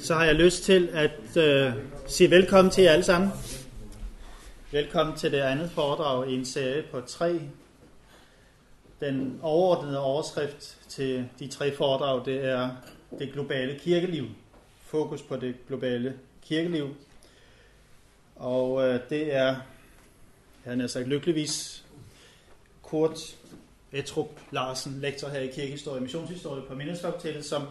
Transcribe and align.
så 0.00 0.14
har 0.14 0.24
jeg 0.24 0.34
lyst 0.34 0.62
til 0.62 0.88
at 0.92 1.36
øh, 1.36 1.72
sige 2.06 2.30
velkommen 2.30 2.72
til 2.72 2.84
jer 2.84 2.92
alle 2.92 3.04
sammen. 3.04 3.30
Velkommen 4.72 5.16
til 5.16 5.32
det 5.32 5.38
andet 5.38 5.70
foredrag 5.70 6.30
i 6.30 6.34
en 6.34 6.44
serie 6.44 6.82
på 6.90 7.00
tre. 7.00 7.40
Den 9.00 9.38
overordnede 9.42 10.00
overskrift 10.00 10.76
til 10.88 11.28
de 11.38 11.48
tre 11.48 11.76
foredrag, 11.76 12.24
det 12.24 12.44
er 12.44 12.70
det 13.18 13.32
globale 13.32 13.78
kirkeliv. 13.78 14.26
Fokus 14.86 15.22
på 15.22 15.36
det 15.36 15.54
globale 15.68 16.14
kirkeliv. 16.42 16.96
Og 18.36 18.88
øh, 18.88 19.00
det 19.10 19.34
er, 19.34 19.56
jeg 20.66 20.76
har 20.76 20.86
sagt 20.86 21.08
lykkeligvis, 21.08 21.84
Kurt 22.82 23.36
Etrup 23.92 24.30
Larsen, 24.50 24.98
lektor 25.00 25.28
her 25.28 25.40
i 25.40 25.46
kirkehistorie 25.46 25.98
og 25.98 26.02
missionshistorie 26.02 26.62
på 26.62 26.74
Mindesfakultetet, 26.74 27.44
som 27.44 27.62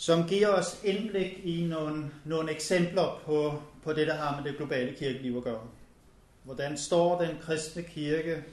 som 0.00 0.28
giver 0.28 0.48
os 0.48 0.80
indblik 0.84 1.40
i 1.44 1.66
nogle, 1.66 2.10
nogle 2.24 2.50
eksempler 2.50 3.20
på, 3.24 3.62
på 3.82 3.92
det, 3.92 4.06
der 4.06 4.14
har 4.14 4.36
med 4.40 4.50
det 4.50 4.56
globale 4.56 4.96
kirkeliv 4.96 5.36
at 5.36 5.44
gøre. 5.44 5.60
Hvordan 6.42 6.78
står 6.78 7.22
den 7.22 7.36
kristne 7.42 7.82
kirke 7.82 8.44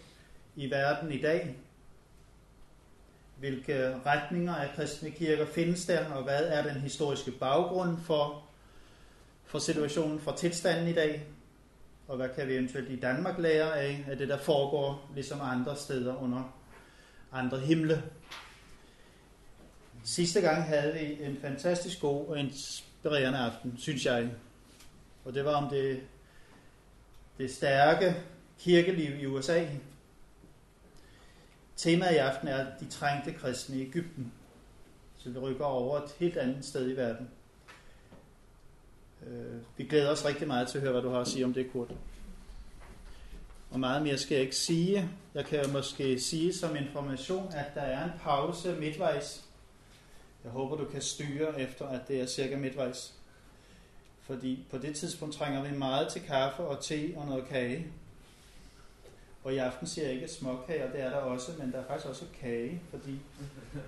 i 0.56 0.72
verden 0.72 1.12
i 1.12 1.22
dag? 1.22 1.56
Hvilke 3.40 3.96
retninger 4.06 4.56
af 4.56 4.70
kristne 4.76 5.12
kirker 5.12 5.46
findes 5.46 5.86
der, 5.86 6.06
og 6.14 6.24
hvad 6.24 6.44
er 6.44 6.64
den 6.64 6.82
historiske 6.82 7.32
baggrund 7.32 7.98
for, 8.04 8.44
for 9.46 9.60
situationen, 9.60 10.20
for 10.20 10.32
tilstanden 10.32 10.88
i 10.88 10.94
dag? 10.94 11.24
Og 12.08 12.18
hvad 12.18 12.30
kan 12.36 12.48
vi 12.48 12.54
eventuelt 12.54 12.90
i 12.90 13.00
Danmark 13.00 13.40
lære 13.40 13.80
af, 13.80 14.06
af 14.08 14.18
det, 14.18 14.28
der 14.28 14.38
foregår 14.38 15.10
ligesom 15.16 15.40
andre 15.42 15.76
steder 15.76 16.24
under 16.24 16.54
andre 17.32 17.60
himle? 17.60 18.04
Sidste 20.08 20.42
gang 20.42 20.64
havde 20.64 20.94
vi 20.94 21.24
en 21.24 21.38
fantastisk 21.42 22.02
god 22.02 22.28
og 22.28 22.40
inspirerende 22.40 23.40
aften, 23.40 23.78
synes 23.78 24.06
jeg. 24.06 24.30
Og 25.26 25.34
det 25.34 25.46
var 25.46 25.54
om 25.54 25.70
det, 25.70 26.02
det 27.38 27.52
stærke 27.52 28.16
kirkeliv 28.60 29.20
i 29.20 29.26
USA. 29.26 29.66
Temaet 31.76 32.16
i 32.16 32.18
aften 32.18 32.48
er 32.48 32.66
de 32.80 32.90
trængte 32.90 33.34
kristne 33.34 33.78
i 33.78 33.82
Ægypten. 33.82 34.32
Så 35.18 35.30
vi 35.30 35.40
rykker 35.40 35.66
over 35.66 35.98
et 35.98 36.12
helt 36.20 36.38
andet 36.38 36.66
sted 36.66 36.92
i 36.92 36.98
verden. 36.98 37.30
Øh, 39.28 39.62
vi 39.78 39.84
glæder 39.84 40.12
os 40.12 40.26
rigtig 40.26 40.48
meget 40.48 40.68
til 40.68 40.78
at 40.78 40.82
høre, 40.82 40.92
hvad 40.92 41.02
du 41.02 41.10
har 41.10 41.20
at 41.20 41.28
sige 41.28 41.46
om 41.46 41.54
det, 41.54 41.72
Kurt. 41.72 41.92
Og 43.72 43.80
meget 43.80 44.04
mere 44.04 44.18
skal 44.18 44.36
jeg 44.36 44.44
ikke 44.44 44.56
sige. 44.56 45.10
Jeg 45.34 45.46
kan 45.46 45.72
måske 45.72 46.20
sige 46.20 46.54
som 46.54 46.76
information, 46.76 47.54
at 47.54 47.76
der 47.76 47.82
er 47.82 48.04
en 48.04 48.20
pause 48.24 48.76
midtvejs 48.80 49.47
jeg 50.48 50.54
håber, 50.54 50.76
du 50.78 50.86
kan 50.86 51.02
styre 51.02 51.62
efter, 51.62 51.88
at 51.88 52.08
det 52.08 52.22
er 52.22 52.26
cirka 52.26 52.58
midtvejs. 52.58 53.14
Fordi 54.22 54.66
på 54.70 54.78
det 54.78 54.96
tidspunkt 54.96 55.36
trænger 55.36 55.64
vi 55.64 55.78
meget 55.78 56.08
til 56.08 56.22
kaffe 56.22 56.64
og 56.64 56.84
te 56.84 57.14
og 57.18 57.26
noget 57.26 57.46
kage. 57.46 57.88
Og 59.44 59.54
i 59.54 59.58
aften 59.58 59.88
siger 59.88 60.06
jeg 60.06 60.16
ikke 60.16 60.28
småkager, 60.28 60.92
det 60.92 61.02
er 61.02 61.10
der 61.10 61.18
også, 61.18 61.52
men 61.60 61.72
der 61.72 61.78
er 61.78 61.88
faktisk 61.88 62.10
også 62.10 62.26
kage, 62.42 62.82
fordi 62.90 63.20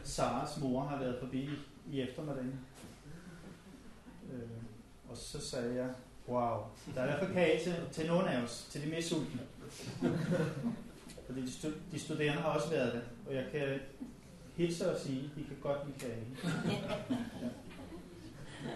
Saras 0.04 0.58
mor 0.58 0.84
har 0.84 1.00
været 1.00 1.20
forbi 1.20 1.50
i 1.92 2.02
eftermiddagen. 2.02 2.60
Øh, 4.34 4.50
og 5.10 5.18
så 5.18 5.42
sagde 5.42 5.76
jeg, 5.76 5.90
wow, 6.28 6.58
der 6.96 7.02
er 7.02 7.06
i 7.06 7.08
hvert 7.08 7.20
fald 7.20 7.34
kage 7.34 7.64
til, 7.64 7.76
til 7.92 8.08
nogen 8.08 8.28
af 8.28 8.42
os, 8.42 8.68
til 8.72 8.86
de 8.86 8.90
mest 8.90 9.10
sultne. 9.10 9.42
fordi 11.26 11.42
de, 11.42 11.52
stu, 11.52 11.70
de 11.92 12.00
studerende 12.00 12.42
har 12.42 12.50
også 12.50 12.70
været 12.70 12.94
det, 12.94 13.02
og 13.28 13.36
jeg 13.36 13.46
kan 13.52 13.80
hilse 14.60 14.92
og 14.92 15.00
sige, 15.00 15.32
vi 15.36 15.44
kan 15.44 15.58
godt 15.62 15.78
lide 15.88 16.00
kage. 16.00 16.52
ja. 17.44 17.50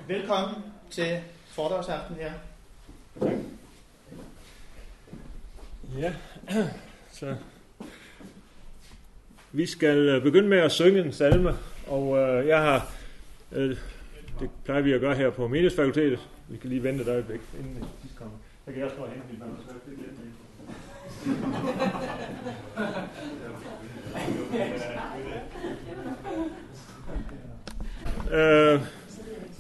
Velkommen 0.08 0.64
til 0.89 1.20
fordragsaften 1.48 2.16
her. 2.16 2.31
Ja, 6.00 6.14
så 7.11 7.36
vi 9.52 9.66
skal 9.66 9.98
øh, 9.98 10.23
begynde 10.23 10.48
med 10.48 10.58
at 10.58 10.72
synge 10.72 11.05
en 11.05 11.14
salme, 11.14 11.54
og 11.88 12.17
øh, 12.17 12.48
jeg 12.48 12.61
har, 12.61 12.92
øh, 13.52 13.77
det 14.39 14.49
plejer 14.66 14.82
vi 14.82 14.93
at 14.93 15.02
gøre 15.02 15.16
her 15.16 15.30
på 15.30 15.48
Menighedsfakultetet. 15.48 16.20
Vi 16.49 16.58
kan 16.58 16.70
lige 16.70 16.83
vente 16.83 17.02
et 17.04 17.08
øjeblik, 17.08 17.42
inden 17.60 17.76
de 18.04 18.10
kommer. 18.17 18.38
Jeg 18.66 18.73
kan 18.73 18.83
også 18.83 18.95
gå 18.95 19.05
hen 19.05 19.22
til 19.30 19.38
Øh, 28.33 28.80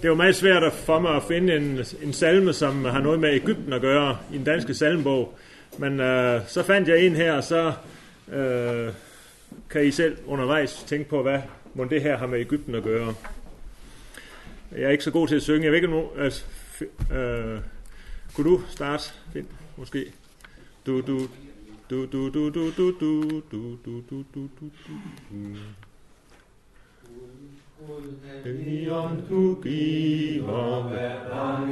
det 0.01 0.09
er 0.09 0.15
meget 0.15 0.35
svært 0.35 0.73
for 0.73 0.99
mig 0.99 1.15
at 1.15 1.23
finde 1.23 1.55
en, 1.55 1.79
en 2.01 2.13
salme, 2.13 2.53
som 2.53 2.85
har 2.85 2.99
noget 2.99 3.19
med 3.19 3.33
Ægypten 3.33 3.73
at 3.73 3.81
gøre 3.81 4.17
i 4.33 4.37
den 4.37 4.43
danske 4.43 4.73
salmebog. 4.73 5.37
Men 5.77 5.99
øh, 5.99 6.41
så 6.47 6.63
fandt 6.63 6.89
jeg 6.89 7.05
en 7.05 7.15
her, 7.15 7.33
og 7.33 7.43
så 7.43 7.73
øh, 8.33 8.93
kan 9.69 9.85
I 9.85 9.91
selv 9.91 10.17
undervejs 10.25 10.83
tænke 10.87 11.09
på, 11.09 11.21
hvad 11.21 11.39
må 11.73 11.83
det 11.83 12.01
her 12.01 12.17
har 12.17 12.27
med 12.27 12.39
Ægypten 12.39 12.75
at 12.75 12.83
gøre. 12.83 13.13
Jeg 14.71 14.83
er 14.83 14.89
ikke 14.89 15.03
så 15.03 15.11
god 15.11 15.27
til 15.27 15.35
at 15.35 15.41
synge. 15.41 15.63
Jeg 15.63 15.71
ved 15.71 15.77
ikke, 15.77 15.87
nu, 15.87 16.09
øh, 16.15 16.25
at, 16.25 16.45
øh, 17.17 17.59
kunne 18.35 18.49
du 18.49 18.61
starte, 18.69 19.03
Finn, 19.33 19.47
måske? 19.77 20.05
Du, 20.85 21.01
du, 21.01 21.29
du, 21.89 22.07
du, 22.07 22.29
du, 22.29 22.51
du, 22.51 22.71
du, 22.71 22.91
du, 22.99 23.31
du, 23.51 23.77
du, 23.83 24.01
du, 24.09 24.23
du, 24.33 24.49
du, 24.59 24.71
du. 25.29 25.75
Helligånd, 28.43 29.21
du 29.29 29.55
giver 29.63 30.41
hver 30.45 30.81
mange 31.31 31.62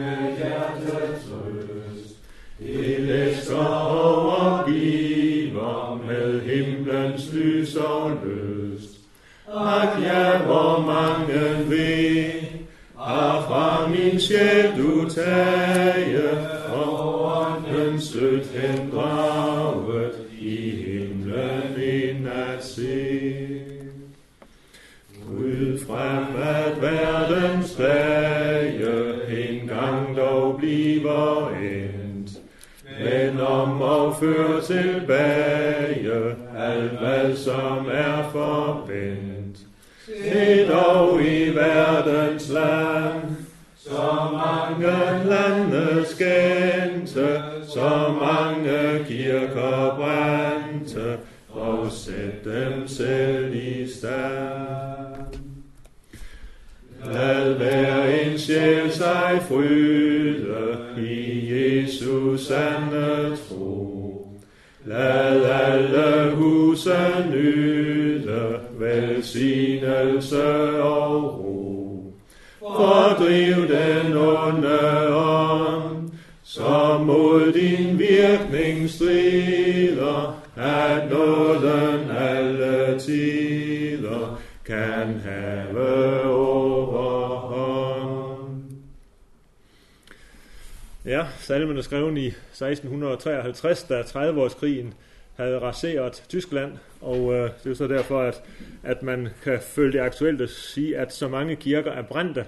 salmen 91.62 91.78
er 91.78 91.82
skrevet 91.82 92.18
i 92.18 92.28
1653, 92.28 93.84
da 93.84 94.02
30-årskrigen 94.02 94.94
havde 95.36 95.60
raseret 95.60 96.24
Tyskland, 96.30 96.72
og 97.02 97.34
øh, 97.34 97.50
det 97.64 97.70
er 97.70 97.74
så 97.74 97.88
derfor, 97.88 98.22
at, 98.22 98.42
at 98.84 99.04
man 99.04 99.28
kan 99.44 99.60
følge 99.62 99.92
det 99.92 100.00
aktuelt 100.00 100.42
at 100.42 100.50
sige, 100.50 100.98
at 100.98 101.14
så 101.14 101.28
mange 101.28 101.56
kirker 101.56 101.92
er 101.92 102.02
brændte. 102.02 102.46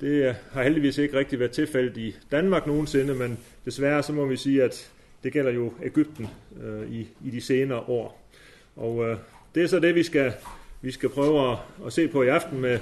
Det 0.00 0.36
har 0.52 0.62
heldigvis 0.62 0.98
ikke 0.98 1.18
rigtig 1.18 1.38
været 1.38 1.50
tilfældet 1.50 1.96
i 1.96 2.16
Danmark 2.30 2.66
nogensinde, 2.66 3.14
men 3.14 3.38
desværre 3.64 4.02
så 4.02 4.12
må 4.12 4.26
vi 4.26 4.36
sige, 4.36 4.62
at 4.62 4.90
det 5.22 5.32
gælder 5.32 5.50
jo 5.50 5.72
Ægypten 5.82 6.28
øh, 6.62 6.90
i, 6.92 7.08
i 7.24 7.30
de 7.30 7.40
senere 7.40 7.80
år. 7.80 8.30
Og 8.76 9.04
øh, 9.04 9.16
det 9.54 9.62
er 9.62 9.66
så 9.66 9.80
det, 9.80 9.94
vi 9.94 10.02
skal, 10.02 10.32
vi 10.82 10.90
skal 10.90 11.08
prøve 11.08 11.52
at, 11.52 11.58
at 11.86 11.92
se 11.92 12.08
på 12.08 12.22
i 12.22 12.28
aften 12.28 12.60
med, 12.60 12.78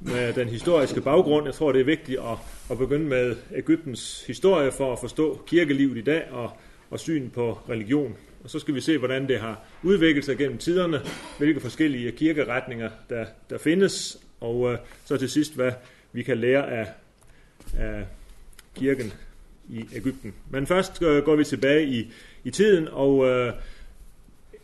med 0.00 0.32
den 0.32 0.48
historiske 0.48 1.00
baggrund. 1.00 1.46
Jeg 1.46 1.54
tror, 1.54 1.72
det 1.72 1.80
er 1.80 1.84
vigtigt 1.84 2.18
at, 2.18 2.38
at 2.70 2.78
begynde 2.78 3.06
med 3.06 3.36
Ægyptens 3.54 4.24
historie 4.26 4.72
for 4.72 4.92
at 4.92 4.98
forstå 4.98 5.42
kirkelivet 5.46 5.96
i 5.96 6.02
dag 6.02 6.30
og, 6.30 6.50
og 6.90 7.00
syn 7.00 7.30
på 7.30 7.58
religion. 7.68 8.16
Og 8.44 8.50
så 8.50 8.58
skal 8.58 8.74
vi 8.74 8.80
se, 8.80 8.98
hvordan 8.98 9.28
det 9.28 9.40
har 9.40 9.60
udviklet 9.82 10.24
sig 10.24 10.36
gennem 10.36 10.58
tiderne, 10.58 11.00
hvilke 11.38 11.60
forskellige 11.60 12.12
kirkeretninger 12.12 12.90
der, 13.08 13.26
der 13.50 13.58
findes, 13.58 14.18
og 14.40 14.72
øh, 14.72 14.78
så 15.04 15.16
til 15.16 15.30
sidst, 15.30 15.54
hvad 15.54 15.72
vi 16.12 16.22
kan 16.22 16.38
lære 16.38 16.70
af, 16.70 16.86
af 17.78 18.04
kirken 18.74 19.12
i 19.68 19.84
Ægypten. 19.94 20.34
Men 20.50 20.66
først 20.66 21.02
øh, 21.02 21.24
går 21.24 21.36
vi 21.36 21.44
tilbage 21.44 21.86
i, 21.86 22.12
i 22.44 22.50
tiden, 22.50 22.88
og 22.88 23.26
øh, 23.26 23.52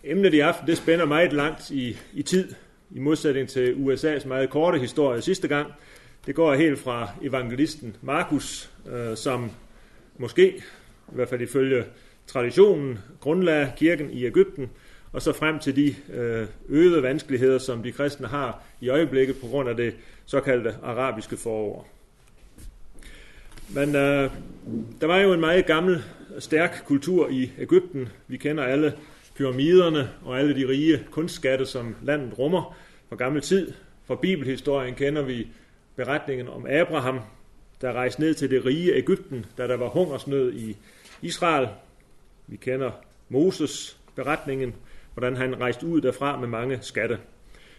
emnet 0.04 0.34
i 0.34 0.40
aften 0.40 0.66
det 0.66 0.78
spænder 0.78 1.04
meget 1.04 1.32
langt 1.32 1.70
i, 1.70 1.96
i 2.12 2.22
tid, 2.22 2.54
i 2.94 2.98
modsætning 2.98 3.48
til 3.48 3.72
USA's 3.74 4.28
meget 4.28 4.50
korte 4.50 4.78
historie 4.78 5.22
sidste 5.22 5.48
gang. 5.48 5.72
Det 6.26 6.34
går 6.34 6.54
helt 6.54 6.78
fra 6.78 7.08
evangelisten 7.22 7.96
Markus, 8.02 8.70
øh, 8.92 9.16
som 9.16 9.50
måske, 10.18 10.48
i 11.08 11.14
hvert 11.14 11.28
fald 11.28 11.40
ifølge 11.40 11.84
traditionen, 12.26 12.98
grundlagde 13.20 13.72
kirken 13.76 14.10
i 14.10 14.24
Ægypten, 14.24 14.70
og 15.12 15.22
så 15.22 15.32
frem 15.32 15.58
til 15.58 15.76
de 15.76 15.94
øh, 16.14 16.46
øgede 16.68 17.02
vanskeligheder, 17.02 17.58
som 17.58 17.82
de 17.82 17.92
kristne 17.92 18.26
har 18.26 18.62
i 18.80 18.88
øjeblikket 18.88 19.36
på 19.40 19.46
grund 19.46 19.68
af 19.68 19.76
det 19.76 19.94
såkaldte 20.26 20.74
arabiske 20.82 21.36
forår. 21.36 21.88
Men 23.74 23.88
øh, 23.96 24.30
der 25.00 25.06
var 25.06 25.18
jo 25.18 25.32
en 25.32 25.40
meget 25.40 25.66
gammel, 25.66 26.02
stærk 26.38 26.82
kultur 26.86 27.28
i 27.28 27.52
Ægypten. 27.58 28.08
Vi 28.28 28.36
kender 28.36 28.64
alle 28.64 28.92
pyramiderne 29.34 30.10
og 30.22 30.38
alle 30.38 30.56
de 30.56 30.68
rige 30.68 31.06
kunstskatte, 31.10 31.66
som 31.66 31.96
landet 32.02 32.38
rummer 32.38 32.76
fra 33.08 33.16
gammel 33.16 33.42
tid. 33.42 33.72
Fra 34.06 34.14
bibelhistorien 34.14 34.94
kender 34.94 35.22
vi 35.22 35.48
beretningen 35.96 36.48
om 36.48 36.66
Abraham, 36.66 37.20
der 37.80 37.92
rejste 37.92 38.20
ned 38.20 38.34
til 38.34 38.50
det 38.50 38.64
rige 38.64 38.94
Ægypten, 38.94 39.46
da 39.58 39.66
der 39.68 39.76
var 39.76 39.88
hungersnød 39.88 40.52
i 40.52 40.76
Israel. 41.22 41.68
Vi 42.46 42.56
kender 42.56 42.90
Moses 43.28 43.98
beretningen, 44.16 44.74
hvordan 45.14 45.36
han 45.36 45.60
rejste 45.60 45.86
ud 45.86 46.00
derfra 46.00 46.40
med 46.40 46.48
mange 46.48 46.78
skatte. 46.80 47.18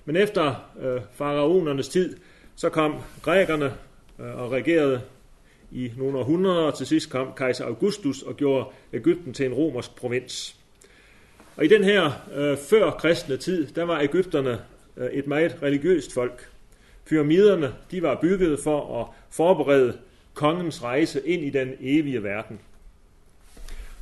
Men 0.05 0.15
efter 0.15 0.71
øh, 0.81 1.01
faraonernes 1.13 1.89
tid, 1.89 2.17
så 2.55 2.69
kom 2.69 2.95
grækerne 3.21 3.73
øh, 4.19 4.41
og 4.41 4.51
regerede 4.51 5.01
i 5.71 5.91
nogle 5.97 6.17
århundreder, 6.17 6.61
og 6.61 6.77
til 6.77 6.87
sidst 6.87 7.09
kom 7.09 7.33
kejser 7.37 7.65
Augustus 7.65 8.21
og 8.21 8.37
gjorde 8.37 8.69
Ægypten 8.93 9.33
til 9.33 9.45
en 9.45 9.53
romersk 9.53 9.95
provins. 9.95 10.62
Og 11.55 11.65
i 11.65 11.67
den 11.67 11.83
her 11.83 12.11
øh, 12.35 12.57
før 12.57 12.91
kristne 12.91 13.37
tid, 13.37 13.67
der 13.67 13.83
var 13.83 13.99
Ægypterne 13.99 14.59
øh, 14.97 15.09
et 15.11 15.27
meget 15.27 15.57
religiøst 15.63 16.13
folk. 16.13 16.49
Pyramiderne, 17.05 17.73
de 17.91 18.01
var 18.01 18.19
bygget 18.21 18.59
for 18.59 19.01
at 19.01 19.07
forberede 19.29 19.97
kongens 20.33 20.83
rejse 20.83 21.27
ind 21.27 21.43
i 21.43 21.49
den 21.49 21.73
evige 21.79 22.23
verden. 22.23 22.59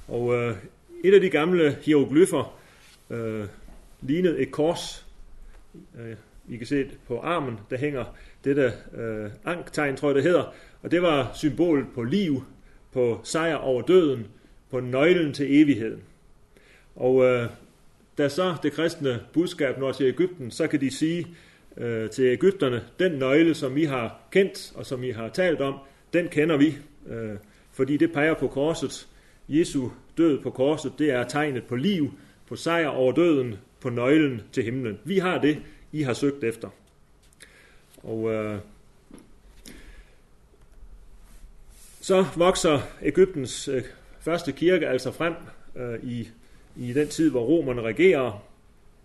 Og 0.08 0.34
øh, 0.34 0.56
et 1.04 1.14
af 1.14 1.22
de 1.22 1.30
gamle 1.30 1.78
hieroglyffer 1.82 2.58
øh, 3.10 3.46
lignede 4.02 4.40
et 4.40 4.52
kors. 4.52 5.06
Øh, 6.00 6.16
I 6.50 6.58
kan 6.58 6.68
se 6.68 6.78
det 6.78 6.98
på 7.08 7.20
armen, 7.20 7.60
der 7.70 7.78
hænger 7.78 8.06
dette 8.44 8.74
øh, 8.98 9.32
anktegn, 9.46 9.96
tror 9.96 10.08
jeg 10.10 10.16
det 10.16 10.24
hedder. 10.24 10.54
Og 10.84 10.92
det 10.92 11.02
var 11.02 11.32
symbolet 11.34 11.86
på 11.96 12.04
liv, 12.04 12.44
på 12.92 13.20
sejr 13.24 13.56
over 13.56 13.82
døden, 13.82 14.28
på 14.70 14.80
nøglen 14.80 15.34
til 15.34 15.62
evigheden. 15.62 16.02
Og 16.96 17.24
øh, 17.24 17.50
da 18.18 18.30
så 18.30 18.56
det 18.64 18.74
kristne 18.74 19.20
budskab 19.34 19.78
når 19.78 19.92
til 19.92 20.06
Ægypten, 20.06 20.52
så 20.52 20.68
kan 20.68 20.82
de 20.82 20.92
sige 20.92 21.28
øh, 21.78 22.10
til 22.10 22.24
Ægypterne, 22.24 22.84
den 23.00 23.12
nøgle, 23.12 23.56
som 23.56 23.78
I 23.78 23.84
har 23.84 24.20
kendt 24.32 24.74
og 24.76 24.86
som 24.86 25.04
I 25.04 25.12
har 25.12 25.30
talt 25.30 25.62
om, 25.62 25.76
den 26.14 26.28
kender 26.28 26.58
vi, 26.58 26.78
øh, 27.08 27.36
fordi 27.72 27.98
det 27.98 28.14
peger 28.14 28.34
på 28.34 28.48
korset. 28.48 29.08
Jesu 29.50 29.90
død 30.18 30.42
på 30.42 30.50
korset, 30.50 30.94
det 31.00 31.12
er 31.12 31.24
tegnet 31.24 31.64
på 31.64 31.76
liv, 31.76 32.14
på 32.48 32.56
sejr 32.56 32.88
over 32.88 33.12
døden, 33.12 33.56
på 33.80 33.90
nøglen 33.90 34.42
til 34.52 34.64
himlen. 34.64 35.00
Vi 35.04 35.18
har 35.18 35.38
det, 35.38 35.58
I 35.92 36.02
har 36.02 36.14
søgt 36.14 36.44
efter. 36.44 36.70
Og 37.98 38.32
øh, 38.32 38.60
så 42.02 42.26
vokser 42.36 42.80
Ægyptens 43.02 43.68
øh, 43.68 43.84
første 44.20 44.52
kirke 44.52 44.88
altså 44.88 45.12
frem 45.12 45.34
øh, 45.76 46.04
i 46.04 46.30
i 46.76 46.94
den 46.94 47.08
tid, 47.08 47.30
hvor 47.30 47.42
romerne 47.42 47.82
regerer. 47.82 48.44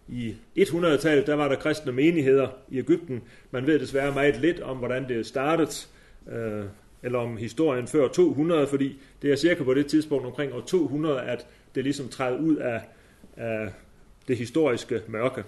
I 0.08 0.34
100-tallet, 0.58 1.26
der 1.26 1.34
var 1.34 1.48
der 1.48 1.56
kristne 1.56 1.92
menigheder 1.92 2.48
i 2.68 2.78
Ægypten. 2.78 3.22
Man 3.50 3.66
ved 3.66 3.78
desværre 3.78 4.14
meget 4.14 4.40
lidt 4.40 4.60
om, 4.60 4.76
hvordan 4.76 5.08
det 5.08 5.26
startede, 5.26 5.70
øh, 6.32 6.64
eller 7.02 7.18
om 7.18 7.36
historien 7.36 7.86
før 7.86 8.08
200, 8.08 8.66
fordi 8.66 8.96
det 9.22 9.32
er 9.32 9.36
cirka 9.36 9.64
på 9.64 9.74
det 9.74 9.86
tidspunkt 9.86 10.26
omkring 10.26 10.52
år 10.52 10.60
200, 10.60 11.20
at 11.20 11.46
det 11.74 11.84
ligesom 11.84 12.08
træder 12.08 12.38
ud 12.38 12.56
af, 12.56 12.80
af 13.36 13.68
det 14.28 14.36
historiske 14.36 15.02
mørke. 15.06 15.44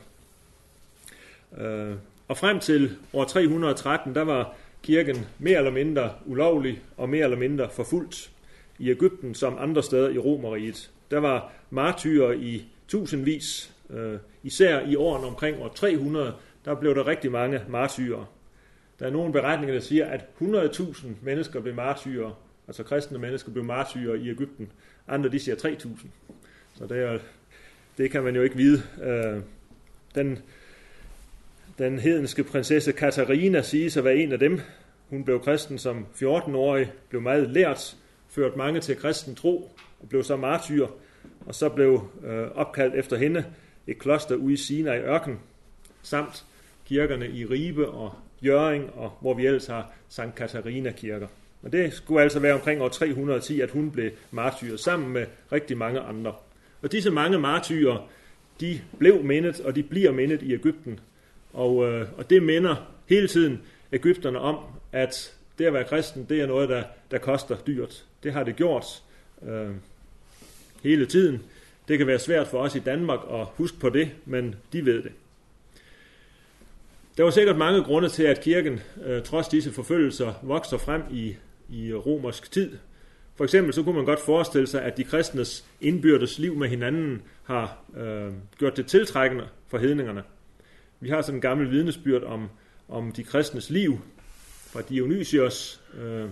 Øh, 1.58 1.94
og 2.28 2.38
frem 2.38 2.60
til 2.60 2.96
år 3.12 3.24
313, 3.24 4.14
der 4.14 4.22
var 4.22 4.54
kirken 4.82 5.26
mere 5.38 5.58
eller 5.58 5.70
mindre 5.70 6.12
ulovlig 6.26 6.82
og 6.96 7.08
mere 7.08 7.24
eller 7.24 7.38
mindre 7.38 7.68
forfulgt 7.70 8.30
i 8.78 8.90
Ægypten 8.90 9.34
som 9.34 9.56
andre 9.58 9.82
steder 9.82 10.08
i 10.08 10.18
Romeriet. 10.18 10.90
Der 11.10 11.18
var 11.18 11.52
martyrer 11.70 12.32
i 12.32 12.64
tusindvis. 12.88 13.74
Øh, 13.90 14.18
især 14.42 14.86
i 14.86 14.96
årene 14.96 15.26
omkring 15.26 15.62
år 15.62 15.68
300, 15.68 16.34
der 16.64 16.74
blev 16.74 16.94
der 16.94 17.06
rigtig 17.06 17.32
mange 17.32 17.62
martyrer. 17.68 18.32
Der 18.98 19.06
er 19.06 19.10
nogle 19.10 19.32
beretninger, 19.32 19.74
der 19.74 19.80
siger, 19.80 20.06
at 20.06 20.24
100.000 20.40 21.06
mennesker 21.22 21.60
blev 21.60 21.74
martyrer, 21.74 22.40
altså 22.66 22.82
kristne 22.82 23.18
mennesker 23.18 23.52
blev 23.52 23.64
martyrer 23.64 24.14
i 24.14 24.30
Ægypten. 24.30 24.72
Andre 25.08 25.28
de 25.28 25.38
siger 25.38 25.56
3.000. 25.56 26.06
Så 26.74 26.86
det, 26.86 26.98
er, 26.98 27.18
det 27.98 28.10
kan 28.10 28.22
man 28.22 28.36
jo 28.36 28.42
ikke 28.42 28.56
vide. 28.56 28.82
Øh, 29.02 29.42
den, 30.14 30.38
den 31.78 31.98
hedenske 31.98 32.44
prinsesse 32.44 32.92
Katarina 32.92 33.62
siges 33.62 33.96
at 33.96 34.04
være 34.04 34.16
en 34.16 34.32
af 34.32 34.38
dem. 34.38 34.60
Hun 35.10 35.24
blev 35.24 35.40
kristen 35.40 35.78
som 35.78 36.06
14-årig, 36.14 36.92
blev 37.08 37.22
meget 37.22 37.50
lært, 37.50 37.96
ført 38.28 38.56
mange 38.56 38.80
til 38.80 38.96
kristen 38.96 39.34
tro, 39.34 39.70
og 40.00 40.08
blev 40.08 40.24
så 40.24 40.36
martyr, 40.36 40.86
og 41.46 41.54
så 41.54 41.68
blev 41.68 42.10
øh, 42.24 42.46
opkaldt 42.54 42.94
efter 42.94 43.16
hende 43.16 43.44
et 43.86 43.98
kloster 43.98 44.34
ude 44.34 44.52
i 44.52 44.56
Sina 44.56 44.92
i 44.92 45.00
ørken, 45.00 45.38
samt 46.02 46.44
kirkerne 46.86 47.28
i 47.28 47.44
Ribe 47.44 47.88
og 47.88 48.14
Jøring, 48.42 48.90
og 48.94 49.12
hvor 49.20 49.34
vi 49.34 49.46
ellers 49.46 49.66
har 49.66 49.92
Sankt 50.08 50.34
Katarina 50.34 50.90
kirker. 50.90 51.26
Og 51.62 51.72
det 51.72 51.92
skulle 51.92 52.22
altså 52.22 52.40
være 52.40 52.54
omkring 52.54 52.82
år 52.82 52.88
310, 52.88 53.60
at 53.60 53.70
hun 53.70 53.90
blev 53.90 54.10
martyr 54.30 54.76
sammen 54.76 55.12
med 55.12 55.26
rigtig 55.52 55.78
mange 55.78 56.00
andre. 56.00 56.34
Og 56.82 56.92
disse 56.92 57.10
mange 57.10 57.38
martyrer, 57.38 58.08
de 58.60 58.80
blev 58.98 59.24
mindet, 59.24 59.60
og 59.60 59.76
de 59.76 59.82
bliver 59.82 60.12
mindet 60.12 60.42
i 60.42 60.54
Ægypten. 60.54 61.00
Og, 61.52 61.84
øh, 61.84 62.08
og 62.16 62.30
det 62.30 62.42
minder 62.42 62.76
hele 63.08 63.28
tiden 63.28 63.60
Ægypterne 63.92 64.38
om, 64.38 64.56
at 64.92 65.34
det 65.58 65.64
at 65.64 65.72
være 65.72 65.84
kristen, 65.84 66.26
det 66.28 66.40
er 66.40 66.46
noget, 66.46 66.68
der, 66.68 66.82
der 67.10 67.18
koster 67.18 67.56
dyrt. 67.66 68.04
Det 68.22 68.32
har 68.32 68.44
det 68.44 68.56
gjort 68.56 69.02
øh, 69.42 69.70
hele 70.82 71.06
tiden. 71.06 71.42
Det 71.88 71.98
kan 71.98 72.06
være 72.06 72.18
svært 72.18 72.46
for 72.46 72.58
os 72.58 72.74
i 72.74 72.78
Danmark 72.78 73.20
at 73.32 73.46
huske 73.56 73.78
på 73.78 73.88
det, 73.88 74.10
men 74.24 74.54
de 74.72 74.84
ved 74.84 75.02
det. 75.02 75.12
Der 77.16 77.24
var 77.24 77.30
sikkert 77.30 77.56
mange 77.56 77.82
grunde 77.82 78.08
til, 78.08 78.22
at 78.22 78.40
kirken, 78.40 78.80
øh, 79.04 79.22
trods 79.22 79.48
disse 79.48 79.72
forfølgelser, 79.72 80.34
vokser 80.42 80.78
frem 80.78 81.02
i, 81.10 81.36
i 81.68 81.94
romersk 81.94 82.52
tid. 82.52 82.78
For 83.36 83.44
eksempel 83.44 83.74
så 83.74 83.82
kunne 83.82 83.96
man 83.96 84.04
godt 84.04 84.20
forestille 84.20 84.66
sig, 84.66 84.82
at 84.82 84.96
de 84.96 85.04
kristnes 85.04 85.64
indbyrdes 85.80 86.38
liv 86.38 86.56
med 86.56 86.68
hinanden 86.68 87.22
har 87.44 87.78
øh, 87.96 88.32
gjort 88.58 88.76
det 88.76 88.86
tiltrækkende 88.86 89.48
for 89.68 89.78
hedningerne. 89.78 90.22
Vi 91.00 91.08
har 91.08 91.22
sådan 91.22 91.34
en 91.34 91.40
gammel 91.40 91.70
vidnesbyrd 91.70 92.22
om, 92.22 92.48
om 92.88 93.12
de 93.12 93.24
kristnes 93.24 93.70
liv 93.70 94.00
fra 94.72 94.82
Dionysios, 94.82 95.80
øh, 96.00 96.28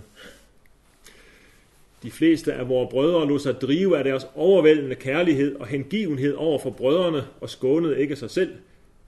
de 2.07 2.11
fleste 2.11 2.53
af 2.53 2.69
vores 2.69 2.89
brødre 2.91 3.27
lod 3.27 3.39
sig 3.39 3.61
drive 3.61 3.97
af 3.97 4.03
deres 4.03 4.27
overvældende 4.35 4.95
kærlighed 4.95 5.55
og 5.55 5.67
hengivenhed 5.67 6.33
over 6.33 6.59
for 6.59 6.69
brødrene 6.69 7.23
og 7.41 7.49
skånede 7.49 8.01
ikke 8.01 8.15
sig 8.15 8.29
selv. 8.29 8.51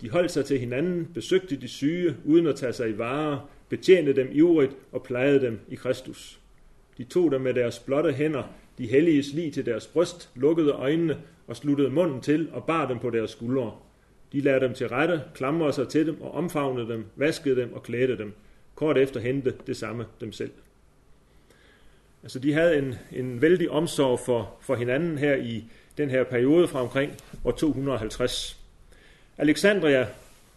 De 0.01 0.09
holdt 0.09 0.31
sig 0.31 0.45
til 0.45 0.59
hinanden, 0.59 1.07
besøgte 1.13 1.55
de 1.55 1.67
syge 1.67 2.15
uden 2.25 2.47
at 2.47 2.55
tage 2.55 2.73
sig 2.73 2.89
i 2.89 2.97
varer, 2.97 3.49
betjente 3.69 4.13
dem 4.13 4.29
ivrigt 4.31 4.75
og 4.91 5.03
plejede 5.03 5.41
dem 5.41 5.59
i 5.69 5.75
Kristus. 5.75 6.39
De 6.97 7.03
tog 7.03 7.31
dem 7.31 7.41
med 7.41 7.53
deres 7.53 7.79
blotte 7.79 8.11
hænder, 8.11 8.43
de 8.77 8.87
hellige 8.87 9.23
lige 9.33 9.51
til 9.51 9.65
deres 9.65 9.87
bryst, 9.87 10.29
lukkede 10.35 10.71
øjnene 10.71 11.17
og 11.47 11.55
sluttede 11.55 11.89
munden 11.89 12.21
til 12.21 12.49
og 12.51 12.63
bar 12.63 12.87
dem 12.87 12.99
på 12.99 13.09
deres 13.09 13.31
skuldre. 13.31 13.71
De 14.33 14.41
lærte 14.41 14.65
dem 14.65 14.73
til 14.73 14.87
rette, 14.87 15.21
klamrede 15.33 15.73
sig 15.73 15.87
til 15.87 16.07
dem 16.07 16.21
og 16.21 16.31
omfavnede 16.31 16.87
dem, 16.87 17.05
vaskede 17.15 17.55
dem 17.61 17.73
og 17.73 17.83
klædte 17.83 18.17
dem. 18.17 18.33
Kort 18.75 18.97
efter 18.97 19.19
hente 19.19 19.53
det 19.67 19.77
samme 19.77 20.05
dem 20.21 20.31
selv. 20.31 20.51
Altså 22.23 22.39
de 22.39 22.53
havde 22.53 22.77
en, 22.77 22.95
en 23.11 23.41
vældig 23.41 23.69
omsorg 23.69 24.19
for, 24.19 24.55
for 24.61 24.75
hinanden 24.75 25.17
her 25.17 25.35
i 25.35 25.63
den 25.97 26.09
her 26.09 26.23
periode 26.23 26.67
fra 26.67 26.81
omkring 26.81 27.13
år 27.45 27.51
250. 27.51 28.57
Alexandria 29.37 30.07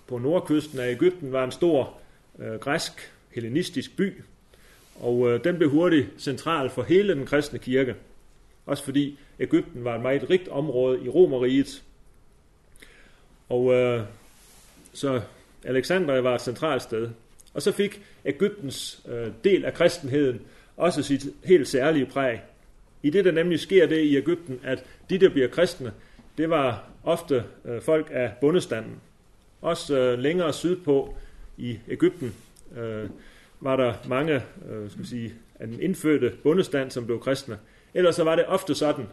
på 0.07 0.19
nordkysten 0.19 0.79
af 0.79 0.91
Ægypten 0.91 1.33
var 1.33 1.45
en 1.45 1.53
stor 1.53 1.99
øh, 2.39 2.55
græsk, 2.55 3.13
hellenistisk 3.31 3.97
by, 3.97 4.23
og 5.01 5.31
øh, 5.31 5.45
den 5.45 5.57
blev 5.57 5.71
hurtigt 5.71 6.09
central 6.19 6.71
for 6.71 6.83
hele 6.83 7.15
den 7.15 7.27
kristne 7.27 7.59
kirke. 7.59 7.95
Også 8.67 8.85
fordi 8.85 9.19
Ægypten 9.41 9.85
var 9.85 9.95
et 9.95 10.03
meget 10.03 10.31
rigt 10.31 10.49
område 10.49 11.05
i 11.05 11.09
Romeriet. 11.09 11.83
Og 13.49 13.73
øh, 13.73 14.03
så 14.93 15.21
Alexandria 15.65 16.21
var 16.21 16.35
et 16.35 16.41
centralt 16.41 16.83
sted. 16.83 17.11
Og 17.55 17.63
så 17.63 17.73
fik 17.73 18.03
Ægyptens 18.25 19.01
øh, 19.09 19.29
del 19.45 19.65
af 19.65 19.75
kristenheden 19.75 20.41
også 20.83 21.03
sit 21.03 21.27
helt 21.45 21.69
særlige 21.69 22.07
præg. 22.07 22.41
I 23.03 23.11
det, 23.11 23.25
der 23.25 23.33
nemlig 23.33 23.61
sker 23.61 23.87
det 23.87 23.99
i 23.99 24.17
Ægypten, 24.17 24.61
at 24.65 24.85
de, 25.11 25.19
der 25.19 25.29
bliver 25.29 25.49
kristne, 25.49 25.93
det 26.39 26.51
var 26.51 26.85
ofte 27.05 27.45
øh, 27.65 27.83
folk 27.83 28.09
af 28.11 28.33
bundestanden. 28.41 29.01
Også 29.61 29.99
øh, 29.99 30.19
længere 30.19 30.53
sydpå 30.53 31.15
i 31.59 31.79
Ægypten 31.89 32.35
øh, 32.77 33.09
var 33.61 33.77
der 33.77 33.95
mange 34.09 34.35
øh, 34.71 34.91
skal 34.91 35.07
sige, 35.07 35.35
af 35.61 35.67
den 35.67 35.81
indfødte 35.81 36.33
bundestand, 36.43 36.91
som 36.91 37.07
blev 37.07 37.21
kristne. 37.21 37.59
Ellers 37.95 38.17
så 38.17 38.25
var 38.25 38.37
det 38.37 38.47
ofte 38.47 38.75
sådan 38.75 39.07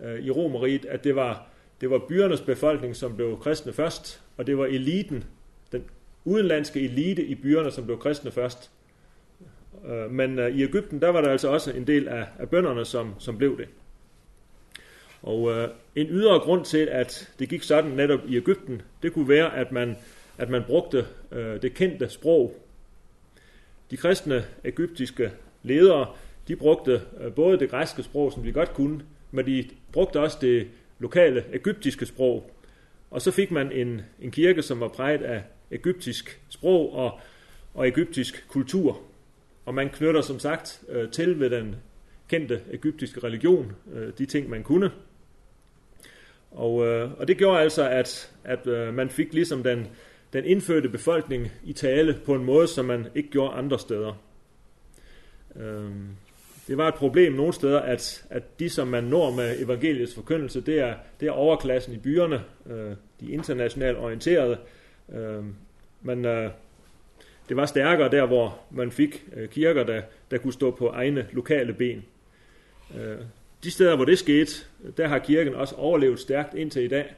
øh, 0.00 0.20
i 0.20 0.30
Romeriet, 0.30 0.84
at 0.84 1.04
det 1.04 1.16
var, 1.16 1.46
det 1.80 1.90
var 1.90 1.98
byernes 2.08 2.40
befolkning, 2.40 2.96
som 2.96 3.16
blev 3.16 3.38
kristne 3.40 3.72
først, 3.72 4.22
og 4.36 4.46
det 4.46 4.58
var 4.58 4.66
eliten, 4.66 5.24
den 5.72 5.84
udenlandske 6.24 6.80
elite 6.80 7.24
i 7.24 7.34
byerne, 7.34 7.70
som 7.70 7.84
blev 7.84 7.98
kristne 7.98 8.30
først. 8.30 8.70
Øh, 9.88 10.10
men 10.10 10.38
øh, 10.38 10.56
i 10.56 10.62
Ægypten, 10.62 11.00
der 11.00 11.08
var 11.08 11.20
der 11.20 11.28
altså 11.28 11.48
også 11.48 11.70
en 11.70 11.86
del 11.86 12.08
af, 12.08 12.26
af 12.38 12.48
bønderne, 12.48 12.84
som, 12.84 13.14
som 13.18 13.38
blev 13.38 13.58
det. 13.58 13.68
Og 15.22 15.52
øh, 15.52 15.68
en 15.94 16.06
ydre 16.10 16.38
grund 16.38 16.64
til, 16.64 16.78
at 16.78 17.32
det 17.38 17.48
gik 17.48 17.62
sådan 17.62 17.90
netop 17.90 18.20
i 18.28 18.36
Ægypten, 18.36 18.82
det 19.02 19.12
kunne 19.12 19.28
være, 19.28 19.56
at 19.56 19.72
man, 19.72 19.96
at 20.38 20.50
man 20.50 20.62
brugte 20.66 21.06
øh, 21.32 21.62
det 21.62 21.74
kendte 21.74 22.08
sprog. 22.08 22.56
De 23.90 23.96
kristne 23.96 24.44
ægyptiske 24.64 25.30
ledere, 25.62 26.06
de 26.48 26.56
brugte 26.56 27.02
øh, 27.20 27.32
både 27.32 27.58
det 27.58 27.70
græske 27.70 28.02
sprog, 28.02 28.32
som 28.32 28.42
de 28.42 28.52
godt 28.52 28.74
kunne, 28.74 29.00
men 29.30 29.46
de 29.46 29.68
brugte 29.92 30.20
også 30.20 30.38
det 30.40 30.68
lokale 30.98 31.44
ægyptiske 31.52 32.06
sprog. 32.06 32.50
Og 33.10 33.22
så 33.22 33.30
fik 33.30 33.50
man 33.50 33.72
en, 33.72 34.00
en 34.20 34.30
kirke, 34.30 34.62
som 34.62 34.80
var 34.80 34.88
præget 34.88 35.22
af 35.22 35.42
ægyptisk 35.70 36.40
sprog 36.48 36.94
og, 36.94 37.20
og 37.74 37.86
ægyptisk 37.86 38.44
kultur. 38.48 39.00
Og 39.64 39.74
man 39.74 39.88
knytter 39.88 40.20
som 40.20 40.38
sagt 40.38 40.82
øh, 40.88 41.10
til 41.10 41.40
ved 41.40 41.50
den 41.50 41.76
kendte 42.28 42.60
egyptiske 42.70 43.20
religion, 43.24 43.72
øh, 43.92 44.12
de 44.18 44.26
ting 44.26 44.50
man 44.50 44.62
kunne. 44.62 44.90
Og, 46.50 46.86
øh, 46.86 47.10
og 47.18 47.28
det 47.28 47.36
gjorde 47.36 47.60
altså, 47.60 47.88
at, 47.88 48.32
at 48.44 48.66
øh, 48.66 48.94
man 48.94 49.10
fik 49.10 49.32
ligesom 49.32 49.62
den, 49.62 49.86
den 50.32 50.44
indfødte 50.44 50.88
befolkning 50.88 51.48
i 51.64 51.72
tale 51.72 52.20
på 52.24 52.34
en 52.34 52.44
måde, 52.44 52.66
som 52.66 52.84
man 52.84 53.06
ikke 53.14 53.30
gjorde 53.30 53.54
andre 53.54 53.78
steder. 53.78 54.22
Øh, 55.56 55.90
det 56.68 56.76
var 56.76 56.88
et 56.88 56.94
problem 56.94 57.32
nogle 57.32 57.52
steder, 57.52 57.80
at, 57.80 58.24
at 58.30 58.58
de, 58.58 58.70
som 58.70 58.88
man 58.88 59.04
når 59.04 59.30
med 59.30 59.60
evangeliets 59.60 60.14
forkyndelse, 60.14 60.60
det 60.60 60.78
er, 60.78 60.94
det 61.20 61.28
er 61.28 61.32
overklassen 61.32 61.94
i 61.94 61.98
byerne, 61.98 62.42
øh, 62.66 62.96
de 63.20 63.30
internationalt 63.30 63.98
orienterede. 63.98 64.58
Øh, 65.12 65.44
man, 66.02 66.24
øh, 66.24 66.50
det 67.52 67.56
var 67.56 67.66
stærkere 67.66 68.10
der, 68.10 68.26
hvor 68.26 68.60
man 68.70 68.92
fik 68.92 69.24
øh, 69.36 69.48
kirker, 69.48 69.84
der, 69.84 70.02
der 70.30 70.38
kunne 70.38 70.52
stå 70.52 70.70
på 70.70 70.88
egne 70.88 71.26
lokale 71.32 71.72
ben. 71.72 72.04
Øh, 72.96 73.16
de 73.64 73.70
steder, 73.70 73.96
hvor 73.96 74.04
det 74.04 74.18
skete, 74.18 74.52
der 74.96 75.08
har 75.08 75.18
kirken 75.18 75.54
også 75.54 75.74
overlevet 75.74 76.20
stærkt 76.20 76.54
indtil 76.54 76.82
i 76.82 76.88
dag. 76.88 77.14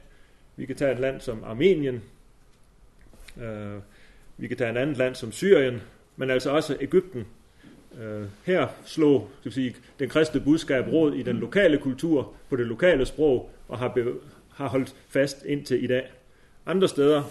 Vi 0.55 0.65
kan 0.65 0.75
tage 0.75 0.91
et 0.91 0.99
land 0.99 1.21
som 1.21 1.43
Armenien, 1.43 2.03
øh, 3.41 3.79
vi 4.37 4.47
kan 4.47 4.57
tage 4.57 4.71
et 4.71 4.77
andet 4.77 4.97
land 4.97 5.15
som 5.15 5.31
Syrien, 5.31 5.81
men 6.15 6.29
altså 6.29 6.49
også 6.49 6.77
Ægypten. 6.81 7.25
Her 8.45 8.67
slog 8.85 9.29
skal 9.39 9.51
sige, 9.51 9.75
den 9.99 10.09
kristne 10.09 10.41
budskab 10.41 10.87
råd 10.87 11.13
i 11.13 11.23
den 11.23 11.35
lokale 11.35 11.77
kultur, 11.77 12.33
på 12.49 12.55
det 12.55 12.65
lokale 12.65 13.05
sprog, 13.05 13.51
og 13.67 13.79
har, 13.79 14.13
har 14.53 14.67
holdt 14.67 14.95
fast 15.09 15.45
indtil 15.45 15.83
i 15.83 15.87
dag. 15.87 16.11
Andre 16.65 16.87
steder, 16.87 17.23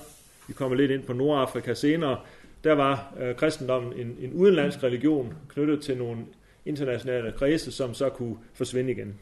vi 0.49 0.53
kommer 0.53 0.77
lidt 0.77 0.91
ind 0.91 1.03
på 1.03 1.13
Nordafrika 1.13 1.75
senere, 1.75 2.19
der 2.65 2.73
var 2.73 3.15
øh, 3.21 3.37
kristendommen 3.37 3.93
en, 3.93 4.17
en 4.21 4.33
udenlandsk 4.33 4.83
religion 4.83 5.35
knyttet 5.49 5.83
til 5.83 5.97
nogle 5.97 6.25
internationale 6.65 7.33
kredse, 7.33 7.73
som 7.73 7.95
så 7.95 8.09
kunne 8.09 8.37
forsvinde 8.55 8.93
igen. 8.93 9.15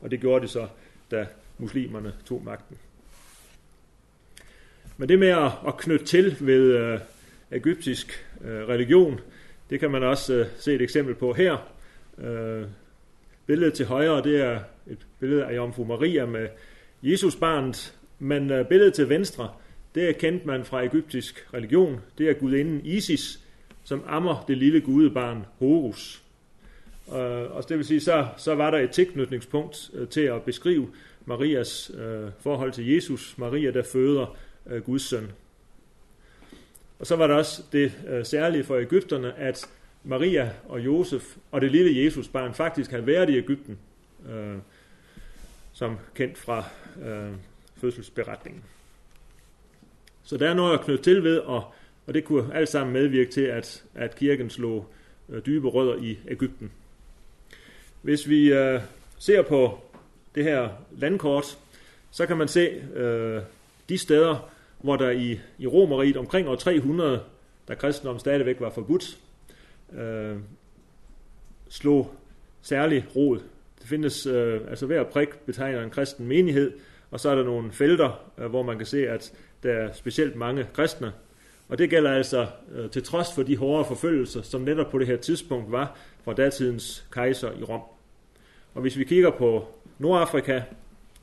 Og 0.00 0.10
det 0.10 0.20
gjorde 0.20 0.42
det 0.42 0.50
så, 0.50 0.68
da 1.10 1.26
muslimerne 1.58 2.12
tog 2.26 2.42
magten. 2.44 2.78
Men 4.96 5.08
det 5.08 5.18
med 5.18 5.28
at, 5.28 5.52
at 5.66 5.76
knytte 5.76 6.04
til 6.04 6.36
ved 6.40 6.76
øh, 6.76 6.98
egyptisk 7.50 8.26
øh, 8.44 8.68
religion, 8.68 9.20
det 9.70 9.80
kan 9.80 9.90
man 9.90 10.02
også 10.02 10.34
øh, 10.34 10.46
se 10.58 10.74
et 10.74 10.82
eksempel 10.82 11.14
på 11.14 11.32
her. 11.32 11.72
Øh, 12.18 12.66
billedet 13.46 13.74
til 13.74 13.86
højre, 13.86 14.22
det 14.22 14.40
er 14.40 14.60
et 14.86 15.06
billede 15.20 15.44
af 15.44 15.56
Jomfru 15.56 15.84
Maria 15.84 16.26
med 16.26 16.48
Jesus 17.02 17.36
barnet, 17.36 17.94
men 18.18 18.50
øh, 18.50 18.68
billedet 18.68 18.94
til 18.94 19.08
venstre, 19.08 19.50
det 19.96 20.08
er 20.08 20.12
kendt 20.12 20.46
man 20.46 20.64
fra 20.64 20.82
egyptisk 20.84 21.48
religion. 21.54 22.00
Det 22.18 22.28
er 22.28 22.32
gudinden 22.32 22.80
Isis, 22.84 23.40
som 23.84 24.04
ammer 24.06 24.44
det 24.48 24.58
lille 24.58 24.80
gudebarn 24.80 25.46
Horus. 25.58 26.22
Øh, 27.08 27.56
og 27.56 27.68
det 27.68 27.76
vil 27.76 27.84
sige, 27.84 28.00
så, 28.00 28.26
så 28.36 28.54
var 28.54 28.70
der 28.70 28.78
et 28.78 28.90
tilknytningspunkt 28.90 29.90
øh, 29.94 30.08
til 30.08 30.20
at 30.20 30.42
beskrive 30.42 30.88
Marias 31.24 31.90
øh, 31.94 32.30
forhold 32.40 32.72
til 32.72 32.86
Jesus, 32.86 33.38
Maria, 33.38 33.70
der 33.70 33.82
føder 33.82 34.36
øh, 34.66 34.82
Guds 34.82 35.02
søn. 35.02 35.32
Og 36.98 37.06
så 37.06 37.16
var 37.16 37.26
der 37.26 37.34
også 37.34 37.62
det 37.72 37.92
øh, 38.08 38.24
særlige 38.24 38.64
for 38.64 38.76
Ægypterne, 38.76 39.34
at 39.34 39.68
Maria 40.04 40.50
og 40.68 40.84
Josef 40.84 41.36
og 41.50 41.60
det 41.60 41.70
lille 41.70 42.04
Jesus 42.04 42.28
barn 42.28 42.54
faktisk 42.54 42.90
havde 42.90 43.06
været 43.06 43.30
i 43.30 43.36
Ægypten, 43.36 43.78
øh, 44.30 44.56
som 45.72 45.96
kendt 46.14 46.38
fra 46.38 46.64
øh, 47.02 47.32
fødselsberetningen. 47.76 48.62
Så 50.26 50.36
der 50.36 50.50
er 50.50 50.54
noget 50.54 50.78
at 50.78 50.84
knytte 50.84 51.04
til 51.04 51.24
ved, 51.24 51.38
og, 51.38 51.64
og 52.06 52.14
det 52.14 52.24
kunne 52.24 52.54
alt 52.54 52.68
sammen 52.68 52.92
medvirke 52.92 53.30
til, 53.30 53.40
at, 53.40 53.84
at 53.94 54.16
kirken 54.16 54.50
slog 54.50 54.86
øh, 55.28 55.46
dybe 55.46 55.68
rødder 55.68 55.96
i 55.96 56.18
Ægypten. 56.28 56.72
Hvis 58.02 58.28
vi 58.28 58.52
øh, 58.52 58.80
ser 59.18 59.42
på 59.42 59.78
det 60.34 60.44
her 60.44 60.68
landkort, 60.98 61.58
så 62.10 62.26
kan 62.26 62.36
man 62.36 62.48
se 62.48 62.68
øh, 62.94 63.42
de 63.88 63.98
steder, 63.98 64.50
hvor 64.78 64.96
der 64.96 65.10
i, 65.10 65.40
i 65.58 65.66
Romeriet 65.66 66.16
omkring 66.16 66.48
år 66.48 66.56
300, 66.56 67.20
da 67.68 67.74
kristendommen 67.74 68.20
stadigvæk 68.20 68.60
var 68.60 68.70
forbudt, 68.70 69.18
øh, 69.92 70.36
slog 71.68 72.14
særlig 72.62 73.06
rod. 73.16 73.38
Det 73.78 73.88
findes, 73.88 74.26
øh, 74.26 74.60
altså 74.68 74.86
hver 74.86 75.04
prik 75.04 75.28
betegner 75.38 75.82
en 75.82 75.90
kristen 75.90 76.26
menighed, 76.26 76.72
og 77.10 77.20
så 77.20 77.30
er 77.30 77.34
der 77.34 77.44
nogle 77.44 77.72
felter, 77.72 78.32
øh, 78.38 78.46
hvor 78.46 78.62
man 78.62 78.76
kan 78.76 78.86
se, 78.86 79.08
at 79.08 79.32
der 79.66 79.72
er 79.72 79.92
specielt 79.92 80.36
mange 80.36 80.66
kristne. 80.74 81.12
Og 81.68 81.78
det 81.78 81.90
gælder 81.90 82.10
altså 82.10 82.46
øh, 82.74 82.90
til 82.90 83.02
trods 83.02 83.34
for 83.34 83.42
de 83.42 83.56
hårde 83.56 83.84
forfølgelser, 83.84 84.42
som 84.42 84.60
netop 84.60 84.90
på 84.90 84.98
det 84.98 85.06
her 85.06 85.16
tidspunkt 85.16 85.72
var 85.72 85.98
fra 86.24 86.34
datidens 86.34 87.06
kejser 87.12 87.52
i 87.60 87.62
Rom. 87.62 87.80
Og 88.74 88.82
hvis 88.82 88.98
vi 88.98 89.04
kigger 89.04 89.30
på 89.30 89.68
Nordafrika, 89.98 90.62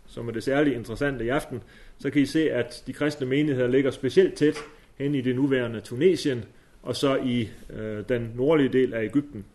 som 0.07 0.27
er 0.27 0.31
det 0.31 0.43
særligt 0.43 0.75
interessante 0.75 1.25
i 1.25 1.29
aften, 1.29 1.63
så 1.99 2.09
kan 2.09 2.21
I 2.21 2.25
se, 2.25 2.51
at 2.51 2.83
de 2.87 2.93
kristne 2.93 3.27
menigheder 3.27 3.67
ligger 3.67 3.91
specielt 3.91 4.33
tæt 4.33 4.57
hen 4.97 5.15
i 5.15 5.21
det 5.21 5.35
nuværende 5.35 5.81
Tunesien, 5.81 6.45
og 6.83 6.95
så 6.95 7.15
i 7.15 7.49
øh, 7.69 8.03
den 8.09 8.31
nordlige 8.35 8.69
del 8.69 8.93
af 8.93 9.03
Ægypten. 9.03 9.45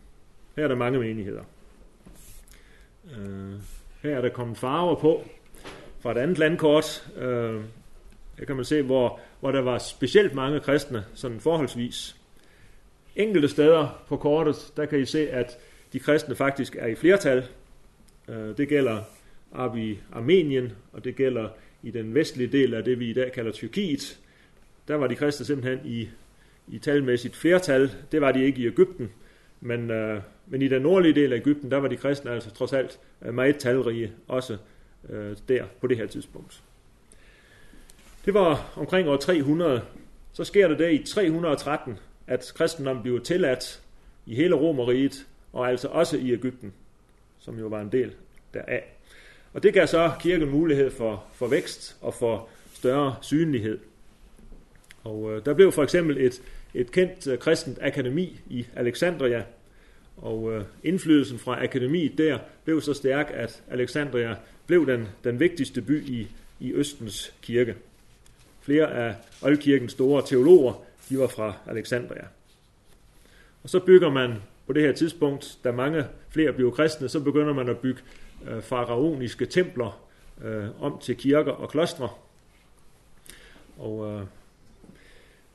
Her 0.55 0.63
er 0.63 0.67
der 0.67 0.75
mange 0.75 0.99
menigheder. 0.99 1.43
Øh, 3.17 3.53
her 4.03 4.17
er 4.17 4.21
der 4.21 4.29
kommet 4.29 4.57
farver 4.57 4.95
på 4.95 5.23
fra 5.99 6.11
et 6.11 6.17
andet 6.17 6.37
landkort. 6.37 7.11
Øh, 7.17 7.61
der 8.39 8.45
kan 8.45 8.55
man 8.55 8.65
se, 8.65 8.81
hvor, 8.81 9.19
hvor 9.39 9.51
der 9.51 9.61
var 9.61 9.77
specielt 9.77 10.33
mange 10.33 10.59
kristne, 10.59 11.05
sådan 11.13 11.39
forholdsvis. 11.39 12.15
Enkelte 13.15 13.47
steder 13.47 14.03
på 14.07 14.17
kortet, 14.17 14.73
der 14.77 14.85
kan 14.85 14.99
I 14.99 15.05
se, 15.05 15.29
at 15.29 15.57
de 15.93 15.99
kristne 15.99 16.35
faktisk 16.35 16.75
er 16.79 16.87
i 16.87 16.95
flertal. 16.95 17.45
Øh, 18.27 18.57
det 18.57 18.69
gælder 18.69 19.01
op 19.51 19.77
i 19.77 19.99
Armenien, 20.11 20.71
og 20.93 21.03
det 21.03 21.15
gælder 21.15 21.49
i 21.83 21.91
den 21.91 22.15
vestlige 22.15 22.51
del 22.51 22.73
af 22.73 22.83
det, 22.83 22.99
vi 22.99 23.09
i 23.09 23.13
dag 23.13 23.31
kalder 23.31 23.51
Tyrkiet. 23.51 24.19
Der 24.87 24.95
var 24.95 25.07
de 25.07 25.15
kristne 25.15 25.45
simpelthen 25.45 25.79
i, 25.85 26.09
i 26.67 26.79
talmæssigt 26.79 27.35
flertal. 27.35 27.91
Det 28.11 28.21
var 28.21 28.31
de 28.31 28.43
ikke 28.43 28.61
i 28.61 28.67
Ægypten, 28.67 29.11
men, 29.61 29.91
øh, 29.91 30.21
men 30.47 30.61
i 30.61 30.67
den 30.67 30.81
nordlige 30.81 31.13
del 31.13 31.33
af 31.33 31.37
Ægypten, 31.37 31.71
der 31.71 31.77
var 31.77 31.87
de 31.87 31.97
kristne 31.97 32.31
altså 32.31 32.51
trods 32.51 32.73
alt 32.73 32.99
øh, 33.21 33.33
meget 33.33 33.57
talrige, 33.57 34.11
også 34.27 34.57
øh, 35.09 35.37
der 35.47 35.65
på 35.81 35.87
det 35.87 35.97
her 35.97 36.07
tidspunkt. 36.07 36.63
Det 38.29 38.33
var 38.33 38.73
omkring 38.75 39.09
år 39.09 39.17
300. 39.17 39.81
Så 40.33 40.43
sker 40.43 40.67
det 40.67 40.79
der 40.79 40.87
i 40.87 41.03
313, 41.07 41.97
at 42.27 42.51
kristendommen 42.55 43.03
bliver 43.03 43.19
tilladt 43.19 43.81
i 44.25 44.35
hele 44.35 44.55
Romeriet, 44.55 45.27
og 45.53 45.69
altså 45.69 45.87
også 45.87 46.17
i 46.17 46.33
Ægypten, 46.33 46.73
som 47.39 47.59
jo 47.59 47.67
var 47.67 47.81
en 47.81 47.91
del 47.91 48.11
deraf. 48.53 48.83
Og 49.53 49.63
det 49.63 49.73
gav 49.73 49.87
så 49.87 50.11
kirken 50.19 50.49
mulighed 50.49 50.91
for, 50.91 51.23
for 51.33 51.47
vækst 51.47 51.97
og 52.01 52.13
for 52.13 52.47
større 52.73 53.15
synlighed. 53.21 53.79
Og 55.03 55.31
øh, 55.31 55.45
der 55.45 55.53
blev 55.53 55.71
for 55.71 55.83
eksempel 55.83 56.17
et, 56.17 56.41
et 56.73 56.91
kendt 56.91 57.27
øh, 57.27 57.37
kristent 57.39 57.79
akademi 57.81 58.39
i 58.49 58.65
Alexandria, 58.75 59.43
og 60.17 60.53
øh, 60.53 60.63
indflydelsen 60.83 61.39
fra 61.39 61.63
akademiet 61.63 62.17
der 62.17 62.39
blev 62.63 62.81
så 62.81 62.93
stærk, 62.93 63.31
at 63.33 63.63
Alexandria 63.71 64.35
blev 64.67 64.87
den, 64.87 65.07
den 65.23 65.39
vigtigste 65.39 65.81
by 65.81 66.07
i, 66.07 66.27
i 66.59 66.73
Østens 66.73 67.33
kirke. 67.41 67.75
Flere 68.69 68.91
af 68.91 69.15
oldkirkens 69.41 69.91
store 69.91 70.25
teologer, 70.25 70.73
de 71.09 71.19
var 71.19 71.27
fra 71.27 71.53
Alexandria. 71.67 72.25
Og 73.63 73.69
så 73.69 73.79
bygger 73.79 74.09
man 74.09 74.33
på 74.67 74.73
det 74.73 74.83
her 74.83 74.91
tidspunkt, 74.91 75.57
da 75.63 75.71
mange 75.71 76.05
flere 76.29 76.53
bliver 76.53 76.71
kristne, 76.71 77.09
så 77.09 77.19
begynder 77.19 77.53
man 77.53 77.69
at 77.69 77.77
bygge 77.77 78.01
øh, 78.47 78.61
faraoniske 78.61 79.45
templer 79.45 80.01
øh, 80.43 80.81
om 80.81 80.99
til 81.01 81.15
kirker 81.15 81.51
og 81.51 81.69
klostre. 81.69 82.09
Og 83.77 84.11
øh, 84.11 84.25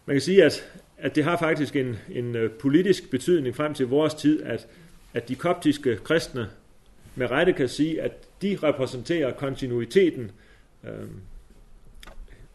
man 0.06 0.14
kan 0.14 0.20
sige, 0.20 0.44
at, 0.44 0.72
at 0.98 1.14
det 1.14 1.24
har 1.24 1.36
faktisk 1.36 1.76
en, 1.76 1.96
en 2.10 2.36
øh, 2.36 2.50
politisk 2.50 3.10
betydning 3.10 3.56
frem 3.56 3.74
til 3.74 3.86
vores 3.86 4.14
tid, 4.14 4.42
at, 4.42 4.66
at 5.12 5.28
de 5.28 5.34
koptiske 5.34 5.96
kristne 5.96 6.50
med 7.14 7.30
rette 7.30 7.52
kan 7.52 7.68
sige, 7.68 8.02
at 8.02 8.42
de 8.42 8.58
repræsenterer 8.62 9.32
kontinuiteten 9.32 10.30
øh, 10.84 11.08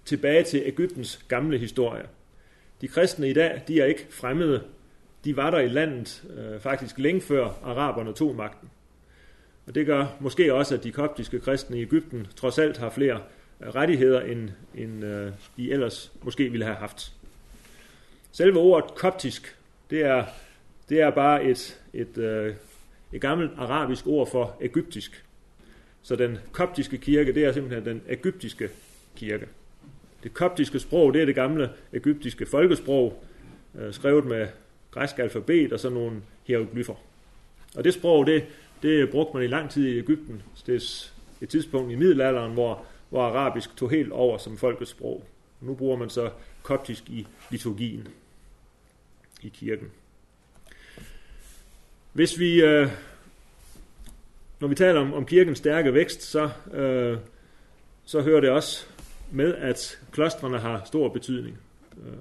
tilbage 0.09 0.43
til 0.43 0.63
Ægyptens 0.65 1.25
gamle 1.27 1.57
historie. 1.57 2.03
De 2.81 2.87
kristne 2.87 3.29
i 3.29 3.33
dag, 3.33 3.61
de 3.67 3.81
er 3.81 3.85
ikke 3.85 4.07
fremmede. 4.09 4.63
De 5.23 5.37
var 5.37 5.49
der 5.49 5.59
i 5.59 5.67
landet 5.67 6.23
øh, 6.37 6.59
faktisk 6.59 6.99
længe 6.99 7.21
før 7.21 7.59
araberne 7.63 8.13
tog 8.13 8.35
magten. 8.35 8.69
Og 9.67 9.75
det 9.75 9.85
gør 9.85 10.05
måske 10.19 10.53
også, 10.53 10.75
at 10.75 10.83
de 10.83 10.91
koptiske 10.91 11.39
kristne 11.39 11.77
i 11.77 11.81
Ægypten 11.81 12.27
trods 12.35 12.59
alt 12.59 12.77
har 12.77 12.89
flere 12.89 13.21
øh, 13.61 13.67
rettigheder, 13.67 14.21
end, 14.21 14.49
end 14.75 15.05
øh, 15.05 15.31
de 15.57 15.71
ellers 15.71 16.11
måske 16.23 16.49
ville 16.49 16.65
have 16.65 16.77
haft. 16.77 17.13
Selve 18.31 18.59
ordet 18.59 18.95
koptisk, 18.95 19.57
det 19.89 20.01
er, 20.01 20.25
det 20.89 21.01
er 21.01 21.09
bare 21.09 21.43
et, 21.43 21.81
et, 21.93 22.17
øh, 22.17 22.55
et 23.13 23.21
gammelt 23.21 23.51
arabisk 23.57 24.07
ord 24.07 24.31
for 24.31 24.57
ægyptisk. 24.61 25.25
Så 26.01 26.15
den 26.15 26.37
koptiske 26.51 26.97
kirke, 26.97 27.33
det 27.33 27.45
er 27.45 27.51
simpelthen 27.51 27.85
den 27.85 28.01
ægyptiske 28.09 28.69
kirke. 29.15 29.47
Det 30.23 30.33
koptiske 30.33 30.79
sprog, 30.79 31.13
det 31.13 31.21
er 31.21 31.25
det 31.25 31.35
gamle 31.35 31.69
egyptiske 31.93 32.45
folkesprog, 32.45 33.23
øh, 33.79 33.93
skrevet 33.93 34.25
med 34.25 34.47
græsk 34.91 35.19
alfabet 35.19 35.73
og 35.73 35.79
sådan 35.79 35.97
nogle 35.97 36.21
hieroglyffer. 36.43 36.95
Og 37.75 37.83
det 37.83 37.93
sprog, 37.93 38.25
det, 38.25 38.45
det 38.81 39.09
brugte 39.09 39.33
man 39.33 39.43
i 39.43 39.47
lang 39.47 39.69
tid 39.69 39.87
i 39.87 39.97
Ægypten. 39.97 40.41
Det 40.65 40.75
er 40.75 41.09
et 41.41 41.49
tidspunkt 41.49 41.91
i 41.91 41.95
middelalderen, 41.95 42.53
hvor, 42.53 42.85
hvor 43.09 43.23
arabisk 43.23 43.75
tog 43.75 43.89
helt 43.89 44.11
over 44.11 44.37
som 44.37 44.57
folkets 44.57 44.91
sprog. 44.91 45.23
Nu 45.61 45.75
bruger 45.75 45.97
man 45.97 46.09
så 46.09 46.29
koptisk 46.63 47.09
i 47.09 47.27
liturgien 47.49 48.07
i 49.41 49.49
kirken. 49.49 49.91
Hvis 52.13 52.39
vi, 52.39 52.61
øh, 52.61 52.87
når 54.59 54.67
vi 54.67 54.75
taler 54.75 54.99
om, 54.99 55.13
om 55.13 55.25
kirkens 55.25 55.57
stærke 55.57 55.93
vækst, 55.93 56.21
så, 56.21 56.49
øh, 56.73 57.17
så 58.05 58.21
hører 58.21 58.41
det 58.41 58.49
også 58.49 58.87
med, 59.31 59.55
at 59.55 59.99
klostrene 60.11 60.59
har 60.59 60.81
stor 60.85 61.09
betydning. 61.09 61.57
Øh. 61.97 62.13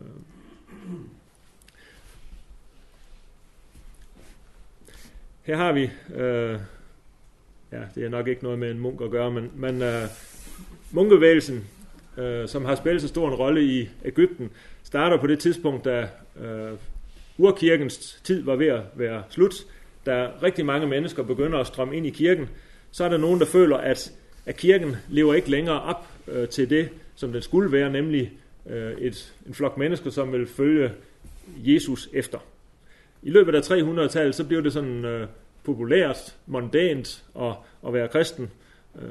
Her 5.43 5.57
har 5.57 5.73
vi, 5.73 5.91
øh, 6.15 6.59
ja, 7.73 7.81
det 7.95 8.05
er 8.05 8.09
nok 8.09 8.29
ikke 8.29 8.43
noget 8.43 8.59
med 8.59 8.71
en 8.71 8.79
munk 8.79 9.01
at 9.03 9.11
gøre, 9.11 9.31
men, 9.31 9.53
men 9.55 9.83
øh, 9.83 10.03
munkevægelsen, 10.91 11.67
øh, 12.17 12.49
som 12.49 12.65
har 12.65 12.75
spillet 12.75 13.03
så 13.03 13.09
stor 13.09 13.29
en 13.29 13.35
rolle 13.35 13.65
i 13.65 13.89
Ægypten, 14.05 14.51
starter 14.83 15.17
på 15.17 15.27
det 15.27 15.39
tidspunkt, 15.39 15.85
da 15.85 16.09
øh, 16.41 16.73
urkirkens 17.39 18.21
tid 18.25 18.43
var 18.43 18.57
ved 18.57 18.67
at 18.67 18.83
være 18.95 19.23
slut, 19.31 19.55
da 20.07 20.31
rigtig 20.43 20.67
mange 20.67 20.87
mennesker 20.87 21.23
begynder 21.23 21.59
at 21.59 21.67
strømme 21.67 21.97
ind 21.97 22.07
i 22.07 22.11
kirken, 22.11 22.49
så 22.91 23.05
er 23.05 23.09
der 23.09 23.17
nogen, 23.17 23.41
der 23.41 23.47
føler, 23.47 23.77
at, 23.77 24.13
at 24.47 24.57
kirken 24.57 24.97
lever 25.09 25.35
ikke 25.35 25.51
længere 25.51 25.81
op 25.83 26.07
øh, 26.29 26.49
til 26.49 26.71
det, 26.71 26.89
som 27.19 27.33
den 27.33 27.43
skulle 27.43 27.73
være, 27.73 27.91
nemlig 27.91 28.33
øh, 28.67 28.93
et, 28.99 29.35
en 29.47 29.55
flok 29.55 29.77
mennesker, 29.77 30.11
som 30.11 30.33
vil 30.33 30.47
følge 30.47 30.93
Jesus 31.57 32.09
efter. 32.13 32.39
I 33.23 33.31
løbet 33.31 33.55
af 33.55 33.61
300-tallet, 33.61 34.35
så 34.35 34.45
blev 34.45 34.65
det 34.65 34.73
sådan 34.73 35.05
øh, 35.05 35.29
populært, 35.65 36.37
mondant 36.47 37.25
at, 37.41 37.53
at 37.87 37.93
være 37.93 38.09
kristen. 38.09 38.51
Øh, 39.03 39.09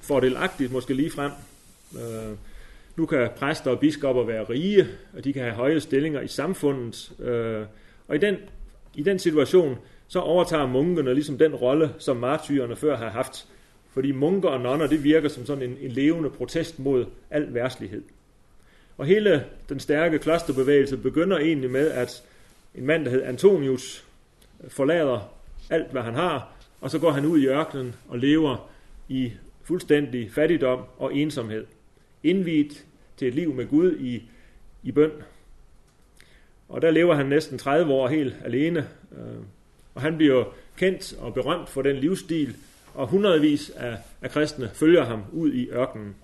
fordelagtigt 0.00 0.72
måske 0.72 0.94
lige 0.94 1.10
frem. 1.10 1.30
Øh, 1.94 2.36
nu 2.96 3.06
kan 3.06 3.28
præster 3.36 3.70
og 3.70 3.80
biskopper 3.80 4.24
være 4.24 4.44
rige, 4.44 4.86
og 5.16 5.24
de 5.24 5.32
kan 5.32 5.42
have 5.42 5.54
høje 5.54 5.80
stillinger 5.80 6.20
i 6.20 6.28
samfundet. 6.28 7.12
Øh, 7.20 7.62
og 8.08 8.14
i 8.14 8.18
den, 8.18 8.36
i 8.94 9.02
den 9.02 9.18
situation, 9.18 9.78
så 10.08 10.20
overtager 10.20 10.66
munkene 10.66 11.14
ligesom 11.14 11.38
den 11.38 11.54
rolle, 11.54 11.94
som 11.98 12.16
martyrerne 12.16 12.76
før 12.76 12.96
har 12.96 13.10
haft. 13.10 13.48
Fordi 13.90 14.12
munker 14.12 14.48
og 14.48 14.60
nonner, 14.60 14.86
det 14.86 15.04
virker 15.04 15.28
som 15.28 15.46
sådan 15.46 15.70
en, 15.70 15.76
en 15.80 15.90
levende 15.90 16.30
protest 16.30 16.78
mod 16.78 17.06
al 17.30 17.54
værslighed. 17.54 18.02
Og 18.98 19.06
hele 19.06 19.44
den 19.68 19.80
stærke 19.80 20.18
klosterbevægelse 20.18 20.96
begynder 20.96 21.38
egentlig 21.38 21.70
med, 21.70 21.90
at 21.90 22.22
en 22.74 22.86
mand, 22.86 23.04
der 23.04 23.10
hed 23.10 23.22
Antonius, 23.22 24.04
forlader 24.68 25.34
alt, 25.70 25.92
hvad 25.92 26.02
han 26.02 26.14
har, 26.14 26.52
og 26.80 26.90
så 26.90 26.98
går 26.98 27.10
han 27.10 27.24
ud 27.24 27.38
i 27.38 27.46
ørkenen 27.46 27.94
og 28.08 28.18
lever 28.18 28.70
i 29.08 29.32
fuldstændig 29.62 30.32
fattigdom 30.32 30.82
og 30.98 31.14
ensomhed. 31.14 31.66
Indviet 32.22 32.84
til 33.16 33.28
et 33.28 33.34
liv 33.34 33.54
med 33.54 33.66
Gud 33.66 33.96
i, 33.98 34.22
i 34.82 34.92
bøn. 34.92 35.10
Og 36.68 36.82
der 36.82 36.90
lever 36.90 37.14
han 37.14 37.26
næsten 37.26 37.58
30 37.58 37.92
år 37.92 38.08
helt 38.08 38.34
alene, 38.44 38.88
øh, 39.12 39.42
og 39.94 40.02
han 40.02 40.16
bliver 40.16 40.44
kendt 40.76 41.14
og 41.18 41.34
berømt 41.34 41.68
for 41.68 41.82
den 41.82 41.96
livsstil, 41.96 42.56
og 42.98 43.06
hundredvis 43.06 43.70
af, 43.70 43.98
af 44.22 44.30
kristne 44.30 44.70
følger 44.74 45.04
ham 45.04 45.22
ud 45.32 45.52
i 45.52 45.68
ørkenen. 45.70 46.16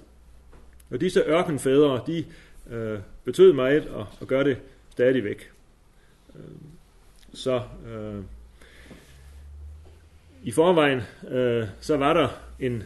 Og 0.91 1.01
disse 1.01 1.21
ørkenfædre, 1.21 2.01
de 2.07 2.25
øh, 2.71 2.99
betød 3.25 3.53
meget 3.53 3.89
og, 3.89 4.07
og 4.21 4.27
gør 4.27 4.43
det 4.43 4.57
stadigvæk. 4.91 5.51
Øh, 6.37 6.41
så 7.35 7.63
øh, 7.89 8.23
i 10.45 10.51
forvejen, 10.51 11.01
øh, 11.31 11.67
så 11.81 11.97
var 11.97 12.15
der 12.15 12.29
en, 12.61 12.83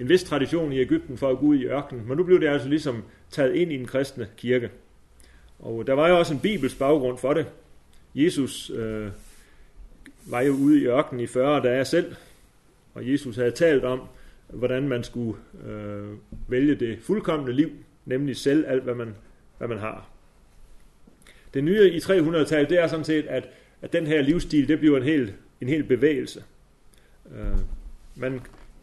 en 0.00 0.08
vis 0.08 0.24
tradition 0.24 0.72
i 0.72 0.78
Ægypten 0.78 1.18
for 1.18 1.30
at 1.30 1.38
gå 1.38 1.46
ud 1.46 1.56
i 1.56 1.64
ørkenen, 1.64 2.08
men 2.08 2.16
nu 2.16 2.24
blev 2.24 2.40
det 2.40 2.48
altså 2.48 2.68
ligesom 2.68 3.04
taget 3.30 3.54
ind 3.54 3.72
i 3.72 3.76
den 3.76 3.86
kristne 3.86 4.28
kirke. 4.36 4.70
Og 5.58 5.86
der 5.86 5.92
var 5.92 6.08
jo 6.08 6.18
også 6.18 6.34
en 6.34 6.40
bibelsk 6.40 6.78
baggrund 6.78 7.18
for 7.18 7.34
det. 7.34 7.46
Jesus 8.14 8.70
øh, 8.70 9.10
var 10.26 10.40
jo 10.40 10.52
ude 10.52 10.80
i 10.80 10.86
ørkenen 10.86 11.20
i 11.20 11.26
40 11.26 11.62
dage 11.62 11.84
selv, 11.84 12.16
og 12.98 13.10
Jesus 13.12 13.36
havde 13.36 13.50
talt 13.50 13.84
om, 13.84 14.00
hvordan 14.48 14.88
man 14.88 15.04
skulle 15.04 15.38
øh, 15.66 16.08
vælge 16.48 16.74
det 16.74 16.98
fuldkommende 17.02 17.52
liv, 17.52 17.70
nemlig 18.06 18.36
selv 18.36 18.64
alt, 18.68 18.82
hvad 18.82 18.94
man, 18.94 19.14
hvad 19.58 19.68
man 19.68 19.78
har. 19.78 20.08
Det 21.54 21.64
nye 21.64 21.90
i 21.90 21.98
300-tallet, 21.98 22.70
det 22.70 22.78
er 22.78 22.86
sådan 22.86 23.04
set, 23.04 23.26
at, 23.26 23.48
at 23.82 23.92
den 23.92 24.06
her 24.06 24.22
livsstil, 24.22 24.68
det 24.68 24.78
bliver 24.78 24.96
en 24.96 25.02
hel, 25.02 25.32
en 25.60 25.68
hel 25.68 25.84
bevægelse. 25.84 26.44
Øh, 27.34 27.58
man 28.16 28.40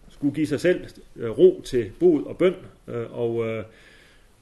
skulle 0.09 0.35
give 0.35 0.47
sig 0.47 0.59
selv 0.59 0.85
øh, 1.15 1.29
ro 1.29 1.61
til 1.65 1.91
bod 1.99 2.23
og 2.23 2.37
bøn, 2.37 2.55
øh, 2.87 3.19
og 3.19 3.47
øh, 3.47 3.63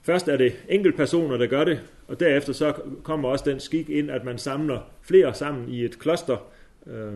først 0.02 0.28
er 0.28 0.38
det 0.38 0.54
enkeltpersoner, 0.70 1.38
der 1.38 1.48
gør 1.48 1.64
det, 1.64 1.82
og 2.08 2.20
derefter 2.20 2.54
så 2.54 2.74
kommer 3.04 3.30
også 3.30 3.46
den 3.50 3.60
skik 3.60 3.90
ind, 3.90 4.12
at 4.12 4.24
man 4.24 4.38
samler 4.38 4.92
flere 5.02 5.34
sammen 5.34 5.70
i 5.70 5.86
et 5.86 6.00
kloster, 6.00 6.38
øh, 6.88 7.14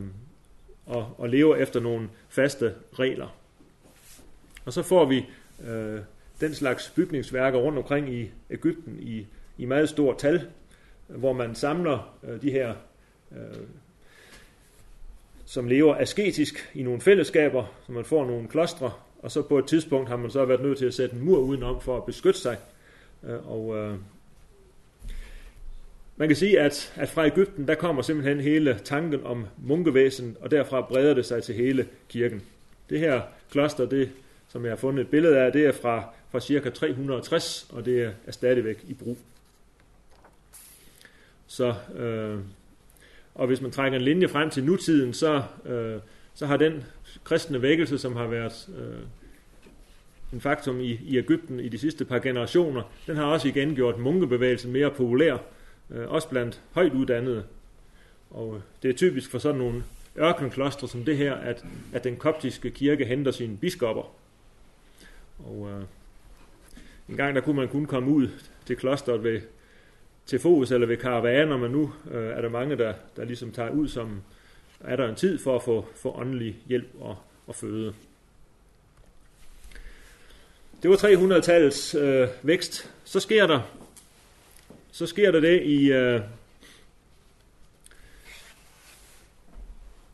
og, 0.88 1.14
og 1.18 1.28
lever 1.28 1.56
efter 1.56 1.80
nogle 1.80 2.08
faste 2.28 2.74
regler. 2.92 3.36
Og 4.64 4.72
så 4.72 4.82
får 4.82 5.04
vi 5.04 5.26
øh, 5.68 6.00
den 6.40 6.54
slags 6.54 6.92
bygningsværker 6.96 7.58
rundt 7.58 7.78
omkring 7.78 8.14
i 8.14 8.30
Ægypten 8.50 8.98
i, 9.00 9.26
i 9.58 9.64
meget 9.64 9.88
stort 9.88 10.18
tal, 10.18 10.46
hvor 11.06 11.32
man 11.32 11.54
samler 11.54 12.18
øh, 12.28 12.42
de 12.42 12.50
her, 12.50 12.74
øh, 13.32 13.60
som 15.44 15.68
lever 15.68 15.96
asketisk 15.96 16.70
i 16.74 16.82
nogle 16.82 17.00
fællesskaber, 17.00 17.64
så 17.86 17.92
man 17.92 18.04
får 18.04 18.26
nogle 18.26 18.48
klostre, 18.48 18.92
og 19.22 19.30
så 19.30 19.42
på 19.42 19.58
et 19.58 19.66
tidspunkt 19.66 20.08
har 20.08 20.16
man 20.16 20.30
så 20.30 20.44
været 20.44 20.62
nødt 20.62 20.78
til 20.78 20.86
at 20.86 20.94
sætte 20.94 21.16
en 21.16 21.24
mur 21.24 21.38
udenom 21.38 21.80
for 21.80 21.96
at 21.96 22.04
beskytte 22.04 22.40
sig. 22.40 22.56
Øh, 23.24 23.50
og 23.50 23.76
øh, 23.76 23.98
man 26.18 26.28
kan 26.28 26.36
sige, 26.36 26.60
at, 26.60 26.92
at 26.96 27.08
fra 27.08 27.26
Ægypten, 27.26 27.68
der 27.68 27.74
kommer 27.74 28.02
simpelthen 28.02 28.40
hele 28.40 28.78
tanken 28.84 29.24
om 29.24 29.46
munkevæsen, 29.56 30.36
og 30.40 30.50
derfra 30.50 30.80
breder 30.80 31.14
det 31.14 31.26
sig 31.26 31.42
til 31.42 31.54
hele 31.54 31.88
kirken. 32.08 32.42
Det 32.90 33.00
her 33.00 33.22
kloster, 33.50 33.86
det, 33.86 34.10
som 34.48 34.64
jeg 34.64 34.70
har 34.70 34.76
fundet 34.76 35.02
et 35.02 35.10
billede 35.10 35.38
af, 35.38 35.52
det 35.52 35.66
er 35.66 35.72
fra, 35.72 36.04
fra 36.30 36.40
cirka 36.40 36.70
360, 36.70 37.66
og 37.72 37.84
det 37.84 38.02
er, 38.02 38.10
er 38.26 38.32
stadigvæk 38.32 38.84
i 38.88 38.94
brug. 38.94 39.18
Så, 41.46 41.74
øh, 41.96 42.38
og 43.34 43.46
hvis 43.46 43.60
man 43.60 43.70
trækker 43.70 43.98
en 43.98 44.04
linje 44.04 44.28
frem 44.28 44.50
til 44.50 44.64
nutiden, 44.64 45.14
så, 45.14 45.42
øh, 45.66 46.00
så 46.34 46.46
har 46.46 46.56
den 46.56 46.84
kristne 47.24 47.62
vækkelse, 47.62 47.98
som 47.98 48.16
har 48.16 48.26
været 48.26 48.68
øh, 48.78 49.02
en 50.32 50.40
faktum 50.40 50.80
i, 50.80 51.00
i 51.02 51.18
Ægypten 51.18 51.60
i 51.60 51.68
de 51.68 51.78
sidste 51.78 52.04
par 52.04 52.18
generationer, 52.18 52.82
den 53.06 53.16
har 53.16 53.24
også 53.24 53.48
igen 53.48 53.74
gjort 53.74 53.98
munkebevægelsen 53.98 54.72
mere 54.72 54.90
populær, 54.90 55.36
øh, 55.90 56.10
også 56.10 56.28
blandt 56.28 56.60
højt 56.72 56.92
uddannede. 56.92 57.44
Og 58.30 58.54
øh, 58.54 58.60
det 58.82 58.90
er 58.90 58.94
typisk 58.94 59.30
for 59.30 59.38
sådan 59.38 59.58
nogle 59.58 59.84
ørkenklostre 60.18 60.88
som 60.88 61.04
det 61.04 61.16
her, 61.16 61.34
at, 61.34 61.64
at 61.92 62.04
den 62.04 62.16
koptiske 62.16 62.70
kirke 62.70 63.04
henter 63.04 63.32
sine 63.32 63.56
biskopper. 63.56 64.12
Og 65.38 65.68
øh, 65.70 65.84
en 67.08 67.16
gang 67.16 67.34
der 67.34 67.40
kunne 67.40 67.56
man 67.56 67.68
kun 67.68 67.86
komme 67.86 68.10
ud 68.10 68.28
til 68.66 68.76
klosteret 68.76 69.24
ved, 69.24 69.40
til 70.26 70.38
fods 70.38 70.72
eller 70.72 70.86
ved 70.86 70.96
karavaner, 70.96 71.56
men 71.56 71.70
nu 71.70 71.92
øh, 72.10 72.30
er 72.30 72.40
der 72.40 72.48
mange, 72.48 72.76
der, 72.76 72.94
der 73.16 73.24
ligesom 73.24 73.52
tager 73.52 73.70
ud 73.70 73.88
som, 73.88 74.22
er 74.80 74.96
der 74.96 75.08
en 75.08 75.14
tid 75.14 75.38
for 75.38 75.56
at 75.56 75.62
få, 75.62 75.86
få 75.96 76.12
åndelig 76.12 76.56
hjælp 76.66 76.88
og, 77.00 77.16
og 77.46 77.54
føde. 77.54 77.94
Det 80.82 80.90
var 80.90 80.96
300-tallets 80.96 81.98
øh, 81.98 82.28
vækst. 82.42 82.94
Så 83.04 83.20
sker 83.20 83.46
der 83.46 83.60
så 84.98 85.06
sker 85.06 85.30
der 85.30 85.40
det 85.40 85.62
i 85.62 85.92
øh, 85.92 86.20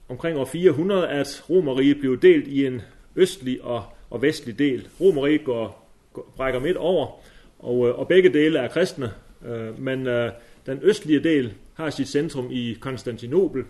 omkring 0.09 0.39
år 0.39 0.45
400, 0.45 1.09
at 1.09 1.45
Romeriet 1.51 2.01
blev 2.01 2.21
delt 2.21 2.49
i 2.49 2.67
en 2.67 2.83
østlig 3.17 3.63
og, 3.63 3.85
og 4.11 4.23
vestlig 4.23 4.59
del. 4.59 4.89
Romeriet 5.01 5.45
går, 5.45 5.89
går, 6.13 6.33
brækker 6.37 6.61
midt 6.61 6.77
over, 6.77 7.21
og, 7.59 7.89
øh, 7.89 7.99
og 7.99 8.09
begge 8.09 8.29
dele 8.33 8.59
er 8.59 8.69
kristne, 8.69 9.13
øh, 9.47 9.81
men 9.81 10.07
øh, 10.07 10.33
den 10.67 10.79
østlige 10.83 11.21
del 11.21 11.55
har 11.75 11.91
sit 11.91 12.09
centrum 12.09 12.49
i 12.51 12.77
Konstantinopel, 12.81 13.65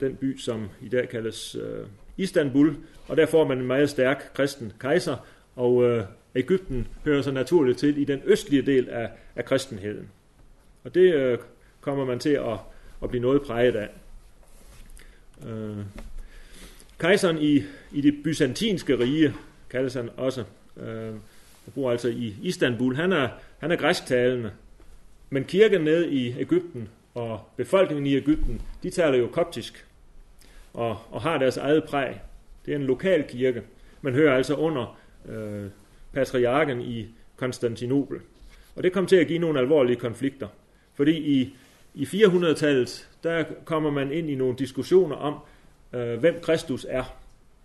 den 0.00 0.16
by, 0.16 0.38
som 0.38 0.68
i 0.82 0.88
dag 0.88 1.08
kaldes 1.08 1.54
øh, 1.54 1.86
Istanbul, 2.16 2.76
og 3.08 3.16
der 3.16 3.26
får 3.26 3.48
man 3.48 3.58
en 3.58 3.66
meget 3.66 3.90
stærk 3.90 4.30
kristen 4.34 4.72
kejser, 4.80 5.16
og 5.56 5.84
øh, 5.84 6.04
Ægypten 6.34 6.88
hører 7.04 7.22
så 7.22 7.30
naturligt 7.30 7.78
til 7.78 7.98
i 7.98 8.04
den 8.04 8.20
østlige 8.24 8.62
del 8.62 8.88
af, 8.88 9.10
af 9.40 9.46
kristenheden. 9.46 10.08
Og 10.84 10.94
det 10.94 11.14
øh, 11.14 11.38
kommer 11.80 12.04
man 12.04 12.18
til 12.18 12.30
at, 12.30 12.58
at 13.02 13.08
blive 13.08 13.22
noget 13.22 13.42
præget 13.42 13.76
af. 13.76 13.88
Øh, 15.46 15.76
kejseren 16.98 17.38
i, 17.38 17.62
i 17.92 18.00
det 18.00 18.14
byzantinske 18.24 18.98
rige, 18.98 19.34
kaldes 19.70 19.94
han 19.94 20.10
også, 20.16 20.44
øh, 20.76 21.14
og 21.66 21.72
bor 21.74 21.90
altså 21.90 22.08
i 22.08 22.36
Istanbul, 22.42 22.96
han 22.96 23.12
er, 23.12 23.28
han 23.58 23.70
er 23.70 23.76
græsktalende. 23.76 24.52
Men 25.30 25.44
kirken 25.44 25.80
nede 25.80 26.10
i 26.10 26.40
Ægypten 26.40 26.88
og 27.14 27.40
befolkningen 27.56 28.06
i 28.06 28.16
Ægypten, 28.16 28.62
de 28.82 28.90
taler 28.90 29.18
jo 29.18 29.26
koptisk 29.26 29.86
og, 30.72 30.98
og 31.10 31.22
har 31.22 31.38
deres 31.38 31.56
eget 31.56 31.84
præg. 31.84 32.20
Det 32.66 32.72
er 32.72 32.76
en 32.76 32.86
lokal 32.86 33.24
kirke. 33.28 33.62
Man 34.02 34.14
hører 34.14 34.36
altså 34.36 34.54
under 34.54 34.98
øh, 35.28 35.66
patriarken 36.12 36.80
i 36.80 37.06
Konstantinopel. 37.36 38.20
Og 38.80 38.84
det 38.84 38.92
kom 38.92 39.06
til 39.06 39.16
at 39.16 39.26
give 39.26 39.38
nogle 39.38 39.60
alvorlige 39.60 39.96
konflikter. 39.96 40.48
Fordi 40.94 41.12
i, 41.12 41.54
i 41.94 42.04
400-tallet, 42.04 43.08
der 43.22 43.44
kommer 43.64 43.90
man 43.90 44.12
ind 44.12 44.30
i 44.30 44.34
nogle 44.34 44.56
diskussioner 44.58 45.16
om, 45.16 45.34
øh, 45.92 46.18
hvem 46.18 46.40
Kristus 46.42 46.86
er. 46.88 47.04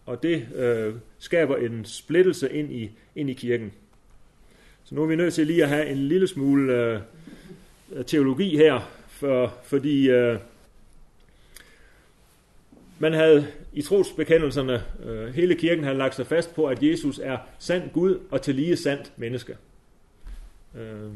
Og 0.05 0.23
det 0.23 0.47
øh, 0.55 0.93
skaber 1.19 1.57
en 1.57 1.85
splittelse 1.85 2.53
ind 2.53 2.71
i, 2.71 2.91
ind 3.15 3.29
i 3.29 3.33
kirken. 3.33 3.71
Så 4.83 4.95
nu 4.95 5.03
er 5.03 5.07
vi 5.07 5.15
nødt 5.15 5.33
til 5.33 5.47
lige 5.47 5.63
at 5.63 5.69
have 5.69 5.89
en 5.89 5.97
lille 5.97 6.27
smule 6.27 6.73
øh, 6.73 6.99
teologi 8.05 8.57
her, 8.57 8.91
for, 9.07 9.53
fordi 9.63 10.09
øh, 10.09 10.39
man 12.99 13.13
havde 13.13 13.47
i 13.73 13.81
trosbekendelserne, 13.81 14.83
øh, 15.05 15.33
hele 15.33 15.55
kirken 15.55 15.83
havde 15.83 15.97
lagt 15.97 16.15
sig 16.15 16.27
fast 16.27 16.55
på, 16.55 16.65
at 16.65 16.83
Jesus 16.83 17.19
er 17.23 17.37
sand 17.59 17.89
Gud 17.93 18.19
og 18.31 18.41
til 18.41 18.55
lige 18.55 18.77
sandt 18.77 19.11
menneske. 19.17 19.55
Øh, 20.77 21.11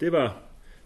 det, 0.00 0.12
var, 0.12 0.36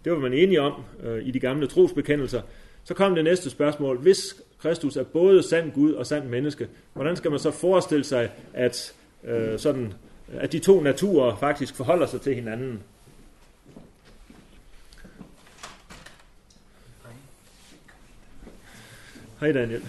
det 0.04 0.12
var 0.12 0.18
man 0.18 0.32
enige 0.32 0.60
om 0.60 0.82
øh, 1.02 1.26
i 1.26 1.30
de 1.30 1.40
gamle 1.40 1.66
trosbekendelser. 1.66 2.42
Så 2.84 2.94
kom 2.94 3.14
det 3.14 3.24
næste 3.24 3.50
spørgsmål. 3.50 3.98
Hvis 3.98 4.36
Kristus 4.58 4.96
er 4.96 5.04
både 5.04 5.42
sand 5.42 5.72
Gud 5.72 5.92
og 5.92 6.06
sand 6.06 6.28
menneske, 6.28 6.68
hvordan 6.92 7.16
skal 7.16 7.30
man 7.30 7.40
så 7.40 7.50
forestille 7.50 8.04
sig, 8.04 8.30
at, 8.52 8.94
øh, 9.24 9.58
sådan, 9.58 9.92
at 10.32 10.52
de 10.52 10.58
to 10.58 10.80
naturer 10.80 11.36
faktisk 11.36 11.74
forholder 11.74 12.06
sig 12.06 12.20
til 12.20 12.34
hinanden? 12.34 12.82
Hej 19.40 19.52
Daniel. 19.52 19.82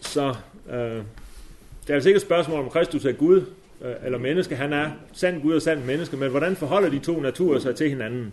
Så 0.00 0.34
øh, 0.70 0.76
det 0.76 1.90
er 1.90 1.94
altså 1.94 2.08
ikke 2.08 2.16
et 2.16 2.22
spørgsmål 2.22 2.60
om 2.60 2.70
Kristus 2.70 3.04
er 3.04 3.12
Gud 3.12 3.44
Øh, 3.82 3.94
eller 4.04 4.18
menneske. 4.18 4.56
Han 4.56 4.72
er 4.72 4.90
sand 5.12 5.42
Gud 5.42 5.54
og 5.54 5.62
sand 5.62 5.84
menneske, 5.84 6.16
men 6.16 6.30
hvordan 6.30 6.56
forholder 6.56 6.88
de 6.88 6.98
to 6.98 7.20
naturer 7.20 7.58
sig 7.58 7.76
til 7.76 7.88
hinanden? 7.88 8.32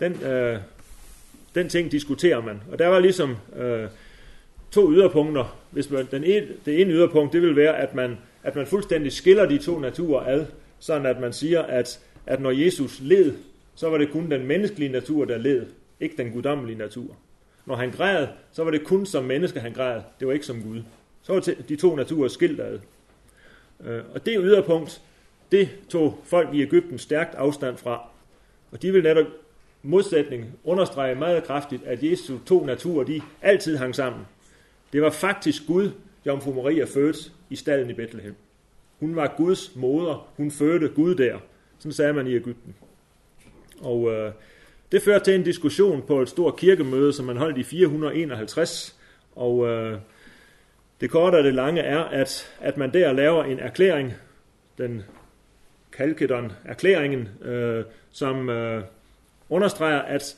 Den, 0.00 0.22
øh, 0.22 0.58
den 1.54 1.68
ting 1.68 1.92
diskuterer 1.92 2.42
man. 2.42 2.60
Og 2.72 2.78
der 2.78 2.86
var 2.86 2.98
ligesom 2.98 3.36
øh, 3.56 3.88
to 4.70 4.92
yderpunkter. 4.92 5.58
Hvis 5.70 5.90
man, 5.90 6.06
den 6.10 6.24
et, 6.24 6.56
det 6.66 6.80
ene 6.80 6.92
yderpunkt, 6.92 7.32
det 7.32 7.42
vil 7.42 7.56
være, 7.56 7.76
at 7.76 7.94
man, 7.94 8.18
at 8.42 8.56
man 8.56 8.66
fuldstændig 8.66 9.12
skiller 9.12 9.46
de 9.46 9.58
to 9.58 9.78
naturer 9.78 10.26
ad, 10.26 10.46
sådan 10.78 11.06
at 11.06 11.20
man 11.20 11.32
siger, 11.32 11.62
at, 11.62 12.00
at 12.26 12.40
når 12.40 12.50
Jesus 12.50 13.00
led, 13.00 13.32
så 13.74 13.90
var 13.90 13.98
det 13.98 14.10
kun 14.10 14.30
den 14.30 14.46
menneskelige 14.46 14.92
natur, 14.92 15.24
der 15.24 15.38
led, 15.38 15.66
ikke 16.00 16.16
den 16.16 16.30
guddommelige 16.30 16.78
natur. 16.78 17.16
Når 17.66 17.76
han 17.76 17.90
græd, 17.90 18.26
så 18.52 18.64
var 18.64 18.70
det 18.70 18.84
kun 18.84 19.06
som 19.06 19.24
menneske, 19.24 19.60
han 19.60 19.72
græd. 19.72 20.00
Det 20.20 20.26
var 20.26 20.32
ikke 20.32 20.46
som 20.46 20.62
Gud. 20.62 20.82
Så 21.22 21.32
var 21.32 21.40
de 21.68 21.76
to 21.76 21.96
naturer 21.96 22.28
skilt 22.28 22.60
ad. 22.60 22.78
Øh, 23.84 24.02
og 24.14 24.26
det 24.26 24.38
yderpunkt, 24.42 25.02
det 25.52 25.68
tog 25.88 26.18
folk 26.24 26.54
i 26.54 26.62
Ægypten 26.62 26.98
stærkt 26.98 27.34
afstand 27.34 27.76
fra. 27.76 28.08
Og 28.70 28.82
de 28.82 28.92
vil 28.92 29.02
netop 29.02 29.26
modsætning 29.82 30.46
understrege 30.64 31.14
meget 31.14 31.44
kraftigt, 31.44 31.84
at 31.84 32.02
Jesu 32.02 32.38
to 32.46 32.64
naturer, 32.64 33.04
de 33.04 33.20
altid 33.42 33.76
hang 33.76 33.94
sammen. 33.94 34.22
Det 34.92 35.02
var 35.02 35.10
faktisk 35.10 35.66
Gud, 35.66 35.90
Jomfru 36.26 36.52
Maria 36.52 36.84
fødte 36.84 37.18
i 37.50 37.56
stallen 37.56 37.90
i 37.90 37.92
Bethlehem. 37.92 38.34
Hun 39.00 39.16
var 39.16 39.34
Guds 39.36 39.76
moder. 39.76 40.28
Hun 40.36 40.50
fødte 40.50 40.88
Gud 40.88 41.14
der. 41.14 41.38
Sådan 41.78 41.92
sagde 41.92 42.12
man 42.12 42.26
i 42.26 42.34
Ægypten. 42.34 42.74
Og 43.80 44.12
øh, 44.12 44.32
det 44.92 45.02
førte 45.02 45.24
til 45.24 45.34
en 45.34 45.42
diskussion 45.42 46.02
på 46.02 46.22
et 46.22 46.28
stort 46.28 46.56
kirkemøde, 46.56 47.12
som 47.12 47.26
man 47.26 47.36
holdt 47.36 47.58
i 47.58 47.62
451. 47.62 48.96
Og 49.36 49.66
øh, 49.66 49.98
det 51.00 51.10
korte 51.10 51.36
og 51.36 51.44
det 51.44 51.54
lange 51.54 51.80
er, 51.80 51.98
at, 51.98 52.56
at 52.60 52.76
man 52.76 52.92
der 52.92 53.12
laver 53.12 53.44
en 53.44 53.58
erklæring, 53.58 54.12
den 54.78 55.02
Kalkedon-erklæringen, 55.92 57.28
øh, 57.44 57.84
som 58.12 58.48
øh, 58.48 58.82
understreger, 59.48 59.98
at 59.98 60.36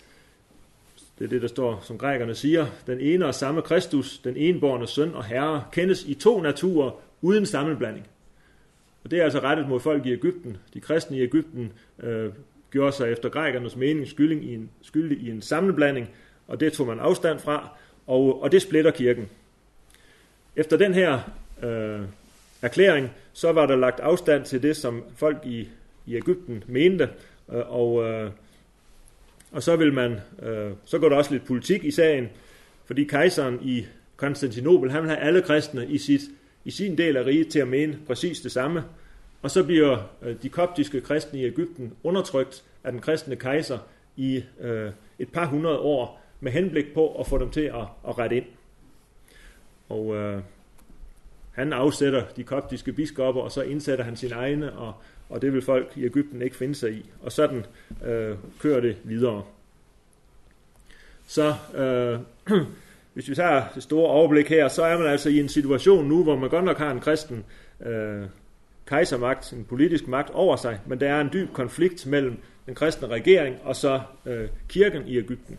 det 1.18 1.24
er 1.24 1.28
det, 1.28 1.42
der 1.42 1.48
står, 1.48 1.80
som 1.82 1.98
grækerne 1.98 2.34
siger, 2.34 2.66
den 2.86 3.00
ene 3.00 3.26
og 3.26 3.34
samme 3.34 3.62
Kristus, 3.62 4.18
den 4.18 4.36
enborne 4.36 4.86
søn 4.86 5.14
og 5.14 5.24
herre, 5.24 5.64
kendes 5.72 6.04
i 6.04 6.14
to 6.14 6.40
naturer 6.40 6.90
uden 7.22 7.46
sammenblanding. 7.46 8.06
Og 9.04 9.10
det 9.10 9.18
er 9.18 9.24
altså 9.24 9.38
rettet 9.38 9.68
mod 9.68 9.80
folk 9.80 10.06
i 10.06 10.12
Ægypten. 10.12 10.56
De 10.74 10.80
kristne 10.80 11.16
i 11.16 11.22
Ægypten 11.22 11.72
øh, 12.02 12.32
gjorde 12.70 12.92
sig 12.92 13.12
efter 13.12 13.28
grækernes 13.28 13.76
mening 13.76 14.08
skyldig 14.08 14.42
i 14.42 14.54
en, 14.54 14.70
skyldig 14.82 15.18
i 15.18 15.30
en 15.30 15.42
sammenblanding, 15.42 16.10
og 16.46 16.60
det 16.60 16.72
tog 16.72 16.86
man 16.86 16.98
afstand 16.98 17.38
fra, 17.38 17.68
og, 18.06 18.42
og 18.42 18.52
det 18.52 18.62
splitter 18.62 18.90
kirken. 18.90 19.28
Efter 20.58 20.76
den 20.76 20.94
her 20.94 21.20
øh, 21.62 22.00
erklæring, 22.62 23.10
så 23.32 23.52
var 23.52 23.66
der 23.66 23.76
lagt 23.76 24.00
afstand 24.00 24.44
til 24.44 24.62
det, 24.62 24.76
som 24.76 25.04
folk 25.16 25.36
i, 25.44 25.68
i 26.06 26.16
Ægypten 26.16 26.64
mente, 26.66 27.08
øh, 27.52 27.72
og, 27.74 28.04
øh, 28.04 28.30
og 29.52 29.62
så 29.62 29.76
vil 29.76 29.92
man, 29.92 30.20
øh, 30.42 30.70
så 30.84 30.98
går 30.98 31.08
der 31.08 31.16
også 31.16 31.32
lidt 31.32 31.46
politik 31.46 31.84
i 31.84 31.90
sagen, 31.90 32.28
fordi 32.86 33.04
kejseren 33.04 33.58
i 33.62 33.86
Konstantinopel, 34.16 34.90
han 34.90 35.02
vil 35.02 35.10
have 35.10 35.20
alle 35.20 35.42
kristne 35.42 35.86
i, 35.86 35.98
sit, 35.98 36.20
i 36.64 36.70
sin 36.70 36.98
del 36.98 37.16
af 37.16 37.26
riget 37.26 37.48
til 37.48 37.58
at 37.58 37.68
mene 37.68 37.98
præcis 38.06 38.40
det 38.40 38.52
samme, 38.52 38.84
og 39.42 39.50
så 39.50 39.64
bliver 39.64 39.98
øh, 40.22 40.36
de 40.42 40.48
koptiske 40.48 41.00
kristne 41.00 41.40
i 41.40 41.44
Ægypten 41.44 41.92
undertrykt 42.02 42.64
af 42.84 42.92
den 42.92 43.00
kristne 43.00 43.36
kejser 43.36 43.78
i 44.16 44.44
øh, 44.60 44.90
et 45.18 45.32
par 45.32 45.46
hundrede 45.46 45.78
år 45.78 46.20
med 46.40 46.52
henblik 46.52 46.94
på 46.94 47.20
at 47.20 47.26
få 47.26 47.38
dem 47.38 47.50
til 47.50 47.60
at, 47.60 47.86
at 48.08 48.18
rette 48.18 48.36
ind. 48.36 48.44
Og 49.88 50.14
øh, 50.16 50.42
han 51.52 51.72
afsætter 51.72 52.24
de 52.36 52.44
koptiske 52.44 52.92
biskopper, 52.92 53.42
og 53.42 53.52
så 53.52 53.62
indsætter 53.62 54.04
han 54.04 54.16
sine 54.16 54.34
egne, 54.34 54.72
og, 54.72 54.94
og 55.28 55.42
det 55.42 55.52
vil 55.52 55.62
folk 55.62 55.92
i 55.96 56.04
Ægypten 56.04 56.42
ikke 56.42 56.56
finde 56.56 56.74
sig 56.74 56.92
i. 56.92 57.10
Og 57.22 57.32
sådan 57.32 57.66
øh, 58.04 58.36
kører 58.60 58.80
det 58.80 58.96
videre. 59.04 59.44
Så 61.26 61.54
øh, 61.74 62.20
hvis 63.14 63.28
vi 63.28 63.34
tager 63.34 63.64
det 63.74 63.82
store 63.82 64.10
overblik 64.10 64.48
her, 64.48 64.68
så 64.68 64.82
er 64.82 64.98
man 64.98 65.06
altså 65.06 65.28
i 65.28 65.40
en 65.40 65.48
situation 65.48 66.08
nu, 66.08 66.22
hvor 66.22 66.36
man 66.36 66.50
godt 66.50 66.64
nok 66.64 66.78
har 66.78 66.90
en 66.90 67.00
kristen 67.00 67.44
øh, 67.86 68.22
kejsermagt, 68.86 69.52
en 69.52 69.64
politisk 69.64 70.08
magt 70.08 70.30
over 70.30 70.56
sig, 70.56 70.80
men 70.86 71.00
der 71.00 71.08
er 71.08 71.20
en 71.20 71.30
dyb 71.32 71.52
konflikt 71.52 72.06
mellem 72.06 72.36
den 72.66 72.74
kristne 72.74 73.08
regering 73.08 73.56
og 73.64 73.76
så 73.76 74.00
øh, 74.26 74.48
kirken 74.68 75.06
i 75.06 75.18
Ægypten. 75.18 75.58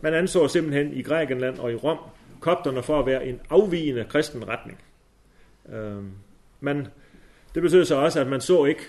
Man 0.00 0.14
anså 0.14 0.48
simpelthen 0.48 0.92
i 0.92 1.02
Grækenland 1.02 1.58
og 1.58 1.72
i 1.72 1.74
Rom 1.74 1.98
kopterne 2.44 2.82
for 2.82 3.00
at 3.00 3.06
være 3.06 3.26
en 3.26 3.40
afvigende 3.50 4.04
kristen 4.04 4.48
retning. 4.48 4.78
Øh, 5.72 6.02
men 6.60 6.86
det 7.54 7.62
betød 7.62 7.84
så 7.84 7.96
også, 7.96 8.20
at 8.20 8.26
man 8.26 8.40
så 8.40 8.64
ikke 8.64 8.82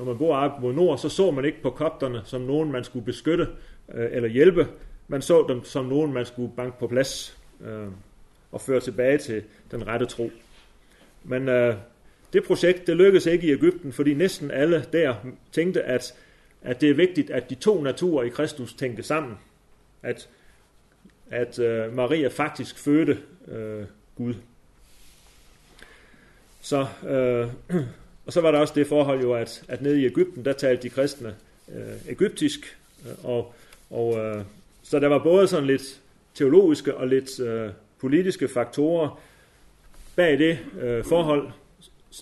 når 0.00 0.06
man 0.06 0.18
bor 0.18 0.36
op 0.36 0.60
mod 0.60 0.72
nord, 0.72 0.98
så 0.98 1.08
så 1.08 1.30
man 1.30 1.44
ikke 1.44 1.62
på 1.62 1.70
kopterne 1.70 2.22
som 2.24 2.40
nogen, 2.40 2.72
man 2.72 2.84
skulle 2.84 3.04
beskytte 3.04 3.48
øh, 3.94 4.08
eller 4.12 4.28
hjælpe. 4.28 4.68
Man 5.08 5.22
så 5.22 5.44
dem 5.48 5.64
som 5.64 5.84
nogen, 5.84 6.12
man 6.12 6.26
skulle 6.26 6.52
banke 6.56 6.78
på 6.78 6.86
plads 6.86 7.38
øh, 7.64 7.86
og 8.52 8.60
føre 8.60 8.80
tilbage 8.80 9.18
til 9.18 9.42
den 9.70 9.86
rette 9.86 10.06
tro. 10.06 10.30
Men 11.24 11.48
øh, 11.48 11.74
det 12.32 12.44
projekt, 12.44 12.86
det 12.86 12.96
lykkedes 12.96 13.26
ikke 13.26 13.46
i 13.46 13.52
Ægypten, 13.52 13.92
fordi 13.92 14.14
næsten 14.14 14.50
alle 14.50 14.84
der 14.92 15.14
tænkte, 15.52 15.82
at, 15.82 16.14
at 16.62 16.80
det 16.80 16.90
er 16.90 16.94
vigtigt, 16.94 17.30
at 17.30 17.50
de 17.50 17.54
to 17.54 17.82
naturer 17.82 18.24
i 18.24 18.28
Kristus 18.28 18.74
tænkte 18.74 19.02
sammen. 19.02 19.38
At, 20.02 20.28
at 21.30 21.58
øh, 21.58 21.96
Maria 21.96 22.28
faktisk 22.28 22.78
fødte 22.78 23.18
øh, 23.48 23.84
Gud. 24.16 24.34
Så, 26.60 26.86
øh, 27.08 27.48
og 28.26 28.32
så 28.32 28.40
var 28.40 28.50
der 28.50 28.58
også 28.58 28.74
det 28.76 28.86
forhold 28.86 29.20
jo, 29.20 29.34
at, 29.34 29.62
at 29.68 29.82
nede 29.82 30.00
i 30.00 30.06
Ægypten, 30.06 30.44
der 30.44 30.52
talte 30.52 30.82
de 30.82 30.90
kristne 30.90 31.34
øh, 31.74 32.08
ægyptisk, 32.08 32.78
øh, 33.06 33.24
og, 33.24 33.54
og 33.90 34.18
øh, 34.18 34.44
så 34.82 34.98
der 34.98 35.08
var 35.08 35.18
både 35.18 35.48
sådan 35.48 35.66
lidt 35.66 36.00
teologiske 36.34 36.94
og 36.94 37.08
lidt 37.08 37.40
øh, 37.40 37.70
politiske 38.00 38.48
faktorer 38.48 39.20
bag 40.16 40.38
det 40.38 40.58
øh, 40.80 41.04
forhold, 41.04 41.50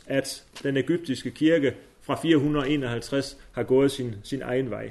at 0.06 0.44
den 0.62 0.76
ægyptiske 0.76 1.30
kirke 1.30 1.74
fra 2.02 2.20
451 2.22 3.38
har 3.52 3.62
gået 3.62 3.90
sin, 3.90 4.14
sin 4.24 4.42
egen 4.42 4.70
vej. 4.70 4.90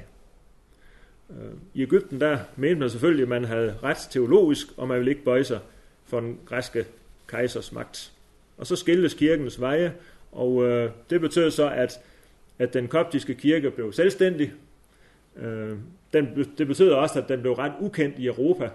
I 1.74 1.82
Ægypten 1.82 2.20
der 2.20 2.38
mente 2.56 2.80
man 2.80 2.90
selvfølgelig, 2.90 3.22
at 3.22 3.28
man 3.28 3.44
havde 3.44 3.74
ret 3.82 3.96
teologisk, 4.10 4.66
og 4.76 4.88
man 4.88 4.98
ville 4.98 5.10
ikke 5.10 5.24
bøje 5.24 5.44
sig 5.44 5.60
for 6.04 6.20
den 6.20 6.38
græske 6.46 6.86
kejsers 7.26 7.72
magt. 7.72 8.12
Og 8.56 8.66
så 8.66 8.76
skiltes 8.76 9.14
kirkens 9.14 9.60
veje, 9.60 9.94
og 10.32 10.64
øh, 10.64 10.90
det 11.10 11.20
betød 11.20 11.50
så, 11.50 11.70
at, 11.70 12.00
at 12.58 12.74
den 12.74 12.88
koptiske 12.88 13.34
kirke 13.34 13.70
blev 13.70 13.92
selvstændig. 13.92 14.52
Øh, 15.36 15.76
den, 16.12 16.46
det 16.58 16.66
betød 16.66 16.90
også, 16.90 17.18
at 17.18 17.28
den 17.28 17.40
blev 17.40 17.52
ret 17.52 17.72
ukendt 17.80 18.18
i 18.18 18.26
Europa. 18.26 18.70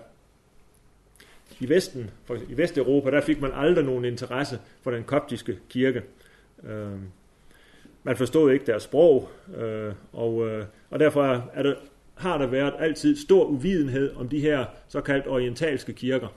I 1.60 1.70
Vesten, 1.70 2.10
for, 2.26 2.36
i 2.50 2.58
Vesteuropa, 2.58 3.12
der 3.12 3.22
fik 3.22 3.42
man 3.42 3.52
aldrig 3.54 3.86
nogen 3.86 4.06
interesse 4.06 4.60
for 4.82 4.92
den 4.92 5.04
koptiske 5.04 5.60
kirke. 5.70 6.04
Øh, 6.64 6.92
man 8.04 8.18
forstod 8.18 8.52
ikke 8.52 8.66
deres 8.66 8.84
sprog, 8.84 9.30
øh, 9.58 9.94
og, 10.14 10.48
øh, 10.48 10.66
og 10.90 11.00
derfor 11.00 11.52
er 11.54 11.64
det, 11.64 11.78
har 12.24 12.38
der 12.38 12.48
været 12.48 12.74
altid 12.80 13.16
stor 13.16 13.46
uvidenhed 13.46 14.16
om 14.16 14.30
de 14.30 14.40
her 14.40 14.66
såkaldt 14.88 15.28
orientalske 15.28 15.94
kirker. 15.94 16.28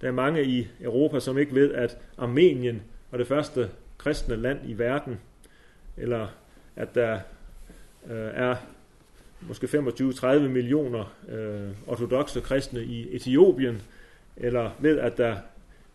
Der 0.00 0.08
er 0.08 0.12
mange 0.12 0.44
i 0.44 0.68
Europa, 0.80 1.20
som 1.20 1.38
ikke 1.38 1.54
ved, 1.54 1.74
at 1.74 1.98
Armenien 2.18 2.82
var 3.10 3.18
det 3.18 3.26
første 3.26 3.70
kristne 3.98 4.36
land 4.36 4.58
i 4.66 4.78
verden, 4.78 5.20
eller 5.96 6.28
at 6.76 6.94
der 6.94 7.14
øh, 8.10 8.30
er 8.34 8.56
måske 9.40 9.66
25-30 9.66 10.26
millioner 10.38 11.14
øh, 11.28 11.70
ortodoxe 11.86 12.40
kristne 12.40 12.84
i 12.84 13.16
Etiopien, 13.16 13.82
eller 14.36 14.70
ved, 14.80 14.98
at 14.98 15.18
der 15.18 15.36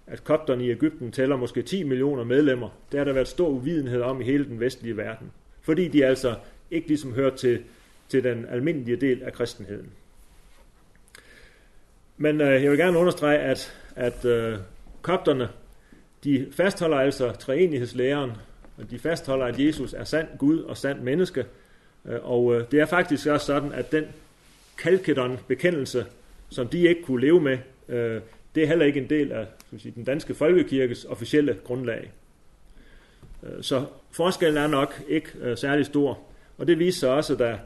at 0.08 0.24
kopterne 0.24 0.66
i 0.66 0.72
Ægypten 0.72 1.12
tæller 1.12 1.36
måske 1.36 1.62
10 1.62 1.84
millioner 1.84 2.24
medlemmer. 2.24 2.70
Det 2.92 2.98
har 2.98 3.06
der 3.06 3.14
været 3.14 3.28
stor 3.28 3.50
uvidenhed 3.50 4.02
om 4.02 4.22
i 4.22 4.24
hele 4.24 4.46
den 4.46 4.60
vestlige 4.60 4.98
verden. 4.98 5.32
Fordi 5.62 5.88
de 5.88 6.06
altså 6.06 6.36
ikke 6.72 6.88
ligesom 6.88 7.14
hører 7.14 7.36
til, 7.36 7.60
til 8.10 8.24
den 8.24 8.46
almindelige 8.50 8.98
del 8.98 9.24
af 9.24 9.34
kristenheden. 9.34 9.92
Men 12.18 12.42
øh, 12.42 12.64
jeg 12.64 12.72
vil 12.72 12.80
gerne 12.80 12.98
understrege, 12.98 13.38
at, 13.38 13.74
at 13.96 14.26
øh, 14.26 14.58
kopterne, 15.02 15.50
de 16.24 16.48
fastholder 16.52 16.98
altså 16.98 17.32
treenighedslæren, 17.32 18.32
og 18.78 18.92
de 18.92 19.00
fastholder, 19.00 19.46
at 19.46 19.60
Jesus 19.60 19.94
er 19.94 20.04
sand 20.04 20.28
Gud 20.38 20.60
og 20.60 20.78
sand 20.78 21.02
menneske. 21.02 21.46
Øh, 22.06 22.32
og 22.32 22.56
øh, 22.56 22.72
det 22.72 22.80
er 22.80 22.86
faktisk 22.86 23.28
også 23.28 23.46
sådan, 23.46 23.74
at 23.74 23.92
den 23.92 24.06
kalkedon-bekendelse, 24.78 26.06
som 26.50 26.68
de 26.68 26.80
ikke 26.80 27.04
kunne 27.04 27.22
leve 27.22 27.42
med, 27.42 27.58
øh, 27.90 28.22
det 28.56 28.64
er 28.64 28.68
heller 28.68 28.86
ikke 28.86 29.00
en 29.00 29.10
del 29.10 29.32
af 29.32 29.48
skal 29.68 29.80
sige, 29.80 29.94
den 29.96 30.04
danske 30.04 30.34
folkekirkes 30.34 31.06
officielle 31.06 31.58
grundlag. 31.64 32.12
Øh, 33.44 33.64
så 33.64 33.86
forskellen 34.12 34.64
er 34.64 34.68
nok 34.68 35.02
ikke 35.08 35.30
øh, 35.42 35.58
særlig 35.58 35.86
stor. 35.86 36.20
Og 36.58 36.68
det 36.68 36.80
viser 36.80 37.00
sig 37.00 37.10
også, 37.10 37.36
da, 37.36 37.60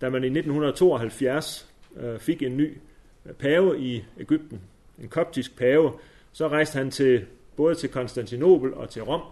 da 0.00 0.10
man 0.10 0.24
i 0.24 0.26
1972 0.26 1.68
øh, 1.96 2.18
fik 2.18 2.42
en 2.42 2.56
ny 2.56 2.76
øh, 3.26 3.32
pave 3.32 3.80
i 3.80 4.04
Ægypten, 4.20 4.60
en 5.02 5.08
koptisk 5.08 5.56
pave, 5.58 5.92
så 6.32 6.48
rejste 6.48 6.78
han 6.78 6.90
til 6.90 7.24
både 7.56 7.74
til 7.74 7.88
Konstantinopel 7.88 8.74
og 8.74 8.90
til 8.90 9.02
Rom 9.02 9.22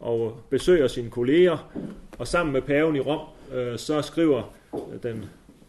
og 0.00 0.40
besøger 0.50 0.88
sine 0.88 1.10
kolleger, 1.10 1.72
og 2.18 2.28
sammen 2.28 2.52
med 2.52 2.62
paven 2.62 2.96
i 2.96 3.00
Rom, 3.00 3.20
øh, 3.54 3.78
så 3.78 4.02
skriver 4.02 4.54
øh, 4.74 5.02
den 5.02 5.24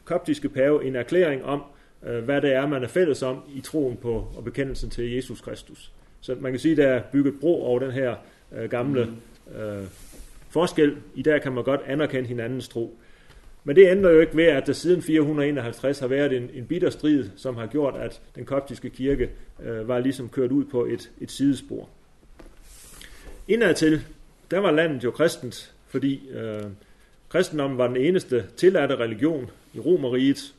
koptiske 0.05 0.49
pave 0.49 0.86
en 0.86 0.95
erklæring 0.95 1.43
om, 1.43 1.63
øh, 2.03 2.23
hvad 2.23 2.41
det 2.41 2.53
er, 2.53 2.67
man 2.67 2.84
er 2.84 2.88
fælles 2.88 3.23
om 3.23 3.43
i 3.53 3.62
troen 3.62 3.97
på 3.97 4.27
og 4.38 4.43
bekendelsen 4.43 4.89
til 4.89 5.12
Jesus 5.15 5.41
Kristus. 5.41 5.91
Så 6.21 6.36
man 6.39 6.51
kan 6.51 6.60
sige, 6.60 6.71
at 6.71 6.77
der 6.77 6.88
er 6.88 7.01
bygget 7.12 7.39
bro 7.39 7.63
over 7.63 7.79
den 7.79 7.91
her 7.91 8.15
øh, 8.51 8.69
gamle 8.69 9.08
øh, 9.55 9.84
forskel. 10.49 10.97
I 11.15 11.21
dag 11.21 11.41
kan 11.41 11.51
man 11.51 11.63
godt 11.63 11.81
anerkende 11.88 12.27
hinandens 12.27 12.67
tro. 12.67 12.97
Men 13.67 13.75
det 13.75 13.91
ændrer 13.91 14.12
jo 14.12 14.19
ikke 14.19 14.38
ved, 14.38 14.43
at 14.43 14.67
der 14.67 14.73
siden 14.73 15.01
451 15.01 15.99
har 15.99 16.08
været 16.08 16.34
en, 16.34 16.49
en 16.54 16.65
bitter 16.65 16.89
strid, 16.89 17.30
som 17.36 17.56
har 17.56 17.67
gjort, 17.67 17.95
at 17.95 18.21
den 18.36 18.45
koptiske 18.45 18.89
kirke 18.89 19.30
øh, 19.63 19.88
var 19.88 19.99
ligesom 19.99 20.30
kørt 20.30 20.51
ud 20.51 20.65
på 20.65 20.86
et, 20.86 21.12
et 21.21 21.32
sidespor. 21.32 21.89
Indadtil, 23.47 24.01
der 24.51 24.60
var 24.60 24.71
landet 24.71 25.04
jo 25.04 25.12
kristent, 25.12 25.73
fordi 25.88 26.30
øh, 26.30 26.63
kristendommen 27.30 27.78
var 27.78 27.88
den 27.88 27.97
eneste 27.97 28.45
tilladte 28.58 28.95
religion 28.95 29.49
i 29.73 29.80
Romeriet, 29.80 30.54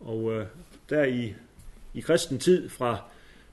og 0.00 0.32
øh, 0.32 0.46
der 0.90 1.04
i, 1.04 1.34
i 1.94 2.00
kristen 2.00 2.38
tid 2.38 2.68
fra, 2.68 2.98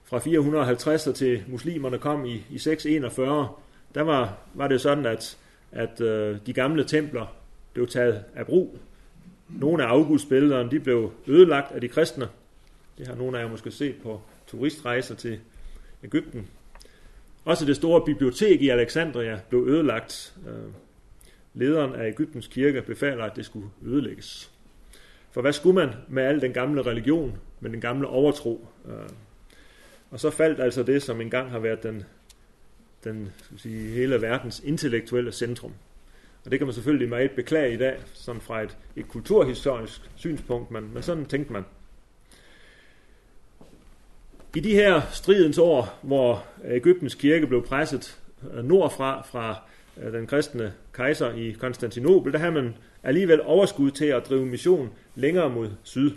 fra 0.04 0.20
450 0.20 1.04
til 1.16 1.44
muslimerne 1.48 1.98
kom 1.98 2.26
i, 2.26 2.46
i 2.50 2.58
641, 2.58 3.50
der 3.96 4.02
var, 4.02 4.38
var 4.54 4.68
det 4.68 4.82
sådan, 4.82 5.06
at, 5.06 5.38
at 5.72 6.02
øh, 6.02 6.38
de 6.46 6.54
gamle 6.54 6.84
templer 6.84 7.37
blev 7.78 7.88
taget 7.88 8.24
af 8.36 8.46
brug. 8.46 8.78
Nogle 9.50 9.84
af 9.84 9.88
afgudsbillederne 9.88 10.72
de 10.72 10.80
blev 10.80 11.12
ødelagt 11.28 11.72
af 11.72 11.82
de 11.82 11.88
kristne. 11.88 12.28
Det 12.98 13.08
har 13.08 13.16
nogle 13.16 13.38
af 13.38 13.44
jer 13.44 13.50
måske 13.50 13.72
set 13.72 13.96
på 14.04 14.22
turistrejser 14.48 15.16
til 15.16 15.40
Ægypten. 16.04 16.48
Også 17.46 17.66
det 17.66 17.76
store 17.76 18.06
bibliotek 18.06 18.62
i 18.62 18.70
Alexandria 18.70 19.40
blev 19.50 19.68
ødelagt. 19.68 20.38
Øh, 20.48 20.72
lederen 21.54 21.96
af 21.96 22.08
Ægyptens 22.08 22.48
kirke 22.48 22.82
befaler, 22.82 23.24
at 23.24 23.36
det 23.36 23.46
skulle 23.46 23.68
ødelægges. 23.86 24.52
For 25.32 25.42
hvad 25.42 25.54
skulle 25.54 25.76
man 25.76 25.90
med 26.08 26.24
al 26.24 26.42
den 26.42 26.54
gamle 26.54 26.82
religion, 26.82 27.38
med 27.60 27.72
den 27.72 27.82
gamle 27.82 28.08
overtro? 28.08 28.68
Øh, 28.86 29.10
og 30.12 30.20
så 30.20 30.30
faldt 30.30 30.60
altså 30.60 30.84
det, 30.84 31.04
som 31.04 31.22
engang 31.22 31.52
har 31.52 31.60
været 31.60 31.84
den, 31.84 32.04
den 33.04 33.32
skal 33.44 33.60
sige, 33.60 33.90
hele 33.90 34.22
verdens 34.22 34.62
intellektuelle 34.66 35.32
centrum. 35.32 35.74
Og 36.48 36.52
det 36.52 36.60
kan 36.60 36.68
man 36.68 36.74
selvfølgelig 36.74 37.10
meget 37.10 37.32
beklage 37.32 37.74
i 37.74 37.78
dag, 37.78 37.98
sådan 38.14 38.42
fra 38.42 38.62
et, 38.62 38.78
et 38.96 39.08
kulturhistorisk 39.08 40.02
synspunkt, 40.16 40.72
men, 40.72 40.94
men 40.94 41.04
sådan 41.04 41.26
tænkte 41.26 41.54
man. 41.54 41.64
I 44.56 44.60
de 44.60 44.74
her 44.74 45.02
stridens 45.12 45.58
år, 45.58 46.00
hvor 46.02 46.46
Ægyptens 46.66 47.16
kirke 47.16 47.48
blev 47.48 47.66
presset 47.66 48.20
øh, 48.54 48.66
nordfra 48.66 49.22
fra 49.22 49.62
øh, 49.98 50.14
den 50.14 50.28
kristne 50.28 50.74
kejser 50.94 51.34
i 51.34 51.52
Konstantinopel, 51.52 52.34
der 52.34 52.40
havde 52.40 52.52
man 52.52 52.76
alligevel 53.04 53.42
overskud 53.42 53.92
til 53.92 54.06
at 54.06 54.30
drive 54.30 54.46
mission 54.46 54.90
længere 55.16 55.50
mod 55.50 55.70
syd. 55.84 56.12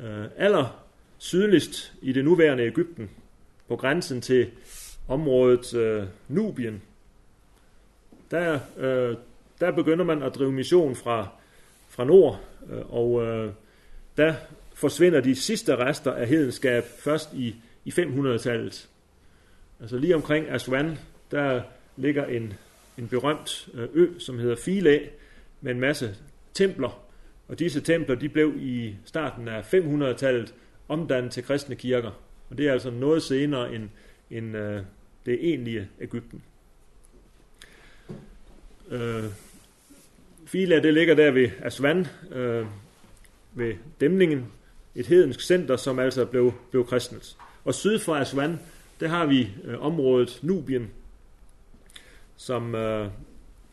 Øh, 0.00 0.24
Aller 0.36 0.84
sydligst 1.18 1.94
i 2.02 2.12
det 2.12 2.24
nuværende 2.24 2.66
Ægypten, 2.66 3.10
på 3.68 3.76
grænsen 3.76 4.20
til 4.20 4.50
området 5.08 6.08
Nubien, 6.28 6.82
der, 8.34 8.58
øh, 8.78 9.16
der 9.60 9.70
begynder 9.70 10.04
man 10.04 10.22
at 10.22 10.34
drive 10.34 10.52
mission 10.52 10.94
fra, 10.94 11.28
fra 11.88 12.04
nord, 12.04 12.40
øh, 12.70 12.92
og 12.94 13.22
øh, 13.22 13.52
der 14.16 14.34
forsvinder 14.74 15.20
de 15.20 15.36
sidste 15.36 15.76
rester 15.76 16.12
af 16.12 16.28
hedenskab 16.28 16.84
først 16.98 17.32
i, 17.34 17.54
i 17.84 17.90
500-tallet. 17.90 18.88
Altså 19.80 19.98
lige 19.98 20.14
omkring 20.14 20.50
Aswan, 20.50 20.98
der 21.30 21.62
ligger 21.96 22.26
en, 22.26 22.52
en 22.98 23.08
berømt 23.08 23.68
øh, 23.74 23.88
ø, 23.94 24.18
som 24.18 24.38
hedder 24.38 24.56
Philae, 24.56 25.00
med 25.60 25.72
en 25.72 25.80
masse 25.80 26.16
templer. 26.54 27.04
Og 27.48 27.58
disse 27.58 27.80
templer 27.80 28.14
de 28.14 28.28
blev 28.28 28.52
i 28.56 28.94
starten 29.04 29.48
af 29.48 29.74
500-tallet 29.74 30.54
omdannet 30.88 31.32
til 31.32 31.44
kristne 31.44 31.74
kirker. 31.74 32.10
Og 32.50 32.58
det 32.58 32.68
er 32.68 32.72
altså 32.72 32.90
noget 32.90 33.22
senere 33.22 33.74
end, 33.74 33.88
end 34.30 34.56
øh, 34.56 34.82
det 35.26 35.38
egentlige 35.40 35.88
Ægypten. 36.00 36.42
Øh, 38.94 39.24
Fila, 40.46 40.80
det 40.80 40.94
ligger 40.94 41.14
der 41.14 41.30
ved 41.30 41.50
Aswan, 41.62 42.06
øh, 42.32 42.66
ved 43.54 43.74
dæmningen, 44.00 44.46
et 44.94 45.06
hedensk 45.06 45.40
center, 45.40 45.76
som 45.76 45.98
altså 45.98 46.24
blev, 46.24 46.52
blev 46.70 46.86
kristnet. 46.86 47.36
Og 47.64 47.74
syd 47.74 47.98
for 47.98 48.14
Aswan, 48.14 48.60
der 49.00 49.08
har 49.08 49.26
vi 49.26 49.48
øh, 49.64 49.82
området 49.82 50.38
Nubien, 50.42 50.90
som, 52.36 52.74
øh, 52.74 53.08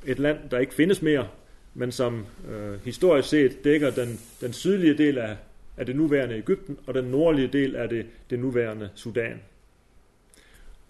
et 0.06 0.20
land, 0.20 0.50
der 0.52 0.60
ikke 0.60 0.74
findes 0.74 1.02
mere, 1.02 1.28
men 1.74 1.92
som 1.92 2.26
øh, 2.52 2.86
historisk 2.86 3.30
set 3.30 3.64
dækker 3.64 3.92
den, 3.92 4.20
den 4.42 4.54
sydlige 4.54 4.98
del 4.98 5.18
af, 5.18 5.38
af 5.78 5.86
det 5.86 5.96
nuværende 5.96 6.38
Ægypten, 6.38 6.78
og 6.88 6.94
den 6.94 7.06
nordlige 7.06 7.48
del 7.48 7.76
af 7.76 7.90
det, 7.90 8.06
det 8.30 8.40
nuværende 8.40 8.90
Sudan. 8.96 9.42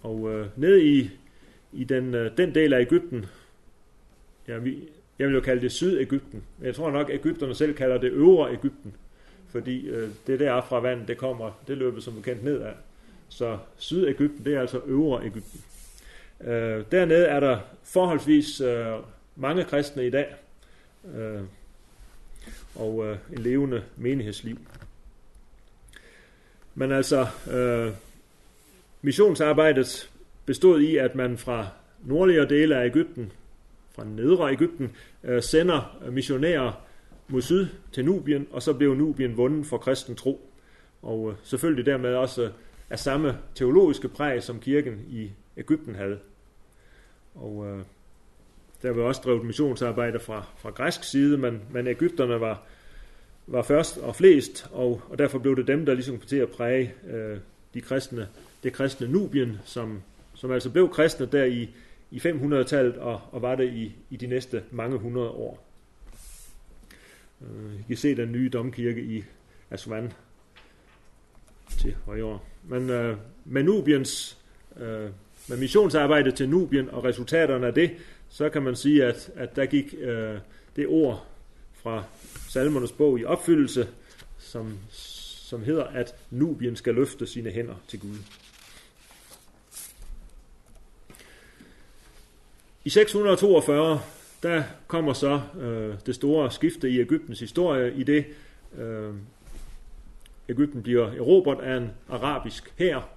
Og 0.01 0.33
øh, 0.33 0.47
ned 0.55 0.81
i, 0.81 1.09
i 1.73 1.83
den, 1.83 2.15
øh, 2.15 2.37
den 2.37 2.55
del 2.55 2.73
af 2.73 2.81
Ægypten, 2.81 3.25
ja, 4.51 4.57
vi, 4.57 4.89
jeg 5.19 5.27
vil 5.27 5.35
jo 5.35 5.41
kalde 5.41 5.61
det 5.61 5.71
Sydægypten. 5.71 6.43
men 6.57 6.65
jeg 6.65 6.75
tror 6.75 6.91
nok, 6.91 7.09
at 7.09 7.15
Ægypterne 7.15 7.55
selv 7.55 7.73
kalder 7.73 7.97
det 7.97 8.11
Øvre 8.11 8.53
Ægypten, 8.53 8.93
fordi 9.49 9.87
øh, 9.87 10.09
det 10.27 10.39
der 10.39 10.61
fra 10.61 10.79
vandet, 10.79 11.07
det 11.07 11.17
kommer, 11.17 11.51
det 11.67 11.77
løber 11.77 12.01
som 12.01 12.15
bekendt 12.15 12.43
nedad. 12.43 12.73
Så 13.29 13.57
Sydegypten, 13.77 14.45
det 14.45 14.55
er 14.55 14.61
altså 14.61 14.81
Øvre 14.85 15.25
Ægypten. 15.25 15.61
Øh, 16.41 16.83
dernede 16.91 17.25
er 17.25 17.39
der 17.39 17.59
forholdsvis 17.83 18.61
øh, 18.61 18.95
mange 19.35 19.63
kristne 19.63 20.07
i 20.07 20.09
dag, 20.09 20.35
øh, 21.15 21.41
og 22.75 23.05
øh, 23.05 23.17
en 23.31 23.37
levende 23.37 23.83
menighedsliv. 23.97 24.57
Men 26.75 26.91
altså, 26.91 27.27
øh, 27.51 27.93
missionsarbejdet 29.01 30.09
bestod 30.45 30.81
i, 30.81 30.97
at 30.97 31.15
man 31.15 31.37
fra 31.37 31.67
nordligere 32.03 32.49
dele 32.49 32.75
af 32.75 32.85
Ægypten, 32.85 33.31
fra 33.95 34.03
nedre 34.03 34.51
Ægypten, 34.51 34.91
øh, 35.23 35.43
sender 35.43 35.97
missionærer 36.11 36.71
mod 37.27 37.41
syd 37.41 37.67
til 37.91 38.05
Nubien, 38.05 38.47
og 38.51 38.61
så 38.61 38.73
blev 38.73 38.93
Nubien 38.93 39.37
vundet 39.37 39.65
for 39.65 39.77
kristen 39.77 40.15
tro. 40.15 40.49
Og 41.01 41.29
øh, 41.29 41.35
selvfølgelig 41.43 41.85
dermed 41.85 42.15
også 42.15 42.43
øh, 42.43 42.49
af 42.89 42.99
samme 42.99 43.37
teologiske 43.55 44.07
præg, 44.07 44.43
som 44.43 44.59
kirken 44.59 45.05
i 45.09 45.31
Ægypten 45.57 45.95
havde. 45.95 46.19
Og 47.35 47.67
øh, 47.67 47.83
der 48.81 48.91
var 48.91 49.03
også 49.03 49.21
drevet 49.25 49.45
missionsarbejde 49.45 50.19
fra, 50.19 50.45
fra 50.57 50.69
græsk 50.69 51.03
side, 51.03 51.37
men, 51.37 51.61
men 51.71 51.87
Ægypterne 51.87 52.39
var, 52.39 52.63
var 53.47 53.61
først 53.61 53.97
og 53.97 54.15
flest, 54.15 54.67
og, 54.71 55.01
og 55.09 55.17
derfor 55.17 55.39
blev 55.39 55.55
det 55.55 55.67
dem, 55.67 55.85
der 55.85 55.93
ligesom 55.93 56.17
kom 56.17 56.27
til 56.27 56.37
at 56.37 56.49
præge 56.49 56.93
øh, 57.09 57.37
de 57.73 57.81
kristne, 57.81 58.27
det 58.63 58.73
kristne 58.73 59.07
Nubien, 59.07 59.59
som, 59.65 60.01
som 60.33 60.51
altså 60.51 60.69
blev 60.69 60.89
kristne 60.89 61.25
der 61.25 61.43
i, 61.43 61.69
i 62.11 62.17
500-tallet, 62.17 62.97
og, 62.97 63.21
og 63.31 63.41
var 63.41 63.55
det 63.55 63.73
i, 63.73 63.95
i 64.09 64.15
de 64.15 64.27
næste 64.27 64.63
mange 64.71 64.97
hundrede 64.97 65.29
år. 65.29 65.67
Øh, 67.41 67.79
I 67.79 67.83
kan 67.87 67.97
se 67.97 68.15
den 68.15 68.31
nye 68.31 68.49
domkirke 68.49 69.01
i 69.01 69.23
Aswan 69.69 70.13
til 71.69 71.95
højre. 72.05 72.39
Men 72.63 72.89
øh, 72.89 73.17
med 73.45 73.63
Nubiens, 73.63 74.37
øh, 74.77 75.09
med 75.49 75.57
missionsarbejdet 75.57 76.35
til 76.35 76.49
Nubien 76.49 76.89
og 76.89 77.03
resultaterne 77.03 77.67
af 77.67 77.73
det, 77.73 77.91
så 78.29 78.49
kan 78.49 78.61
man 78.61 78.75
sige, 78.75 79.05
at, 79.05 79.31
at 79.35 79.55
der 79.55 79.65
gik 79.65 79.95
øh, 79.99 80.37
det 80.75 80.87
ord 80.87 81.27
fra 81.73 82.03
salmernes 82.49 82.91
bog 82.91 83.19
i 83.19 83.25
opfyldelse, 83.25 83.87
som, 84.37 84.77
som 84.89 85.63
hedder, 85.63 85.83
at 85.83 86.15
Nubien 86.29 86.75
skal 86.75 86.95
løfte 86.95 87.27
sine 87.27 87.49
hænder 87.49 87.75
til 87.87 87.99
Gud. 87.99 88.17
I 92.85 92.89
642, 92.89 94.01
der 94.43 94.63
kommer 94.87 95.13
så 95.13 95.41
øh, 95.59 95.95
det 96.05 96.15
store 96.15 96.51
skifte 96.51 96.89
i 96.89 96.99
Ægyptens 96.99 97.39
historie, 97.39 97.93
i 97.93 98.03
det 98.03 98.25
øh, 98.77 99.13
Ægypten 100.49 100.83
bliver 100.83 101.07
erobret 101.07 101.61
af 101.61 101.77
en 101.77 101.91
arabisk 102.09 102.73
hær, 102.77 103.09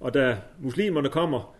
og 0.00 0.14
da 0.14 0.38
muslimerne 0.58 1.08
kommer, 1.08 1.56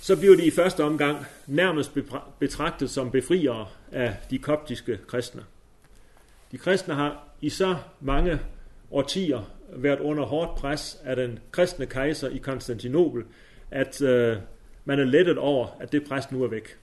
så 0.00 0.16
bliver 0.16 0.36
de 0.36 0.46
i 0.46 0.50
første 0.50 0.84
omgang 0.84 1.26
nærmest 1.46 1.92
betragtet 2.38 2.90
som 2.90 3.10
befriere 3.10 3.66
af 3.92 4.16
de 4.30 4.38
koptiske 4.38 4.98
kristne. 5.06 5.44
De 6.52 6.58
kristne 6.58 6.94
har 6.94 7.28
i 7.40 7.48
så 7.48 7.76
mange 8.00 8.40
årtier 8.90 9.50
været 9.68 10.00
under 10.00 10.24
hårdt 10.24 10.58
pres 10.58 11.00
af 11.04 11.16
den 11.16 11.38
kristne 11.50 11.86
kejser 11.86 12.28
i 12.28 12.38
Konstantinopel, 12.38 13.24
at 13.70 14.02
øh, 14.02 14.36
man 14.86 15.00
er 15.00 15.04
lettet 15.04 15.38
over, 15.38 15.66
at 15.80 15.92
det 15.92 16.04
pres 16.04 16.30
nu 16.30 16.42
er 16.42 16.48
væk. 16.48 16.76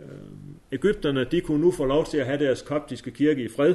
Øhm, 0.00 0.54
Ægypterne 0.72 1.24
de 1.24 1.40
kunne 1.40 1.60
nu 1.60 1.70
få 1.70 1.84
lov 1.84 2.06
til 2.06 2.18
at 2.18 2.26
have 2.26 2.44
deres 2.44 2.62
koptiske 2.62 3.10
kirke 3.10 3.42
i 3.42 3.48
fred, 3.48 3.74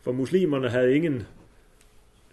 for 0.00 0.12
muslimerne 0.12 0.68
havde 0.68 0.94
ingen, 0.94 1.26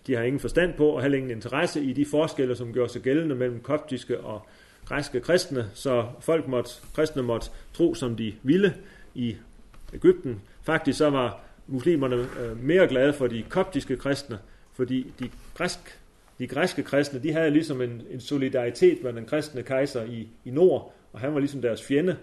de 0.07 0.15
har 0.15 0.23
ingen 0.23 0.39
forstand 0.39 0.73
på 0.73 0.87
og 0.87 1.01
heller 1.01 1.17
ingen 1.17 1.31
interesse 1.31 1.81
i 1.81 1.93
de 1.93 2.05
forskelle, 2.05 2.55
som 2.55 2.73
gjorde 2.73 2.91
sig 2.91 3.01
gældende 3.01 3.35
mellem 3.35 3.59
koptiske 3.59 4.19
og 4.19 4.47
græske 4.85 5.19
kristne, 5.19 5.69
så 5.73 6.07
folk 6.19 6.47
måtte, 6.47 6.71
kristne 6.95 7.21
måtte 7.21 7.51
tro, 7.73 7.93
som 7.93 8.15
de 8.15 8.33
ville 8.43 8.73
i 9.15 9.35
Ægypten. 9.93 10.41
Faktisk 10.63 10.97
så 10.97 11.09
var 11.09 11.41
muslimerne 11.67 12.15
øh, 12.15 12.63
mere 12.63 12.87
glade 12.87 13.13
for 13.13 13.27
de 13.27 13.43
koptiske 13.49 13.97
kristne, 13.97 14.39
fordi 14.73 15.13
de, 15.19 15.29
græsk, 15.53 15.98
de 16.39 16.47
græske 16.47 16.83
kristne, 16.83 17.23
de 17.23 17.31
havde 17.31 17.51
ligesom 17.51 17.81
en, 17.81 18.01
en 18.09 18.19
solidaritet 18.19 19.03
med 19.03 19.13
den 19.13 19.25
kristne 19.25 19.63
kejser 19.63 20.03
i, 20.03 20.27
i 20.45 20.51
nord, 20.51 20.93
og 21.13 21.19
han 21.19 21.33
var 21.33 21.39
ligesom 21.39 21.61
deres 21.61 21.83
fjende. 21.83 22.17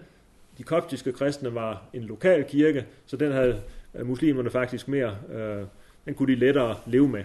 De 0.57 0.63
koptiske 0.63 1.11
kristne 1.11 1.55
var 1.55 1.83
en 1.93 2.03
lokal 2.03 2.43
kirke, 2.43 2.85
så 3.05 3.17
den 3.17 3.31
havde 3.31 3.61
øh, 3.95 4.07
muslimerne 4.07 4.49
faktisk 4.49 4.87
mere, 4.87 5.17
øh, 5.33 5.65
den 6.05 6.13
kunne 6.13 6.33
de 6.33 6.39
lettere 6.39 6.75
leve 6.85 7.07
med. 7.07 7.23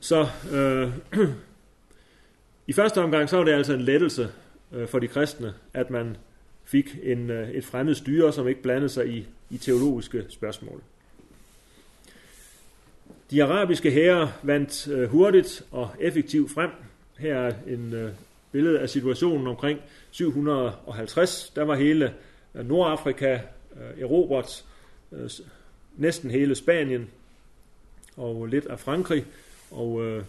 Så 0.00 0.26
øh, 0.52 0.92
i 2.66 2.72
første 2.72 3.00
omgang 3.00 3.28
så 3.28 3.36
var 3.36 3.44
det 3.44 3.52
altså 3.52 3.74
en 3.74 3.80
lettelse 3.80 4.28
øh, 4.72 4.88
for 4.88 4.98
de 4.98 5.08
kristne, 5.08 5.54
at 5.74 5.90
man 5.90 6.16
fik 6.64 6.98
en, 7.02 7.30
øh, 7.30 7.50
et 7.50 7.64
fremmed 7.64 7.94
styre, 7.94 8.32
som 8.32 8.48
ikke 8.48 8.62
blandede 8.62 8.88
sig 8.88 9.08
i, 9.08 9.26
i 9.50 9.58
teologiske 9.58 10.24
spørgsmål. 10.28 10.82
De 13.30 13.44
arabiske 13.44 13.90
hære 13.90 14.32
vandt 14.42 14.88
øh, 14.88 15.08
hurtigt 15.08 15.62
og 15.70 15.90
effektivt 16.00 16.50
frem. 16.50 16.70
Her 17.18 17.34
er 17.34 17.54
en 17.66 17.92
øh, 17.92 18.12
billede 18.52 18.80
af 18.80 18.90
situationen 18.90 19.46
omkring 19.46 19.80
750. 20.10 21.52
Der 21.56 21.64
var 21.64 21.74
hele 21.74 22.14
øh, 22.54 22.68
Nordafrika 22.68 23.32
øh, 23.76 24.02
erobret, 24.02 24.64
øh, 25.12 25.30
næsten 25.96 26.30
hele 26.30 26.54
Spanien 26.54 27.10
og 28.16 28.46
lidt 28.46 28.66
af 28.66 28.80
Frankrig. 28.80 29.24
Og 29.70 30.04
øh, 30.04 30.24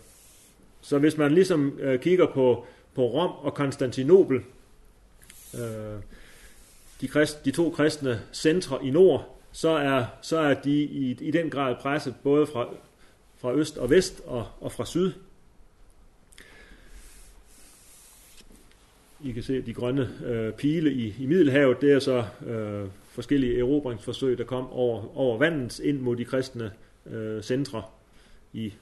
så 0.82 0.98
hvis 0.98 1.18
man 1.18 1.32
ligesom 1.32 1.80
øh, 1.80 2.00
kigger 2.00 2.28
på, 2.28 2.66
på 2.96 3.08
Rom 3.08 3.32
og 3.32 3.54
Konstantinopel, 3.54 4.42
øh, 5.54 6.00
de, 7.02 7.08
krist, 7.08 7.46
de 7.46 7.52
to 7.52 7.70
kristne 7.70 8.22
centre 8.34 8.86
i 8.86 8.90
nord, 8.90 9.38
så 9.52 9.70
er, 9.70 10.06
så 10.22 10.38
er 10.38 10.54
de 10.54 10.84
i, 10.84 11.18
i 11.22 11.32
den 11.32 11.50
grad 11.50 11.76
presset 11.76 12.16
både 12.24 12.48
fra, 12.48 12.68
fra 13.38 13.54
øst 13.54 13.78
og 13.78 13.90
vest 13.90 14.22
og, 14.26 14.48
og 14.62 14.72
fra 14.72 14.86
syd. 14.86 15.12
I 19.24 19.32
kan 19.32 19.44
se 19.44 19.62
de 19.62 19.74
grønne 19.74 20.10
øh, 20.26 20.54
pile 20.54 20.94
i, 20.94 21.16
i 21.20 21.26
Middelhavet, 21.26 21.82
det 21.82 21.92
er 21.92 22.00
så 22.00 22.26
øh, 22.46 22.88
forskellige 23.12 23.60
erobringsforsøg, 23.60 24.38
der 24.38 24.44
kom 24.44 24.70
over, 24.70 25.18
over 25.18 25.38
vandet 25.38 25.80
ind 25.80 26.00
mod 26.00 26.16
de 26.16 26.26
kristne 26.26 26.72
øh, 27.06 27.44
centre 27.44 27.84
i 28.54 28.74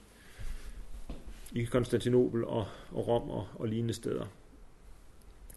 i 1.55 1.63
Konstantinopel 1.63 2.43
og, 2.43 2.67
og 2.91 3.07
Rom 3.07 3.29
og, 3.29 3.47
og 3.55 3.67
lignende 3.67 3.93
steder. 3.93 4.25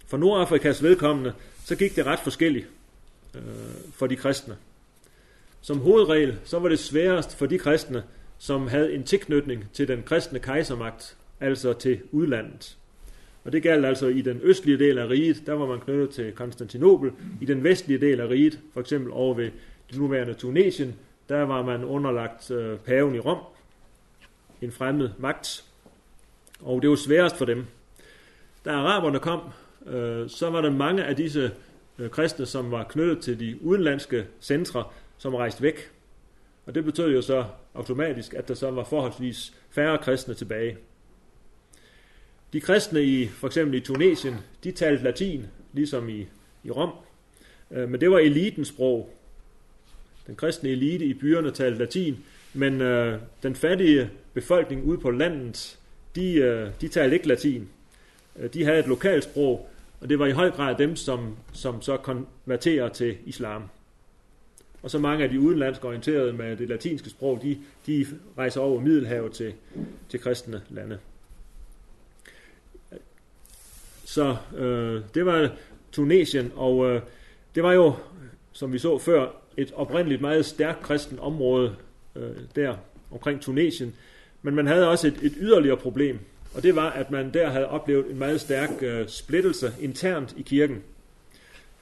For 0.07 0.17
Nordafrikas 0.17 0.83
vedkommende, 0.83 1.33
så 1.65 1.77
gik 1.77 1.97
det 1.97 2.07
ret 2.07 2.21
forskelligt 2.21 2.67
øh, 3.35 3.43
for 3.93 4.07
de 4.07 4.17
kristne. 4.17 4.57
Som 5.61 5.79
hovedregel, 5.79 6.39
så 6.45 6.59
var 6.59 6.69
det 6.69 6.79
sværest 6.79 7.37
for 7.37 7.47
de 7.47 7.59
kristne, 7.59 8.03
som 8.39 8.69
havde 8.69 8.95
en 8.95 9.05
tilknytning 9.05 9.65
til 9.73 9.89
den 9.89 10.03
kristne 10.03 10.39
kejsermagt, 10.39 11.17
altså 11.41 11.73
til 11.73 12.01
udlandet. 12.13 12.79
Og 13.45 13.53
det 13.53 13.63
galt 13.63 13.87
altså 13.87 14.07
i 14.07 14.21
den 14.21 14.41
østlige 14.43 14.79
del 14.79 14.99
af 14.99 15.09
riget, 15.09 15.43
der 15.47 15.53
var 15.53 15.67
man 15.67 15.81
knyttet 15.81 16.11
til 16.11 16.33
Konstantinopel. 16.33 17.13
I 17.41 17.45
den 17.45 17.65
vestlige 17.65 18.01
del 18.01 18.21
af 18.21 18.29
riget, 18.29 18.61
for 18.73 18.81
eksempel 18.81 19.13
over 19.13 19.35
ved 19.35 19.51
det 19.91 19.99
nuværende 19.99 20.35
Tunesien, 20.35 20.95
der 21.29 21.43
var 21.43 21.63
man 21.63 21.85
underlagt 21.85 22.51
øh, 22.51 22.79
paven 22.79 23.15
i 23.15 23.19
Rom, 23.19 23.39
en 24.63 24.73
fremmed 24.73 25.11
magt. 25.19 25.65
Og 26.61 26.83
det 26.83 26.91
var 26.91 26.97
sværest 26.97 27.37
for 27.37 27.45
dem. 27.45 27.67
Da 28.65 28.71
araberne 28.71 29.19
kom, 29.19 29.41
øh, 29.87 30.29
så 30.31 30.51
var 30.51 30.61
der 30.61 30.71
mange 30.71 31.05
af 31.05 31.17
disse 31.17 31.51
øh, 31.99 32.11
kristne, 32.11 32.47
som 32.47 32.71
var 32.71 32.85
knyttet 32.85 33.21
til 33.21 33.41
de 33.41 33.59
udenlandske 33.63 34.27
centre, 34.41 34.85
som 35.19 35.35
rejste 35.35 35.63
væk. 35.63 35.91
Og 36.67 36.75
det 36.75 36.85
betød 36.85 37.13
jo 37.13 37.23
så 37.23 37.45
automatisk, 37.79 38.35
at 38.35 38.49
der 38.49 38.55
så 38.55 38.71
var 38.71 38.85
forholdsvis 38.85 39.53
færre 39.71 39.99
kristne 39.99 40.35
tilbage. 40.35 40.77
De 42.53 42.61
kristne 42.61 43.03
i 43.03 43.27
for 43.27 43.47
eksempel 43.47 43.75
i 43.75 43.81
Tunesien, 43.81 44.35
de 44.65 44.73
talte 44.73 45.05
latin, 45.05 45.47
ligesom 45.73 46.09
i, 46.09 46.27
i 46.65 46.71
Rom. 46.71 46.93
Øh, 47.71 47.89
men 47.89 48.01
det 48.01 48.11
var 48.11 48.19
elitens 48.19 48.69
sprog. 48.69 49.15
Den 50.27 50.37
kristne 50.37 50.69
elite 50.69 51.05
i 51.05 51.15
byerne 51.15 51.51
talte 51.51 51.79
latin, 51.79 52.17
men 52.55 52.81
øh, 52.81 53.21
den 53.43 53.55
fattige 53.55 54.11
befolkning 54.35 54.85
ude 54.85 54.99
på 54.99 55.11
landet, 55.11 55.79
de, 56.15 56.35
øh, 56.35 56.71
de 56.81 56.89
talte 56.89 57.17
ikke 57.17 57.29
latin. 57.29 57.69
Øh, 58.39 58.55
de 58.55 58.65
havde 58.65 58.79
et 58.79 58.87
lokalsprog, 58.87 59.71
Og 60.01 60.09
det 60.09 60.19
var 60.19 60.27
i 60.27 60.33
høj 60.33 60.51
grad 60.51 60.75
dem, 60.75 60.97
som, 60.97 61.37
som 61.53 61.83
så 61.83 61.97
konverterer 61.97 62.89
til 62.89 63.17
islam. 63.27 63.63
Og 64.83 64.91
så 64.91 64.99
mange 64.99 65.25
af 65.25 65.31
de 65.31 65.41
udenlandske 65.41 65.89
orienterede 65.89 66.33
med 66.33 66.57
det 66.57 66.69
latinske 66.69 67.11
sprog, 67.11 67.41
de, 67.43 67.59
de 67.87 68.07
rejser 68.39 68.61
over 68.61 68.81
Middelhavet 68.81 69.33
til, 69.33 69.55
til 70.09 70.21
kristne 70.21 70.63
lande. 70.69 70.99
Så 74.05 74.37
øh, 74.57 75.03
det 75.15 75.27
var 75.27 75.51
Tunesien, 75.93 76.53
og 76.57 76.91
øh, 76.91 77.03
det 77.55 77.63
var 77.63 77.73
jo, 77.73 77.95
som 78.53 78.73
vi 78.73 78.79
så 78.79 78.99
før, 78.99 79.29
et 79.57 79.73
oprindeligt 79.75 80.21
meget 80.21 80.47
stærkt 80.47 80.83
kristen 80.83 81.19
område 81.19 81.77
øh, 82.17 82.37
der 82.57 82.77
omkring 83.11 83.41
Tunesien. 83.41 83.95
Men 84.43 84.55
man 84.55 84.67
havde 84.67 84.89
også 84.89 85.07
et, 85.07 85.19
et 85.23 85.33
yderligere 85.41 85.77
problem, 85.77 86.19
og 86.55 86.63
det 86.63 86.77
var, 86.77 86.91
at 86.91 87.11
man 87.11 87.35
der 87.35 87.51
havde 87.51 87.67
oplevet 87.67 88.11
en 88.11 88.19
meget 88.19 88.41
stærk 88.41 88.71
øh, 88.81 89.09
splittelse 89.09 89.73
internt 89.81 90.35
i 90.37 90.43
kirken. 90.43 90.83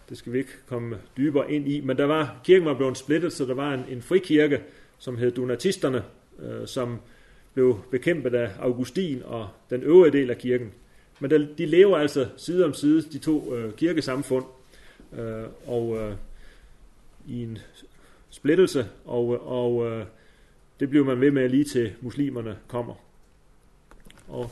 Det 0.08 0.18
skal 0.18 0.32
vi 0.32 0.38
ikke 0.38 0.52
komme 0.66 0.98
dybere 1.16 1.52
ind 1.52 1.68
i, 1.68 1.80
men 1.80 1.96
der 1.96 2.04
var, 2.04 2.40
kirken 2.44 2.66
var 2.66 2.74
blevet 2.74 2.98
splittet, 2.98 3.32
så 3.32 3.44
der 3.44 3.54
var 3.54 3.74
en, 3.74 3.84
en 3.88 4.02
frikirke, 4.02 4.62
som 4.98 5.18
hed 5.18 5.30
Donatisterne, 5.30 6.04
øh, 6.38 6.66
som 6.66 6.98
blev 7.54 7.80
bekæmpet 7.90 8.34
af 8.34 8.50
Augustin 8.60 9.22
og 9.24 9.48
den 9.70 9.82
øvrige 9.82 10.12
del 10.12 10.30
af 10.30 10.38
kirken. 10.38 10.72
Men 11.20 11.30
der, 11.30 11.46
de 11.58 11.66
lever 11.66 11.96
altså 11.96 12.28
side 12.36 12.64
om 12.64 12.74
side, 12.74 13.02
de 13.02 13.18
to 13.18 13.54
øh, 13.54 13.74
kirkesamfund, 13.74 14.44
øh, 15.18 15.44
og 15.66 15.96
øh, 15.96 16.14
i 17.28 17.42
en 17.42 17.58
splittelse, 18.30 18.86
og, 19.04 19.48
og 19.48 19.86
øh, 19.86 20.06
det 20.80 20.90
bliver 20.90 21.04
man 21.04 21.20
ved 21.20 21.30
med 21.30 21.48
lige 21.48 21.64
til 21.64 21.92
muslimerne 22.00 22.58
kommer. 22.68 22.94
Og 24.28 24.50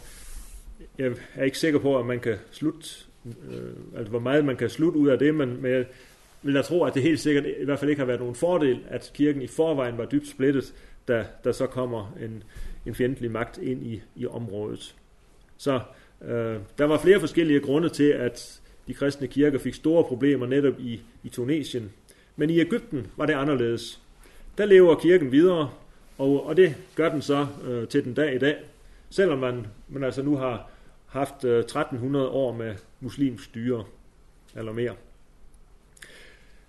jeg 0.98 1.12
er 1.34 1.44
ikke 1.44 1.58
sikker 1.58 1.78
på, 1.78 1.98
at 1.98 2.06
man 2.06 2.20
kan 2.20 2.38
slutte, 2.50 2.88
øh, 3.24 3.96
altså 3.96 4.10
hvor 4.10 4.18
meget 4.18 4.44
man 4.44 4.56
kan 4.56 4.70
slutte 4.70 4.98
ud 4.98 5.08
af 5.08 5.18
det, 5.18 5.34
men, 5.34 5.62
men 5.62 5.72
jeg 5.72 5.84
vil 6.42 6.54
da 6.54 6.62
tro, 6.62 6.84
at 6.84 6.94
det 6.94 7.02
helt 7.02 7.20
sikkert 7.20 7.44
i 7.60 7.64
hvert 7.64 7.78
fald 7.78 7.90
ikke 7.90 8.00
har 8.00 8.06
været 8.06 8.20
nogen 8.20 8.34
fordel, 8.34 8.80
at 8.88 9.10
kirken 9.14 9.42
i 9.42 9.46
forvejen 9.46 9.98
var 9.98 10.04
dybt 10.04 10.28
splittet, 10.28 10.74
da 11.08 11.26
der 11.44 11.52
så 11.52 11.66
kommer 11.66 12.16
en, 12.22 12.42
en 12.86 12.94
fjendtlig 12.94 13.30
magt 13.30 13.58
ind 13.58 13.86
i, 13.86 14.02
i 14.16 14.26
området. 14.26 14.94
Så 15.56 15.80
øh, 16.24 16.56
der 16.78 16.84
var 16.84 16.98
flere 16.98 17.20
forskellige 17.20 17.60
grunde 17.60 17.88
til, 17.88 18.08
at 18.08 18.60
de 18.86 18.94
kristne 18.94 19.26
kirker 19.26 19.58
fik 19.58 19.74
store 19.74 20.04
problemer 20.04 20.46
netop 20.46 20.80
i, 20.80 21.00
i 21.22 21.28
Tunesien. 21.28 21.92
Men 22.36 22.50
i 22.50 22.60
Ægypten 22.60 23.06
var 23.16 23.26
det 23.26 23.32
anderledes. 23.32 24.00
Der 24.58 24.64
lever 24.64 24.94
kirken 24.94 25.32
videre, 25.32 25.70
og, 26.18 26.46
og 26.46 26.56
det 26.56 26.74
gør 26.94 27.08
den 27.08 27.22
så 27.22 27.46
øh, 27.66 27.88
til 27.88 28.04
den 28.04 28.14
dag 28.14 28.34
i 28.34 28.38
dag, 28.38 28.56
selvom 29.10 29.38
man, 29.38 29.66
man 29.88 30.04
altså 30.04 30.22
nu 30.22 30.36
har 30.36 30.70
haft 31.14 31.44
øh, 31.44 31.58
1300 31.58 32.28
år 32.28 32.52
med 32.52 32.74
muslimsk 33.00 33.44
styre, 33.44 33.84
eller 34.56 34.72
mere. 34.72 34.94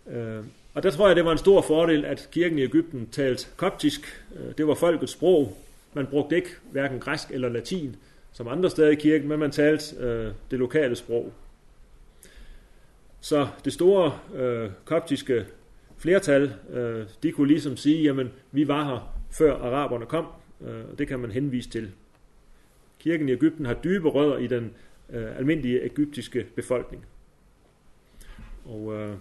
Øh, 0.07 0.43
og 0.73 0.83
der 0.83 0.91
tror 0.91 1.07
jeg, 1.07 1.15
det 1.15 1.25
var 1.25 1.31
en 1.31 1.37
stor 1.37 1.61
fordel, 1.61 2.05
at 2.05 2.29
kirken 2.31 2.59
i 2.59 2.61
Ægypten 2.61 3.07
talte 3.11 3.47
koptisk. 3.55 4.25
Øh, 4.35 4.57
det 4.57 4.67
var 4.67 4.73
folkets 4.73 5.11
sprog. 5.11 5.57
Man 5.93 6.07
brugte 6.07 6.35
ikke 6.35 6.49
hverken 6.71 6.99
græsk 6.99 7.31
eller 7.31 7.49
latin, 7.49 7.95
som 8.31 8.47
andre 8.47 8.69
steder 8.69 8.89
i 8.89 8.95
kirken, 8.95 9.27
men 9.27 9.39
man 9.39 9.51
talte 9.51 9.95
øh, 9.95 10.31
det 10.51 10.59
lokale 10.59 10.95
sprog. 10.95 11.33
Så 13.21 13.47
det 13.65 13.73
store 13.73 14.19
øh, 14.35 14.69
koptiske 14.85 15.45
flertal, 15.97 16.53
øh, 16.73 17.05
de 17.23 17.31
kunne 17.31 17.47
ligesom 17.47 17.77
sige, 17.77 18.03
jamen 18.03 18.31
vi 18.51 18.67
var 18.67 18.85
her 18.85 19.17
før 19.31 19.55
araberne 19.57 20.05
kom, 20.05 20.25
øh, 20.61 20.83
og 20.91 20.97
det 20.97 21.07
kan 21.07 21.19
man 21.19 21.31
henvise 21.31 21.69
til. 21.69 21.91
Kirken 23.05 23.29
i 23.29 23.31
Ægypten 23.31 23.65
har 23.65 23.73
dybe 23.73 24.09
rødder 24.09 24.37
i 24.37 24.47
den 24.47 24.73
øh, 25.09 25.37
almindelige 25.37 25.83
ægyptiske 25.83 26.45
befolkning. 26.55 27.05
Og 28.65 28.93
øh, 28.93 29.15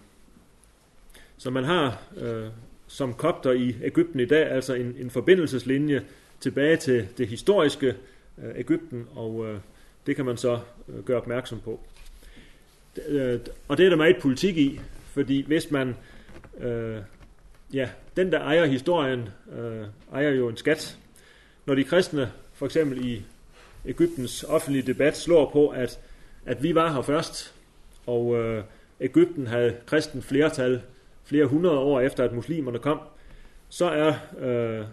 så 1.36 1.50
man 1.50 1.64
har 1.64 2.02
øh, 2.16 2.46
som 2.86 3.14
kopter 3.14 3.52
i 3.52 3.76
Ægypten 3.82 4.20
i 4.20 4.24
dag 4.24 4.50
altså 4.50 4.74
en, 4.74 4.96
en 4.98 5.10
forbindelseslinje 5.10 6.04
tilbage 6.40 6.76
til 6.76 7.08
det 7.18 7.28
historiske 7.28 7.94
øh, 8.38 8.52
Ægypten, 8.56 9.06
og 9.14 9.46
øh, 9.46 9.60
det 10.06 10.16
kan 10.16 10.24
man 10.24 10.36
så 10.36 10.60
øh, 10.88 11.04
gøre 11.04 11.16
opmærksom 11.16 11.60
på. 11.60 11.80
Øh, 13.08 13.40
og 13.68 13.78
det 13.78 13.86
er 13.86 13.90
der 13.90 13.96
meget 13.96 14.16
politik 14.22 14.56
i, 14.56 14.80
fordi 15.06 15.44
hvis 15.46 15.70
man 15.70 15.96
øh, 16.60 16.98
ja, 17.72 17.88
den 18.16 18.32
der 18.32 18.40
ejer 18.40 18.64
historien, 18.64 19.28
øh, 19.58 19.86
ejer 20.12 20.30
jo 20.30 20.48
en 20.48 20.56
skat. 20.56 20.98
Når 21.66 21.74
de 21.74 21.84
kristne, 21.84 22.32
for 22.54 22.66
eksempel 22.66 23.06
i 23.06 23.22
Ægyptens 23.86 24.44
offentlige 24.44 24.86
debat, 24.86 25.16
slår 25.16 25.50
på, 25.52 25.68
at, 25.68 26.00
at 26.46 26.62
vi 26.62 26.74
var 26.74 26.92
her 26.92 27.02
først, 27.02 27.54
og 28.06 28.36
øh, 28.36 28.64
Ægypten 29.00 29.46
havde 29.46 29.76
kristen 29.86 30.22
flertal 30.22 30.82
flere 31.24 31.46
hundrede 31.46 31.78
år 31.78 32.00
efter, 32.00 32.24
at 32.24 32.32
muslimerne 32.32 32.78
kom, 32.78 33.00
så 33.68 33.84
er, 33.84 34.14
øh, 34.38 34.86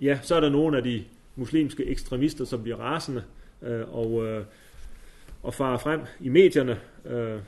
ja, 0.00 0.18
så 0.22 0.34
er 0.34 0.40
der 0.40 0.48
nogle 0.48 0.76
af 0.76 0.82
de 0.82 1.04
muslimske 1.36 1.84
ekstremister, 1.84 2.44
som 2.44 2.62
bliver 2.62 2.76
rasende 2.76 3.22
øh, 3.62 3.94
og, 3.96 4.26
øh, 4.26 4.44
og 5.42 5.54
farer 5.54 5.78
frem 5.78 6.00
i 6.20 6.28
medierne. 6.28 6.80
Øh, 7.04 7.38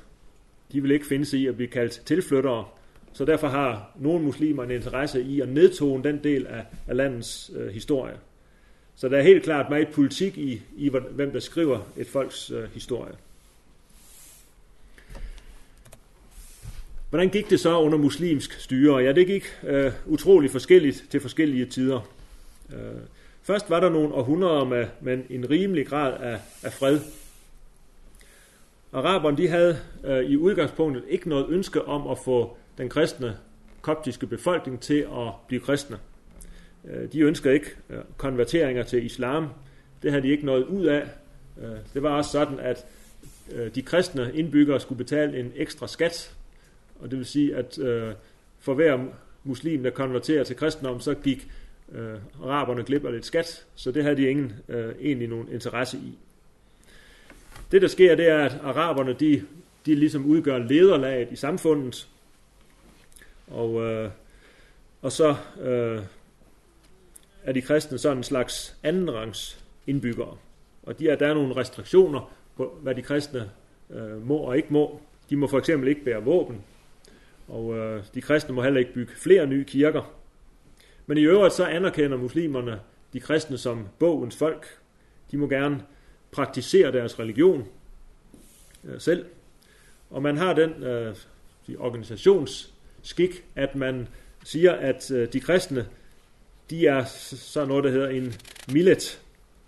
de 0.72 0.82
vil 0.82 0.90
ikke 0.90 1.06
finde 1.06 1.24
sig 1.24 1.40
i 1.40 1.46
at 1.46 1.56
blive 1.56 1.68
kaldt 1.68 1.92
tilflyttere, 1.92 2.64
så 3.12 3.24
derfor 3.24 3.48
har 3.48 3.90
nogle 3.98 4.24
muslimer 4.24 4.64
en 4.64 4.70
interesse 4.70 5.22
i 5.22 5.40
at 5.40 5.48
nedtone 5.48 6.04
den 6.04 6.24
del 6.24 6.46
af, 6.46 6.64
af 6.88 6.96
landets 6.96 7.50
øh, 7.56 7.68
historie. 7.68 8.14
Så 9.00 9.08
der 9.08 9.18
er 9.18 9.22
helt 9.22 9.44
klart 9.44 9.70
meget 9.70 9.88
politik 9.88 10.38
i, 10.38 10.62
i 10.76 10.90
hvem 11.10 11.32
der 11.32 11.40
skriver 11.40 11.80
et 11.96 12.06
folks 12.06 12.50
øh, 12.50 12.70
historie. 12.74 13.14
Hvordan 17.10 17.28
gik 17.28 17.50
det 17.50 17.60
så 17.60 17.80
under 17.80 17.98
muslimsk 17.98 18.52
styre? 18.52 18.96
Ja, 18.96 19.12
det 19.12 19.26
gik 19.26 19.44
øh, 19.62 19.92
utrolig 20.06 20.50
forskelligt 20.50 21.04
til 21.10 21.20
forskellige 21.20 21.66
tider. 21.66 22.00
Øh, 22.72 23.00
først 23.42 23.70
var 23.70 23.80
der 23.80 23.88
nogle 23.88 24.14
århundreder 24.14 24.64
med, 24.64 24.86
med 25.00 25.18
en 25.30 25.50
rimelig 25.50 25.86
grad 25.86 26.20
af, 26.20 26.40
af 26.62 26.72
fred. 26.72 27.00
Araberne 28.92 29.36
de 29.36 29.48
havde 29.48 29.78
øh, 30.04 30.24
i 30.24 30.36
udgangspunktet 30.36 31.04
ikke 31.08 31.28
noget 31.28 31.46
ønske 31.48 31.84
om 31.84 32.08
at 32.08 32.18
få 32.24 32.56
den 32.78 32.88
kristne 32.88 33.36
koptiske 33.80 34.26
befolkning 34.26 34.80
til 34.80 35.00
at 35.00 35.32
blive 35.48 35.60
kristne. 35.60 35.98
Øh, 36.90 37.12
de 37.12 37.20
ønsker 37.20 37.50
ikke 37.50 37.70
øh, 37.90 37.98
konverteringer 38.16 38.82
til 38.82 39.04
islam. 39.04 39.48
Det 40.02 40.10
havde 40.10 40.22
de 40.22 40.28
ikke 40.28 40.46
noget 40.46 40.64
ud 40.64 40.86
af. 40.86 41.02
Øh, 41.62 41.76
det 41.94 42.02
var 42.02 42.10
også 42.10 42.30
sådan, 42.30 42.58
at 42.58 42.86
de 43.74 43.82
kristne 43.82 44.30
indbyggere 44.34 44.80
skulle 44.80 44.98
betale 44.98 45.40
en 45.40 45.52
ekstra 45.56 45.88
skat. 45.88 46.34
Og 47.00 47.10
det 47.10 47.18
vil 47.18 47.26
sige, 47.26 47.56
at 47.56 47.78
for 48.58 48.74
hver 48.74 48.98
muslim, 49.44 49.82
der 49.82 49.90
konverterer 49.90 50.44
til 50.44 50.56
kristendom, 50.56 51.00
så 51.00 51.14
gik 51.14 51.48
araberne 52.42 52.84
glip 52.84 53.04
af 53.04 53.12
lidt 53.12 53.26
skat. 53.26 53.64
Så 53.74 53.90
det 53.90 54.02
havde 54.02 54.16
de 54.16 54.28
ingen 54.28 54.52
egentlig 55.00 55.28
nogen 55.28 55.48
interesse 55.52 55.96
i. 55.96 56.18
Det, 57.72 57.82
der 57.82 57.88
sker, 57.88 58.14
det 58.14 58.28
er, 58.28 58.38
at 58.38 58.58
araberne, 58.62 59.12
de, 59.12 59.42
de 59.86 59.94
ligesom 59.94 60.26
udgør 60.26 60.58
lederlaget 60.58 61.28
i 61.32 61.36
samfundet, 61.36 62.08
og, 63.50 63.82
øh, 63.82 64.10
og 65.02 65.12
så 65.12 65.36
øh, 65.62 66.00
er 67.48 67.52
de 67.52 67.62
kristne 67.62 67.98
sådan 67.98 68.16
en 68.16 68.24
slags 68.24 68.76
andenrangs 68.82 69.64
indbyggere. 69.86 70.36
Og 70.82 70.98
de 70.98 71.08
er, 71.08 71.16
der 71.16 71.26
er 71.26 71.34
nogle 71.34 71.56
restriktioner 71.56 72.32
på, 72.56 72.78
hvad 72.82 72.94
de 72.94 73.02
kristne 73.02 73.50
øh, 73.90 74.26
må 74.26 74.36
og 74.36 74.56
ikke 74.56 74.72
må. 74.72 75.00
De 75.30 75.36
må 75.36 75.46
for 75.46 75.58
eksempel 75.58 75.88
ikke 75.88 76.04
bære 76.04 76.24
våben, 76.24 76.60
og 77.48 77.76
øh, 77.76 78.02
de 78.14 78.20
kristne 78.20 78.54
må 78.54 78.62
heller 78.62 78.80
ikke 78.80 78.92
bygge 78.92 79.12
flere 79.16 79.46
nye 79.46 79.64
kirker. 79.64 80.14
Men 81.06 81.18
i 81.18 81.20
øvrigt 81.20 81.54
så 81.54 81.64
anerkender 81.64 82.16
muslimerne 82.16 82.80
de 83.12 83.20
kristne 83.20 83.58
som 83.58 83.88
bogens 83.98 84.36
folk. 84.36 84.78
De 85.30 85.36
må 85.36 85.48
gerne 85.48 85.82
praktisere 86.30 86.92
deres 86.92 87.18
religion 87.18 87.64
øh, 88.84 89.00
selv. 89.00 89.26
Og 90.10 90.22
man 90.22 90.36
har 90.36 90.54
den 90.54 90.70
øh, 90.70 91.16
organisations 91.78 92.74
skik, 93.02 93.44
at 93.56 93.74
man 93.74 94.08
siger, 94.44 94.72
at 94.72 95.10
øh, 95.10 95.32
de 95.32 95.40
kristne, 95.40 95.86
de 96.70 96.86
er 96.86 97.04
så 97.04 97.64
noget, 97.64 97.84
der 97.84 97.90
hedder 97.90 98.08
en 98.08 98.34
millet, 98.72 99.20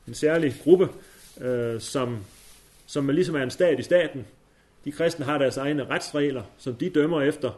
en 0.09 0.15
særlig 0.15 0.55
gruppe, 0.65 0.89
øh, 1.41 1.81
som, 1.81 2.19
som 2.87 3.09
ligesom 3.09 3.35
er 3.35 3.43
en 3.43 3.51
stat 3.51 3.79
i 3.79 3.83
staten. 3.83 4.27
De 4.85 4.93
kristne 4.93 5.25
har 5.25 5.39
deres 5.39 5.57
egne 5.57 5.85
retsregler, 5.85 6.43
som 6.59 6.75
de 6.75 6.91
dømmer 6.91 7.23
efter, 7.23 7.51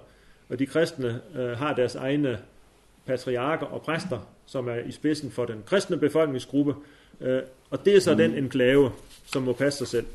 og 0.49 0.59
de 0.59 0.67
kristne 0.67 1.21
øh, 1.37 1.51
har 1.51 1.75
deres 1.75 1.95
egne 1.95 2.39
patriarker 3.07 3.67
og 3.67 3.83
præster, 3.83 4.29
som 4.47 4.69
er 4.69 4.77
i 4.77 4.93
spidsen 4.93 5.31
for 5.31 5.45
den 5.45 5.63
kristne 5.67 5.97
befolkningsgruppe, 5.97 6.75
øh, 7.21 7.43
og 7.71 7.85
det 7.85 7.97
er 7.97 8.01
så 8.01 8.15
den 8.15 8.35
enklave, 8.35 8.91
som 9.27 9.43
må 9.43 9.53
passe 9.53 9.79
sig 9.79 9.89
selv. 9.89 10.07